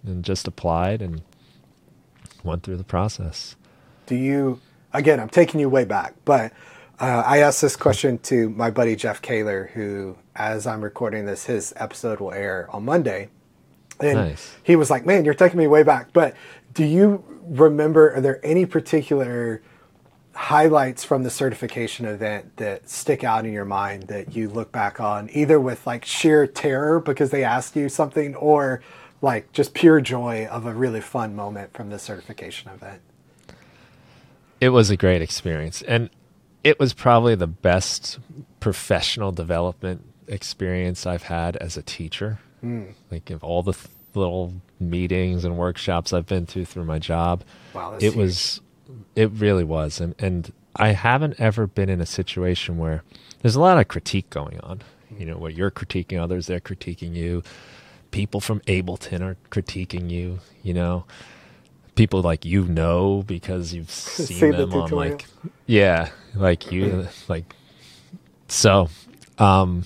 and 0.06 0.24
just 0.24 0.48
applied 0.48 1.02
and 1.02 1.22
went 2.44 2.64
through 2.64 2.78
the 2.78 2.84
process. 2.84 3.56
Do 4.06 4.16
you, 4.16 4.60
again, 4.94 5.20
I'm 5.20 5.30
taking 5.30 5.60
you 5.60 5.70
way 5.70 5.86
back, 5.86 6.14
but 6.26 6.52
uh, 7.00 7.24
I 7.26 7.40
asked 7.40 7.62
this 7.62 7.76
question 7.76 8.20
to 8.20 8.50
my 8.50 8.70
buddy 8.70 8.96
Jeff 8.96 9.22
Kaler, 9.22 9.72
who, 9.74 10.18
as 10.36 10.68
I'm 10.68 10.82
recording 10.84 11.26
this, 11.26 11.46
his 11.46 11.74
episode 11.78 12.20
will 12.20 12.34
air 12.34 12.68
on 12.72 12.86
Monday. 12.86 13.30
And 14.00 14.16
Nice. 14.16 14.54
he 14.64 14.76
was 14.76 14.90
like, 14.92 15.06
man, 15.06 15.26
you're 15.26 15.34
taking 15.34 15.58
me 15.58 15.68
way 15.68 15.82
back. 15.84 16.10
But 16.14 16.36
do 16.74 16.84
you 16.84 17.24
remember, 17.48 18.14
are 18.14 18.22
there 18.22 18.40
any 18.46 18.66
particular 18.66 19.62
highlights 20.36 21.04
from 21.04 21.24
the 21.24 21.30
certification 21.30 22.06
event 22.06 22.58
that 22.58 22.90
stick 22.90 23.24
out 23.24 23.46
in 23.46 23.54
your 23.54 23.66
mind 23.66 24.04
that 24.04 24.36
you 24.36 24.50
look 24.50 24.72
back 24.72 25.00
on, 25.00 25.30
either 25.34 25.60
with 25.60 25.88
like 25.88 26.06
sheer 26.06 26.46
terror 26.46 27.00
because 27.00 27.30
they 27.32 27.44
asked 27.44 27.76
you 27.76 27.90
something 27.90 28.36
or 28.36 28.82
like 29.22 29.52
just 29.54 29.74
pure 29.74 30.02
joy 30.02 30.46
of 30.48 30.66
a 30.66 30.74
really 30.74 31.02
fun 31.02 31.36
moment 31.36 31.74
from 31.74 31.90
the 31.90 31.98
certification 32.00 32.72
event? 32.72 33.02
it 34.62 34.70
was 34.70 34.90
a 34.90 34.98
great 34.98 35.22
experience 35.22 35.82
and 35.84 36.10
it 36.64 36.80
was 36.80 36.94
probably 36.94 37.36
the 37.36 37.48
best 37.48 38.20
professional 38.60 39.32
development 39.32 40.04
experience 40.28 41.06
i've 41.06 41.24
had 41.24 41.56
as 41.58 41.78
a 41.78 41.82
teacher 41.82 42.40
hmm. 42.62 42.86
like 43.12 43.30
of 43.30 43.44
all 43.44 43.62
the 43.62 43.74
th- 43.74 43.88
little 44.14 44.54
meetings 44.80 45.44
and 45.46 45.58
workshops 45.58 46.14
i've 46.14 46.26
been 46.26 46.46
to 46.46 46.66
through 46.66 46.86
my 46.86 46.98
job 47.00 47.44
Wow, 47.74 47.96
it 47.96 48.02
huge. 48.02 48.16
was 48.16 48.62
it 49.16 49.32
really 49.32 49.64
was. 49.64 50.00
And 50.00 50.16
and 50.20 50.52
i 50.78 50.90
haven't 50.90 51.40
ever 51.40 51.68
been 51.68 51.88
in 51.88 52.02
a 52.02 52.06
situation 52.06 52.78
where 52.78 53.02
there's 53.42 53.56
a 53.56 53.62
lot 53.62 53.78
of 53.78 53.88
critique 53.88 54.30
going 54.30 54.60
on. 54.62 54.82
You 55.18 55.26
know 55.26 55.38
where 55.38 55.52
you're 55.52 55.72
critiquing 55.72 56.20
others 56.22 56.48
they're 56.48 56.60
critiquing 56.60 57.14
you. 57.16 57.44
People 58.12 58.42
from 58.42 58.60
ableton 58.62 59.22
are 59.22 59.38
critiquing 59.52 60.10
you 60.10 60.40
you 60.64 60.74
know. 60.74 61.06
People 61.96 62.22
like 62.22 62.44
you 62.44 62.64
know 62.64 63.24
because 63.26 63.74
you've 63.74 63.90
seen 64.18 64.38
See 64.38 64.52
the 64.52 64.66
them 64.66 64.74
on 64.74 64.90
like 64.92 65.26
yeah 65.66 66.10
like 66.34 66.72
you 66.72 67.08
like 67.30 67.56
so 68.48 68.90
um 69.40 69.86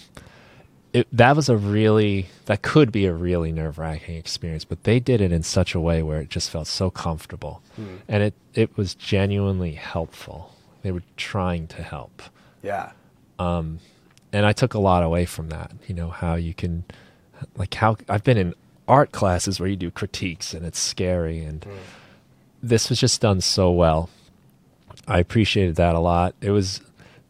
it, 0.92 1.08
that 1.12 1.36
was 1.36 1.50
a 1.50 1.58
really 1.58 2.28
that 2.46 2.62
could 2.62 2.92
be 2.92 3.06
a 3.06 3.14
really 3.14 3.52
nerve-wracking 3.52 4.16
experience 4.16 4.66
but 4.66 4.84
they 4.84 5.00
did 5.00 5.22
it 5.22 5.32
in 5.32 5.44
such 5.44 5.76
a 5.76 5.80
way 5.80 6.02
where 6.02 6.20
it 6.20 6.30
just 6.30 6.50
felt 6.50 6.68
so 6.68 6.90
comfortable 6.90 7.62
hmm. 7.76 7.98
and 8.08 8.24
it 8.24 8.34
it 8.54 8.76
was 8.78 8.96
genuinely 8.96 9.74
helpful 9.74 10.56
they 10.82 10.92
were 10.92 11.04
trying 11.18 11.68
to 11.68 11.84
help 11.84 12.22
Yeah. 12.62 12.92
Um, 13.38 13.80
and 14.32 14.46
I 14.46 14.54
took 14.54 14.74
a 14.74 14.80
lot 14.80 15.04
away 15.04 15.26
from 15.26 15.50
that. 15.50 15.72
You 15.88 15.96
know 15.96 16.10
how 16.10 16.36
you 16.36 16.54
can, 16.54 16.84
like 17.56 17.74
how 17.74 17.98
I've 18.08 18.24
been 18.24 18.38
in 18.38 18.54
art 18.88 19.12
classes 19.12 19.60
where 19.60 19.70
you 19.70 19.76
do 19.76 19.92
critiques 19.92 20.54
and 20.54 20.66
it's 20.66 20.80
scary, 20.80 21.40
and 21.40 21.64
hmm. 21.64 21.72
this 22.62 22.90
was 22.90 23.00
just 23.00 23.22
done 23.22 23.42
so 23.42 23.72
well. 23.72 24.10
I 25.08 25.20
appreciated 25.20 25.76
that 25.78 25.96
a 25.96 26.00
lot. 26.00 26.36
It 26.42 26.52
was 26.52 26.82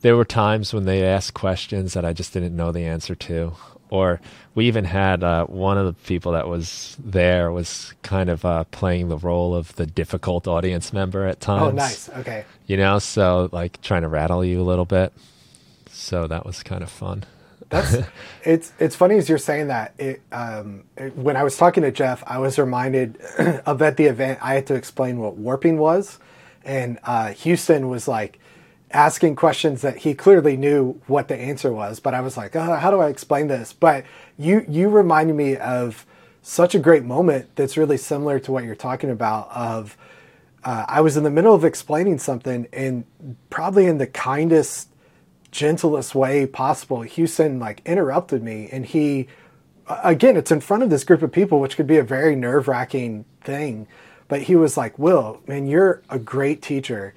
there 0.01 0.15
were 0.15 0.25
times 0.25 0.73
when 0.73 0.85
they 0.85 1.03
asked 1.03 1.33
questions 1.33 1.93
that 1.93 2.05
I 2.05 2.13
just 2.13 2.33
didn't 2.33 2.55
know 2.55 2.71
the 2.71 2.85
answer 2.85 3.15
to, 3.15 3.53
or 3.89 4.21
we 4.55 4.67
even 4.67 4.85
had 4.85 5.23
uh, 5.23 5.45
one 5.45 5.77
of 5.77 5.85
the 5.85 5.93
people 6.07 6.31
that 6.33 6.47
was 6.47 6.95
there 7.03 7.51
was 7.51 7.93
kind 8.03 8.29
of 8.29 8.45
uh, 8.45 8.63
playing 8.65 9.09
the 9.09 9.17
role 9.17 9.55
of 9.55 9.75
the 9.75 9.85
difficult 9.85 10.47
audience 10.47 10.93
member 10.93 11.25
at 11.25 11.39
times 11.41 11.63
Oh, 11.63 11.71
nice. 11.71 12.09
Okay. 12.09 12.45
you 12.67 12.77
know 12.77 12.99
so 12.99 13.49
like 13.51 13.81
trying 13.81 14.03
to 14.03 14.07
rattle 14.07 14.43
you 14.45 14.61
a 14.61 14.63
little 14.63 14.85
bit 14.85 15.11
so 15.89 16.27
that 16.27 16.45
was 16.45 16.61
kind 16.63 16.83
of 16.83 16.89
fun 16.89 17.23
That's 17.69 17.97
it's 18.43 18.73
it's 18.79 18.95
funny 18.95 19.17
as 19.17 19.27
you're 19.29 19.37
saying 19.37 19.67
that. 19.67 19.93
It, 19.97 20.21
um, 20.31 20.83
it, 20.97 21.15
when 21.15 21.35
I 21.35 21.43
was 21.43 21.55
talking 21.57 21.83
to 21.83 21.91
Jeff, 21.91 22.23
I 22.27 22.37
was 22.39 22.57
reminded 22.57 23.17
of 23.65 23.81
at 23.81 23.97
the 23.97 24.05
event 24.05 24.39
I 24.41 24.53
had 24.55 24.67
to 24.67 24.75
explain 24.75 25.19
what 25.19 25.35
warping 25.35 25.77
was, 25.77 26.19
and 26.63 26.99
uh, 27.03 27.33
Huston 27.33 27.87
was 27.89 28.07
like 28.07 28.39
asking 28.91 29.35
questions 29.35 29.81
that 29.81 29.97
he 29.97 30.13
clearly 30.13 30.57
knew 30.57 30.99
what 31.07 31.27
the 31.27 31.35
answer 31.35 31.71
was, 31.71 31.99
but 31.99 32.13
I 32.13 32.21
was 32.21 32.37
like, 32.37 32.55
oh, 32.55 32.75
how 32.75 32.89
do 32.89 32.99
I 32.99 33.09
explain 33.09 33.47
this? 33.47 33.73
But 33.73 34.05
you 34.37 34.65
you 34.67 34.89
reminded 34.89 35.35
me 35.35 35.57
of 35.57 36.05
such 36.41 36.73
a 36.73 36.79
great 36.79 37.03
moment 37.03 37.47
that's 37.55 37.77
really 37.77 37.97
similar 37.97 38.39
to 38.39 38.51
what 38.51 38.63
you're 38.63 38.75
talking 38.75 39.09
about 39.09 39.49
of 39.51 39.97
uh, 40.63 40.85
I 40.87 41.01
was 41.01 41.15
in 41.15 41.23
the 41.23 41.29
middle 41.29 41.53
of 41.53 41.63
explaining 41.63 42.19
something 42.19 42.67
and 42.73 43.05
probably 43.49 43.85
in 43.85 43.97
the 43.97 44.07
kindest 44.07 44.89
gentlest 45.51 46.13
way 46.13 46.45
possible 46.45 47.03
huston 47.03 47.59
like 47.59 47.81
interrupted 47.83 48.43
me 48.43 48.69
and 48.71 48.85
he 48.85 49.27
again 49.87 50.37
it's 50.37 50.51
in 50.51 50.61
front 50.61 50.83
of 50.83 50.91
this 50.91 51.03
group 51.03 51.23
of 51.23 51.31
people 51.31 51.59
which 51.59 51.75
could 51.75 51.87
be 51.87 51.97
a 51.97 52.03
very 52.03 52.35
nerve-wracking 52.35 53.25
thing 53.41 53.87
but 54.27 54.43
he 54.43 54.55
was 54.55 54.77
like 54.77 54.99
will 54.99 55.41
man 55.47 55.65
you're 55.65 56.03
a 56.07 56.19
great 56.19 56.61
teacher 56.61 57.15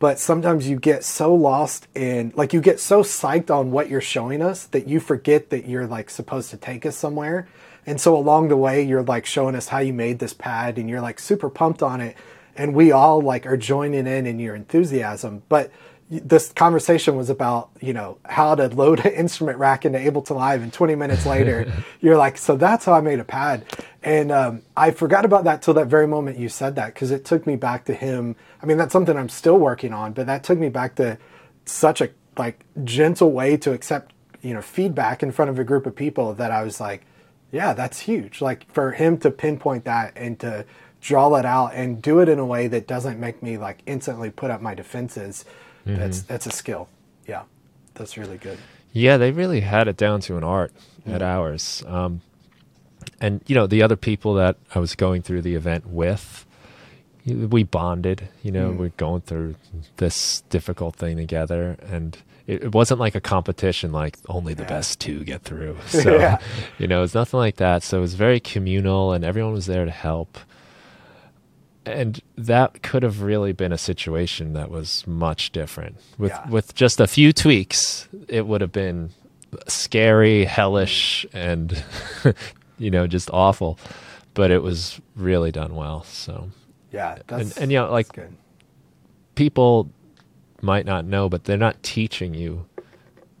but 0.00 0.18
sometimes 0.18 0.66
you 0.66 0.76
get 0.80 1.04
so 1.04 1.32
lost 1.32 1.86
in 1.94 2.32
like 2.34 2.54
you 2.54 2.60
get 2.60 2.80
so 2.80 3.02
psyched 3.02 3.50
on 3.50 3.70
what 3.70 3.90
you're 3.90 4.00
showing 4.00 4.40
us 4.40 4.64
that 4.64 4.88
you 4.88 4.98
forget 4.98 5.50
that 5.50 5.68
you're 5.68 5.86
like 5.86 6.08
supposed 6.08 6.50
to 6.50 6.56
take 6.56 6.84
us 6.86 6.96
somewhere. 6.96 7.46
And 7.86 8.00
so 8.00 8.16
along 8.16 8.48
the 8.48 8.56
way 8.56 8.82
you're 8.82 9.02
like 9.02 9.26
showing 9.26 9.54
us 9.54 9.68
how 9.68 9.78
you 9.78 9.92
made 9.92 10.18
this 10.18 10.32
pad 10.32 10.78
and 10.78 10.88
you're 10.88 11.02
like 11.02 11.18
super 11.18 11.50
pumped 11.50 11.82
on 11.82 12.00
it. 12.00 12.16
And 12.56 12.74
we 12.74 12.92
all 12.92 13.20
like 13.20 13.44
are 13.44 13.58
joining 13.58 14.06
in 14.06 14.26
in 14.26 14.38
your 14.38 14.54
enthusiasm. 14.54 15.42
But 15.50 15.70
this 16.10 16.52
conversation 16.52 17.16
was 17.16 17.30
about 17.30 17.70
you 17.80 17.92
know 17.92 18.18
how 18.24 18.54
to 18.54 18.68
load 18.68 19.04
an 19.06 19.12
instrument 19.12 19.58
rack 19.58 19.84
into 19.84 19.98
ableton 19.98 20.36
live 20.36 20.60
and 20.62 20.72
20 20.72 20.96
minutes 20.96 21.24
later 21.24 21.72
you're 22.00 22.16
like 22.16 22.36
so 22.36 22.56
that's 22.56 22.84
how 22.84 22.92
i 22.92 23.00
made 23.00 23.20
a 23.20 23.24
pad. 23.24 23.64
And 24.02 24.32
um, 24.32 24.62
i 24.76 24.90
forgot 24.90 25.24
about 25.24 25.44
that 25.44 25.62
till 25.62 25.74
that 25.74 25.86
very 25.86 26.06
moment 26.06 26.38
you 26.38 26.48
said 26.48 26.74
that 26.76 26.94
because 26.94 27.10
it 27.10 27.24
took 27.24 27.46
me 27.46 27.56
back 27.56 27.84
to 27.86 27.94
him. 27.94 28.36
I 28.62 28.66
mean 28.66 28.76
that's 28.76 28.92
something 28.92 29.16
i'm 29.16 29.28
still 29.28 29.58
working 29.58 29.92
on 29.92 30.12
but 30.12 30.26
that 30.26 30.44
took 30.44 30.58
me 30.58 30.68
back 30.68 30.96
to 30.96 31.18
such 31.64 32.00
a 32.00 32.10
like 32.36 32.64
gentle 32.84 33.30
way 33.32 33.56
to 33.58 33.72
accept 33.72 34.12
you 34.42 34.54
know 34.54 34.62
feedback 34.62 35.22
in 35.22 35.30
front 35.30 35.50
of 35.50 35.58
a 35.58 35.64
group 35.64 35.86
of 35.86 35.94
people 35.94 36.34
that 36.34 36.50
i 36.50 36.62
was 36.62 36.80
like 36.80 37.04
yeah 37.52 37.72
that's 37.72 38.00
huge. 38.00 38.40
Like 38.40 38.70
for 38.72 38.92
him 38.92 39.18
to 39.18 39.30
pinpoint 39.30 39.84
that 39.84 40.12
and 40.16 40.38
to 40.40 40.64
draw 41.00 41.34
it 41.36 41.46
out 41.46 41.72
and 41.74 42.00
do 42.02 42.20
it 42.20 42.28
in 42.28 42.38
a 42.38 42.44
way 42.44 42.68
that 42.68 42.86
doesn't 42.86 43.18
make 43.18 43.42
me 43.42 43.56
like 43.56 43.82
instantly 43.86 44.30
put 44.30 44.50
up 44.50 44.60
my 44.60 44.74
defenses 44.74 45.44
that's 45.84 46.18
mm-hmm. 46.18 46.32
that's 46.32 46.46
a 46.46 46.50
skill. 46.50 46.88
Yeah 47.26 47.42
that's 47.94 48.16
really 48.16 48.38
good. 48.38 48.58
Yeah 48.92 49.16
they 49.16 49.30
really 49.30 49.60
had 49.60 49.88
it 49.88 49.96
down 49.96 50.20
to 50.22 50.36
an 50.36 50.44
art 50.44 50.72
at 51.06 51.20
mm-hmm. 51.20 51.22
ours. 51.22 51.84
Um, 51.86 52.22
and 53.20 53.40
you 53.46 53.54
know 53.54 53.66
the 53.66 53.82
other 53.82 53.96
people 53.96 54.34
that 54.34 54.56
i 54.74 54.78
was 54.78 54.94
going 54.94 55.22
through 55.22 55.40
the 55.42 55.54
event 55.54 55.86
with 55.86 56.46
we 57.26 57.62
bonded 57.62 58.28
you 58.42 58.50
know 58.50 58.70
mm-hmm. 58.70 58.78
we're 58.78 58.88
going 58.90 59.20
through 59.22 59.54
this 59.96 60.42
difficult 60.48 60.96
thing 60.96 61.16
together. 61.16 61.76
And 61.86 62.16
it, 62.46 62.64
it 62.64 62.74
wasn't 62.74 63.00
like 63.00 63.14
a 63.14 63.20
competition 63.20 63.92
like 63.92 64.18
only 64.28 64.54
the 64.54 64.62
Yeah. 64.62 64.68
best 64.68 65.00
two 65.00 65.24
get 65.24 65.42
through. 65.42 65.76
So 65.88 66.16
Yeah. 66.16 66.38
you 66.78 66.86
know 66.86 67.02
it's 67.02 67.14
nothing 67.14 67.38
like 67.38 67.56
that. 67.56 67.82
So 67.82 67.98
it 67.98 68.00
was 68.00 68.14
very 68.14 68.40
communal 68.40 69.12
and 69.12 69.24
everyone 69.24 69.52
was 69.52 69.66
there 69.66 69.84
to 69.84 69.90
help 69.90 70.38
and 71.92 72.20
that 72.36 72.82
could 72.82 73.02
have 73.02 73.22
really 73.22 73.52
been 73.52 73.72
a 73.72 73.78
situation 73.78 74.52
that 74.54 74.70
was 74.70 75.06
much 75.06 75.52
different. 75.52 75.96
With 76.18 76.32
Yeah. 76.32 76.48
with 76.48 76.74
just 76.74 77.00
a 77.00 77.06
few 77.06 77.32
tweaks 77.32 78.08
it 78.28 78.46
would 78.46 78.60
have 78.60 78.72
been 78.72 79.10
scary 79.68 80.44
hellish 80.44 81.26
and 81.32 81.82
you 82.78 82.90
know 82.90 83.06
just 83.06 83.30
awful. 83.32 83.78
But 84.34 84.50
it 84.50 84.62
was 84.62 85.00
really 85.16 85.50
done 85.52 85.74
well 85.74 86.04
so. 86.04 86.50
Yeah 86.92 87.18
that's 87.26 87.42
and, 87.56 87.62
and 87.64 87.72
you 87.72 87.78
know 87.78 87.90
like 87.90 88.08
people 89.34 89.90
might 90.62 90.84
not 90.86 91.04
know 91.04 91.28
but 91.28 91.44
they're 91.44 91.56
not 91.56 91.82
teaching 91.82 92.34
you 92.34 92.66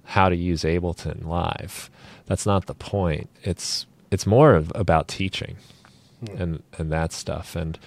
how 0.04 0.28
to 0.28 0.36
use 0.36 0.62
ableton 0.62 1.24
live. 1.26 1.90
That's 2.26 2.46
not 2.46 2.66
the 2.66 2.74
point. 2.74 3.28
It's 3.42 3.86
it's 4.10 4.26
more 4.26 4.54
of, 4.54 4.72
about 4.74 5.06
teaching 5.08 5.56
and 6.36 6.62
and 6.78 6.90
that 6.92 7.12
stuff. 7.12 7.54
And 7.56 7.78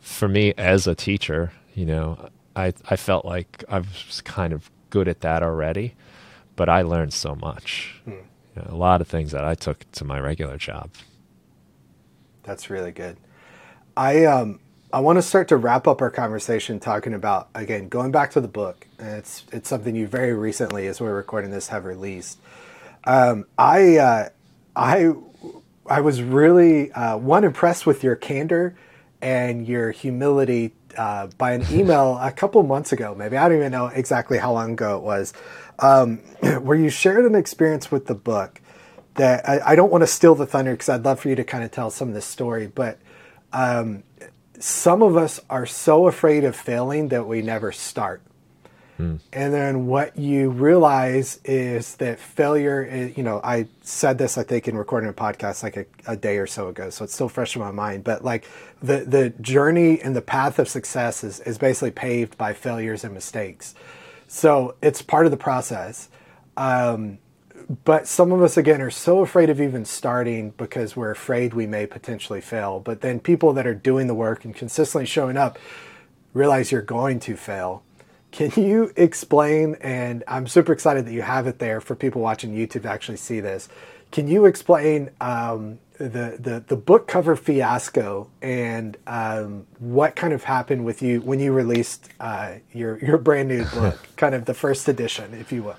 for 0.00 0.28
me 0.28 0.54
as 0.58 0.86
a 0.86 0.94
teacher 0.94 1.52
you 1.74 1.86
know 1.86 2.28
i 2.56 2.72
i 2.90 2.96
felt 2.96 3.24
like 3.24 3.64
i 3.68 3.78
was 3.78 4.22
kind 4.24 4.52
of 4.52 4.70
good 4.90 5.08
at 5.08 5.20
that 5.22 5.42
already 5.42 5.94
but 6.56 6.68
i 6.68 6.82
learned 6.82 7.12
so 7.12 7.34
much 7.36 8.00
you 8.56 8.62
know, 8.62 8.68
a 8.70 8.76
lot 8.76 9.00
of 9.00 9.08
things 9.08 9.32
that 9.32 9.44
i 9.44 9.54
took 9.54 9.90
to 9.92 10.04
my 10.04 10.18
regular 10.20 10.58
job 10.58 10.90
That's 12.44 12.70
really 12.70 12.92
good. 12.92 13.16
I 13.96 14.24
um 14.26 14.60
I 14.92 15.00
want 15.00 15.18
to 15.18 15.22
start 15.22 15.48
to 15.48 15.56
wrap 15.56 15.86
up 15.88 16.02
our 16.02 16.10
conversation 16.10 16.80
talking 16.80 17.14
about 17.14 17.48
again 17.54 17.88
going 17.88 18.10
back 18.12 18.32
to 18.32 18.40
the 18.40 18.48
book. 18.48 18.86
And 18.98 19.10
it's 19.18 19.44
it's 19.52 19.68
something 19.68 19.94
you 19.96 20.06
very 20.08 20.34
recently, 20.34 20.86
as 20.88 21.00
we're 21.00 21.14
recording 21.14 21.50
this, 21.50 21.68
have 21.68 21.84
released. 21.84 22.38
Um, 23.04 23.46
I 23.58 23.98
uh, 23.98 24.28
I 24.76 25.14
I 25.86 26.00
was 26.00 26.22
really 26.22 26.92
uh, 26.92 27.16
one 27.18 27.44
impressed 27.44 27.86
with 27.86 28.04
your 28.04 28.16
candor 28.16 28.76
and 29.22 29.66
your 29.66 29.90
humility 29.90 30.72
uh, 30.96 31.28
by 31.38 31.52
an 31.52 31.64
email 31.70 32.18
a 32.20 32.32
couple 32.32 32.62
months 32.62 32.92
ago. 32.92 33.14
Maybe 33.14 33.36
I 33.36 33.48
don't 33.48 33.58
even 33.58 33.72
know 33.72 33.86
exactly 33.86 34.38
how 34.38 34.52
long 34.52 34.72
ago 34.72 34.96
it 34.96 35.02
was, 35.02 35.32
um, 35.78 36.18
where 36.62 36.76
you 36.76 36.90
shared 36.90 37.24
an 37.24 37.34
experience 37.34 37.90
with 37.90 38.06
the 38.06 38.14
book 38.14 38.60
that 39.14 39.48
I, 39.48 39.72
I 39.72 39.74
don't 39.76 39.90
want 39.90 40.02
to 40.02 40.06
steal 40.06 40.34
the 40.34 40.46
thunder 40.46 40.72
because 40.72 40.88
I'd 40.88 41.04
love 41.04 41.20
for 41.20 41.28
you 41.28 41.36
to 41.36 41.44
kind 41.44 41.64
of 41.64 41.70
tell 41.70 41.90
some 41.90 42.08
of 42.08 42.14
this 42.14 42.24
story, 42.24 42.66
but 42.66 42.98
um, 43.52 44.02
some 44.58 45.02
of 45.02 45.16
us 45.16 45.40
are 45.50 45.66
so 45.66 46.06
afraid 46.06 46.44
of 46.44 46.54
failing 46.54 47.08
that 47.08 47.26
we 47.26 47.42
never 47.42 47.72
start. 47.72 48.22
And 49.32 49.54
then 49.54 49.86
what 49.86 50.16
you 50.18 50.50
realize 50.50 51.40
is 51.44 51.96
that 51.96 52.18
failure, 52.18 52.82
is, 52.82 53.16
you 53.16 53.22
know, 53.22 53.40
I 53.42 53.66
said 53.82 54.18
this, 54.18 54.36
I 54.38 54.42
think, 54.42 54.68
in 54.68 54.76
recording 54.76 55.08
a 55.08 55.12
podcast 55.12 55.62
like 55.62 55.76
a, 55.76 55.86
a, 56.06 56.16
day 56.16 56.38
or 56.38 56.46
so 56.46 56.68
ago, 56.68 56.90
so 56.90 57.04
it's 57.04 57.14
still 57.14 57.28
fresh 57.28 57.56
in 57.56 57.62
my 57.62 57.70
mind. 57.70 58.04
But 58.04 58.24
like 58.24 58.46
the, 58.82 58.98
the 58.98 59.30
journey 59.40 60.00
and 60.00 60.14
the 60.14 60.22
path 60.22 60.58
of 60.58 60.68
success 60.68 61.24
is, 61.24 61.40
is 61.40 61.58
basically 61.58 61.90
paved 61.90 62.36
by 62.36 62.52
failures 62.52 63.04
and 63.04 63.14
mistakes. 63.14 63.74
So 64.28 64.76
it's 64.82 65.02
part 65.02 65.26
of 65.26 65.30
the 65.30 65.38
process. 65.38 66.08
Um, 66.56 67.18
but 67.84 68.06
some 68.06 68.32
of 68.32 68.42
us, 68.42 68.56
again, 68.56 68.80
are 68.80 68.90
so 68.90 69.20
afraid 69.20 69.50
of 69.50 69.60
even 69.60 69.84
starting 69.84 70.50
because 70.50 70.96
we're 70.96 71.10
afraid 71.10 71.54
we 71.54 71.66
may 71.66 71.86
potentially 71.86 72.40
fail. 72.40 72.80
But 72.80 73.00
then 73.00 73.20
people 73.20 73.52
that 73.52 73.66
are 73.66 73.74
doing 73.74 74.08
the 74.08 74.14
work 74.14 74.44
and 74.44 74.54
consistently 74.54 75.06
showing 75.06 75.36
up 75.36 75.58
realize 76.34 76.72
you're 76.72 76.82
going 76.82 77.20
to 77.20 77.36
fail 77.36 77.82
can 78.32 78.50
you 78.56 78.92
explain? 78.96 79.76
And 79.80 80.24
I'm 80.28 80.46
super 80.46 80.72
excited 80.72 81.06
that 81.06 81.12
you 81.12 81.22
have 81.22 81.46
it 81.46 81.58
there 81.58 81.80
for 81.80 81.94
people 81.94 82.22
watching 82.22 82.54
YouTube 82.54 82.82
to 82.82 82.90
actually 82.90 83.16
see 83.16 83.40
this. 83.40 83.68
Can 84.12 84.28
you 84.28 84.46
explain 84.46 85.10
um, 85.20 85.78
the, 85.98 86.36
the 86.40 86.64
the 86.66 86.76
book 86.76 87.06
cover 87.06 87.36
fiasco 87.36 88.28
and 88.40 88.96
um, 89.06 89.66
what 89.78 90.16
kind 90.16 90.32
of 90.32 90.44
happened 90.44 90.84
with 90.84 91.02
you 91.02 91.20
when 91.20 91.38
you 91.38 91.52
released 91.52 92.08
uh, 92.18 92.54
your 92.72 92.98
your 92.98 93.18
brand 93.18 93.48
new 93.48 93.64
book, 93.74 93.98
kind 94.16 94.34
of 94.34 94.46
the 94.46 94.54
first 94.54 94.88
edition, 94.88 95.34
if 95.34 95.52
you 95.52 95.62
will? 95.62 95.76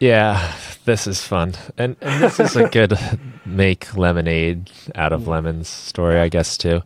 Yeah, 0.00 0.52
this 0.84 1.06
is 1.06 1.22
fun, 1.22 1.54
and 1.78 1.96
and 2.00 2.22
this 2.22 2.40
is 2.40 2.56
a 2.56 2.68
good 2.70 2.98
make 3.46 3.96
lemonade 3.96 4.70
out 4.94 5.12
of 5.12 5.28
lemons 5.28 5.68
story, 5.68 6.18
I 6.18 6.28
guess 6.28 6.58
too. 6.58 6.82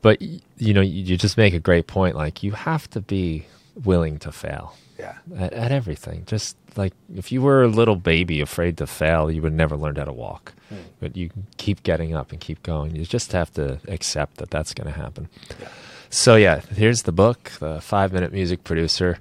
But 0.00 0.22
you 0.22 0.72
know, 0.72 0.80
you 0.80 1.16
just 1.16 1.36
make 1.36 1.54
a 1.54 1.60
great 1.60 1.86
point. 1.86 2.14
Like 2.14 2.42
you 2.42 2.52
have 2.52 2.88
to 2.90 3.00
be 3.00 3.46
willing 3.82 4.18
to 4.20 4.32
fail. 4.32 4.76
Yeah. 4.98 5.18
At, 5.36 5.52
at, 5.52 5.72
everything. 5.72 6.24
Just 6.26 6.56
like 6.76 6.92
if 7.14 7.32
you 7.32 7.42
were 7.42 7.64
a 7.64 7.68
little 7.68 7.96
baby 7.96 8.40
afraid 8.40 8.78
to 8.78 8.86
fail, 8.86 9.30
you 9.30 9.42
would 9.42 9.52
never 9.52 9.76
learn 9.76 9.96
how 9.96 10.04
to 10.04 10.12
walk. 10.12 10.54
Mm. 10.72 10.76
But 11.00 11.16
you 11.16 11.30
keep 11.56 11.82
getting 11.82 12.14
up 12.14 12.30
and 12.30 12.40
keep 12.40 12.62
going. 12.62 12.94
You 12.94 13.04
just 13.04 13.32
have 13.32 13.52
to 13.54 13.80
accept 13.88 14.36
that 14.36 14.50
that's 14.50 14.72
going 14.72 14.92
to 14.92 14.98
happen. 14.98 15.28
Yeah. 15.60 15.68
So, 16.10 16.36
yeah, 16.36 16.60
here's 16.60 17.02
the 17.02 17.12
book, 17.12 17.50
The 17.58 17.80
Five 17.80 18.12
Minute 18.12 18.32
Music 18.32 18.62
Producer. 18.62 19.18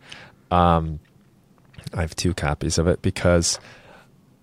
Um, 0.52 1.00
I 1.92 2.02
have 2.02 2.16
two 2.16 2.36
copies 2.36 2.78
of 2.78 2.88
it 2.88 3.02
because 3.02 3.60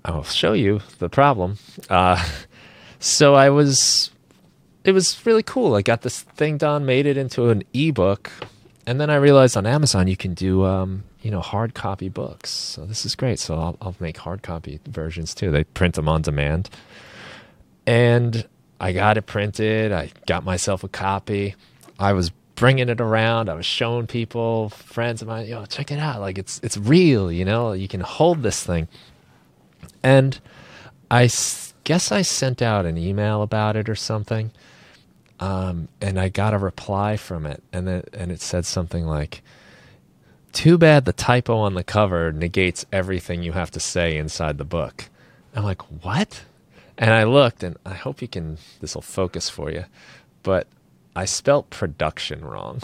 I'll 0.05 0.25
show 0.25 0.53
you 0.55 0.81
the 0.99 1.09
problem. 1.09 1.59
Uh, 1.89 2.21
so, 2.99 3.37
I 3.37 3.51
was, 3.51 4.11
it 4.83 4.91
was 4.91 5.25
really 5.25 5.45
cool. 5.45 5.77
I 5.77 5.83
got 5.83 6.03
this 6.03 6.23
thing 6.23 6.59
done, 6.59 6.85
made 6.85 7.07
it 7.07 7.17
into 7.17 7.51
an 7.51 7.63
ebook 7.73 8.33
and 8.87 9.01
then 9.01 9.11
I 9.11 9.17
realized 9.17 9.57
on 9.57 9.67
Amazon 9.67 10.09
you 10.09 10.17
can 10.17 10.35
do 10.35 10.65
um, 10.65 11.05
you 11.23 11.31
know 11.31 11.41
hard 11.41 11.75
copy 11.75 12.09
books. 12.09 12.51
So 12.51 12.85
this 12.85 13.05
is 13.05 13.15
great. 13.15 13.39
So 13.39 13.55
I'll, 13.55 13.77
I'll 13.81 13.97
make 14.01 14.17
hard 14.17 14.43
copy 14.43 14.81
versions 14.87 15.35
too. 15.35 15.51
They 15.51 15.65
print 15.65 15.95
them 15.95 16.09
on 16.09 16.23
demand, 16.23 16.71
and 17.87 18.47
I 18.81 18.93
got 18.93 19.17
it 19.17 19.27
printed. 19.27 19.93
I 19.93 20.11
got 20.27 20.45
myself 20.45 20.85
a 20.85 20.89
copy. 20.89 21.55
I 21.99 22.13
was 22.13 22.31
bringing 22.55 22.89
it 22.89 23.01
around. 23.01 23.49
I 23.49 23.55
was 23.55 23.67
showing 23.67 24.07
people, 24.07 24.69
friends 24.69 25.23
of 25.23 25.29
mine, 25.29 25.47
yo, 25.47 25.65
check 25.67 25.91
it 25.91 25.99
out. 25.99 26.21
Like 26.21 26.39
it's 26.39 26.61
it's 26.63 26.77
real. 26.77 27.31
You 27.31 27.45
know, 27.45 27.73
you 27.73 27.89
can 27.89 28.01
hold 28.01 28.43
this 28.43 28.63
thing. 28.65 28.89
And 30.03 30.39
I 31.11 31.29
guess 31.85 32.13
I 32.13 32.23
sent 32.23 32.63
out 32.63 32.87
an 32.87 32.97
email 32.97 33.43
about 33.43 33.77
it 33.77 33.89
or 33.89 33.95
something 33.95 34.51
um, 35.41 35.89
and 36.01 36.21
I 36.21 36.29
got 36.29 36.55
a 36.55 36.59
reply 36.59 37.17
from 37.17 37.47
it, 37.47 37.63
and 37.73 37.89
it, 37.89 38.11
and 38.13 38.31
it 38.31 38.43
said 38.43 38.67
something 38.67 39.07
like, 39.07 39.43
"Too 40.53 40.77
bad 40.77 41.07
the 41.07 41.15
typo 41.15 41.57
on 41.57 41.75
the 41.75 41.83
cover 41.83 42.31
negates 42.31 42.85
everything 42.93 43.43
you 43.43 43.53
have 43.53 43.71
to 43.73 43.81
say 43.81 44.17
inside 44.17 44.59
the 44.59 44.65
book." 44.65 45.09
I'm 45.55 45.65
like, 45.65 45.83
"What?" 46.05 46.43
And 46.99 47.11
I 47.11 47.25
looked, 47.25 47.63
and 47.63 47.79
I 47.87 47.95
hope 47.95 48.21
you 48.21 48.29
can. 48.29 48.59
This 48.81 48.95
will 48.95 49.03
focus 49.03 49.49
for 49.49 49.71
you, 49.71 49.87
but 50.43 50.67
I 51.17 51.25
spelt 51.25 51.71
production 51.71 52.45
wrong. 52.45 52.83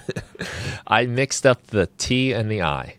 I 0.86 1.06
mixed 1.06 1.46
up 1.46 1.68
the 1.68 1.88
T 1.96 2.32
and 2.32 2.50
the 2.50 2.62
I. 2.62 2.96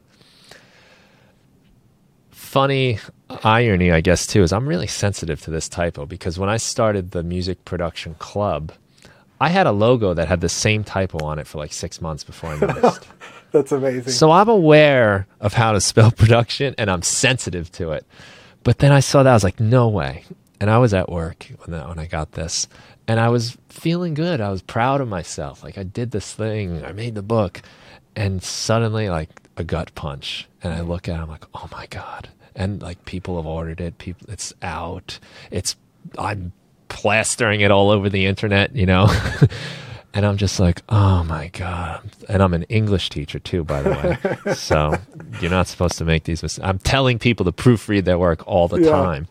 Funny 2.31 2.99
irony, 3.43 3.91
I 3.91 4.01
guess, 4.01 4.25
too, 4.25 4.43
is 4.43 4.53
I'm 4.53 4.67
really 4.67 4.87
sensitive 4.87 5.41
to 5.41 5.51
this 5.51 5.69
typo 5.69 6.05
because 6.05 6.39
when 6.39 6.49
I 6.49 6.57
started 6.57 7.11
the 7.11 7.23
music 7.23 7.63
production 7.65 8.15
club, 8.15 8.71
I 9.39 9.49
had 9.49 9.67
a 9.67 9.71
logo 9.71 10.13
that 10.13 10.27
had 10.27 10.41
the 10.41 10.49
same 10.49 10.83
typo 10.83 11.23
on 11.25 11.39
it 11.39 11.47
for 11.47 11.57
like 11.57 11.73
six 11.73 12.01
months 12.01 12.23
before 12.23 12.51
I 12.51 12.59
noticed. 12.59 13.07
That's 13.51 13.71
amazing. 13.71 14.13
So 14.13 14.31
I'm 14.31 14.49
aware 14.49 15.27
of 15.39 15.53
how 15.53 15.73
to 15.73 15.81
spell 15.81 16.11
production 16.17 16.73
and 16.77 16.89
I'm 16.89 17.01
sensitive 17.01 17.71
to 17.73 17.91
it. 17.91 18.05
But 18.63 18.79
then 18.79 18.91
I 18.91 19.01
saw 19.01 19.23
that, 19.23 19.29
I 19.29 19.33
was 19.33 19.43
like, 19.43 19.59
no 19.59 19.89
way. 19.89 20.23
And 20.59 20.69
I 20.69 20.77
was 20.77 20.93
at 20.93 21.09
work 21.09 21.51
when, 21.59 21.77
that, 21.77 21.89
when 21.89 21.99
I 21.99 22.07
got 22.07 22.31
this. 22.31 22.67
And 23.07 23.19
I 23.19 23.27
was 23.27 23.57
feeling 23.67 24.13
good. 24.13 24.39
I 24.39 24.49
was 24.49 24.61
proud 24.61 25.01
of 25.01 25.09
myself. 25.09 25.61
Like, 25.61 25.77
I 25.77 25.83
did 25.83 26.11
this 26.11 26.33
thing, 26.33 26.85
I 26.85 26.93
made 26.93 27.15
the 27.15 27.21
book. 27.21 27.61
And 28.15 28.41
suddenly, 28.41 29.09
like, 29.09 29.29
a 29.57 29.65
gut 29.65 29.93
punch. 29.93 30.47
And 30.61 30.73
I 30.73 30.79
look 30.79 31.09
at 31.09 31.19
it, 31.19 31.21
I'm 31.21 31.27
like, 31.27 31.45
oh 31.53 31.67
my 31.69 31.85
God 31.87 32.29
and 32.55 32.81
like 32.81 33.05
people 33.05 33.37
have 33.37 33.45
ordered 33.45 33.81
it. 33.81 33.97
People, 33.97 34.27
it's 34.29 34.53
out. 34.61 35.19
It's 35.51 35.75
I'm 36.17 36.53
plastering 36.89 37.61
it 37.61 37.71
all 37.71 37.89
over 37.89 38.09
the 38.09 38.25
internet, 38.25 38.75
you 38.75 38.85
know. 38.85 39.07
and 40.13 40.25
I'm 40.25 40.37
just 40.37 40.59
like, 40.59 40.81
oh 40.89 41.23
my 41.23 41.47
god! 41.49 42.09
And 42.29 42.41
I'm 42.41 42.53
an 42.53 42.63
English 42.63 43.09
teacher 43.09 43.39
too, 43.39 43.63
by 43.63 43.81
the 43.81 43.89
way. 44.45 44.53
so 44.53 44.95
you're 45.41 45.51
not 45.51 45.67
supposed 45.67 45.97
to 45.97 46.05
make 46.05 46.23
these 46.23 46.43
mistakes. 46.43 46.65
I'm 46.65 46.79
telling 46.79 47.19
people 47.19 47.45
to 47.45 47.51
proofread 47.51 48.05
their 48.05 48.19
work 48.19 48.47
all 48.47 48.67
the 48.67 48.81
yeah. 48.81 48.91
time. 48.91 49.27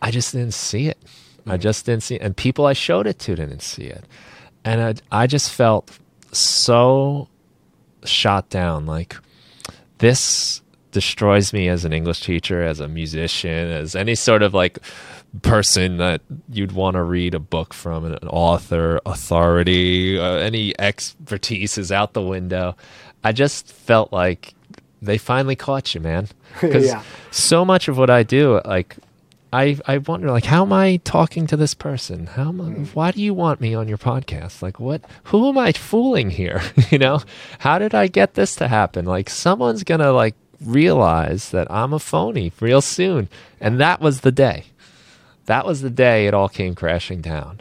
I 0.00 0.10
just 0.10 0.32
didn't 0.32 0.54
see 0.54 0.88
it. 0.88 0.98
I 1.46 1.56
mm. 1.56 1.60
just 1.60 1.86
didn't 1.86 2.02
see 2.02 2.16
it. 2.16 2.22
And 2.22 2.36
people 2.36 2.66
I 2.66 2.72
showed 2.72 3.06
it 3.06 3.18
to 3.20 3.34
didn't 3.34 3.62
see 3.62 3.84
it. 3.84 4.04
And 4.64 5.00
I, 5.10 5.22
I 5.22 5.26
just 5.26 5.52
felt 5.52 5.98
so 6.32 7.28
shot 8.04 8.48
down. 8.48 8.86
Like, 8.86 9.16
this 9.98 10.61
destroys 10.92 11.52
me 11.52 11.68
as 11.68 11.84
an 11.84 11.92
English 11.92 12.20
teacher, 12.20 12.62
as 12.62 12.78
a 12.78 12.88
musician, 12.88 13.70
as 13.70 13.96
any 13.96 14.14
sort 14.14 14.42
of 14.42 14.54
like 14.54 14.78
person 15.40 15.96
that 15.96 16.20
you'd 16.48 16.72
want 16.72 16.94
to 16.94 17.02
read 17.02 17.34
a 17.34 17.38
book 17.38 17.72
from 17.74 18.04
an 18.04 18.28
author, 18.28 19.00
authority, 19.06 20.18
uh, 20.18 20.34
any 20.34 20.78
expertise 20.78 21.78
is 21.78 21.90
out 21.90 22.12
the 22.12 22.22
window. 22.22 22.76
I 23.24 23.32
just 23.32 23.72
felt 23.72 24.12
like 24.12 24.54
they 25.00 25.18
finally 25.18 25.56
caught 25.56 25.94
you, 25.94 26.00
man. 26.00 26.28
Because 26.60 26.86
yeah. 26.86 27.02
so 27.30 27.64
much 27.64 27.88
of 27.88 27.96
what 27.96 28.10
I 28.10 28.22
do, 28.22 28.60
like, 28.64 28.96
I 29.52 29.78
I 29.86 29.98
wonder, 29.98 30.30
like, 30.30 30.46
how 30.46 30.62
am 30.62 30.72
I 30.72 30.96
talking 31.04 31.46
to 31.48 31.56
this 31.56 31.74
person? 31.74 32.26
How 32.26 32.48
am 32.48 32.60
I, 32.60 32.64
mm. 32.64 32.94
why 32.94 33.10
do 33.10 33.20
you 33.20 33.34
want 33.34 33.60
me 33.60 33.74
on 33.74 33.86
your 33.86 33.98
podcast? 33.98 34.62
Like, 34.62 34.80
what? 34.80 35.02
Who 35.24 35.48
am 35.48 35.58
I 35.58 35.72
fooling 35.72 36.30
here? 36.30 36.62
you 36.90 36.98
know, 36.98 37.20
how 37.58 37.78
did 37.78 37.94
I 37.94 38.06
get 38.06 38.34
this 38.34 38.54
to 38.56 38.68
happen? 38.68 39.04
Like, 39.04 39.28
someone's 39.28 39.84
gonna 39.84 40.12
like 40.12 40.34
realize 40.64 41.50
that 41.50 41.70
I'm 41.70 41.92
a 41.92 41.98
phony 41.98 42.52
real 42.60 42.80
soon. 42.80 43.28
And 43.60 43.80
that 43.80 44.00
was 44.00 44.20
the 44.20 44.32
day. 44.32 44.64
That 45.46 45.66
was 45.66 45.82
the 45.82 45.90
day 45.90 46.26
it 46.26 46.34
all 46.34 46.48
came 46.48 46.74
crashing 46.74 47.20
down. 47.20 47.60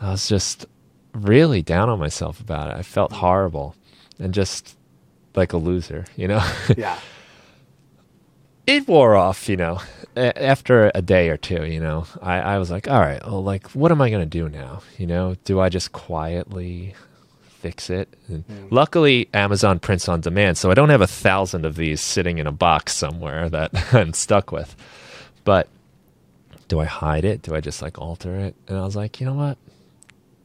I 0.00 0.10
was 0.10 0.28
just 0.28 0.66
really 1.12 1.62
down 1.62 1.88
on 1.88 1.98
myself 1.98 2.40
about 2.40 2.70
it. 2.70 2.76
I 2.76 2.82
felt 2.82 3.12
horrible 3.12 3.76
and 4.18 4.34
just 4.34 4.76
like 5.34 5.52
a 5.52 5.56
loser, 5.56 6.04
you 6.16 6.28
know? 6.28 6.44
Yeah. 6.76 6.98
it 8.66 8.88
wore 8.88 9.14
off, 9.14 9.48
you 9.48 9.56
know, 9.56 9.80
after 10.16 10.90
a 10.94 11.02
day 11.02 11.28
or 11.28 11.36
two, 11.36 11.64
you 11.64 11.80
know, 11.80 12.06
I, 12.22 12.40
I 12.40 12.58
was 12.58 12.70
like, 12.70 12.88
all 12.88 13.00
right, 13.00 13.24
well, 13.24 13.42
like, 13.42 13.68
what 13.70 13.92
am 13.92 14.00
I 14.00 14.10
going 14.10 14.22
to 14.22 14.26
do 14.26 14.48
now? 14.48 14.82
You 14.98 15.06
know, 15.06 15.36
do 15.44 15.60
I 15.60 15.68
just 15.68 15.92
quietly 15.92 16.94
fix 17.64 17.88
it. 17.88 18.14
Mm. 18.30 18.44
Luckily, 18.70 19.26
Amazon 19.32 19.78
prints 19.78 20.06
on 20.06 20.20
demand, 20.20 20.58
so 20.58 20.70
I 20.70 20.74
don't 20.74 20.90
have 20.90 21.00
a 21.00 21.06
thousand 21.06 21.64
of 21.64 21.76
these 21.76 22.02
sitting 22.02 22.36
in 22.36 22.46
a 22.46 22.52
box 22.52 22.94
somewhere 22.94 23.48
that 23.48 23.70
I'm 23.94 24.12
stuck 24.12 24.52
with. 24.52 24.76
But 25.44 25.68
do 26.68 26.78
I 26.78 26.84
hide 26.84 27.24
it? 27.24 27.40
Do 27.40 27.54
I 27.54 27.60
just 27.60 27.80
like 27.80 27.98
alter 27.98 28.36
it? 28.36 28.54
And 28.68 28.76
I 28.76 28.82
was 28.82 28.96
like, 28.96 29.18
you 29.18 29.24
know 29.24 29.32
what? 29.32 29.56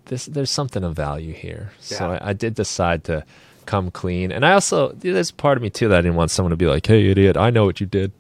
This 0.06 0.28
there's 0.28 0.50
something 0.50 0.86
of 0.86 0.96
value 0.96 1.34
here. 1.34 1.72
Yeah. 1.90 1.98
So 1.98 2.12
I, 2.14 2.30
I 2.30 2.34
did 2.34 2.56
decide 2.56 3.04
to 3.06 3.26
come 3.66 3.92
clean. 3.92 4.32
And 4.32 4.46
I 4.46 4.54
also 4.54 4.94
there's 4.94 5.32
part 5.32 5.58
of 5.58 5.62
me 5.62 5.70
too 5.70 5.90
that 5.90 5.98
I 5.98 6.02
didn't 6.02 6.16
want 6.16 6.32
someone 6.32 6.52
to 6.52 6.58
be 6.58 6.68
like, 6.68 6.86
"Hey, 6.86 7.10
idiot, 7.12 7.36
I 7.36 7.50
know 7.50 7.66
what 7.66 7.82
you 7.82 7.86
did." 7.86 8.14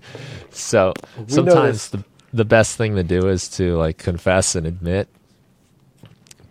so 0.50 0.94
we 1.18 1.24
sometimes 1.26 1.88
the 1.90 2.04
the 2.32 2.44
best 2.44 2.76
thing 2.76 2.94
to 2.94 3.02
do 3.02 3.26
is 3.26 3.48
to 3.48 3.76
like 3.76 3.98
confess 3.98 4.54
and 4.54 4.64
admit 4.64 5.08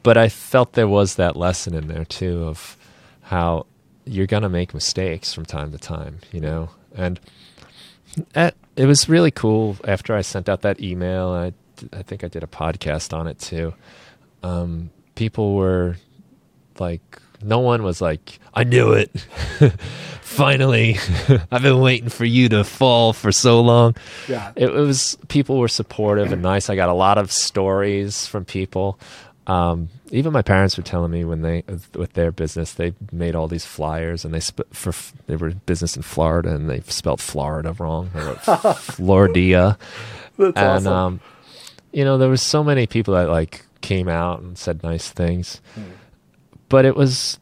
but 0.04 0.18
I 0.18 0.30
felt 0.30 0.74
there 0.74 0.88
was 0.88 1.16
that 1.16 1.36
lesson 1.36 1.74
in 1.74 1.88
there 1.88 2.06
too 2.06 2.44
of 2.44 2.78
how 3.22 3.66
you're 4.06 4.28
gonna 4.28 4.50
make 4.50 4.74
mistakes 4.74 5.34
from 5.34 5.46
time 5.46 5.72
to 5.72 5.78
time, 5.78 6.20
you 6.32 6.42
know, 6.42 6.70
and 6.96 7.20
it, 8.36 8.56
it 8.76 8.86
was 8.86 9.10
really 9.10 9.32
cool. 9.32 9.78
After 9.88 10.16
I 10.16 10.22
sent 10.22 10.50
out 10.50 10.62
that 10.62 10.82
email, 10.82 11.30
I 11.30 11.54
I 11.92 12.04
think 12.04 12.24
I 12.24 12.28
did 12.28 12.44
a 12.44 12.48
podcast 12.48 13.18
on 13.18 13.28
it 13.28 13.40
too. 13.40 13.74
Um, 14.44 14.90
people 15.16 15.56
were 15.56 15.98
like, 16.80 17.20
no 17.42 17.60
one 17.60 17.84
was 17.84 18.02
like, 18.02 18.40
I 18.54 18.64
knew 18.64 18.94
it. 18.94 19.10
Finally, 20.22 20.98
I've 21.52 21.62
been 21.62 21.80
waiting 21.80 22.10
for 22.10 22.26
you 22.26 22.50
to 22.50 22.64
fall 22.64 23.14
for 23.14 23.32
so 23.32 23.62
long. 23.62 23.96
Yeah. 24.28 24.52
It, 24.56 24.70
it, 24.70 24.72
was 24.72 25.18
people 25.28 25.60
were 25.60 25.68
supportive 25.68 26.32
and 26.32 26.42
nice. 26.42 26.70
I 26.70 26.76
got 26.76 26.90
a 26.90 26.94
lot 26.94 27.18
of 27.18 27.32
stories 27.32 28.26
from 28.26 28.46
people. 28.46 29.00
Um, 29.46 29.90
even 30.12 30.32
my 30.32 30.42
parents 30.42 30.78
were 30.78 30.84
telling 30.84 31.12
me 31.12 31.26
when 31.26 31.42
they 31.42 31.64
with 31.96 32.14
their 32.14 32.32
business 32.32 32.74
they 32.74 32.94
made 33.12 33.36
all 33.36 33.50
these 33.50 33.66
flyers 33.66 34.24
and 34.24 34.34
they 34.34 34.40
sp- 34.40 34.72
for 34.72 34.94
they 35.28 35.36
were 35.36 35.50
business 35.52 35.98
in 35.98 36.02
Florida 36.02 36.56
and 36.56 36.70
they 36.70 36.80
spelled 36.82 37.20
Florida 37.20 37.74
wrong. 37.78 38.10
Florida. 38.78 39.78
That's 40.38 40.58
and 40.58 40.88
awesome. 40.88 40.94
um, 40.94 41.20
you 41.92 42.06
know 42.06 42.18
there 42.18 42.30
was 42.30 42.42
so 42.42 42.64
many 42.64 42.88
people 42.88 43.14
that 43.16 43.30
like 43.30 43.66
came 43.82 44.08
out 44.08 44.40
and 44.40 44.58
said 44.58 44.82
nice 44.82 45.10
things, 45.10 45.60
Hmm. 45.76 45.82
but 46.70 46.86
it 46.86 46.96
was 46.96 47.38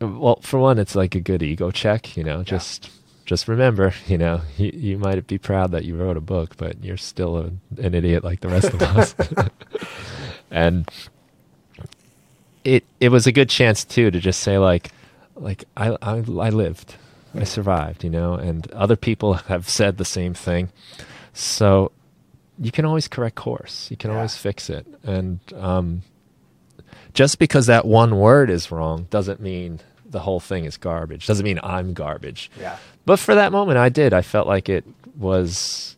well 0.00 0.38
for 0.42 0.58
one 0.58 0.78
it's 0.78 0.94
like 0.94 1.14
a 1.14 1.20
good 1.20 1.42
ego 1.42 1.70
check. 1.70 2.14
You 2.16 2.24
know, 2.24 2.42
just 2.42 2.90
just 3.24 3.48
remember, 3.48 3.94
you 4.06 4.18
know, 4.18 4.42
you, 4.58 4.70
you 4.74 4.98
might 4.98 5.26
be 5.26 5.38
proud 5.38 5.70
that 5.70 5.84
you 5.86 5.96
wrote 5.96 6.16
a 6.18 6.20
book, 6.20 6.56
but 6.58 6.84
you're 6.84 6.96
still 6.98 7.38
a, 7.38 7.50
an 7.80 7.94
idiot 7.94 8.22
like 8.22 8.40
the 8.40 8.48
rest 8.48 8.68
of 8.74 8.82
us. 8.82 9.14
and 10.50 10.86
it 12.64 12.84
it 13.00 13.08
was 13.10 13.26
a 13.26 13.32
good 13.32 13.48
chance 13.48 13.84
too 13.84 14.10
to 14.10 14.20
just 14.20 14.40
say 14.40 14.58
like 14.58 14.90
like 15.36 15.64
I 15.76 15.96
I, 16.02 16.16
I 16.18 16.50
lived, 16.50 16.94
I 17.34 17.44
survived, 17.44 18.04
you 18.04 18.10
know, 18.10 18.34
and 18.34 18.70
other 18.72 18.96
people 18.96 19.34
have 19.48 19.68
said 19.68 19.96
the 19.98 20.04
same 20.04 20.34
thing. 20.34 20.70
So 21.32 21.92
you 22.58 22.70
can 22.70 22.84
always 22.84 23.08
correct 23.08 23.36
course. 23.36 23.90
You 23.90 23.96
can 23.96 24.10
Yeah. 24.10 24.16
always 24.16 24.36
fix 24.36 24.68
it. 24.70 24.86
And 25.02 25.40
um, 25.56 26.02
just 27.14 27.38
because 27.38 27.66
that 27.66 27.84
one 27.86 28.16
word 28.18 28.50
is 28.50 28.70
wrong 28.70 29.06
doesn't 29.10 29.40
mean 29.40 29.80
the 30.08 30.20
whole 30.20 30.40
thing 30.40 30.66
is 30.66 30.76
garbage. 30.76 31.26
Doesn't 31.26 31.44
mean 31.44 31.58
I'm 31.62 31.94
garbage. 31.94 32.50
Yeah. 32.60 32.76
But 33.06 33.18
for 33.18 33.34
that 33.34 33.50
moment, 33.50 33.78
I 33.78 33.88
did. 33.88 34.12
I 34.12 34.20
felt 34.22 34.46
like 34.46 34.68
it 34.68 34.84
was 35.18 35.96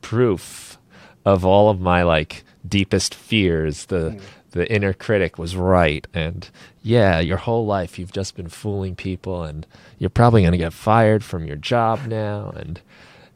proof 0.00 0.78
of 1.26 1.44
all 1.44 1.68
of 1.68 1.80
my 1.80 2.02
like 2.02 2.42
deepest 2.66 3.14
fears. 3.14 3.86
The 3.86 4.18
the 4.52 4.70
inner 4.72 4.92
critic 4.92 5.38
was 5.38 5.56
right, 5.56 6.06
and 6.12 6.48
yeah, 6.82 7.20
your 7.20 7.38
whole 7.38 7.66
life 7.66 7.98
you've 7.98 8.12
just 8.12 8.36
been 8.36 8.48
fooling 8.48 8.96
people, 8.96 9.44
and 9.44 9.66
you're 9.98 10.10
probably 10.10 10.42
going 10.42 10.52
to 10.52 10.58
get 10.58 10.72
fired 10.72 11.24
from 11.24 11.44
your 11.44 11.56
job 11.56 12.06
now, 12.06 12.52
and 12.56 12.80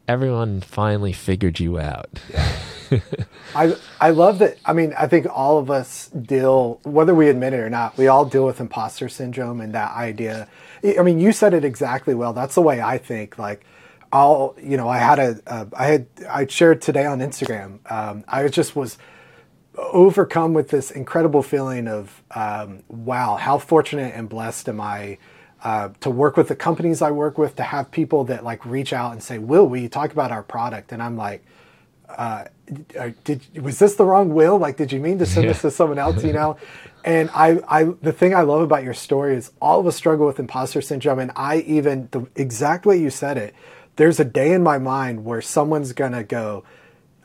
everyone 0.09 0.61
finally 0.61 1.13
figured 1.13 1.61
you 1.61 1.79
out. 1.79 2.21
I 3.55 3.77
I 4.01 4.11
love 4.11 4.39
that. 4.41 4.59
I 4.65 4.73
mean, 4.73 4.95
I 4.99 5.07
think 5.07 5.27
all 5.31 5.59
of 5.59 5.71
us 5.71 6.09
deal, 6.09 6.81
whether 6.83 7.15
we 7.15 7.29
admit 7.29 7.53
it 7.53 7.61
or 7.61 7.71
not, 7.71 7.97
we 7.97 8.09
all 8.09 8.25
deal 8.25 8.47
with 8.47 8.61
imposter 8.61 9.09
syndrome 9.09 9.61
and 9.61 9.75
that 9.75 9.93
idea. 9.93 10.49
I 10.85 11.03
mean, 11.03 11.19
you 11.19 11.33
said 11.33 11.55
it 11.55 11.65
exactly 11.65 12.15
well. 12.15 12.33
That's 12.33 12.55
the 12.55 12.63
way 12.63 12.81
I 12.81 12.99
think. 12.99 13.39
Like, 13.39 13.65
I'll, 14.13 14.55
you 14.63 14.77
know, 14.77 14.89
I 14.89 14.99
had 14.99 15.19
a, 15.19 15.41
uh, 15.47 15.65
I 15.73 15.87
had, 15.87 16.07
I 16.29 16.47
shared 16.47 16.83
today 16.83 17.07
on 17.07 17.21
Instagram. 17.21 17.79
Um, 17.91 18.25
I 18.29 18.47
just 18.49 18.77
was 18.77 18.99
overcome 19.77 20.55
with 20.55 20.69
this 20.69 20.91
incredible 20.91 21.43
feeling 21.43 21.89
of, 21.89 22.23
um, 22.33 22.83
wow, 22.89 23.37
how 23.37 23.59
fortunate 23.59 24.15
and 24.15 24.29
blessed 24.29 24.69
am 24.69 24.81
I. 24.81 25.19
Uh, 25.63 25.89
to 26.01 26.11
work 26.11 26.37
with 26.37 26.49
the 26.49 26.55
companies 26.55 27.01
I 27.01 27.11
work 27.11 27.39
with, 27.39 27.57
to 27.57 27.63
have 27.63 27.91
people 27.91 28.25
that 28.25 28.45
like 28.45 28.67
reach 28.67 28.93
out 28.93 29.13
and 29.13 29.23
say, 29.23 29.39
"Will, 29.39 29.67
will 29.67 29.79
you 29.79 29.89
talk 29.89 30.13
about 30.13 30.31
our 30.31 30.43
product?" 30.43 30.93
And 30.93 31.03
I'm 31.03 31.17
like, 31.17 31.43
uh, 32.09 32.45
did 33.25 33.41
was 33.61 33.79
this 33.79 33.95
the 33.95 34.05
wrong 34.05 34.33
will? 34.35 34.59
Like, 34.59 34.77
did 34.77 34.93
you 34.93 35.01
mean 35.01 35.19
to 35.19 35.27
send 35.27 35.49
this 35.49 35.63
to 35.63 35.71
someone 35.71 35.99
else? 35.99 36.23
You 36.25 36.33
know, 36.33 36.57
and 37.05 37.31
I, 37.35 37.61
I, 37.69 37.85
the 37.85 38.13
thing 38.13 38.35
I 38.35 38.43
love 38.43 38.63
about 38.63 38.85
your 38.85 38.95
story 38.95 39.37
is 39.37 39.53
all 39.61 39.81
of 39.81 39.87
us 39.87 39.97
struggle 39.97 40.27
with 40.27 40.39
imposter 40.39 40.81
syndrome, 40.81 41.19
and 41.19 41.33
I 41.37 41.59
even 41.59 42.09
the 42.11 42.27
exact 42.37 42.87
way 42.87 42.99
you 42.99 43.11
said 43.11 43.37
it. 43.37 43.55
There's 43.97 44.19
a 44.19 44.25
day 44.25 44.53
in 44.53 44.63
my 44.63 44.79
mind 44.79 45.25
where 45.25 45.41
someone's 45.41 45.93
gonna 45.93 46.25
go. 46.25 46.65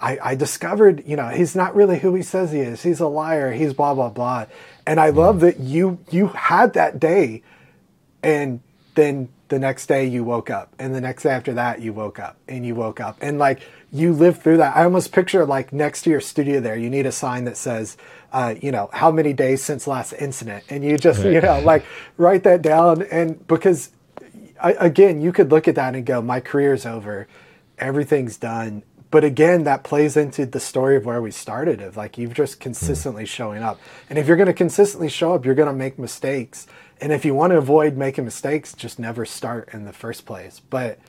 I, 0.01 0.17
I 0.23 0.35
discovered, 0.35 1.03
you 1.05 1.15
know, 1.15 1.27
he's 1.29 1.55
not 1.55 1.75
really 1.75 1.99
who 1.99 2.15
he 2.15 2.21
says 2.21 2.51
he 2.51 2.59
is. 2.59 2.83
He's 2.83 2.99
a 2.99 3.07
liar. 3.07 3.51
He's 3.51 3.73
blah 3.73 3.93
blah 3.93 4.09
blah. 4.09 4.45
And 4.87 4.99
I 4.99 5.09
love 5.09 5.41
that 5.41 5.59
you 5.59 5.99
you 6.09 6.27
had 6.27 6.73
that 6.73 6.99
day, 6.99 7.43
and 8.23 8.61
then 8.95 9.29
the 9.49 9.59
next 9.59 9.87
day 9.87 10.05
you 10.05 10.23
woke 10.23 10.49
up 10.49 10.73
and 10.77 10.93
the 10.93 11.01
next 11.01 11.23
day 11.23 11.31
after 11.31 11.53
that 11.53 11.81
you 11.81 11.91
woke 11.91 12.19
up 12.19 12.37
and 12.47 12.65
you 12.65 12.75
woke 12.75 12.99
up. 12.99 13.17
And 13.19 13.39
like 13.39 13.61
you 13.91 14.13
lived 14.13 14.41
through 14.41 14.57
that. 14.57 14.77
I 14.77 14.83
almost 14.83 15.11
picture 15.11 15.45
like 15.45 15.73
next 15.73 16.03
to 16.03 16.11
your 16.11 16.21
studio 16.21 16.59
there 16.59 16.77
you 16.77 16.89
need 16.89 17.05
a 17.05 17.11
sign 17.11 17.45
that 17.45 17.57
says 17.57 17.97
uh, 18.31 18.55
you 18.61 18.71
know 18.71 18.89
how 18.93 19.11
many 19.11 19.33
days 19.33 19.63
since 19.63 19.87
last 19.87 20.13
incident? 20.13 20.63
And 20.69 20.83
you 20.83 20.97
just 20.97 21.23
you 21.25 21.41
know 21.41 21.59
like 21.61 21.83
write 22.17 22.43
that 22.43 22.61
down. 22.61 23.01
And 23.03 23.45
because 23.47 23.89
I, 24.61 24.73
again 24.73 25.19
you 25.19 25.33
could 25.33 25.51
look 25.51 25.67
at 25.67 25.75
that 25.75 25.95
and 25.95 26.05
go 26.05 26.21
my 26.21 26.39
career's 26.39 26.85
over. 26.85 27.27
Everything's 27.79 28.37
done 28.37 28.83
but 29.11 29.23
again 29.23 29.63
that 29.63 29.83
plays 29.83 30.15
into 30.15 30.45
the 30.45 30.59
story 30.59 30.95
of 30.95 31.05
where 31.05 31.21
we 31.21 31.31
started 31.31 31.81
of 31.81 31.97
like 31.97 32.17
you've 32.17 32.33
just 32.33 32.55
hmm. 32.55 32.63
consistently 32.63 33.25
showing 33.25 33.63
up. 33.63 33.79
And 34.09 34.19
if 34.19 34.27
you're 34.27 34.37
going 34.37 34.47
to 34.47 34.53
consistently 34.53 35.09
show 35.09 35.33
up 35.33 35.45
you're 35.45 35.55
going 35.55 35.67
to 35.67 35.73
make 35.73 35.97
mistakes. 35.99 36.67
And 37.01 37.13
if 37.13 37.23
you 37.23 37.33
want 37.33 37.51
to 37.51 37.57
avoid 37.57 37.95
making 37.95 38.25
mistakes 38.25 38.73
just 38.73 38.99
never 38.99 39.25
start 39.25 39.69
in 39.73 39.85
the 39.85 39.93
first 39.93 40.25
place. 40.25 40.59
But 40.69 40.99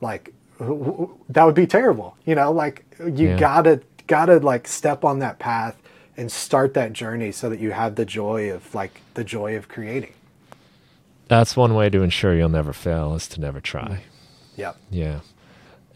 like 0.00 0.32
that 0.58 1.44
would 1.44 1.54
be 1.54 1.66
terrible 1.66 2.16
you 2.24 2.34
know? 2.34 2.52
Like 2.52 2.84
you 3.00 3.30
Yeah. 3.30 3.38
gotta 3.38 3.80
gotta 4.06 4.38
like 4.38 4.66
step 4.66 5.04
on 5.04 5.18
that 5.20 5.38
path 5.38 5.76
and 6.16 6.30
start 6.30 6.74
that 6.74 6.92
journey 6.92 7.32
so 7.32 7.48
that 7.48 7.60
you 7.60 7.70
have 7.72 7.94
the 7.94 8.04
joy 8.04 8.50
of 8.52 8.74
like 8.74 9.00
the 9.14 9.24
joy 9.24 9.56
of 9.56 9.68
creating. 9.68 10.12
That's 11.28 11.56
one 11.56 11.74
way 11.74 11.88
to 11.90 12.02
ensure 12.02 12.34
you'll 12.34 12.48
never 12.48 12.72
fail 12.72 13.14
is 13.14 13.28
to 13.28 13.40
never 13.40 13.60
try. 13.60 13.82
Mm-hmm. 13.82 14.60
yep. 14.60 14.76
Yeah. 14.90 15.20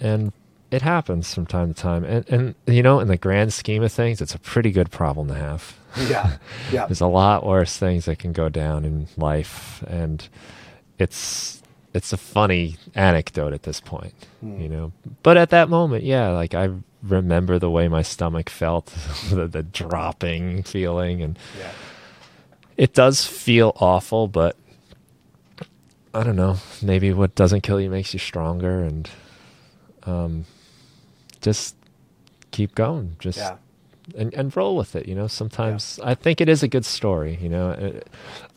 And 0.00 0.32
it 0.75 0.83
happens 0.83 1.33
from 1.33 1.47
time 1.47 1.72
to 1.72 1.81
time. 1.81 2.05
And, 2.05 2.29
and, 2.29 2.55
you 2.66 2.83
know, 2.83 3.01
in 3.01 3.09
the 3.09 3.16
grand 3.16 3.53
scheme 3.53 3.83
of 3.83 3.93
things, 3.93 4.20
it's 4.20 4.35
a 4.35 4.39
pretty 4.39 4.70
good 4.70 4.91
problem 4.91 5.29
to 5.29 5.35
have. 5.35 5.77
yeah 6.09 6.39
yeah 6.72 6.87
There's 6.89 7.01
a 7.01 7.07
lot 7.07 7.47
worse 7.47 7.77
things 7.77 8.05
that 8.07 8.18
can 8.18 8.33
go 8.33 8.49
down 8.49 8.85
in 8.85 9.09
life. 9.16 9.83
And 9.87 10.27
it's, 10.99 11.62
it's 11.93 12.12
a 12.12 12.16
funny 12.16 12.77
anecdote 12.95 13.53
at 13.53 13.62
this 13.62 13.81
point, 13.81 14.14
you 14.43 14.68
know. 14.68 14.93
But 15.22 15.37
at 15.37 15.51
that 15.51 15.68
moment, 15.68 16.05
yeah, 16.05 16.31
like 16.31 16.55
I 16.55 16.70
remember 17.03 17.59
the 17.59 17.70
way 17.70 17.89
my 17.89 18.03
stomach 18.03 18.51
felt, 18.51 18.87
the, 19.31 19.47
the 19.47 19.62
dropping 19.62 20.62
feeling. 20.64 21.22
And 21.22 21.39
yeah 21.59 21.70
it 22.77 22.95
does 22.95 23.25
feel 23.25 23.72
awful, 23.77 24.29
but 24.29 24.57
I 26.12 26.22
don't 26.22 26.37
know. 26.37 26.57
Maybe 26.83 27.12
what 27.12 27.35
doesn't 27.35 27.62
kill 27.62 27.81
you 27.81 27.91
makes 27.91 28.12
you 28.12 28.18
stronger, 28.18 28.83
and 28.83 29.11
um, 30.05 30.45
just 31.45 31.76
keep 32.51 32.74
going. 32.74 33.16
Just 33.20 33.38
yeah 33.38 33.57
and, 34.16 34.34
and 34.34 34.57
roll 34.57 34.76
with 34.76 34.97
it. 34.97 35.09
You 35.09 35.14
know, 35.14 35.26
sometimes 35.26 36.01
I 36.03 36.14
think 36.14 36.40
it 36.40 36.49
is 36.49 36.62
a 36.62 36.68
good 36.68 36.84
story. 36.84 37.38
You 37.40 37.49
know, 37.49 37.70
Uh, 37.70 38.01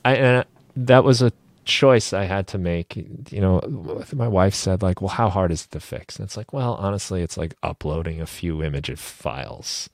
I 0.04 0.16
and 0.16 0.46
that 0.76 1.04
was 1.04 1.22
a 1.22 1.32
choice 1.66 2.14
I 2.14 2.26
had 2.26 2.48
to 2.48 2.58
make. 2.58 2.96
You 2.96 3.42
know, 3.42 4.04
my 4.14 4.28
wife 4.28 4.54
said 4.54 4.82
like, 4.82 5.02
"Well, 5.02 5.10
how 5.10 5.30
hard 5.30 5.52
is 5.52 5.66
it 5.66 5.72
to 5.72 5.80
fix?" 5.80 6.18
And 6.18 6.26
it's 6.26 6.38
like, 6.38 6.54
well, 6.54 6.76
honestly, 6.76 7.22
it's 7.22 7.38
like 7.38 7.56
uploading 7.64 8.22
a 8.22 8.26
few 8.26 8.64
image 8.64 8.92
files. 8.98 9.90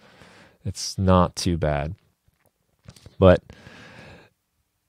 It's 0.66 0.98
not 0.98 1.36
too 1.36 1.58
bad, 1.58 1.96
but 3.20 3.44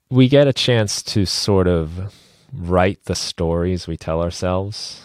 we 0.09 0.29
get 0.29 0.47
a 0.47 0.53
chance 0.53 1.03
to 1.03 1.27
sort 1.27 1.67
of 1.67 2.15
write 2.53 3.05
the 3.05 3.17
stories 3.17 3.89
we 3.89 3.97
tell 3.97 4.23
ourselves 4.23 5.05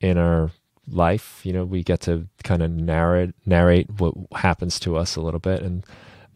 in 0.00 0.18
our 0.18 0.50
life. 0.88 1.40
You 1.44 1.52
know, 1.52 1.64
we 1.64 1.82
get 1.82 2.00
to 2.02 2.26
kind 2.44 2.62
of 2.62 2.70
narrate 2.70 3.34
narrate 3.44 3.90
what 3.98 4.14
happens 4.34 4.78
to 4.80 4.96
us 4.96 5.16
a 5.16 5.20
little 5.20 5.40
bit, 5.40 5.62
and 5.62 5.84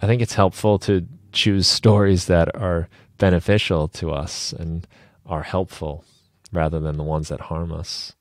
I 0.03 0.07
think 0.07 0.22
it's 0.22 0.34
helpful 0.34 0.78
to 0.80 1.07
choose 1.32 1.66
stories 1.80 2.26
that 2.26 2.55
are 2.55 2.88
beneficial 3.18 3.88
to 3.88 4.11
us 4.12 4.53
and 4.53 4.86
are 5.26 5.42
helpful 5.42 6.05
rather 6.53 6.80
than 6.80 6.96
the 6.96 7.05
ones 7.05 7.28
that 7.28 7.42
harm 7.42 7.72
us. 7.72 8.14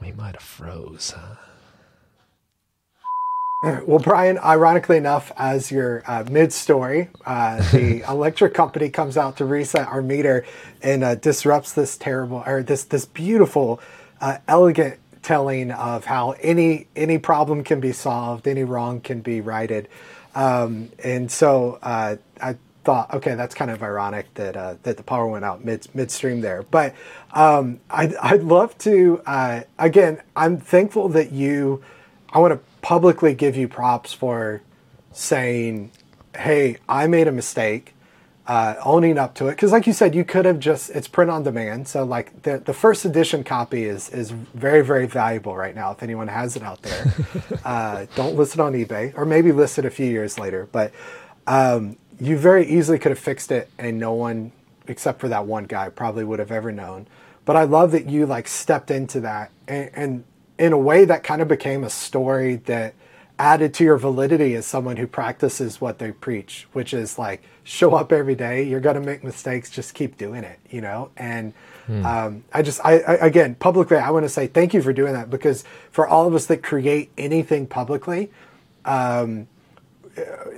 We 0.00 0.12
might 0.12 0.34
have 0.34 0.42
froze. 0.42 1.12
Huh? 1.16 1.49
Well, 3.86 3.98
Brian, 3.98 4.38
ironically 4.38 4.96
enough, 4.96 5.32
as 5.36 5.70
your 5.70 6.02
uh, 6.06 6.24
mid 6.30 6.50
story, 6.50 7.10
uh, 7.26 7.60
the 7.72 8.00
electric 8.08 8.54
company 8.54 8.88
comes 8.88 9.18
out 9.18 9.36
to 9.36 9.44
reset 9.44 9.86
our 9.86 10.00
meter 10.00 10.46
and 10.82 11.04
uh, 11.04 11.14
disrupts 11.16 11.72
this 11.72 11.98
terrible 11.98 12.42
or 12.46 12.62
this 12.62 12.84
this 12.84 13.04
beautiful, 13.04 13.78
uh, 14.22 14.38
elegant 14.48 14.98
telling 15.22 15.72
of 15.72 16.06
how 16.06 16.30
any 16.40 16.86
any 16.96 17.18
problem 17.18 17.62
can 17.62 17.80
be 17.80 17.92
solved, 17.92 18.48
any 18.48 18.64
wrong 18.64 18.98
can 19.00 19.20
be 19.20 19.42
righted, 19.42 19.88
um, 20.34 20.88
and 21.04 21.30
so 21.30 21.78
uh, 21.82 22.16
I 22.40 22.56
thought, 22.84 23.12
okay, 23.12 23.34
that's 23.34 23.54
kind 23.54 23.70
of 23.70 23.82
ironic 23.82 24.32
that 24.34 24.56
uh, 24.56 24.76
that 24.84 24.96
the 24.96 25.02
power 25.02 25.26
went 25.26 25.44
out 25.44 25.62
mid 25.62 25.86
midstream 25.94 26.40
there. 26.40 26.62
But 26.62 26.94
um, 27.32 27.80
I'd, 27.90 28.14
I'd 28.16 28.42
love 28.42 28.78
to. 28.78 29.20
Uh, 29.26 29.62
again, 29.78 30.22
I'm 30.34 30.56
thankful 30.58 31.10
that 31.10 31.30
you. 31.30 31.82
I 32.32 32.38
want 32.38 32.54
to 32.54 32.69
publicly 32.82 33.34
give 33.34 33.56
you 33.56 33.68
props 33.68 34.12
for 34.12 34.62
saying, 35.12 35.90
"Hey, 36.36 36.78
I 36.88 37.06
made 37.06 37.28
a 37.28 37.32
mistake." 37.32 37.94
Uh, 38.46 38.74
owning 38.84 39.16
up 39.16 39.32
to 39.34 39.46
it. 39.46 39.50
Because 39.52 39.70
like 39.70 39.86
you 39.86 39.92
said 39.92 40.12
you 40.12 40.24
could 40.24 40.44
have 40.44 40.58
just 40.58 40.90
it's 40.90 41.06
print 41.06 41.30
on 41.30 41.44
demand. 41.44 41.86
So 41.86 42.02
like 42.02 42.42
the, 42.42 42.58
the 42.58 42.72
first 42.72 43.04
edition 43.04 43.44
copy 43.44 43.84
is 43.84 44.08
is 44.08 44.32
very 44.32 44.82
very 44.82 45.06
valuable 45.06 45.56
right 45.56 45.72
now 45.72 45.92
if 45.92 46.02
anyone 46.02 46.26
has 46.26 46.56
it 46.56 46.62
out 46.62 46.82
there. 46.82 47.14
Uh, 47.64 48.06
don't 48.16 48.36
list 48.36 48.54
it 48.54 48.60
on 48.60 48.72
ebay 48.72 49.16
or 49.16 49.24
maybe 49.24 49.52
list 49.52 49.78
it 49.78 49.84
a 49.84 49.90
few 49.90 50.06
years 50.06 50.38
later. 50.38 50.66
But 50.72 50.92
um, 51.46 51.96
you 52.18 52.36
very 52.36 52.66
easily 52.66 52.98
could 52.98 53.10
have 53.10 53.18
fixed 53.18 53.52
it 53.52 53.70
and 53.78 53.98
no 53.98 54.14
one 54.14 54.50
except 54.88 55.20
for 55.20 55.28
that 55.28 55.46
one 55.46 55.64
guy 55.64 55.88
probably 55.88 56.24
would 56.24 56.38
have 56.38 56.50
ever 56.50 56.72
known. 56.72 57.06
But 57.44 57.56
i 57.56 57.64
love 57.64 57.92
that 57.92 58.06
you 58.06 58.26
like 58.26 58.48
stepped 58.48 58.90
into 58.90 59.20
that. 59.20 59.50
And, 59.68 59.90
and 59.94 60.24
in 60.60 60.72
a 60.72 60.78
way 60.78 61.04
that 61.06 61.24
kind 61.24 61.40
of 61.42 61.48
became 61.48 61.82
a 61.82 61.90
story 61.90 62.56
that 62.56 62.94
added 63.38 63.72
to 63.72 63.82
your 63.82 63.96
validity 63.96 64.54
as 64.54 64.66
someone 64.66 64.98
who 64.98 65.06
practices 65.06 65.80
what 65.80 65.98
they 65.98 66.12
preach 66.12 66.68
which 66.74 66.92
is 66.92 67.18
like 67.18 67.42
show 67.64 67.94
up 67.94 68.12
every 68.12 68.34
day 68.34 68.62
you're 68.62 68.80
going 68.80 68.94
to 68.94 69.00
make 69.00 69.24
mistakes 69.24 69.70
just 69.70 69.94
keep 69.94 70.18
doing 70.18 70.44
it 70.44 70.58
you 70.68 70.82
know 70.82 71.10
and 71.16 71.54
hmm. 71.86 72.04
um, 72.04 72.44
i 72.52 72.60
just 72.60 72.84
I, 72.84 72.98
I 72.98 73.14
again 73.26 73.54
publicly 73.54 73.96
i 73.96 74.10
want 74.10 74.24
to 74.24 74.28
say 74.28 74.46
thank 74.46 74.74
you 74.74 74.82
for 74.82 74.92
doing 74.92 75.14
that 75.14 75.30
because 75.30 75.64
for 75.90 76.06
all 76.06 76.26
of 76.26 76.34
us 76.34 76.44
that 76.46 76.62
create 76.62 77.10
anything 77.16 77.66
publicly 77.66 78.30
um, 78.84 79.48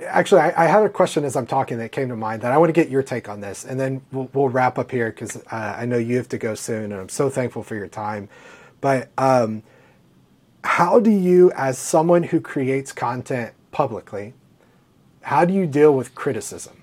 actually, 0.07 0.41
I, 0.41 0.63
I, 0.63 0.67
had 0.67 0.83
a 0.83 0.89
question 0.89 1.25
as 1.25 1.35
I'm 1.35 1.45
talking 1.45 1.77
that 1.79 1.91
came 1.91 2.09
to 2.09 2.15
mind 2.15 2.41
that 2.41 2.51
I 2.51 2.57
want 2.57 2.69
to 2.69 2.73
get 2.73 2.89
your 2.89 3.03
take 3.03 3.29
on 3.29 3.41
this, 3.41 3.65
and 3.65 3.79
then 3.79 4.01
we'll, 4.11 4.29
we'll 4.33 4.49
wrap 4.49 4.77
up 4.77 4.91
here 4.91 5.09
because 5.09 5.37
uh, 5.37 5.75
I 5.77 5.85
know 5.85 5.97
you 5.97 6.17
have 6.17 6.29
to 6.29 6.37
go 6.37 6.55
soon, 6.55 6.91
and 6.91 6.93
I'm 6.93 7.09
so 7.09 7.29
thankful 7.29 7.63
for 7.63 7.75
your 7.75 7.87
time. 7.87 8.29
But 8.81 9.09
um, 9.17 9.63
how 10.63 10.99
do 10.99 11.11
you, 11.11 11.51
as 11.55 11.77
someone 11.77 12.23
who 12.23 12.39
creates 12.39 12.91
content 12.91 13.53
publicly, 13.71 14.33
how 15.21 15.45
do 15.45 15.53
you 15.53 15.65
deal 15.65 15.93
with 15.93 16.15
criticism? 16.15 16.81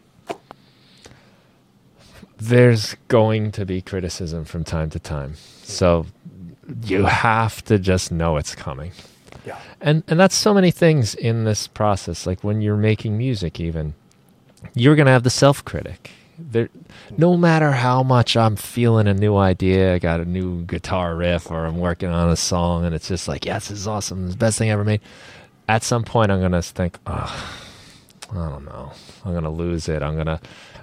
There's 2.37 2.97
going 3.09 3.53
to 3.53 3.67
be 3.67 3.83
criticism 3.83 4.45
from 4.45 4.65
time 4.65 4.89
to 4.91 4.99
time, 4.99 5.35
so 5.63 6.07
you 6.85 7.05
have 7.05 7.63
to 7.65 7.79
just 7.79 8.11
know 8.11 8.39
it's 8.39 8.55
coming. 8.55 8.93
Yeah. 9.45 9.59
And 9.81 10.03
and 10.09 10.19
that's 10.19 10.35
so 10.35 10.55
many 10.55 10.71
things 10.71 11.15
in 11.15 11.45
this 11.45 11.67
process. 11.67 12.27
Like 12.27 12.43
when 12.43 12.63
you're 12.63 12.77
making 12.77 13.19
music, 13.19 13.61
even 13.61 13.95
you're 14.75 14.97
gonna 14.97 15.11
have 15.11 15.23
the 15.23 15.31
self 15.31 15.65
critic. 15.65 16.11
There, 16.51 16.69
no 17.17 17.37
matter 17.37 17.73
how 17.73 18.03
much 18.03 18.37
I'm 18.37 18.57
feeling 18.57 19.07
a 19.07 19.15
new 19.15 19.37
idea, 19.37 19.95
I 19.95 19.99
got 19.99 20.21
a 20.21 20.25
new 20.25 20.65
guitar 20.65 21.15
riff, 21.15 21.51
or 21.51 21.67
I'm 21.67 21.79
working 21.79 22.09
on 22.09 22.31
a 22.31 22.37
song, 22.37 22.85
and 22.85 22.95
it's 22.95 23.09
just 23.09 23.29
like, 23.29 23.45
yes, 23.45 23.69
this 23.69 23.81
is 23.81 23.87
awesome, 23.87 24.23
this 24.23 24.31
is 24.31 24.37
the 24.37 24.39
best 24.39 24.59
thing 24.59 24.71
I 24.71 24.73
ever 24.73 24.85
made. 24.85 25.01
At 25.69 25.83
some 25.83 26.03
point, 26.03 26.31
I'm 26.31 26.41
gonna 26.41 26.63
think, 26.63 26.99
oh, 27.07 27.61
I 28.33 28.49
don't 28.49 28.65
know, 28.65 28.93
I'm 29.25 29.35
gonna 29.35 29.51
lose 29.51 29.89
it. 29.89 30.03
I'm 30.03 30.17
gonna, 30.17 30.41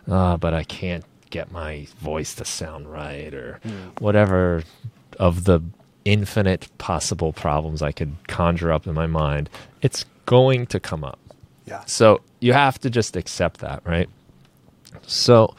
uh, 0.07 0.37
but 0.37 0.53
I 0.53 0.63
can't 0.63 1.05
get 1.29 1.51
my 1.51 1.87
voice 1.99 2.35
to 2.35 2.45
sound 2.45 2.91
right, 2.91 3.33
or 3.33 3.59
mm. 3.65 3.99
whatever 3.99 4.63
of 5.19 5.43
the 5.45 5.61
infinite 6.05 6.69
possible 6.77 7.33
problems 7.33 7.81
I 7.81 7.91
could 7.91 8.15
conjure 8.27 8.71
up 8.71 8.87
in 8.87 8.93
my 8.93 9.07
mind, 9.07 9.49
it's 9.81 10.05
going 10.25 10.67
to 10.67 10.79
come 10.79 11.03
up. 11.03 11.19
Yeah. 11.65 11.83
So 11.85 12.21
you 12.39 12.53
have 12.53 12.79
to 12.79 12.89
just 12.89 13.17
accept 13.17 13.59
that, 13.59 13.81
right? 13.85 14.09
So 15.05 15.55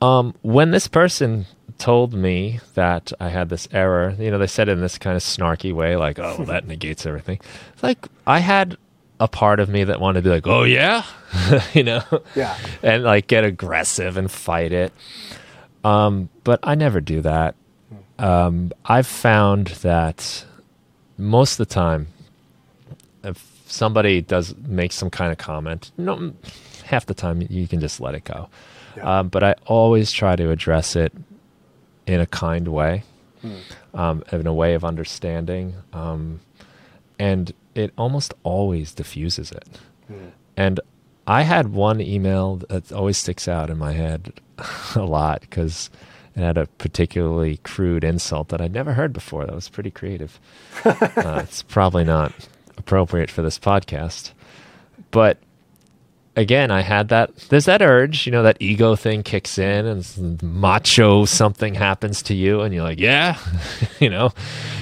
um, 0.00 0.34
when 0.42 0.70
this 0.70 0.88
person 0.88 1.46
told 1.78 2.14
me 2.14 2.60
that 2.74 3.12
I 3.20 3.28
had 3.28 3.48
this 3.48 3.68
error, 3.72 4.14
you 4.18 4.30
know, 4.30 4.38
they 4.38 4.46
said 4.46 4.68
it 4.68 4.72
in 4.72 4.80
this 4.80 4.98
kind 4.98 5.16
of 5.16 5.22
snarky 5.22 5.72
way, 5.72 5.96
like, 5.96 6.18
oh, 6.18 6.44
that 6.44 6.66
negates 6.68 7.06
everything. 7.06 7.40
It's 7.72 7.82
like 7.82 8.06
I 8.26 8.38
had 8.38 8.76
a 9.20 9.28
part 9.28 9.60
of 9.60 9.68
me 9.68 9.84
that 9.84 10.00
wanted 10.00 10.24
to 10.24 10.28
be 10.28 10.34
like, 10.34 10.46
oh, 10.46 10.64
yeah, 10.64 11.04
you 11.74 11.82
know? 11.82 12.02
Yeah. 12.34 12.56
And 12.82 13.04
like 13.04 13.26
get 13.26 13.44
aggressive 13.44 14.16
and 14.16 14.30
fight 14.30 14.72
it. 14.72 14.92
Um, 15.84 16.28
but 16.44 16.60
I 16.62 16.74
never 16.74 17.00
do 17.00 17.20
that 17.22 17.56
um, 18.22 18.72
I've 18.84 19.06
found 19.06 19.68
that 19.82 20.44
most 21.18 21.52
of 21.52 21.68
the 21.68 21.74
time, 21.74 22.06
if 23.24 23.62
somebody 23.66 24.20
does 24.20 24.54
make 24.56 24.92
some 24.92 25.10
kind 25.10 25.32
of 25.32 25.38
comment, 25.38 25.90
no, 25.98 26.32
half 26.82 27.06
the 27.06 27.14
time 27.14 27.46
you 27.48 27.66
can 27.66 27.80
just 27.80 28.00
let 28.00 28.14
it 28.14 28.24
go. 28.24 28.48
Yeah. 28.96 29.20
Um, 29.20 29.28
but 29.28 29.42
I 29.42 29.54
always 29.66 30.12
try 30.12 30.36
to 30.36 30.50
address 30.50 30.96
it 30.96 31.12
in 32.06 32.20
a 32.20 32.26
kind 32.26 32.68
way, 32.68 33.04
hmm. 33.40 33.56
um, 33.94 34.24
in 34.32 34.46
a 34.46 34.54
way 34.54 34.74
of 34.74 34.84
understanding, 34.84 35.74
um, 35.92 36.40
and 37.18 37.52
it 37.74 37.92
almost 37.96 38.34
always 38.42 38.92
diffuses 38.92 39.52
it. 39.52 39.68
Hmm. 40.08 40.28
And 40.56 40.80
I 41.26 41.42
had 41.42 41.72
one 41.72 42.00
email 42.00 42.56
that 42.68 42.92
always 42.92 43.16
sticks 43.16 43.46
out 43.46 43.70
in 43.70 43.78
my 43.78 43.92
head 43.92 44.32
a 44.94 45.02
lot 45.04 45.42
because 45.42 45.90
it 46.34 46.40
had 46.40 46.58
a 46.58 46.66
particularly 46.78 47.58
crude 47.58 48.04
insult 48.04 48.48
that 48.48 48.60
I'd 48.60 48.72
never 48.72 48.94
heard 48.94 49.12
before. 49.12 49.46
That 49.46 49.54
was 49.54 49.68
pretty 49.68 49.90
creative. 49.90 50.40
uh, 50.84 51.40
it's 51.44 51.62
probably 51.62 52.04
not 52.04 52.32
appropriate 52.76 53.30
for 53.30 53.42
this 53.42 53.58
podcast, 53.58 54.32
but 55.10 55.38
again, 56.36 56.70
I 56.70 56.80
had 56.80 57.08
that. 57.08 57.34
There's 57.48 57.66
that 57.66 57.82
urge, 57.82 58.26
you 58.26 58.32
know, 58.32 58.42
that 58.42 58.56
ego 58.60 58.96
thing 58.96 59.22
kicks 59.22 59.58
in, 59.58 59.86
and 59.86 60.42
macho 60.42 61.24
something 61.24 61.74
happens 61.74 62.22
to 62.24 62.34
you, 62.34 62.60
and 62.60 62.74
you're 62.74 62.84
like, 62.84 63.00
yeah, 63.00 63.38
you 64.00 64.10
know, 64.10 64.32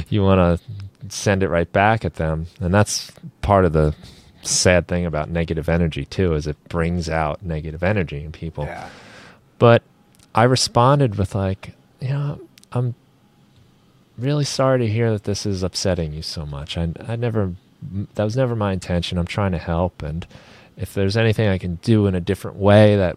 you 0.08 0.22
want 0.22 0.60
to 0.60 1.14
send 1.14 1.42
it 1.42 1.48
right 1.48 1.70
back 1.72 2.04
at 2.04 2.14
them, 2.14 2.46
and 2.60 2.72
that's 2.72 3.12
part 3.42 3.64
of 3.64 3.72
the 3.72 3.94
sad 4.42 4.88
thing 4.88 5.04
about 5.06 5.28
negative 5.28 5.68
energy 5.68 6.04
too, 6.04 6.34
is 6.34 6.46
it 6.46 6.56
brings 6.68 7.08
out 7.08 7.42
negative 7.42 7.82
energy 7.82 8.22
in 8.24 8.32
people. 8.32 8.64
Yeah. 8.64 8.88
But 9.58 9.82
I 10.34 10.44
responded 10.44 11.16
with 11.16 11.34
like, 11.34 11.74
you 12.00 12.08
know, 12.08 12.40
I'm 12.72 12.94
really 14.16 14.44
sorry 14.44 14.78
to 14.78 14.86
hear 14.86 15.12
that 15.12 15.24
this 15.24 15.44
is 15.44 15.62
upsetting 15.62 16.12
you 16.12 16.22
so 16.22 16.46
much. 16.46 16.78
I 16.78 16.92
I 17.06 17.16
never 17.16 17.54
that 18.14 18.24
was 18.24 18.36
never 18.36 18.54
my 18.54 18.72
intention. 18.72 19.18
I'm 19.18 19.26
trying 19.26 19.52
to 19.52 19.58
help 19.58 20.02
and 20.02 20.26
if 20.80 20.94
there's 20.94 21.16
anything 21.16 21.48
I 21.48 21.58
can 21.58 21.76
do 21.76 22.06
in 22.06 22.14
a 22.14 22.20
different 22.20 22.56
way 22.56 22.96
that 22.96 23.16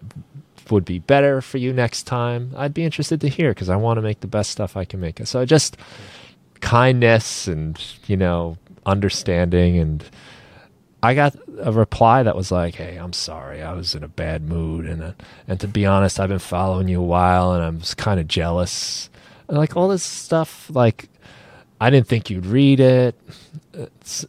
would 0.70 0.86
be 0.86 0.99
better 0.99 1.41
for 1.41 1.57
you 1.57 1.74
next 1.74 2.03
time, 2.03 2.53
I'd 2.55 2.74
be 2.74 2.84
interested 2.84 3.22
to 3.22 3.30
hear 3.30 3.51
because 3.51 3.70
I 3.70 3.76
want 3.78 3.97
to 3.97 4.01
make 4.01 4.20
the 4.20 4.28
best 4.28 4.51
stuff 4.51 4.78
I 4.78 4.86
can 4.86 4.99
make. 4.99 5.26
So 5.26 5.45
just 5.45 5.78
kindness 6.59 7.47
and, 7.47 7.82
you 8.07 8.18
know, 8.18 8.57
understanding 8.86 9.80
and 9.80 10.03
I 11.01 11.16
got 11.16 11.36
a 11.59 11.72
reply 11.74 12.24
that 12.24 12.34
was 12.34 12.49
like, 12.49 12.76
"Hey, 12.76 12.95
I'm 12.95 13.11
sorry. 13.11 13.61
I 13.61 13.74
was 13.74 13.93
in 13.93 14.05
a 14.05 14.07
bad 14.07 14.47
mood, 14.47 14.86
and 14.86 15.03
uh, 15.03 15.11
and 15.49 15.59
to 15.59 15.68
be 15.68 15.86
honest, 15.86 16.18
I've 16.18 16.30
been 16.30 16.39
following 16.39 16.88
you 16.88 17.01
a 17.01 17.03
while, 17.03 17.51
and 17.51 17.61
I'm 17.61 17.82
kind 17.97 18.22
of 18.22 18.28
jealous, 18.30 19.09
and 19.49 19.57
like 19.57 19.76
all 19.76 19.89
this 19.89 20.01
stuff. 20.01 20.70
Like, 20.74 21.09
I 21.82 21.89
didn't 21.89 22.07
think 22.07 22.30
you'd 22.30 22.45
read 22.45 22.80
it. 22.80 23.20
It's 23.74 24.26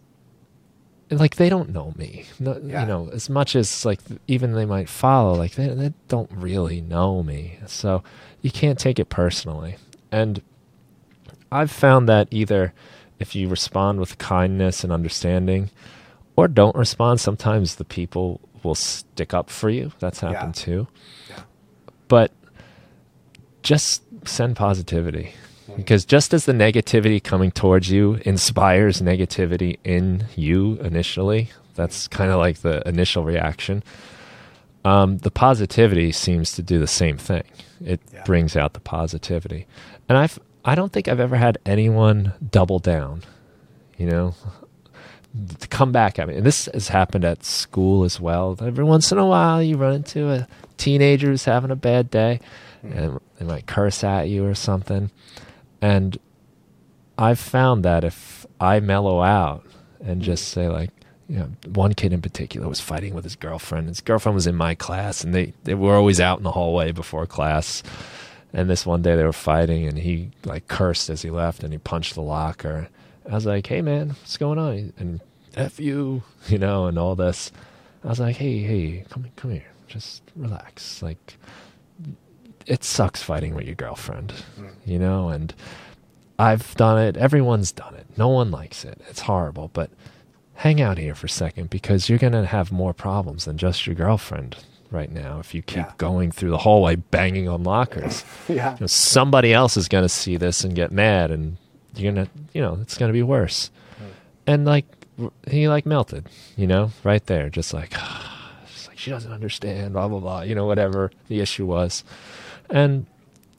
like 1.11 1.37
they 1.37 1.49
don't 1.49 1.71
know 1.71 1.93
me, 1.97 2.27
no, 2.41 2.61
yeah. 2.63 2.83
you 2.83 2.87
know, 2.89 3.11
as 3.13 3.29
much 3.29 3.55
as 3.55 3.85
like 3.85 4.01
even 4.27 4.53
they 4.53 4.65
might 4.65 4.89
follow. 4.89 5.35
Like 5.35 5.53
they 5.53 5.69
they 5.69 5.93
don't 6.09 6.31
really 6.33 6.81
know 6.81 7.23
me, 7.23 7.59
so 7.67 8.03
you 8.43 8.51
can't 8.51 8.79
take 8.79 8.99
it 8.99 9.09
personally. 9.09 9.77
And 10.11 10.43
I've 11.53 11.71
found 11.71 12.09
that 12.09 12.29
either 12.31 12.73
if 13.19 13.35
you 13.35 13.49
respond 13.49 14.01
with 14.01 14.19
kindness 14.19 14.85
and 14.85 14.93
understanding 14.93 15.71
or 16.37 16.49
don't 16.49 16.77
respond. 16.77 17.21
Sometimes 17.21 17.77
the 17.77 17.85
people 17.85 18.41
will 18.63 18.75
stick 18.75 19.35
up 19.35 19.51
for 19.51 19.71
you. 19.71 19.93
That's 19.99 20.21
happened 20.21 20.57
yeah. 20.59 20.65
too. 20.65 20.89
Yeah. 21.31 21.43
But 22.09 22.33
just 23.63 24.03
send 24.27 24.57
positivity. 24.57 25.33
Because 25.77 26.05
just 26.05 26.35
as 26.35 26.45
the 26.45 26.53
negativity 26.53 27.23
coming 27.23 27.51
towards 27.51 27.91
you 27.91 28.21
inspires 28.25 29.01
negativity 29.01 29.79
in 29.85 30.27
you 30.37 30.75
initially, 30.81 31.51
that's 31.75 32.07
kind 32.09 32.31
of 32.31 32.39
like 32.39 32.59
the 32.59 32.87
initial 32.87 33.25
reaction. 33.25 33.83
Um, 34.85 35.19
the 35.19 35.31
positivity 35.31 36.12
seems 36.12 36.53
to 36.53 36.62
do 36.62 36.79
the 36.79 36.87
same 36.87 37.17
thing. 37.17 37.45
It 37.85 38.01
yeah. 38.12 38.23
brings 38.25 38.57
out 38.57 38.75
the 38.75 38.81
positivity, 38.81 39.67
and 40.09 40.19
I've 40.19 40.39
I 40.65 40.75
don't 40.75 40.93
think 40.93 41.09
I've 41.09 41.21
ever 41.21 41.37
had 41.37 41.59
anyone 41.65 42.35
double 42.51 42.79
down. 42.79 43.23
You 43.97 44.07
know, 44.07 44.35
to 45.61 45.69
come 45.69 45.93
back 45.93 46.19
at 46.19 46.29
me. 46.29 46.37
And 46.37 46.47
this 46.47 46.69
has 46.73 46.89
happened 46.89 47.25
at 47.25 47.45
school 47.45 48.05
as 48.05 48.21
well. 48.21 48.57
Every 48.61 48.85
once 48.85 49.11
in 49.11 49.19
a 49.19 49.27
while, 49.27 49.62
you 49.62 49.77
run 49.77 49.95
into 49.95 50.31
a 50.31 50.47
teenager 50.77 51.29
who's 51.29 51.45
having 51.45 51.71
a 51.71 51.77
bad 51.77 52.11
day, 52.11 52.41
mm. 52.85 52.97
and 52.97 53.21
they 53.39 53.45
might 53.45 53.67
curse 53.67 54.05
at 54.05 54.29
you 54.29 54.45
or 54.47 54.55
something. 54.55 55.11
And 55.85 56.18
I've 57.18 57.39
found 57.39 57.85
that 57.85 58.05
if 58.05 58.47
I 58.59 58.80
mellow 58.80 59.20
out 59.20 59.66
and 60.03 60.22
just 60.22 60.49
say 60.49 60.66
like, 60.66 60.89
you 61.28 61.39
know, 61.39 61.51
one 61.66 61.93
kid 61.93 62.11
in 62.14 62.22
particular 62.22 62.66
was 62.66 62.80
fighting 62.80 63.12
with 63.12 63.24
his 63.24 63.37
girlfriend. 63.37 63.89
His 63.89 64.01
girlfriend 64.01 64.35
was 64.35 64.47
in 64.47 64.55
my 64.55 64.74
class, 64.74 65.22
and 65.22 65.35
they 65.35 65.53
they 65.64 65.74
were 65.74 65.95
always 65.95 66.20
out 66.20 66.39
in 66.39 66.45
the 66.45 66.53
hallway 66.53 66.91
before 66.93 67.26
class. 67.26 67.82
And 68.55 68.70
this 68.70 68.87
one 68.87 69.03
day 69.03 69.14
they 69.14 69.24
were 69.24 69.32
fighting, 69.35 69.87
and 69.87 69.99
he 69.99 70.30
like 70.47 70.68
cursed 70.68 71.11
as 71.11 71.20
he 71.20 71.30
left, 71.30 71.62
and 71.62 71.70
he 71.70 71.78
punched 71.78 72.14
the 72.14 72.22
locker. 72.22 72.89
I 73.28 73.35
was 73.35 73.45
like, 73.45 73.66
"Hey 73.66 73.82
man, 73.82 74.09
what's 74.09 74.39
going 74.39 74.59
on?" 74.59 74.95
And 74.97 75.20
f 75.55 75.78
you, 75.78 76.22
you 76.49 76.57
know, 76.57 76.87
and 76.87 76.99
all 76.99 77.14
this. 77.14 77.53
I 78.03 78.09
was 78.09 78.20
like, 78.20 78.37
"Hey, 78.37 78.61
hey, 78.61 79.05
come 79.11 79.26
come 79.37 79.51
here, 79.51 79.72
just 79.87 80.22
relax." 80.35 81.03
Like, 81.03 81.37
it 82.67 82.85
sucks 82.85 83.23
fighting 83.23 83.55
with 83.55 83.67
your 83.67 83.75
girlfriend, 83.75 84.33
you 84.85 84.99
know, 84.99 85.29
and 85.29 85.55
I've 86.39 86.75
done 86.75 86.99
it. 86.99 87.17
Everyone's 87.17 87.73
done 87.73 87.95
it. 87.95 88.07
No 88.17 88.29
one 88.29 88.51
likes 88.51 88.85
it. 88.85 89.01
It's 89.09 89.21
horrible, 89.21 89.71
but 89.73 89.91
hang 90.55 90.81
out 90.81 90.99
here 90.99 91.15
for 91.15 91.27
a 91.27 91.31
second 91.31 91.71
because 91.71 92.09
you're 92.09 92.19
going 92.19 92.33
to 92.33 92.47
have 92.47 92.73
more 92.73 92.93
problems 92.93 93.45
than 93.45 93.59
just 93.59 93.87
your 93.87 93.95
girlfriend 93.95 94.57
right 94.91 95.11
now 95.11 95.41
if 95.41 95.55
you 95.55 95.62
keep 95.62 95.79
yeah. 95.79 95.93
going 95.99 96.31
through 96.31 96.51
the 96.51 96.59
hallway 96.59 96.97
banging 96.97 97.49
on 97.49 97.65
lockers. 97.65 98.25
yeah. 98.49 98.75
You 98.75 98.81
know, 98.83 98.87
somebody 98.87 99.53
else 99.53 99.77
is 99.77 99.89
going 99.89 100.05
to 100.05 100.09
see 100.09 100.37
this 100.37 100.65
and 100.65 100.75
get 100.75 100.93
mad 100.93 101.31
and 101.31 101.57
you're 101.97 102.12
going 102.12 102.27
to, 102.27 102.31
you 102.53 102.61
know, 102.61 102.79
it's 102.81 102.97
going 102.97 103.09
to 103.09 103.12
be 103.12 103.23
worse. 103.23 103.71
Mm. 103.99 104.07
And 104.47 104.65
like 104.65 104.87
he 105.49 105.69
like 105.69 105.87
melted, 105.87 106.29
you 106.57 106.67
know, 106.67 106.91
right 107.03 107.25
there 107.27 107.51
just 107.51 107.73
like 107.73 107.91
just 108.67 108.89
like 108.89 108.99
she 108.99 109.11
doesn't 109.11 109.33
understand 109.33 109.93
blah 109.93 110.09
blah 110.09 110.21
blah, 110.21 110.43
you 110.43 110.55
know, 110.55 110.67
whatever 110.67 111.11
the 111.29 111.41
issue 111.41 111.67
was. 111.67 112.05
And 112.71 113.07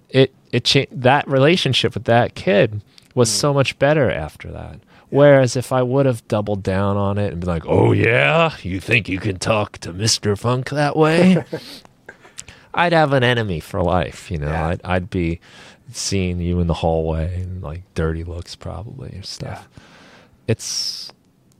it 0.09 0.33
it 0.51 0.63
changed 0.63 1.01
that 1.01 1.27
relationship 1.27 1.93
with 1.93 2.05
that 2.05 2.35
kid 2.35 2.81
was 3.13 3.29
mm. 3.29 3.33
so 3.33 3.53
much 3.53 3.77
better 3.79 4.11
after 4.11 4.51
that. 4.51 4.79
Whereas 5.09 5.55
if 5.55 5.71
I 5.71 5.81
would 5.81 6.05
have 6.05 6.27
doubled 6.27 6.63
down 6.63 6.97
on 6.97 7.17
it 7.17 7.31
and 7.31 7.39
been 7.39 7.47
like, 7.49 7.65
"Oh 7.65 7.91
yeah, 7.91 8.55
you 8.61 8.79
think 8.79 9.07
you 9.07 9.19
can 9.19 9.37
talk 9.37 9.77
to 9.79 9.93
Mister 9.93 10.35
Funk 10.35 10.69
that 10.71 10.95
way?" 10.95 11.43
I'd 12.73 12.91
have 12.91 13.13
an 13.13 13.23
enemy 13.23 13.61
for 13.61 13.81
life. 13.81 14.29
You 14.29 14.39
know, 14.39 14.49
yeah. 14.49 14.67
I'd, 14.67 14.81
I'd 14.83 15.09
be 15.09 15.39
seeing 15.91 16.41
you 16.41 16.59
in 16.59 16.67
the 16.67 16.73
hallway 16.73 17.41
and 17.41 17.61
like 17.61 17.83
dirty 17.93 18.23
looks 18.23 18.55
probably 18.55 19.17
or 19.17 19.23
stuff. 19.23 19.69
Yeah. 19.71 19.83
It's 20.47 21.11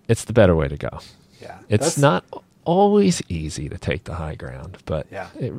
it's 0.08 0.26
the 0.26 0.34
better 0.34 0.56
way 0.56 0.68
to 0.68 0.78
go. 0.78 1.00
Yeah, 1.42 1.60
it's 1.70 1.98
not 1.98 2.26
always 2.66 3.22
easy 3.30 3.70
to 3.70 3.78
take 3.78 4.04
the 4.04 4.16
high 4.16 4.36
ground, 4.36 4.78
but 4.86 5.08
yeah, 5.12 5.30
it, 5.40 5.54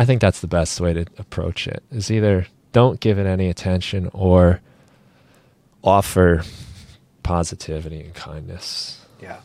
I 0.00 0.06
think 0.06 0.22
that's 0.22 0.40
the 0.40 0.46
best 0.46 0.80
way 0.80 0.94
to 0.94 1.04
approach 1.18 1.68
it. 1.68 1.82
Is 1.90 2.10
either 2.10 2.46
don't 2.72 3.00
give 3.00 3.18
it 3.18 3.26
any 3.26 3.50
attention 3.50 4.08
or 4.14 4.62
offer 5.84 6.42
positivity 7.22 8.00
and 8.00 8.14
kindness. 8.14 9.04
Yeah. 9.20 9.40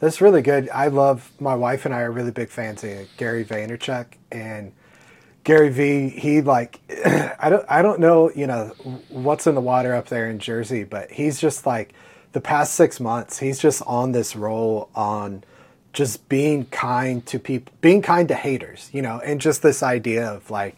That's 0.00 0.22
really 0.22 0.40
good. 0.40 0.70
I 0.70 0.86
love 0.86 1.30
my 1.38 1.54
wife 1.54 1.84
and 1.84 1.94
I 1.94 2.00
are 2.00 2.10
really 2.10 2.30
big 2.30 2.48
fans 2.48 2.82
of 2.82 3.06
Gary 3.18 3.44
Vaynerchuk 3.44 4.06
and 4.32 4.72
Gary 5.44 5.68
V. 5.68 6.08
He 6.08 6.40
like 6.40 6.80
I 7.04 7.50
don't 7.50 7.66
I 7.68 7.82
don't 7.82 8.00
know 8.00 8.30
you 8.34 8.46
know 8.46 8.68
what's 9.10 9.46
in 9.46 9.54
the 9.54 9.60
water 9.60 9.94
up 9.94 10.08
there 10.08 10.30
in 10.30 10.38
Jersey, 10.38 10.84
but 10.84 11.10
he's 11.10 11.38
just 11.38 11.66
like 11.66 11.92
the 12.32 12.40
past 12.40 12.72
six 12.72 13.00
months 13.00 13.38
he's 13.38 13.58
just 13.58 13.82
on 13.82 14.12
this 14.12 14.34
roll 14.34 14.88
on 14.94 15.44
just 15.98 16.28
being 16.28 16.64
kind 16.66 17.26
to 17.26 17.40
people, 17.40 17.72
being 17.80 18.00
kind 18.00 18.28
to 18.28 18.34
haters, 18.36 18.88
you 18.92 19.02
know, 19.02 19.18
and 19.18 19.40
just 19.40 19.62
this 19.62 19.82
idea 19.82 20.24
of 20.30 20.48
like 20.48 20.76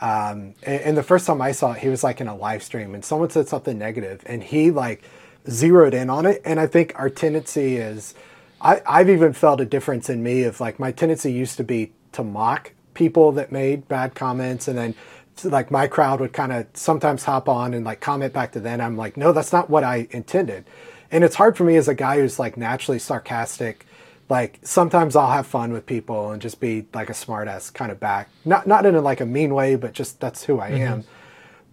um, 0.00 0.54
and, 0.62 0.80
and, 0.82 0.96
the 0.96 1.02
first 1.02 1.26
time 1.26 1.42
I 1.42 1.50
saw 1.50 1.72
it, 1.72 1.80
he 1.80 1.88
was 1.88 2.04
like 2.04 2.20
in 2.20 2.28
a 2.28 2.36
live 2.36 2.62
stream 2.62 2.94
and 2.94 3.04
someone 3.04 3.30
said 3.30 3.48
something 3.48 3.76
negative 3.76 4.22
and 4.26 4.44
he 4.44 4.70
like 4.70 5.02
zeroed 5.48 5.92
in 5.92 6.08
on 6.08 6.24
it. 6.24 6.40
And 6.44 6.60
I 6.60 6.68
think 6.68 6.92
our 6.94 7.10
tendency 7.10 7.78
is, 7.78 8.14
I, 8.60 8.80
I've 8.86 9.10
even 9.10 9.32
felt 9.32 9.60
a 9.60 9.64
difference 9.64 10.08
in 10.08 10.22
me 10.22 10.44
of 10.44 10.60
like 10.60 10.78
my 10.78 10.92
tendency 10.92 11.32
used 11.32 11.56
to 11.56 11.64
be 11.64 11.92
to 12.12 12.22
mock 12.22 12.72
people 12.94 13.32
that 13.32 13.50
made 13.50 13.88
bad 13.88 14.14
comments 14.14 14.68
and 14.68 14.78
then 14.78 14.94
like 15.42 15.72
my 15.72 15.88
crowd 15.88 16.20
would 16.20 16.32
kind 16.32 16.52
of 16.52 16.66
sometimes 16.74 17.24
hop 17.24 17.48
on 17.48 17.74
and 17.74 17.84
like 17.84 18.00
comment 18.00 18.32
back 18.32 18.52
to 18.52 18.60
them. 18.60 18.80
I'm 18.80 18.96
like, 18.96 19.16
no, 19.16 19.32
that's 19.32 19.52
not 19.52 19.68
what 19.68 19.82
I 19.82 20.06
intended. 20.12 20.64
And 21.10 21.24
it's 21.24 21.34
hard 21.34 21.56
for 21.56 21.64
me 21.64 21.74
as 21.74 21.88
a 21.88 21.94
guy 21.94 22.20
who's 22.20 22.38
like 22.38 22.56
naturally 22.56 23.00
sarcastic 23.00 23.84
like 24.30 24.60
sometimes 24.62 25.16
I'll 25.16 25.32
have 25.32 25.46
fun 25.46 25.72
with 25.72 25.86
people 25.86 26.30
and 26.30 26.40
just 26.40 26.60
be 26.60 26.86
like 26.94 27.10
a 27.10 27.14
smartass 27.14 27.74
kind 27.74 27.90
of 27.90 27.98
back. 27.98 28.28
Not 28.44 28.66
not 28.66 28.86
in 28.86 28.94
a, 28.94 29.00
like 29.00 29.20
a 29.20 29.26
mean 29.26 29.52
way, 29.54 29.74
but 29.74 29.92
just 29.92 30.20
that's 30.20 30.44
who 30.44 30.60
I 30.60 30.70
mm-hmm. 30.70 30.82
am. 30.82 31.04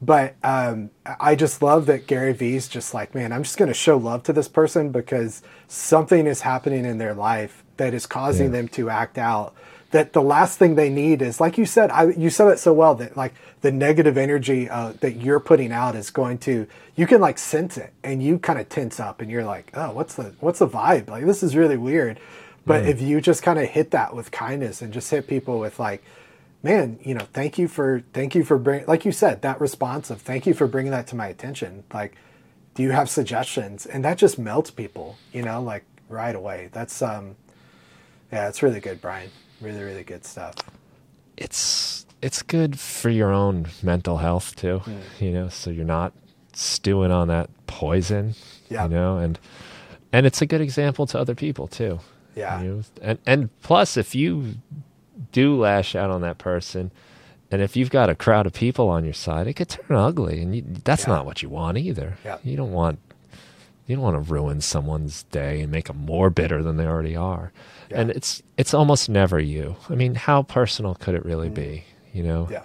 But 0.01 0.35
um, 0.43 0.91
I 1.19 1.35
just 1.35 1.61
love 1.61 1.85
that 1.87 2.05
Gary 2.07 2.33
Vee's 2.33 2.67
just 2.67 2.93
like, 2.93 3.15
man, 3.15 3.31
I'm 3.31 3.43
just 3.43 3.57
going 3.57 3.69
to 3.69 3.73
show 3.73 3.97
love 3.97 4.23
to 4.23 4.33
this 4.33 4.47
person 4.47 4.91
because 4.91 5.41
something 5.67 6.27
is 6.27 6.41
happening 6.41 6.85
in 6.85 6.99
their 6.99 7.15
life 7.15 7.63
that 7.77 7.93
is 7.93 8.05
causing 8.05 8.47
yeah. 8.47 8.51
them 8.51 8.67
to 8.69 8.89
act 8.89 9.17
out. 9.17 9.55
That 9.91 10.11
the 10.11 10.21
last 10.21 10.59
thing 10.59 10.75
they 10.75 10.89
need 10.89 11.21
is, 11.21 11.39
like 11.39 11.57
you 11.57 11.65
said, 11.65 11.89
I, 11.91 12.09
you 12.09 12.29
said 12.29 12.49
it 12.49 12.59
so 12.59 12.73
well 12.73 12.93
that 12.95 13.15
like 13.15 13.33
the 13.61 13.71
negative 13.71 14.17
energy 14.17 14.69
uh, 14.69 14.93
that 14.99 15.15
you're 15.15 15.39
putting 15.39 15.71
out 15.71 15.95
is 15.95 16.09
going 16.09 16.39
to, 16.39 16.67
you 16.95 17.07
can 17.07 17.21
like 17.21 17.37
sense 17.37 17.77
it 17.77 17.93
and 18.03 18.21
you 18.21 18.37
kind 18.37 18.59
of 18.59 18.67
tense 18.67 18.99
up 18.99 19.21
and 19.21 19.31
you're 19.31 19.45
like, 19.45 19.71
oh, 19.75 19.93
what's 19.93 20.15
the 20.15 20.35
what's 20.41 20.59
the 20.59 20.67
vibe? 20.67 21.09
Like 21.09 21.25
this 21.25 21.41
is 21.41 21.55
really 21.55 21.77
weird 21.77 22.19
but 22.67 22.83
mm. 22.83 22.89
if 22.89 23.01
you 23.01 23.21
just 23.21 23.41
kind 23.41 23.57
of 23.57 23.65
hit 23.65 23.91
that 23.91 24.13
with 24.13 24.29
kindness 24.29 24.81
and 24.81 24.93
just 24.93 25.09
hit 25.09 25.25
people 25.25 25.57
with 25.57 25.79
like, 25.79 26.03
man, 26.61 26.99
you 27.01 27.13
know, 27.13 27.25
thank 27.31 27.57
you 27.57 27.69
for 27.69 28.03
thank 28.11 28.35
you 28.35 28.43
for 28.43 28.57
bringing, 28.57 28.85
like 28.87 29.05
you 29.05 29.13
said, 29.13 29.41
that 29.41 29.61
response 29.61 30.09
of 30.09 30.21
thank 30.21 30.45
you 30.45 30.53
for 30.53 30.67
bringing 30.67 30.91
that 30.91 31.07
to 31.07 31.15
my 31.15 31.27
attention. 31.27 31.85
Like, 31.93 32.15
do 32.75 32.83
you 32.83 32.91
have 32.91 33.09
suggestions? 33.09 33.85
And 33.85 34.03
that 34.03 34.17
just 34.17 34.37
melts 34.37 34.69
people, 34.69 35.15
you 35.31 35.43
know, 35.43 35.61
like 35.61 35.85
right 36.09 36.35
away. 36.35 36.69
That's 36.73 37.01
um, 37.01 37.37
yeah, 38.33 38.49
it's 38.49 38.61
really 38.61 38.81
good, 38.81 39.01
Brian. 39.01 39.31
Really, 39.61 39.81
really 39.81 40.03
good 40.03 40.25
stuff. 40.25 40.55
It's 41.37 42.05
it's 42.21 42.41
good 42.41 42.77
for 42.77 43.09
your 43.09 43.31
own 43.31 43.67
mental 43.81 44.17
health 44.17 44.57
too, 44.57 44.81
mm. 44.83 45.01
you 45.19 45.31
know, 45.31 45.47
so 45.47 45.69
you're 45.69 45.85
not 45.85 46.11
stewing 46.51 47.11
on 47.11 47.29
that 47.29 47.49
poison, 47.67 48.35
yeah. 48.69 48.83
you 48.83 48.89
know, 48.89 49.19
and 49.19 49.39
and 50.11 50.25
it's 50.25 50.41
a 50.41 50.45
good 50.45 50.61
example 50.61 51.05
to 51.07 51.17
other 51.17 51.35
people 51.35 51.67
too. 51.67 51.99
Yeah. 52.37 52.61
You 52.61 52.69
know? 52.69 52.81
And 53.01 53.19
and 53.25 53.61
plus, 53.61 53.97
if 53.97 54.13
you 54.13 54.55
do 55.31 55.59
lash 55.59 55.95
out 55.95 56.11
on 56.11 56.21
that 56.21 56.37
person, 56.37 56.91
and 57.51 57.61
if 57.61 57.75
you've 57.75 57.89
got 57.89 58.09
a 58.09 58.15
crowd 58.15 58.45
of 58.45 58.53
people 58.53 58.89
on 58.89 59.03
your 59.03 59.13
side, 59.13 59.47
it 59.47 59.53
could 59.53 59.69
turn 59.69 59.97
ugly, 59.97 60.41
and 60.41 60.55
you, 60.55 60.63
that's 60.83 61.07
yeah. 61.07 61.13
not 61.13 61.25
what 61.25 61.41
you 61.41 61.49
want 61.49 61.77
either. 61.77 62.17
Yeah. 62.23 62.37
You 62.43 62.55
don't 62.55 62.71
want 62.71 62.99
you 63.87 63.95
don't 63.95 64.03
want 64.03 64.23
to 64.23 64.31
ruin 64.31 64.61
someone's 64.61 65.23
day 65.23 65.61
and 65.61 65.71
make 65.71 65.87
them 65.87 65.97
more 65.97 66.29
bitter 66.29 66.61
than 66.61 66.77
they 66.77 66.85
already 66.85 67.15
are. 67.15 67.51
Yeah. 67.89 68.01
And 68.01 68.11
it's 68.11 68.43
it's 68.57 68.73
almost 68.73 69.09
never 69.09 69.39
you. 69.39 69.75
I 69.89 69.95
mean, 69.95 70.15
how 70.15 70.43
personal 70.43 70.93
could 70.95 71.15
it 71.15 71.25
really 71.25 71.49
mm. 71.49 71.55
be? 71.55 71.85
You 72.13 72.23
know, 72.23 72.47
yeah. 72.51 72.63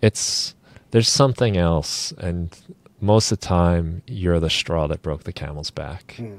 it's 0.00 0.54
there's 0.92 1.08
something 1.08 1.56
else, 1.56 2.12
and 2.18 2.56
most 3.00 3.32
of 3.32 3.40
the 3.40 3.46
time, 3.46 4.02
you're 4.06 4.40
the 4.40 4.50
straw 4.50 4.86
that 4.86 5.02
broke 5.02 5.24
the 5.24 5.32
camel's 5.32 5.70
back. 5.70 6.14
Mm 6.18 6.38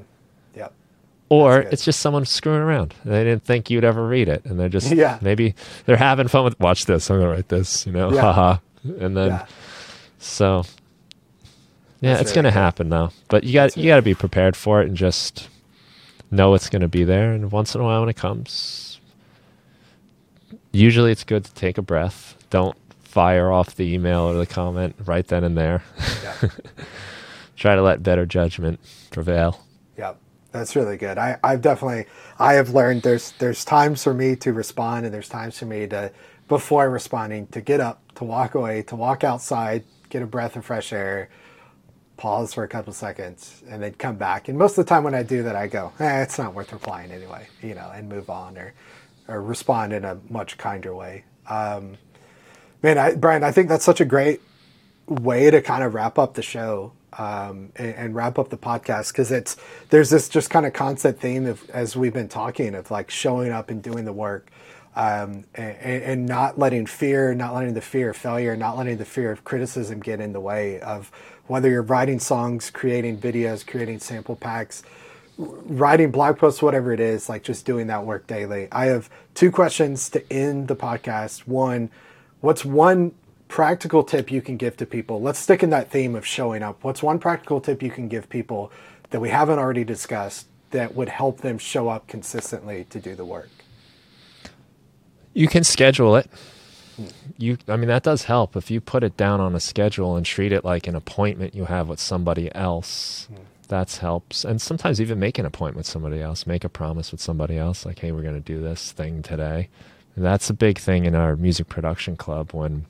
or 1.30 1.60
it's 1.60 1.84
just 1.84 2.00
someone 2.00 2.26
screwing 2.26 2.60
around. 2.60 2.92
They 3.04 3.24
didn't 3.24 3.44
think 3.44 3.70
you'd 3.70 3.84
ever 3.84 4.06
read 4.06 4.28
it, 4.28 4.44
and 4.44 4.60
they're 4.60 4.68
just 4.68 4.90
yeah. 4.94 5.18
maybe 5.22 5.54
they're 5.86 5.96
having 5.96 6.28
fun 6.28 6.44
with. 6.44 6.60
Watch 6.60 6.84
this. 6.84 7.08
I'm 7.08 7.18
gonna 7.20 7.30
write 7.30 7.48
this. 7.48 7.86
You 7.86 7.92
know, 7.92 8.12
yeah. 8.12 8.20
haha. 8.20 8.58
And 8.98 9.16
then 9.16 9.28
yeah. 9.28 9.46
so 10.18 10.64
yeah, 12.00 12.14
That's 12.14 12.22
it's 12.22 12.32
gonna 12.32 12.50
cool. 12.50 12.60
happen 12.60 12.88
though. 12.90 13.10
But 13.28 13.44
you 13.44 13.54
got 13.54 13.76
you 13.76 13.86
got 13.86 13.96
to 13.96 14.02
be 14.02 14.14
prepared 14.14 14.56
for 14.56 14.82
it 14.82 14.88
and 14.88 14.96
just 14.96 15.48
know 16.30 16.54
it's 16.54 16.68
gonna 16.68 16.88
be 16.88 17.04
there. 17.04 17.32
And 17.32 17.52
once 17.52 17.74
in 17.74 17.80
a 17.80 17.84
while, 17.84 18.00
when 18.00 18.08
it 18.08 18.16
comes, 18.16 19.00
usually 20.72 21.12
it's 21.12 21.24
good 21.24 21.44
to 21.44 21.54
take 21.54 21.78
a 21.78 21.82
breath. 21.82 22.36
Don't 22.50 22.76
fire 23.02 23.52
off 23.52 23.76
the 23.76 23.92
email 23.92 24.22
or 24.22 24.34
the 24.34 24.46
comment 24.46 24.96
right 25.04 25.26
then 25.26 25.44
and 25.44 25.56
there. 25.56 25.82
Yeah. 26.22 26.48
Try 27.56 27.76
to 27.76 27.82
let 27.82 28.02
better 28.02 28.24
judgment 28.24 28.80
prevail. 29.10 29.60
That's 30.52 30.74
really 30.74 30.96
good. 30.96 31.18
I, 31.18 31.38
I've 31.44 31.62
definitely 31.62 32.06
I 32.38 32.54
have 32.54 32.70
learned 32.70 33.02
there's 33.02 33.32
there's 33.38 33.64
times 33.64 34.02
for 34.02 34.14
me 34.14 34.36
to 34.36 34.52
respond 34.52 35.04
and 35.04 35.14
there's 35.14 35.28
times 35.28 35.58
for 35.58 35.66
me 35.66 35.86
to 35.88 36.12
before 36.48 36.90
responding 36.90 37.46
to 37.48 37.60
get 37.60 37.80
up, 37.80 38.02
to 38.16 38.24
walk 38.24 38.56
away, 38.56 38.82
to 38.82 38.96
walk 38.96 39.22
outside, 39.22 39.84
get 40.08 40.22
a 40.22 40.26
breath 40.26 40.56
of 40.56 40.64
fresh 40.64 40.92
air, 40.92 41.30
pause 42.16 42.52
for 42.52 42.64
a 42.64 42.68
couple 42.68 42.92
seconds, 42.92 43.62
and 43.68 43.80
then 43.80 43.94
come 43.94 44.16
back. 44.16 44.48
And 44.48 44.58
most 44.58 44.76
of 44.76 44.84
the 44.84 44.88
time 44.88 45.04
when 45.04 45.14
I 45.14 45.22
do 45.22 45.44
that 45.44 45.54
I 45.54 45.68
go, 45.68 45.92
eh, 46.00 46.22
it's 46.22 46.38
not 46.38 46.52
worth 46.52 46.72
replying 46.72 47.12
anyway, 47.12 47.46
you 47.62 47.74
know, 47.74 47.90
and 47.94 48.08
move 48.08 48.28
on 48.28 48.58
or 48.58 48.74
or 49.28 49.40
respond 49.40 49.92
in 49.92 50.04
a 50.04 50.18
much 50.28 50.58
kinder 50.58 50.92
way. 50.92 51.24
Um, 51.48 51.98
man, 52.82 52.98
I, 52.98 53.14
Brian, 53.14 53.44
I 53.44 53.52
think 53.52 53.68
that's 53.68 53.84
such 53.84 54.00
a 54.00 54.04
great 54.04 54.40
way 55.06 55.50
to 55.50 55.62
kind 55.62 55.84
of 55.84 55.94
wrap 55.94 56.18
up 56.18 56.34
the 56.34 56.42
show 56.42 56.92
um, 57.18 57.72
and, 57.76 57.94
and, 57.94 58.14
wrap 58.14 58.38
up 58.38 58.50
the 58.50 58.56
podcast 58.56 59.12
because 59.12 59.32
it's 59.32 59.56
there's 59.90 60.10
this 60.10 60.28
just 60.28 60.50
kind 60.50 60.64
of 60.64 60.72
constant 60.72 61.18
theme 61.18 61.46
of 61.46 61.68
as 61.70 61.96
we've 61.96 62.12
been 62.12 62.28
talking 62.28 62.74
of 62.74 62.90
like 62.90 63.10
showing 63.10 63.50
up 63.50 63.70
and 63.70 63.82
doing 63.82 64.04
the 64.04 64.12
work 64.12 64.50
um, 64.96 65.44
and, 65.54 65.76
and, 65.82 66.26
not 66.26 66.58
letting 66.58 66.84
fear, 66.84 67.32
not 67.34 67.54
letting 67.54 67.74
the 67.74 67.80
fear 67.80 68.10
of 68.10 68.16
failure, 68.16 68.56
not 68.56 68.76
letting 68.76 68.96
the 68.96 69.04
fear 69.04 69.30
of 69.30 69.44
criticism 69.44 70.00
get 70.00 70.20
in 70.20 70.32
the 70.32 70.40
way 70.40 70.80
of 70.80 71.12
whether 71.46 71.68
you're 71.68 71.82
writing 71.82 72.18
songs, 72.18 72.70
creating 72.70 73.18
videos, 73.18 73.66
creating 73.66 74.00
sample 74.00 74.36
packs, 74.36 74.82
writing 75.38 76.10
blog 76.10 76.38
posts, 76.38 76.60
whatever 76.60 76.92
it 76.92 77.00
is, 77.00 77.28
like 77.28 77.42
just 77.42 77.64
doing 77.64 77.86
that 77.86 78.04
work 78.04 78.26
daily. 78.26 78.68
I 78.72 78.86
have 78.86 79.08
two 79.34 79.50
questions 79.50 80.10
to 80.10 80.32
end 80.32 80.68
the 80.68 80.76
podcast. 80.76 81.46
One, 81.46 81.90
what's 82.40 82.64
one 82.64 83.12
practical 83.50 84.02
tip 84.02 84.30
you 84.30 84.40
can 84.40 84.56
give 84.56 84.76
to 84.78 84.86
people? 84.86 85.20
Let's 85.20 85.38
stick 85.38 85.62
in 85.62 85.70
that 85.70 85.90
theme 85.90 86.14
of 86.14 86.26
showing 86.26 86.62
up. 86.62 86.82
What's 86.82 87.02
one 87.02 87.18
practical 87.18 87.60
tip 87.60 87.82
you 87.82 87.90
can 87.90 88.08
give 88.08 88.28
people 88.28 88.72
that 89.10 89.20
we 89.20 89.28
haven't 89.28 89.58
already 89.58 89.84
discussed 89.84 90.46
that 90.70 90.94
would 90.94 91.08
help 91.08 91.40
them 91.40 91.58
show 91.58 91.88
up 91.88 92.06
consistently 92.06 92.86
to 92.90 92.98
do 92.98 93.14
the 93.14 93.24
work? 93.24 93.50
You 95.34 95.48
can 95.48 95.64
schedule 95.64 96.16
it. 96.16 96.30
You, 97.38 97.58
I 97.66 97.76
mean, 97.76 97.88
that 97.88 98.02
does 98.02 98.24
help 98.24 98.56
if 98.56 98.70
you 98.70 98.80
put 98.80 99.02
it 99.02 99.16
down 99.16 99.40
on 99.40 99.54
a 99.54 99.60
schedule 99.60 100.16
and 100.16 100.24
treat 100.24 100.52
it 100.52 100.64
like 100.64 100.86
an 100.86 100.94
appointment 100.94 101.54
you 101.54 101.64
have 101.64 101.88
with 101.88 102.00
somebody 102.00 102.54
else. 102.54 103.28
Mm 103.32 103.38
that 103.70 103.90
helps. 103.96 104.44
And 104.44 104.60
sometimes 104.60 105.00
even 105.00 105.18
make 105.18 105.38
an 105.38 105.46
appointment 105.46 105.78
with 105.78 105.86
somebody 105.86 106.20
else, 106.20 106.46
make 106.46 106.64
a 106.64 106.68
promise 106.68 107.10
with 107.10 107.20
somebody 107.20 107.56
else, 107.56 107.86
like, 107.86 108.00
hey, 108.00 108.12
we're 108.12 108.22
going 108.22 108.34
to 108.34 108.40
do 108.40 108.60
this 108.60 108.92
thing 108.92 109.22
today. 109.22 109.68
And 110.14 110.24
that's 110.24 110.50
a 110.50 110.54
big 110.54 110.78
thing 110.78 111.06
in 111.06 111.14
our 111.14 111.36
music 111.36 111.68
production 111.68 112.16
club 112.16 112.52
when, 112.52 112.84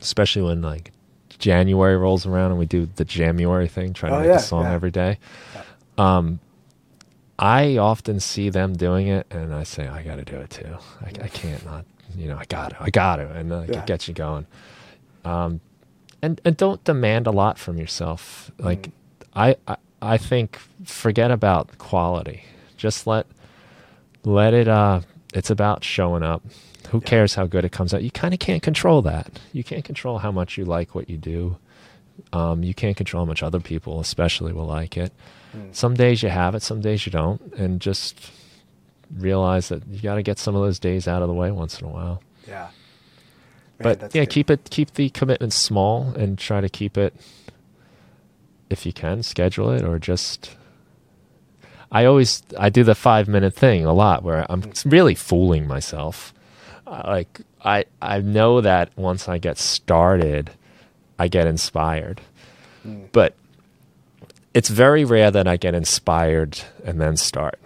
especially 0.00 0.42
when 0.42 0.62
like 0.62 0.92
January 1.38 1.96
rolls 1.96 2.26
around 2.26 2.50
and 2.50 2.58
we 2.58 2.66
do 2.66 2.86
the 2.96 3.04
January 3.04 3.68
thing, 3.68 3.92
trying 3.92 4.12
to 4.12 4.18
oh, 4.18 4.20
make 4.20 4.28
yeah, 4.28 4.36
a 4.36 4.40
song 4.40 4.64
yeah. 4.64 4.72
every 4.72 4.90
day. 4.90 5.18
Yeah. 5.54 5.62
Um, 5.98 6.40
I 7.38 7.78
often 7.78 8.20
see 8.20 8.50
them 8.50 8.74
doing 8.74 9.08
it, 9.08 9.26
and 9.30 9.54
I 9.54 9.62
say, 9.62 9.88
I 9.88 10.02
got 10.02 10.16
to 10.16 10.24
do 10.24 10.36
it 10.36 10.50
too. 10.50 10.76
I, 11.00 11.24
I, 11.24 11.28
can't 11.28 11.64
not, 11.64 11.86
you 12.14 12.28
know, 12.28 12.36
I 12.36 12.44
got 12.44 12.70
to, 12.70 12.82
I 12.82 12.90
got 12.90 13.16
to, 13.16 13.30
and 13.30 13.50
uh, 13.50 13.64
it 13.66 13.86
gets 13.86 14.08
you 14.08 14.14
going. 14.14 14.46
Um, 15.24 15.60
and 16.22 16.40
and 16.44 16.56
don't 16.56 16.82
demand 16.84 17.26
a 17.26 17.30
lot 17.30 17.58
from 17.58 17.78
yourself. 17.78 18.50
Like, 18.58 18.82
mm. 18.82 18.92
I, 19.34 19.56
I 19.66 19.76
I 20.02 20.18
think 20.18 20.58
forget 20.84 21.30
about 21.30 21.78
quality. 21.78 22.44
Just 22.76 23.06
let 23.06 23.26
let 24.24 24.54
it 24.54 24.68
uh 24.68 25.00
it's 25.34 25.50
about 25.50 25.84
showing 25.84 26.22
up. 26.22 26.42
Who 26.90 27.00
cares 27.00 27.34
how 27.34 27.46
good 27.46 27.64
it 27.64 27.72
comes 27.72 27.94
out? 27.94 28.02
You 28.02 28.10
kind 28.10 28.34
of 28.34 28.40
can't 28.40 28.62
control 28.62 29.02
that. 29.02 29.38
You 29.52 29.62
can't 29.62 29.84
control 29.84 30.18
how 30.18 30.32
much 30.32 30.58
you 30.58 30.64
like 30.64 30.94
what 30.94 31.08
you 31.08 31.16
do. 31.16 31.56
Um, 32.32 32.62
you 32.62 32.74
can't 32.74 32.96
control 32.96 33.24
how 33.24 33.28
much 33.28 33.42
other 33.42 33.60
people, 33.60 34.00
especially, 34.00 34.52
will 34.52 34.66
like 34.66 34.96
it. 34.96 35.12
Mm. 35.56 35.74
Some 35.74 35.94
days 35.94 36.22
you 36.22 36.28
have 36.28 36.54
it, 36.54 36.62
some 36.62 36.80
days 36.80 37.06
you 37.06 37.12
don't, 37.12 37.40
and 37.54 37.80
just 37.80 38.32
realize 39.16 39.68
that 39.68 39.86
you 39.86 40.00
got 40.00 40.16
to 40.16 40.22
get 40.22 40.38
some 40.38 40.54
of 40.54 40.62
those 40.62 40.78
days 40.78 41.08
out 41.08 41.22
of 41.22 41.28
the 41.28 41.34
way 41.34 41.50
once 41.50 41.80
in 41.80 41.86
a 41.86 41.90
while. 41.90 42.22
Yeah. 42.46 42.68
Man, 43.78 43.96
but 43.98 44.14
yeah, 44.14 44.22
good. 44.22 44.30
keep 44.30 44.50
it 44.50 44.68
keep 44.70 44.94
the 44.94 45.08
commitment 45.10 45.52
small 45.52 46.12
and 46.14 46.38
try 46.38 46.60
to 46.60 46.68
keep 46.68 46.98
it 46.98 47.14
if 48.68 48.84
you 48.84 48.92
can 48.92 49.22
schedule 49.22 49.70
it 49.70 49.82
or 49.82 49.98
just 49.98 50.56
I 51.90 52.04
always 52.04 52.42
I 52.58 52.68
do 52.68 52.84
the 52.84 52.94
5 52.94 53.26
minute 53.26 53.54
thing 53.54 53.84
a 53.86 53.92
lot 53.92 54.22
where 54.22 54.44
I'm 54.50 54.70
really 54.84 55.14
fooling 55.14 55.66
myself. 55.66 56.34
Like 56.90 57.40
I 57.64 57.84
I 58.02 58.20
know 58.20 58.60
that 58.60 58.90
once 58.96 59.28
I 59.28 59.38
get 59.38 59.58
started 59.58 60.50
I 61.18 61.28
get 61.28 61.46
inspired. 61.46 62.20
Mm. 62.86 63.08
But 63.12 63.34
it's 64.54 64.68
very 64.68 65.04
rare 65.04 65.30
that 65.30 65.46
I 65.46 65.56
get 65.56 65.74
inspired 65.74 66.60
and 66.84 67.00
then 67.00 67.16
start. 67.16 67.60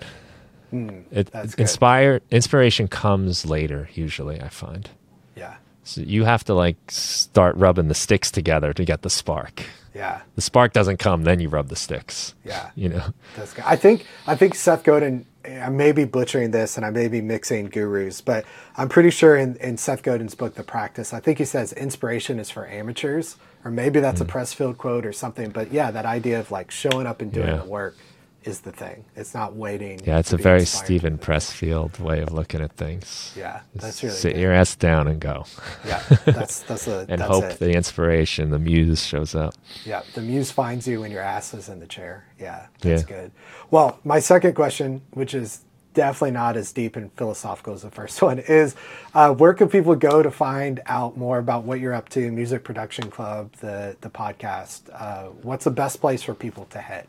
Mm, 0.72 1.04
it, 1.10 1.30
inspired 1.56 2.22
inspiration 2.30 2.88
comes 2.88 3.46
later 3.46 3.88
usually 3.94 4.40
I 4.40 4.48
find. 4.48 4.90
Yeah. 5.36 5.54
So 5.84 6.00
you 6.00 6.24
have 6.24 6.44
to 6.44 6.54
like 6.54 6.76
start 6.88 7.56
rubbing 7.56 7.88
the 7.88 7.94
sticks 7.94 8.30
together 8.30 8.72
to 8.72 8.84
get 8.84 9.02
the 9.02 9.10
spark. 9.10 9.62
Yeah. 9.94 10.20
The 10.34 10.42
spark 10.42 10.72
doesn't 10.72 10.98
come, 10.98 11.22
then 11.22 11.40
you 11.40 11.48
rub 11.48 11.68
the 11.68 11.76
sticks. 11.76 12.34
Yeah. 12.44 12.70
You 12.74 12.88
know. 12.90 13.14
That's 13.36 13.54
good. 13.54 13.64
I 13.66 13.76
think 13.76 14.06
I 14.26 14.34
think 14.34 14.54
Seth 14.54 14.82
Godin 14.82 15.24
I 15.44 15.68
may 15.68 15.92
be 15.92 16.04
butchering 16.04 16.50
this 16.50 16.76
and 16.76 16.86
I 16.86 16.90
may 16.90 17.08
be 17.08 17.20
mixing 17.20 17.66
gurus, 17.66 18.20
but 18.20 18.44
I'm 18.76 18.88
pretty 18.88 19.10
sure 19.10 19.36
in, 19.36 19.56
in 19.56 19.76
Seth 19.76 20.02
Godin's 20.02 20.34
book, 20.34 20.54
The 20.54 20.62
Practice, 20.62 21.12
I 21.12 21.20
think 21.20 21.38
he 21.38 21.44
says 21.44 21.72
inspiration 21.72 22.38
is 22.38 22.50
for 22.50 22.66
amateurs, 22.66 23.36
or 23.64 23.70
maybe 23.70 24.00
that's 24.00 24.20
mm. 24.20 24.28
a 24.28 24.32
Pressfield 24.32 24.78
quote 24.78 25.04
or 25.04 25.12
something. 25.12 25.50
But 25.50 25.72
yeah, 25.72 25.90
that 25.90 26.06
idea 26.06 26.40
of 26.40 26.50
like 26.50 26.70
showing 26.70 27.06
up 27.06 27.20
and 27.20 27.30
doing 27.30 27.48
yeah. 27.48 27.58
the 27.58 27.66
work 27.66 27.96
is 28.44 28.60
the 28.60 28.72
thing. 28.72 29.04
It's 29.16 29.34
not 29.34 29.54
waiting. 29.54 30.00
Yeah, 30.04 30.18
it's 30.18 30.32
a 30.32 30.36
very 30.36 30.64
Steven 30.64 31.18
Pressfield 31.18 31.98
way 31.98 32.20
of 32.20 32.32
looking 32.32 32.60
at 32.60 32.72
things. 32.72 33.32
Yeah, 33.36 33.60
that's 33.74 34.02
really 34.02 34.14
sit 34.14 34.34
good. 34.34 34.40
your 34.42 34.52
ass 34.52 34.76
down 34.76 35.08
and 35.08 35.20
go. 35.20 35.46
Yeah, 35.86 36.02
that's 36.24 36.60
that's 36.60 36.86
a 36.86 37.06
and 37.08 37.20
that's 37.20 37.30
hope 37.30 37.44
it. 37.44 37.58
the 37.58 37.72
inspiration, 37.72 38.50
the 38.50 38.58
muse 38.58 39.04
shows 39.04 39.34
up. 39.34 39.54
Yeah, 39.84 40.02
the 40.14 40.20
muse 40.20 40.50
finds 40.50 40.86
you 40.86 41.00
when 41.00 41.10
your 41.10 41.22
ass 41.22 41.54
is 41.54 41.68
in 41.68 41.80
the 41.80 41.86
chair. 41.86 42.26
Yeah, 42.38 42.66
that's 42.80 43.02
yeah. 43.02 43.08
good. 43.08 43.32
Well, 43.70 43.98
my 44.04 44.20
second 44.20 44.54
question, 44.54 45.02
which 45.10 45.34
is 45.34 45.62
definitely 45.94 46.32
not 46.32 46.56
as 46.56 46.72
deep 46.72 46.96
and 46.96 47.12
philosophical 47.14 47.72
as 47.72 47.82
the 47.82 47.90
first 47.90 48.20
one, 48.22 48.40
is 48.40 48.76
uh, 49.14 49.32
where 49.32 49.54
can 49.54 49.68
people 49.68 49.94
go 49.94 50.22
to 50.22 50.30
find 50.30 50.80
out 50.86 51.16
more 51.16 51.38
about 51.38 51.64
what 51.64 51.80
you're 51.80 51.94
up 51.94 52.08
to, 52.10 52.30
Music 52.30 52.62
Production 52.62 53.10
Club, 53.10 53.52
the 53.60 53.96
the 54.02 54.10
podcast? 54.10 54.82
Uh, 54.92 55.30
what's 55.42 55.64
the 55.64 55.70
best 55.70 56.00
place 56.00 56.22
for 56.22 56.34
people 56.34 56.66
to 56.66 56.78
head? 56.78 57.06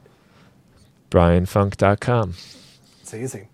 brianfunk.com. 1.16 2.34
It's 3.02 3.14
easy. 3.14 3.48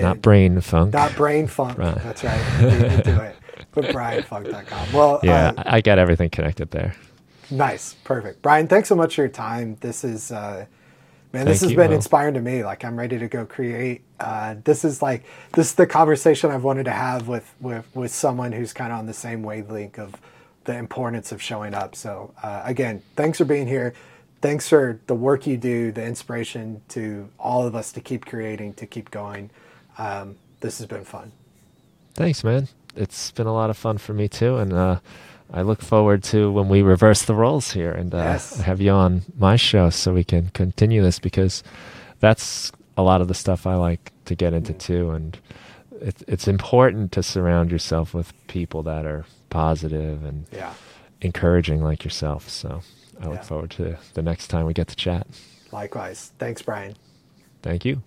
Not 0.00 0.22
brain 0.22 0.62
funk. 0.62 0.94
Not 0.94 1.14
brain 1.14 1.46
funk. 1.46 1.76
Right. 1.76 1.94
That's 1.96 2.24
right. 2.24 3.02
do 3.04 3.20
it. 3.20 3.36
But 3.72 3.84
brianfunk.com. 3.86 4.92
Well, 4.94 5.20
yeah, 5.22 5.52
uh, 5.56 5.62
I 5.66 5.82
got 5.82 5.98
everything 5.98 6.30
connected 6.30 6.70
there. 6.70 6.94
Nice. 7.50 7.96
Perfect. 8.04 8.40
Brian, 8.40 8.66
thanks 8.66 8.88
so 8.88 8.94
much 8.94 9.16
for 9.16 9.22
your 9.22 9.28
time. 9.28 9.76
This 9.80 10.04
is, 10.04 10.32
uh, 10.32 10.64
man, 11.34 11.44
this 11.44 11.60
Thank 11.60 11.60
has 11.60 11.70
you, 11.72 11.76
been 11.76 11.90
Will. 11.90 11.96
inspiring 11.96 12.32
to 12.32 12.40
me. 12.40 12.64
Like, 12.64 12.82
I'm 12.82 12.98
ready 12.98 13.18
to 13.18 13.28
go 13.28 13.44
create. 13.44 14.00
Uh, 14.18 14.54
this 14.64 14.82
is 14.82 15.02
like, 15.02 15.24
this 15.52 15.66
is 15.68 15.74
the 15.74 15.86
conversation 15.86 16.50
I've 16.50 16.64
wanted 16.64 16.84
to 16.84 16.92
have 16.92 17.28
with, 17.28 17.54
with, 17.60 17.86
with 17.94 18.10
someone 18.10 18.52
who's 18.52 18.72
kind 18.72 18.90
of 18.90 18.98
on 18.98 19.04
the 19.04 19.12
same 19.12 19.42
wavelength 19.42 19.98
of 19.98 20.14
the 20.64 20.78
importance 20.78 21.30
of 21.30 21.42
showing 21.42 21.74
up. 21.74 21.94
So, 21.94 22.32
uh, 22.42 22.62
again, 22.64 23.02
thanks 23.16 23.36
for 23.36 23.44
being 23.44 23.66
here 23.66 23.92
thanks 24.42 24.68
for 24.68 25.00
the 25.06 25.14
work 25.14 25.46
you 25.46 25.56
do, 25.56 25.92
the 25.92 26.04
inspiration 26.04 26.82
to 26.88 27.30
all 27.38 27.66
of 27.66 27.74
us 27.74 27.92
to 27.92 28.00
keep 28.00 28.26
creating, 28.26 28.74
to 28.74 28.86
keep 28.86 29.10
going. 29.10 29.48
Um, 29.96 30.36
this 30.60 30.78
has 30.78 30.86
been 30.86 31.04
fun. 31.04 31.32
Thanks, 32.14 32.44
man. 32.44 32.68
It's 32.94 33.30
been 33.30 33.46
a 33.46 33.54
lot 33.54 33.70
of 33.70 33.78
fun 33.78 33.96
for 33.96 34.12
me 34.12 34.28
too, 34.28 34.56
and 34.56 34.72
uh, 34.72 34.98
I 35.50 35.62
look 35.62 35.80
forward 35.80 36.22
to 36.24 36.50
when 36.50 36.68
we 36.68 36.82
reverse 36.82 37.22
the 37.22 37.34
roles 37.34 37.72
here 37.72 37.92
and 37.92 38.14
uh, 38.14 38.18
yes. 38.18 38.60
have 38.60 38.80
you 38.80 38.90
on 38.90 39.22
my 39.38 39.56
show 39.56 39.88
so 39.88 40.12
we 40.12 40.24
can 40.24 40.50
continue 40.50 41.02
this 41.02 41.18
because 41.18 41.62
that's 42.20 42.70
a 42.96 43.02
lot 43.02 43.22
of 43.22 43.28
the 43.28 43.34
stuff 43.34 43.66
I 43.66 43.76
like 43.76 44.12
to 44.26 44.34
get 44.34 44.52
into 44.52 44.74
too, 44.74 45.10
and 45.10 45.38
it, 46.00 46.22
it's 46.26 46.48
important 46.48 47.12
to 47.12 47.22
surround 47.22 47.70
yourself 47.70 48.12
with 48.12 48.34
people 48.48 48.82
that 48.82 49.06
are 49.06 49.24
positive 49.48 50.24
and 50.24 50.46
yeah. 50.52 50.74
encouraging 51.20 51.82
like 51.82 52.04
yourself. 52.04 52.48
So. 52.50 52.82
I 53.20 53.26
look 53.28 53.44
forward 53.44 53.70
to 53.72 53.98
the 54.14 54.22
next 54.22 54.48
time 54.48 54.66
we 54.66 54.74
get 54.74 54.88
to 54.88 54.96
chat. 54.96 55.26
Likewise. 55.70 56.32
Thanks, 56.38 56.62
Brian. 56.62 56.96
Thank 57.62 57.84
you. 57.84 58.02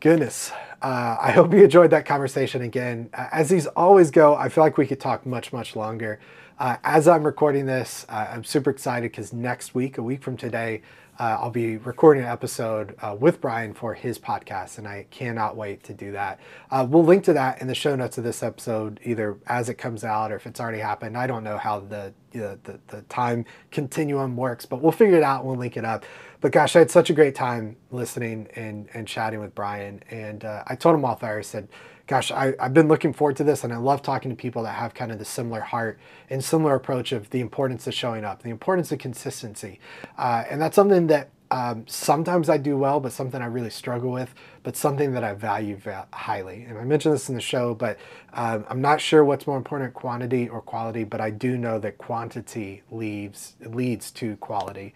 Goodness. 0.00 0.52
Uh, 0.82 1.16
I 1.18 1.30
hope 1.32 1.52
you 1.54 1.64
enjoyed 1.64 1.90
that 1.90 2.04
conversation 2.04 2.60
again. 2.60 3.08
As 3.14 3.48
these 3.48 3.66
always 3.68 4.10
go, 4.10 4.34
I 4.34 4.50
feel 4.50 4.62
like 4.62 4.76
we 4.76 4.86
could 4.86 5.00
talk 5.00 5.24
much, 5.24 5.50
much 5.52 5.74
longer. 5.74 6.20
Uh, 6.56 6.76
as 6.84 7.08
I'm 7.08 7.24
recording 7.24 7.66
this, 7.66 8.06
uh, 8.08 8.28
I'm 8.30 8.44
super 8.44 8.70
excited 8.70 9.10
because 9.10 9.32
next 9.32 9.74
week, 9.74 9.98
a 9.98 10.02
week 10.02 10.22
from 10.22 10.36
today, 10.36 10.82
uh, 11.18 11.38
I'll 11.40 11.50
be 11.50 11.78
recording 11.78 12.22
an 12.22 12.28
episode 12.28 12.94
uh, 13.02 13.16
with 13.18 13.40
Brian 13.40 13.74
for 13.74 13.94
his 13.94 14.20
podcast, 14.20 14.78
and 14.78 14.86
I 14.86 15.06
cannot 15.10 15.56
wait 15.56 15.82
to 15.84 15.94
do 15.94 16.12
that. 16.12 16.38
Uh, 16.70 16.86
we'll 16.88 17.04
link 17.04 17.24
to 17.24 17.32
that 17.32 17.60
in 17.60 17.66
the 17.66 17.74
show 17.74 17.96
notes 17.96 18.18
of 18.18 18.24
this 18.24 18.42
episode, 18.42 19.00
either 19.04 19.36
as 19.46 19.68
it 19.68 19.74
comes 19.74 20.04
out 20.04 20.30
or 20.30 20.36
if 20.36 20.46
it's 20.46 20.60
already 20.60 20.78
happened. 20.78 21.16
I 21.16 21.26
don't 21.26 21.42
know 21.42 21.58
how 21.58 21.80
the 21.80 22.12
the, 22.30 22.58
the, 22.64 22.80
the 22.88 23.02
time 23.02 23.44
continuum 23.70 24.36
works, 24.36 24.66
but 24.66 24.80
we'll 24.80 24.90
figure 24.90 25.16
it 25.16 25.22
out. 25.22 25.40
And 25.40 25.48
we'll 25.48 25.58
link 25.58 25.76
it 25.76 25.84
up. 25.84 26.04
But 26.40 26.50
gosh, 26.50 26.74
I 26.74 26.80
had 26.80 26.90
such 26.90 27.08
a 27.08 27.12
great 27.12 27.36
time 27.36 27.76
listening 27.92 28.48
and, 28.56 28.88
and 28.92 29.06
chatting 29.06 29.38
with 29.38 29.54
Brian. 29.54 30.02
And 30.10 30.44
uh, 30.44 30.64
I 30.66 30.74
told 30.74 30.96
him 30.96 31.04
off 31.04 31.22
air, 31.22 31.38
I 31.38 31.42
said, 31.42 31.68
gosh, 32.06 32.30
I, 32.30 32.54
I've 32.60 32.74
been 32.74 32.88
looking 32.88 33.12
forward 33.12 33.36
to 33.36 33.44
this 33.44 33.64
and 33.64 33.72
I 33.72 33.76
love 33.76 34.02
talking 34.02 34.30
to 34.30 34.36
people 34.36 34.62
that 34.64 34.74
have 34.74 34.94
kind 34.94 35.10
of 35.10 35.18
the 35.18 35.24
similar 35.24 35.60
heart 35.60 35.98
and 36.28 36.44
similar 36.44 36.74
approach 36.74 37.12
of 37.12 37.30
the 37.30 37.40
importance 37.40 37.86
of 37.86 37.94
showing 37.94 38.24
up, 38.24 38.42
the 38.42 38.50
importance 38.50 38.92
of 38.92 38.98
consistency. 38.98 39.80
Uh, 40.18 40.44
and 40.50 40.60
that's 40.60 40.76
something 40.76 41.06
that 41.08 41.30
um, 41.50 41.84
sometimes 41.86 42.48
I 42.48 42.56
do 42.56 42.76
well, 42.76 43.00
but 43.00 43.12
something 43.12 43.40
I 43.40 43.46
really 43.46 43.70
struggle 43.70 44.10
with, 44.10 44.34
but 44.62 44.76
something 44.76 45.12
that 45.12 45.22
I 45.22 45.34
value 45.34 45.76
va- 45.76 46.08
highly. 46.12 46.64
And 46.64 46.76
I 46.76 46.84
mentioned 46.84 47.14
this 47.14 47.28
in 47.28 47.34
the 47.36 47.40
show, 47.40 47.74
but 47.74 47.98
um, 48.32 48.64
I'm 48.68 48.80
not 48.80 49.00
sure 49.00 49.24
what's 49.24 49.46
more 49.46 49.56
important, 49.56 49.94
quantity 49.94 50.48
or 50.48 50.60
quality, 50.60 51.04
but 51.04 51.20
I 51.20 51.30
do 51.30 51.56
know 51.56 51.78
that 51.78 51.98
quantity 51.98 52.82
leaves, 52.90 53.54
leads 53.60 54.10
to 54.12 54.36
quality. 54.36 54.94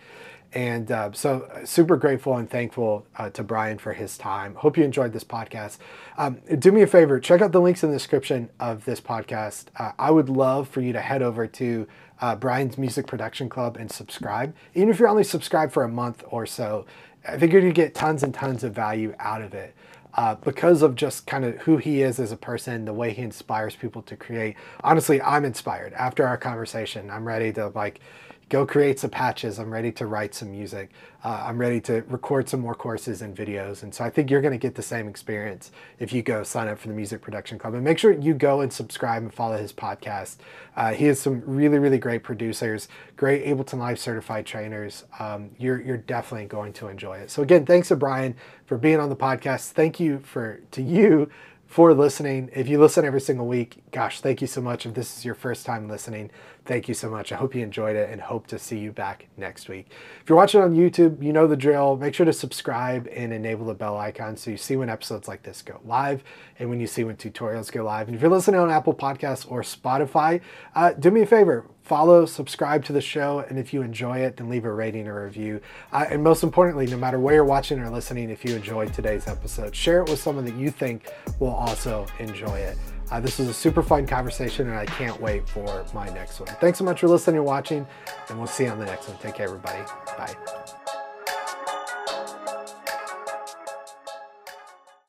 And 0.55 0.91
uh, 0.91 1.13
so, 1.13 1.43
uh, 1.53 1.67
super 1.67 1.97
grateful 1.97 2.37
and 2.37 2.49
thankful 2.49 3.07
uh, 3.17 3.29
to 3.31 3.43
Brian 3.43 3.77
for 3.77 3.93
his 3.93 4.17
time. 4.17 4.55
Hope 4.55 4.79
you 4.79 4.85
enjoyed 4.85 5.13
this 5.13 5.25
podcast. 5.25 5.77
Um, 6.17 6.41
do 6.59 6.73
me 6.73 6.81
a 6.81 6.87
favor, 6.87 7.21
check 7.21 7.43
out 7.43 7.53
the 7.53 7.61
links 7.61 7.83
in 7.83 7.91
the 7.91 7.97
description 7.97 8.49
of 8.59 8.87
this 8.87 9.01
podcast. 9.01 9.67
Uh, 9.77 9.93
I 9.99 10.11
would 10.11 10.31
love 10.31 10.67
for 10.67 10.81
you 10.81 10.95
to 10.95 11.01
head 11.01 11.21
over 11.21 11.47
to 11.47 11.87
uh, 12.21 12.35
Brian's 12.35 12.79
Music 12.79 13.07
Production 13.07 13.51
Club 13.51 13.77
and 13.77 13.91
subscribe. 13.91 14.55
Even 14.75 14.89
if 14.89 14.99
you're 14.99 15.09
only 15.09 15.25
subscribed 15.25 15.73
for 15.73 15.85
a 15.85 15.89
month 15.89 16.25
or 16.31 16.47
so, 16.47 16.87
I 17.27 17.37
think 17.37 17.53
you're 17.53 17.61
going 17.61 17.75
to 17.75 17.81
get 17.81 17.95
tons 17.95 18.23
and 18.23 18.33
tons 18.33 18.65
of 18.65 18.73
value 18.73 19.15
out 19.19 19.43
of 19.43 19.53
it. 19.53 19.75
Uh, 20.15 20.35
because 20.37 20.83
of 20.83 20.97
just 20.97 21.27
kind 21.27 21.45
of 21.45 21.59
who 21.59 21.77
he 21.77 22.03
is 22.03 22.19
as 22.19 22.33
a 22.33 22.37
person, 22.37 22.87
the 22.87 22.93
way 22.93 23.13
he 23.13 23.23
inspires 23.23 23.77
people 23.77 24.03
to 24.03 24.17
create. 24.17 24.57
Honestly, 24.83 25.21
I'm 25.21 25.45
inspired 25.45 25.93
after 25.93 26.27
our 26.27 26.39
conversation. 26.39 27.11
I'm 27.11 27.25
ready 27.25 27.53
to 27.53 27.69
like 27.69 28.01
go 28.49 28.65
create 28.65 28.99
some 28.99 29.11
patches. 29.11 29.59
I'm 29.59 29.71
ready 29.71 29.93
to 29.93 30.07
write 30.07 30.35
some 30.35 30.51
music. 30.51 30.91
Uh, 31.23 31.45
I'm 31.47 31.59
ready 31.59 31.81
to 31.83 32.03
record 32.09 32.49
some 32.49 32.61
more 32.61 32.75
courses 32.75 33.23
and 33.23 33.37
videos. 33.37 33.83
And 33.83 33.95
so 33.95 34.05
I 34.05 34.11
think 34.11 34.31
you're 34.31 34.41
going 34.41 34.53
to 34.53 34.59
get 34.59 34.75
the 34.75 34.83
same 34.83 35.09
experience 35.09 35.71
if 35.99 36.13
you 36.13 36.23
go 36.23 36.43
sign 36.43 36.69
up 36.69 36.79
for 36.79 36.89
the 36.89 36.95
Music 36.95 37.21
Production 37.21 37.59
Club. 37.59 37.75
And 37.75 37.85
make 37.85 37.99
sure 37.99 38.13
you 38.13 38.35
go 38.35 38.61
and 38.61 38.73
subscribe 38.73 39.23
and 39.23 39.35
follow 39.35 39.59
his 39.59 39.73
podcast. 39.73 40.37
Uh, 40.77 40.93
he 40.93 41.07
has 41.07 41.21
some 41.21 41.43
really, 41.45 41.79
really 41.79 41.99
great 41.99 42.23
producers, 42.23 42.89
great 43.17 43.45
Ableton 43.45 43.79
Live 43.79 43.99
certified 43.99 44.47
trainers. 44.47 45.05
Um, 45.19 45.51
you're, 45.59 45.81
you're 45.81 45.97
definitely 45.97 46.47
going 46.47 46.73
to 46.75 46.89
enjoy 46.89 47.19
it. 47.19 47.31
So 47.31 47.43
again, 47.43 47.67
thanks 47.67 47.89
to 47.89 47.97
Brian 47.97 48.37
for 48.65 48.79
being 48.79 49.01
on 49.01 49.09
the 49.09 49.17
podcast. 49.17 49.73
Thank 49.73 50.01
you 50.01 50.21
for 50.21 50.61
to 50.71 50.83
you 50.83 51.31
for 51.69 51.93
listening. 51.93 52.49
If 52.55 52.67
you 52.67 52.81
listen 52.81 53.05
every 53.05 53.21
single 53.21 53.47
week, 53.47 53.83
gosh, 53.93 54.23
thank 54.23 54.41
you 54.41 54.47
so 54.47 54.63
much. 54.63 54.87
If 54.87 54.95
this 54.95 55.19
is 55.19 55.25
your 55.25 55.35
first 55.35 55.67
time 55.67 55.87
listening, 55.87 56.31
thank 56.65 56.89
you 56.89 56.95
so 56.95 57.11
much. 57.11 57.31
I 57.31 57.37
hope 57.37 57.55
you 57.55 57.63
enjoyed 57.63 57.95
it 57.95 58.09
and 58.09 58.23
hope 58.23 58.47
to 58.47 58.59
see 58.59 58.79
you 58.79 58.91
back 58.91 59.27
next 59.37 59.69
week. 59.69 59.87
If 60.23 60.31
you're 60.31 60.37
watching 60.37 60.63
on 60.63 60.75
YouTube, 60.75 61.23
you 61.23 61.31
know 61.31 61.47
the 61.47 61.59
drill. 61.59 61.99
Make 61.99 62.15
sure 62.15 62.25
to 62.25 62.33
subscribe 62.33 63.07
and 63.15 63.35
enable 63.35 63.67
the 63.67 63.75
bell 63.75 63.99
icon 63.99 64.35
so 64.39 64.51
you 64.51 64.57
see 64.57 64.77
when 64.77 64.89
episodes 64.89 65.29
like 65.29 65.43
this 65.43 65.61
go 65.61 65.79
live 65.85 66.25
and 66.59 66.71
when 66.71 66.81
you 66.81 66.87
see 66.87 67.05
when 67.05 67.17
tutorials 67.17 67.71
go 67.71 67.85
live. 67.85 68.09
And 68.09 68.17
if 68.17 68.23
you're 68.23 68.31
listening 68.31 68.61
on 68.61 68.71
Apple 68.71 68.95
Podcasts 68.95 69.49
or 69.51 69.61
Spotify, 69.61 70.41
uh, 70.75 70.95
do 70.95 71.11
me 71.11 71.21
a 71.21 71.27
favor, 71.27 71.67
follow, 71.89 72.27
subscribe 72.27 72.85
to 72.85 72.93
the 72.93 73.01
show, 73.01 73.41
and 73.49 73.59
if 73.59 73.73
you 73.73 73.83
enjoy 73.83 74.19
it, 74.19 74.37
then 74.37 74.49
leave 74.49 74.67
a 74.67 74.73
rating 74.73 75.09
or 75.09 75.25
review. 75.25 75.61
Uh, 75.93 76.07
and 76.11 76.23
most 76.23 76.43
importantly, 76.43 76.87
no 76.87 76.99
matter 76.99 77.19
where 77.19 77.37
you're 77.37 77.45
watching 77.45 77.81
or 77.81 77.89
listening, 77.91 78.31
if 78.31 78.45
you 78.45 78.55
enjoyed 78.55 78.93
today's 78.93 79.27
episode, 79.27 79.75
share 79.75 80.03
it 80.03 80.11
with 80.11 80.21
someone 80.21 80.45
that 80.45 80.55
you 80.55 80.71
think 80.71 81.11
will 81.41 81.49
also 81.49 82.07
enjoy 82.19 82.59
it. 82.59 82.77
Uh, 83.11 83.19
this 83.19 83.39
was 83.39 83.49
a 83.49 83.55
super 83.55 83.83
fun 83.83 84.07
conversation, 84.07 84.69
and 84.69 84.77
I 84.77 84.85
can't 84.85 85.19
wait 85.19 85.49
for 85.49 85.85
my 85.95 86.11
next 86.11 86.41
one. 86.41 86.49
Thanks 86.61 86.79
so 86.79 86.85
much 86.85 87.01
for 87.01 87.09
listening 87.09 87.39
and 87.39 87.47
watching, 87.47 87.87
and 88.29 88.39
we'll 88.39 88.47
see 88.47 88.65
you 88.65 88.71
on 88.71 88.79
the 88.79 88.85
next 88.85 89.09
one. 89.09 89.17
Take 89.19 89.37
care, 89.37 89.47
everybody. 89.47 89.83
Bye. 90.19 90.35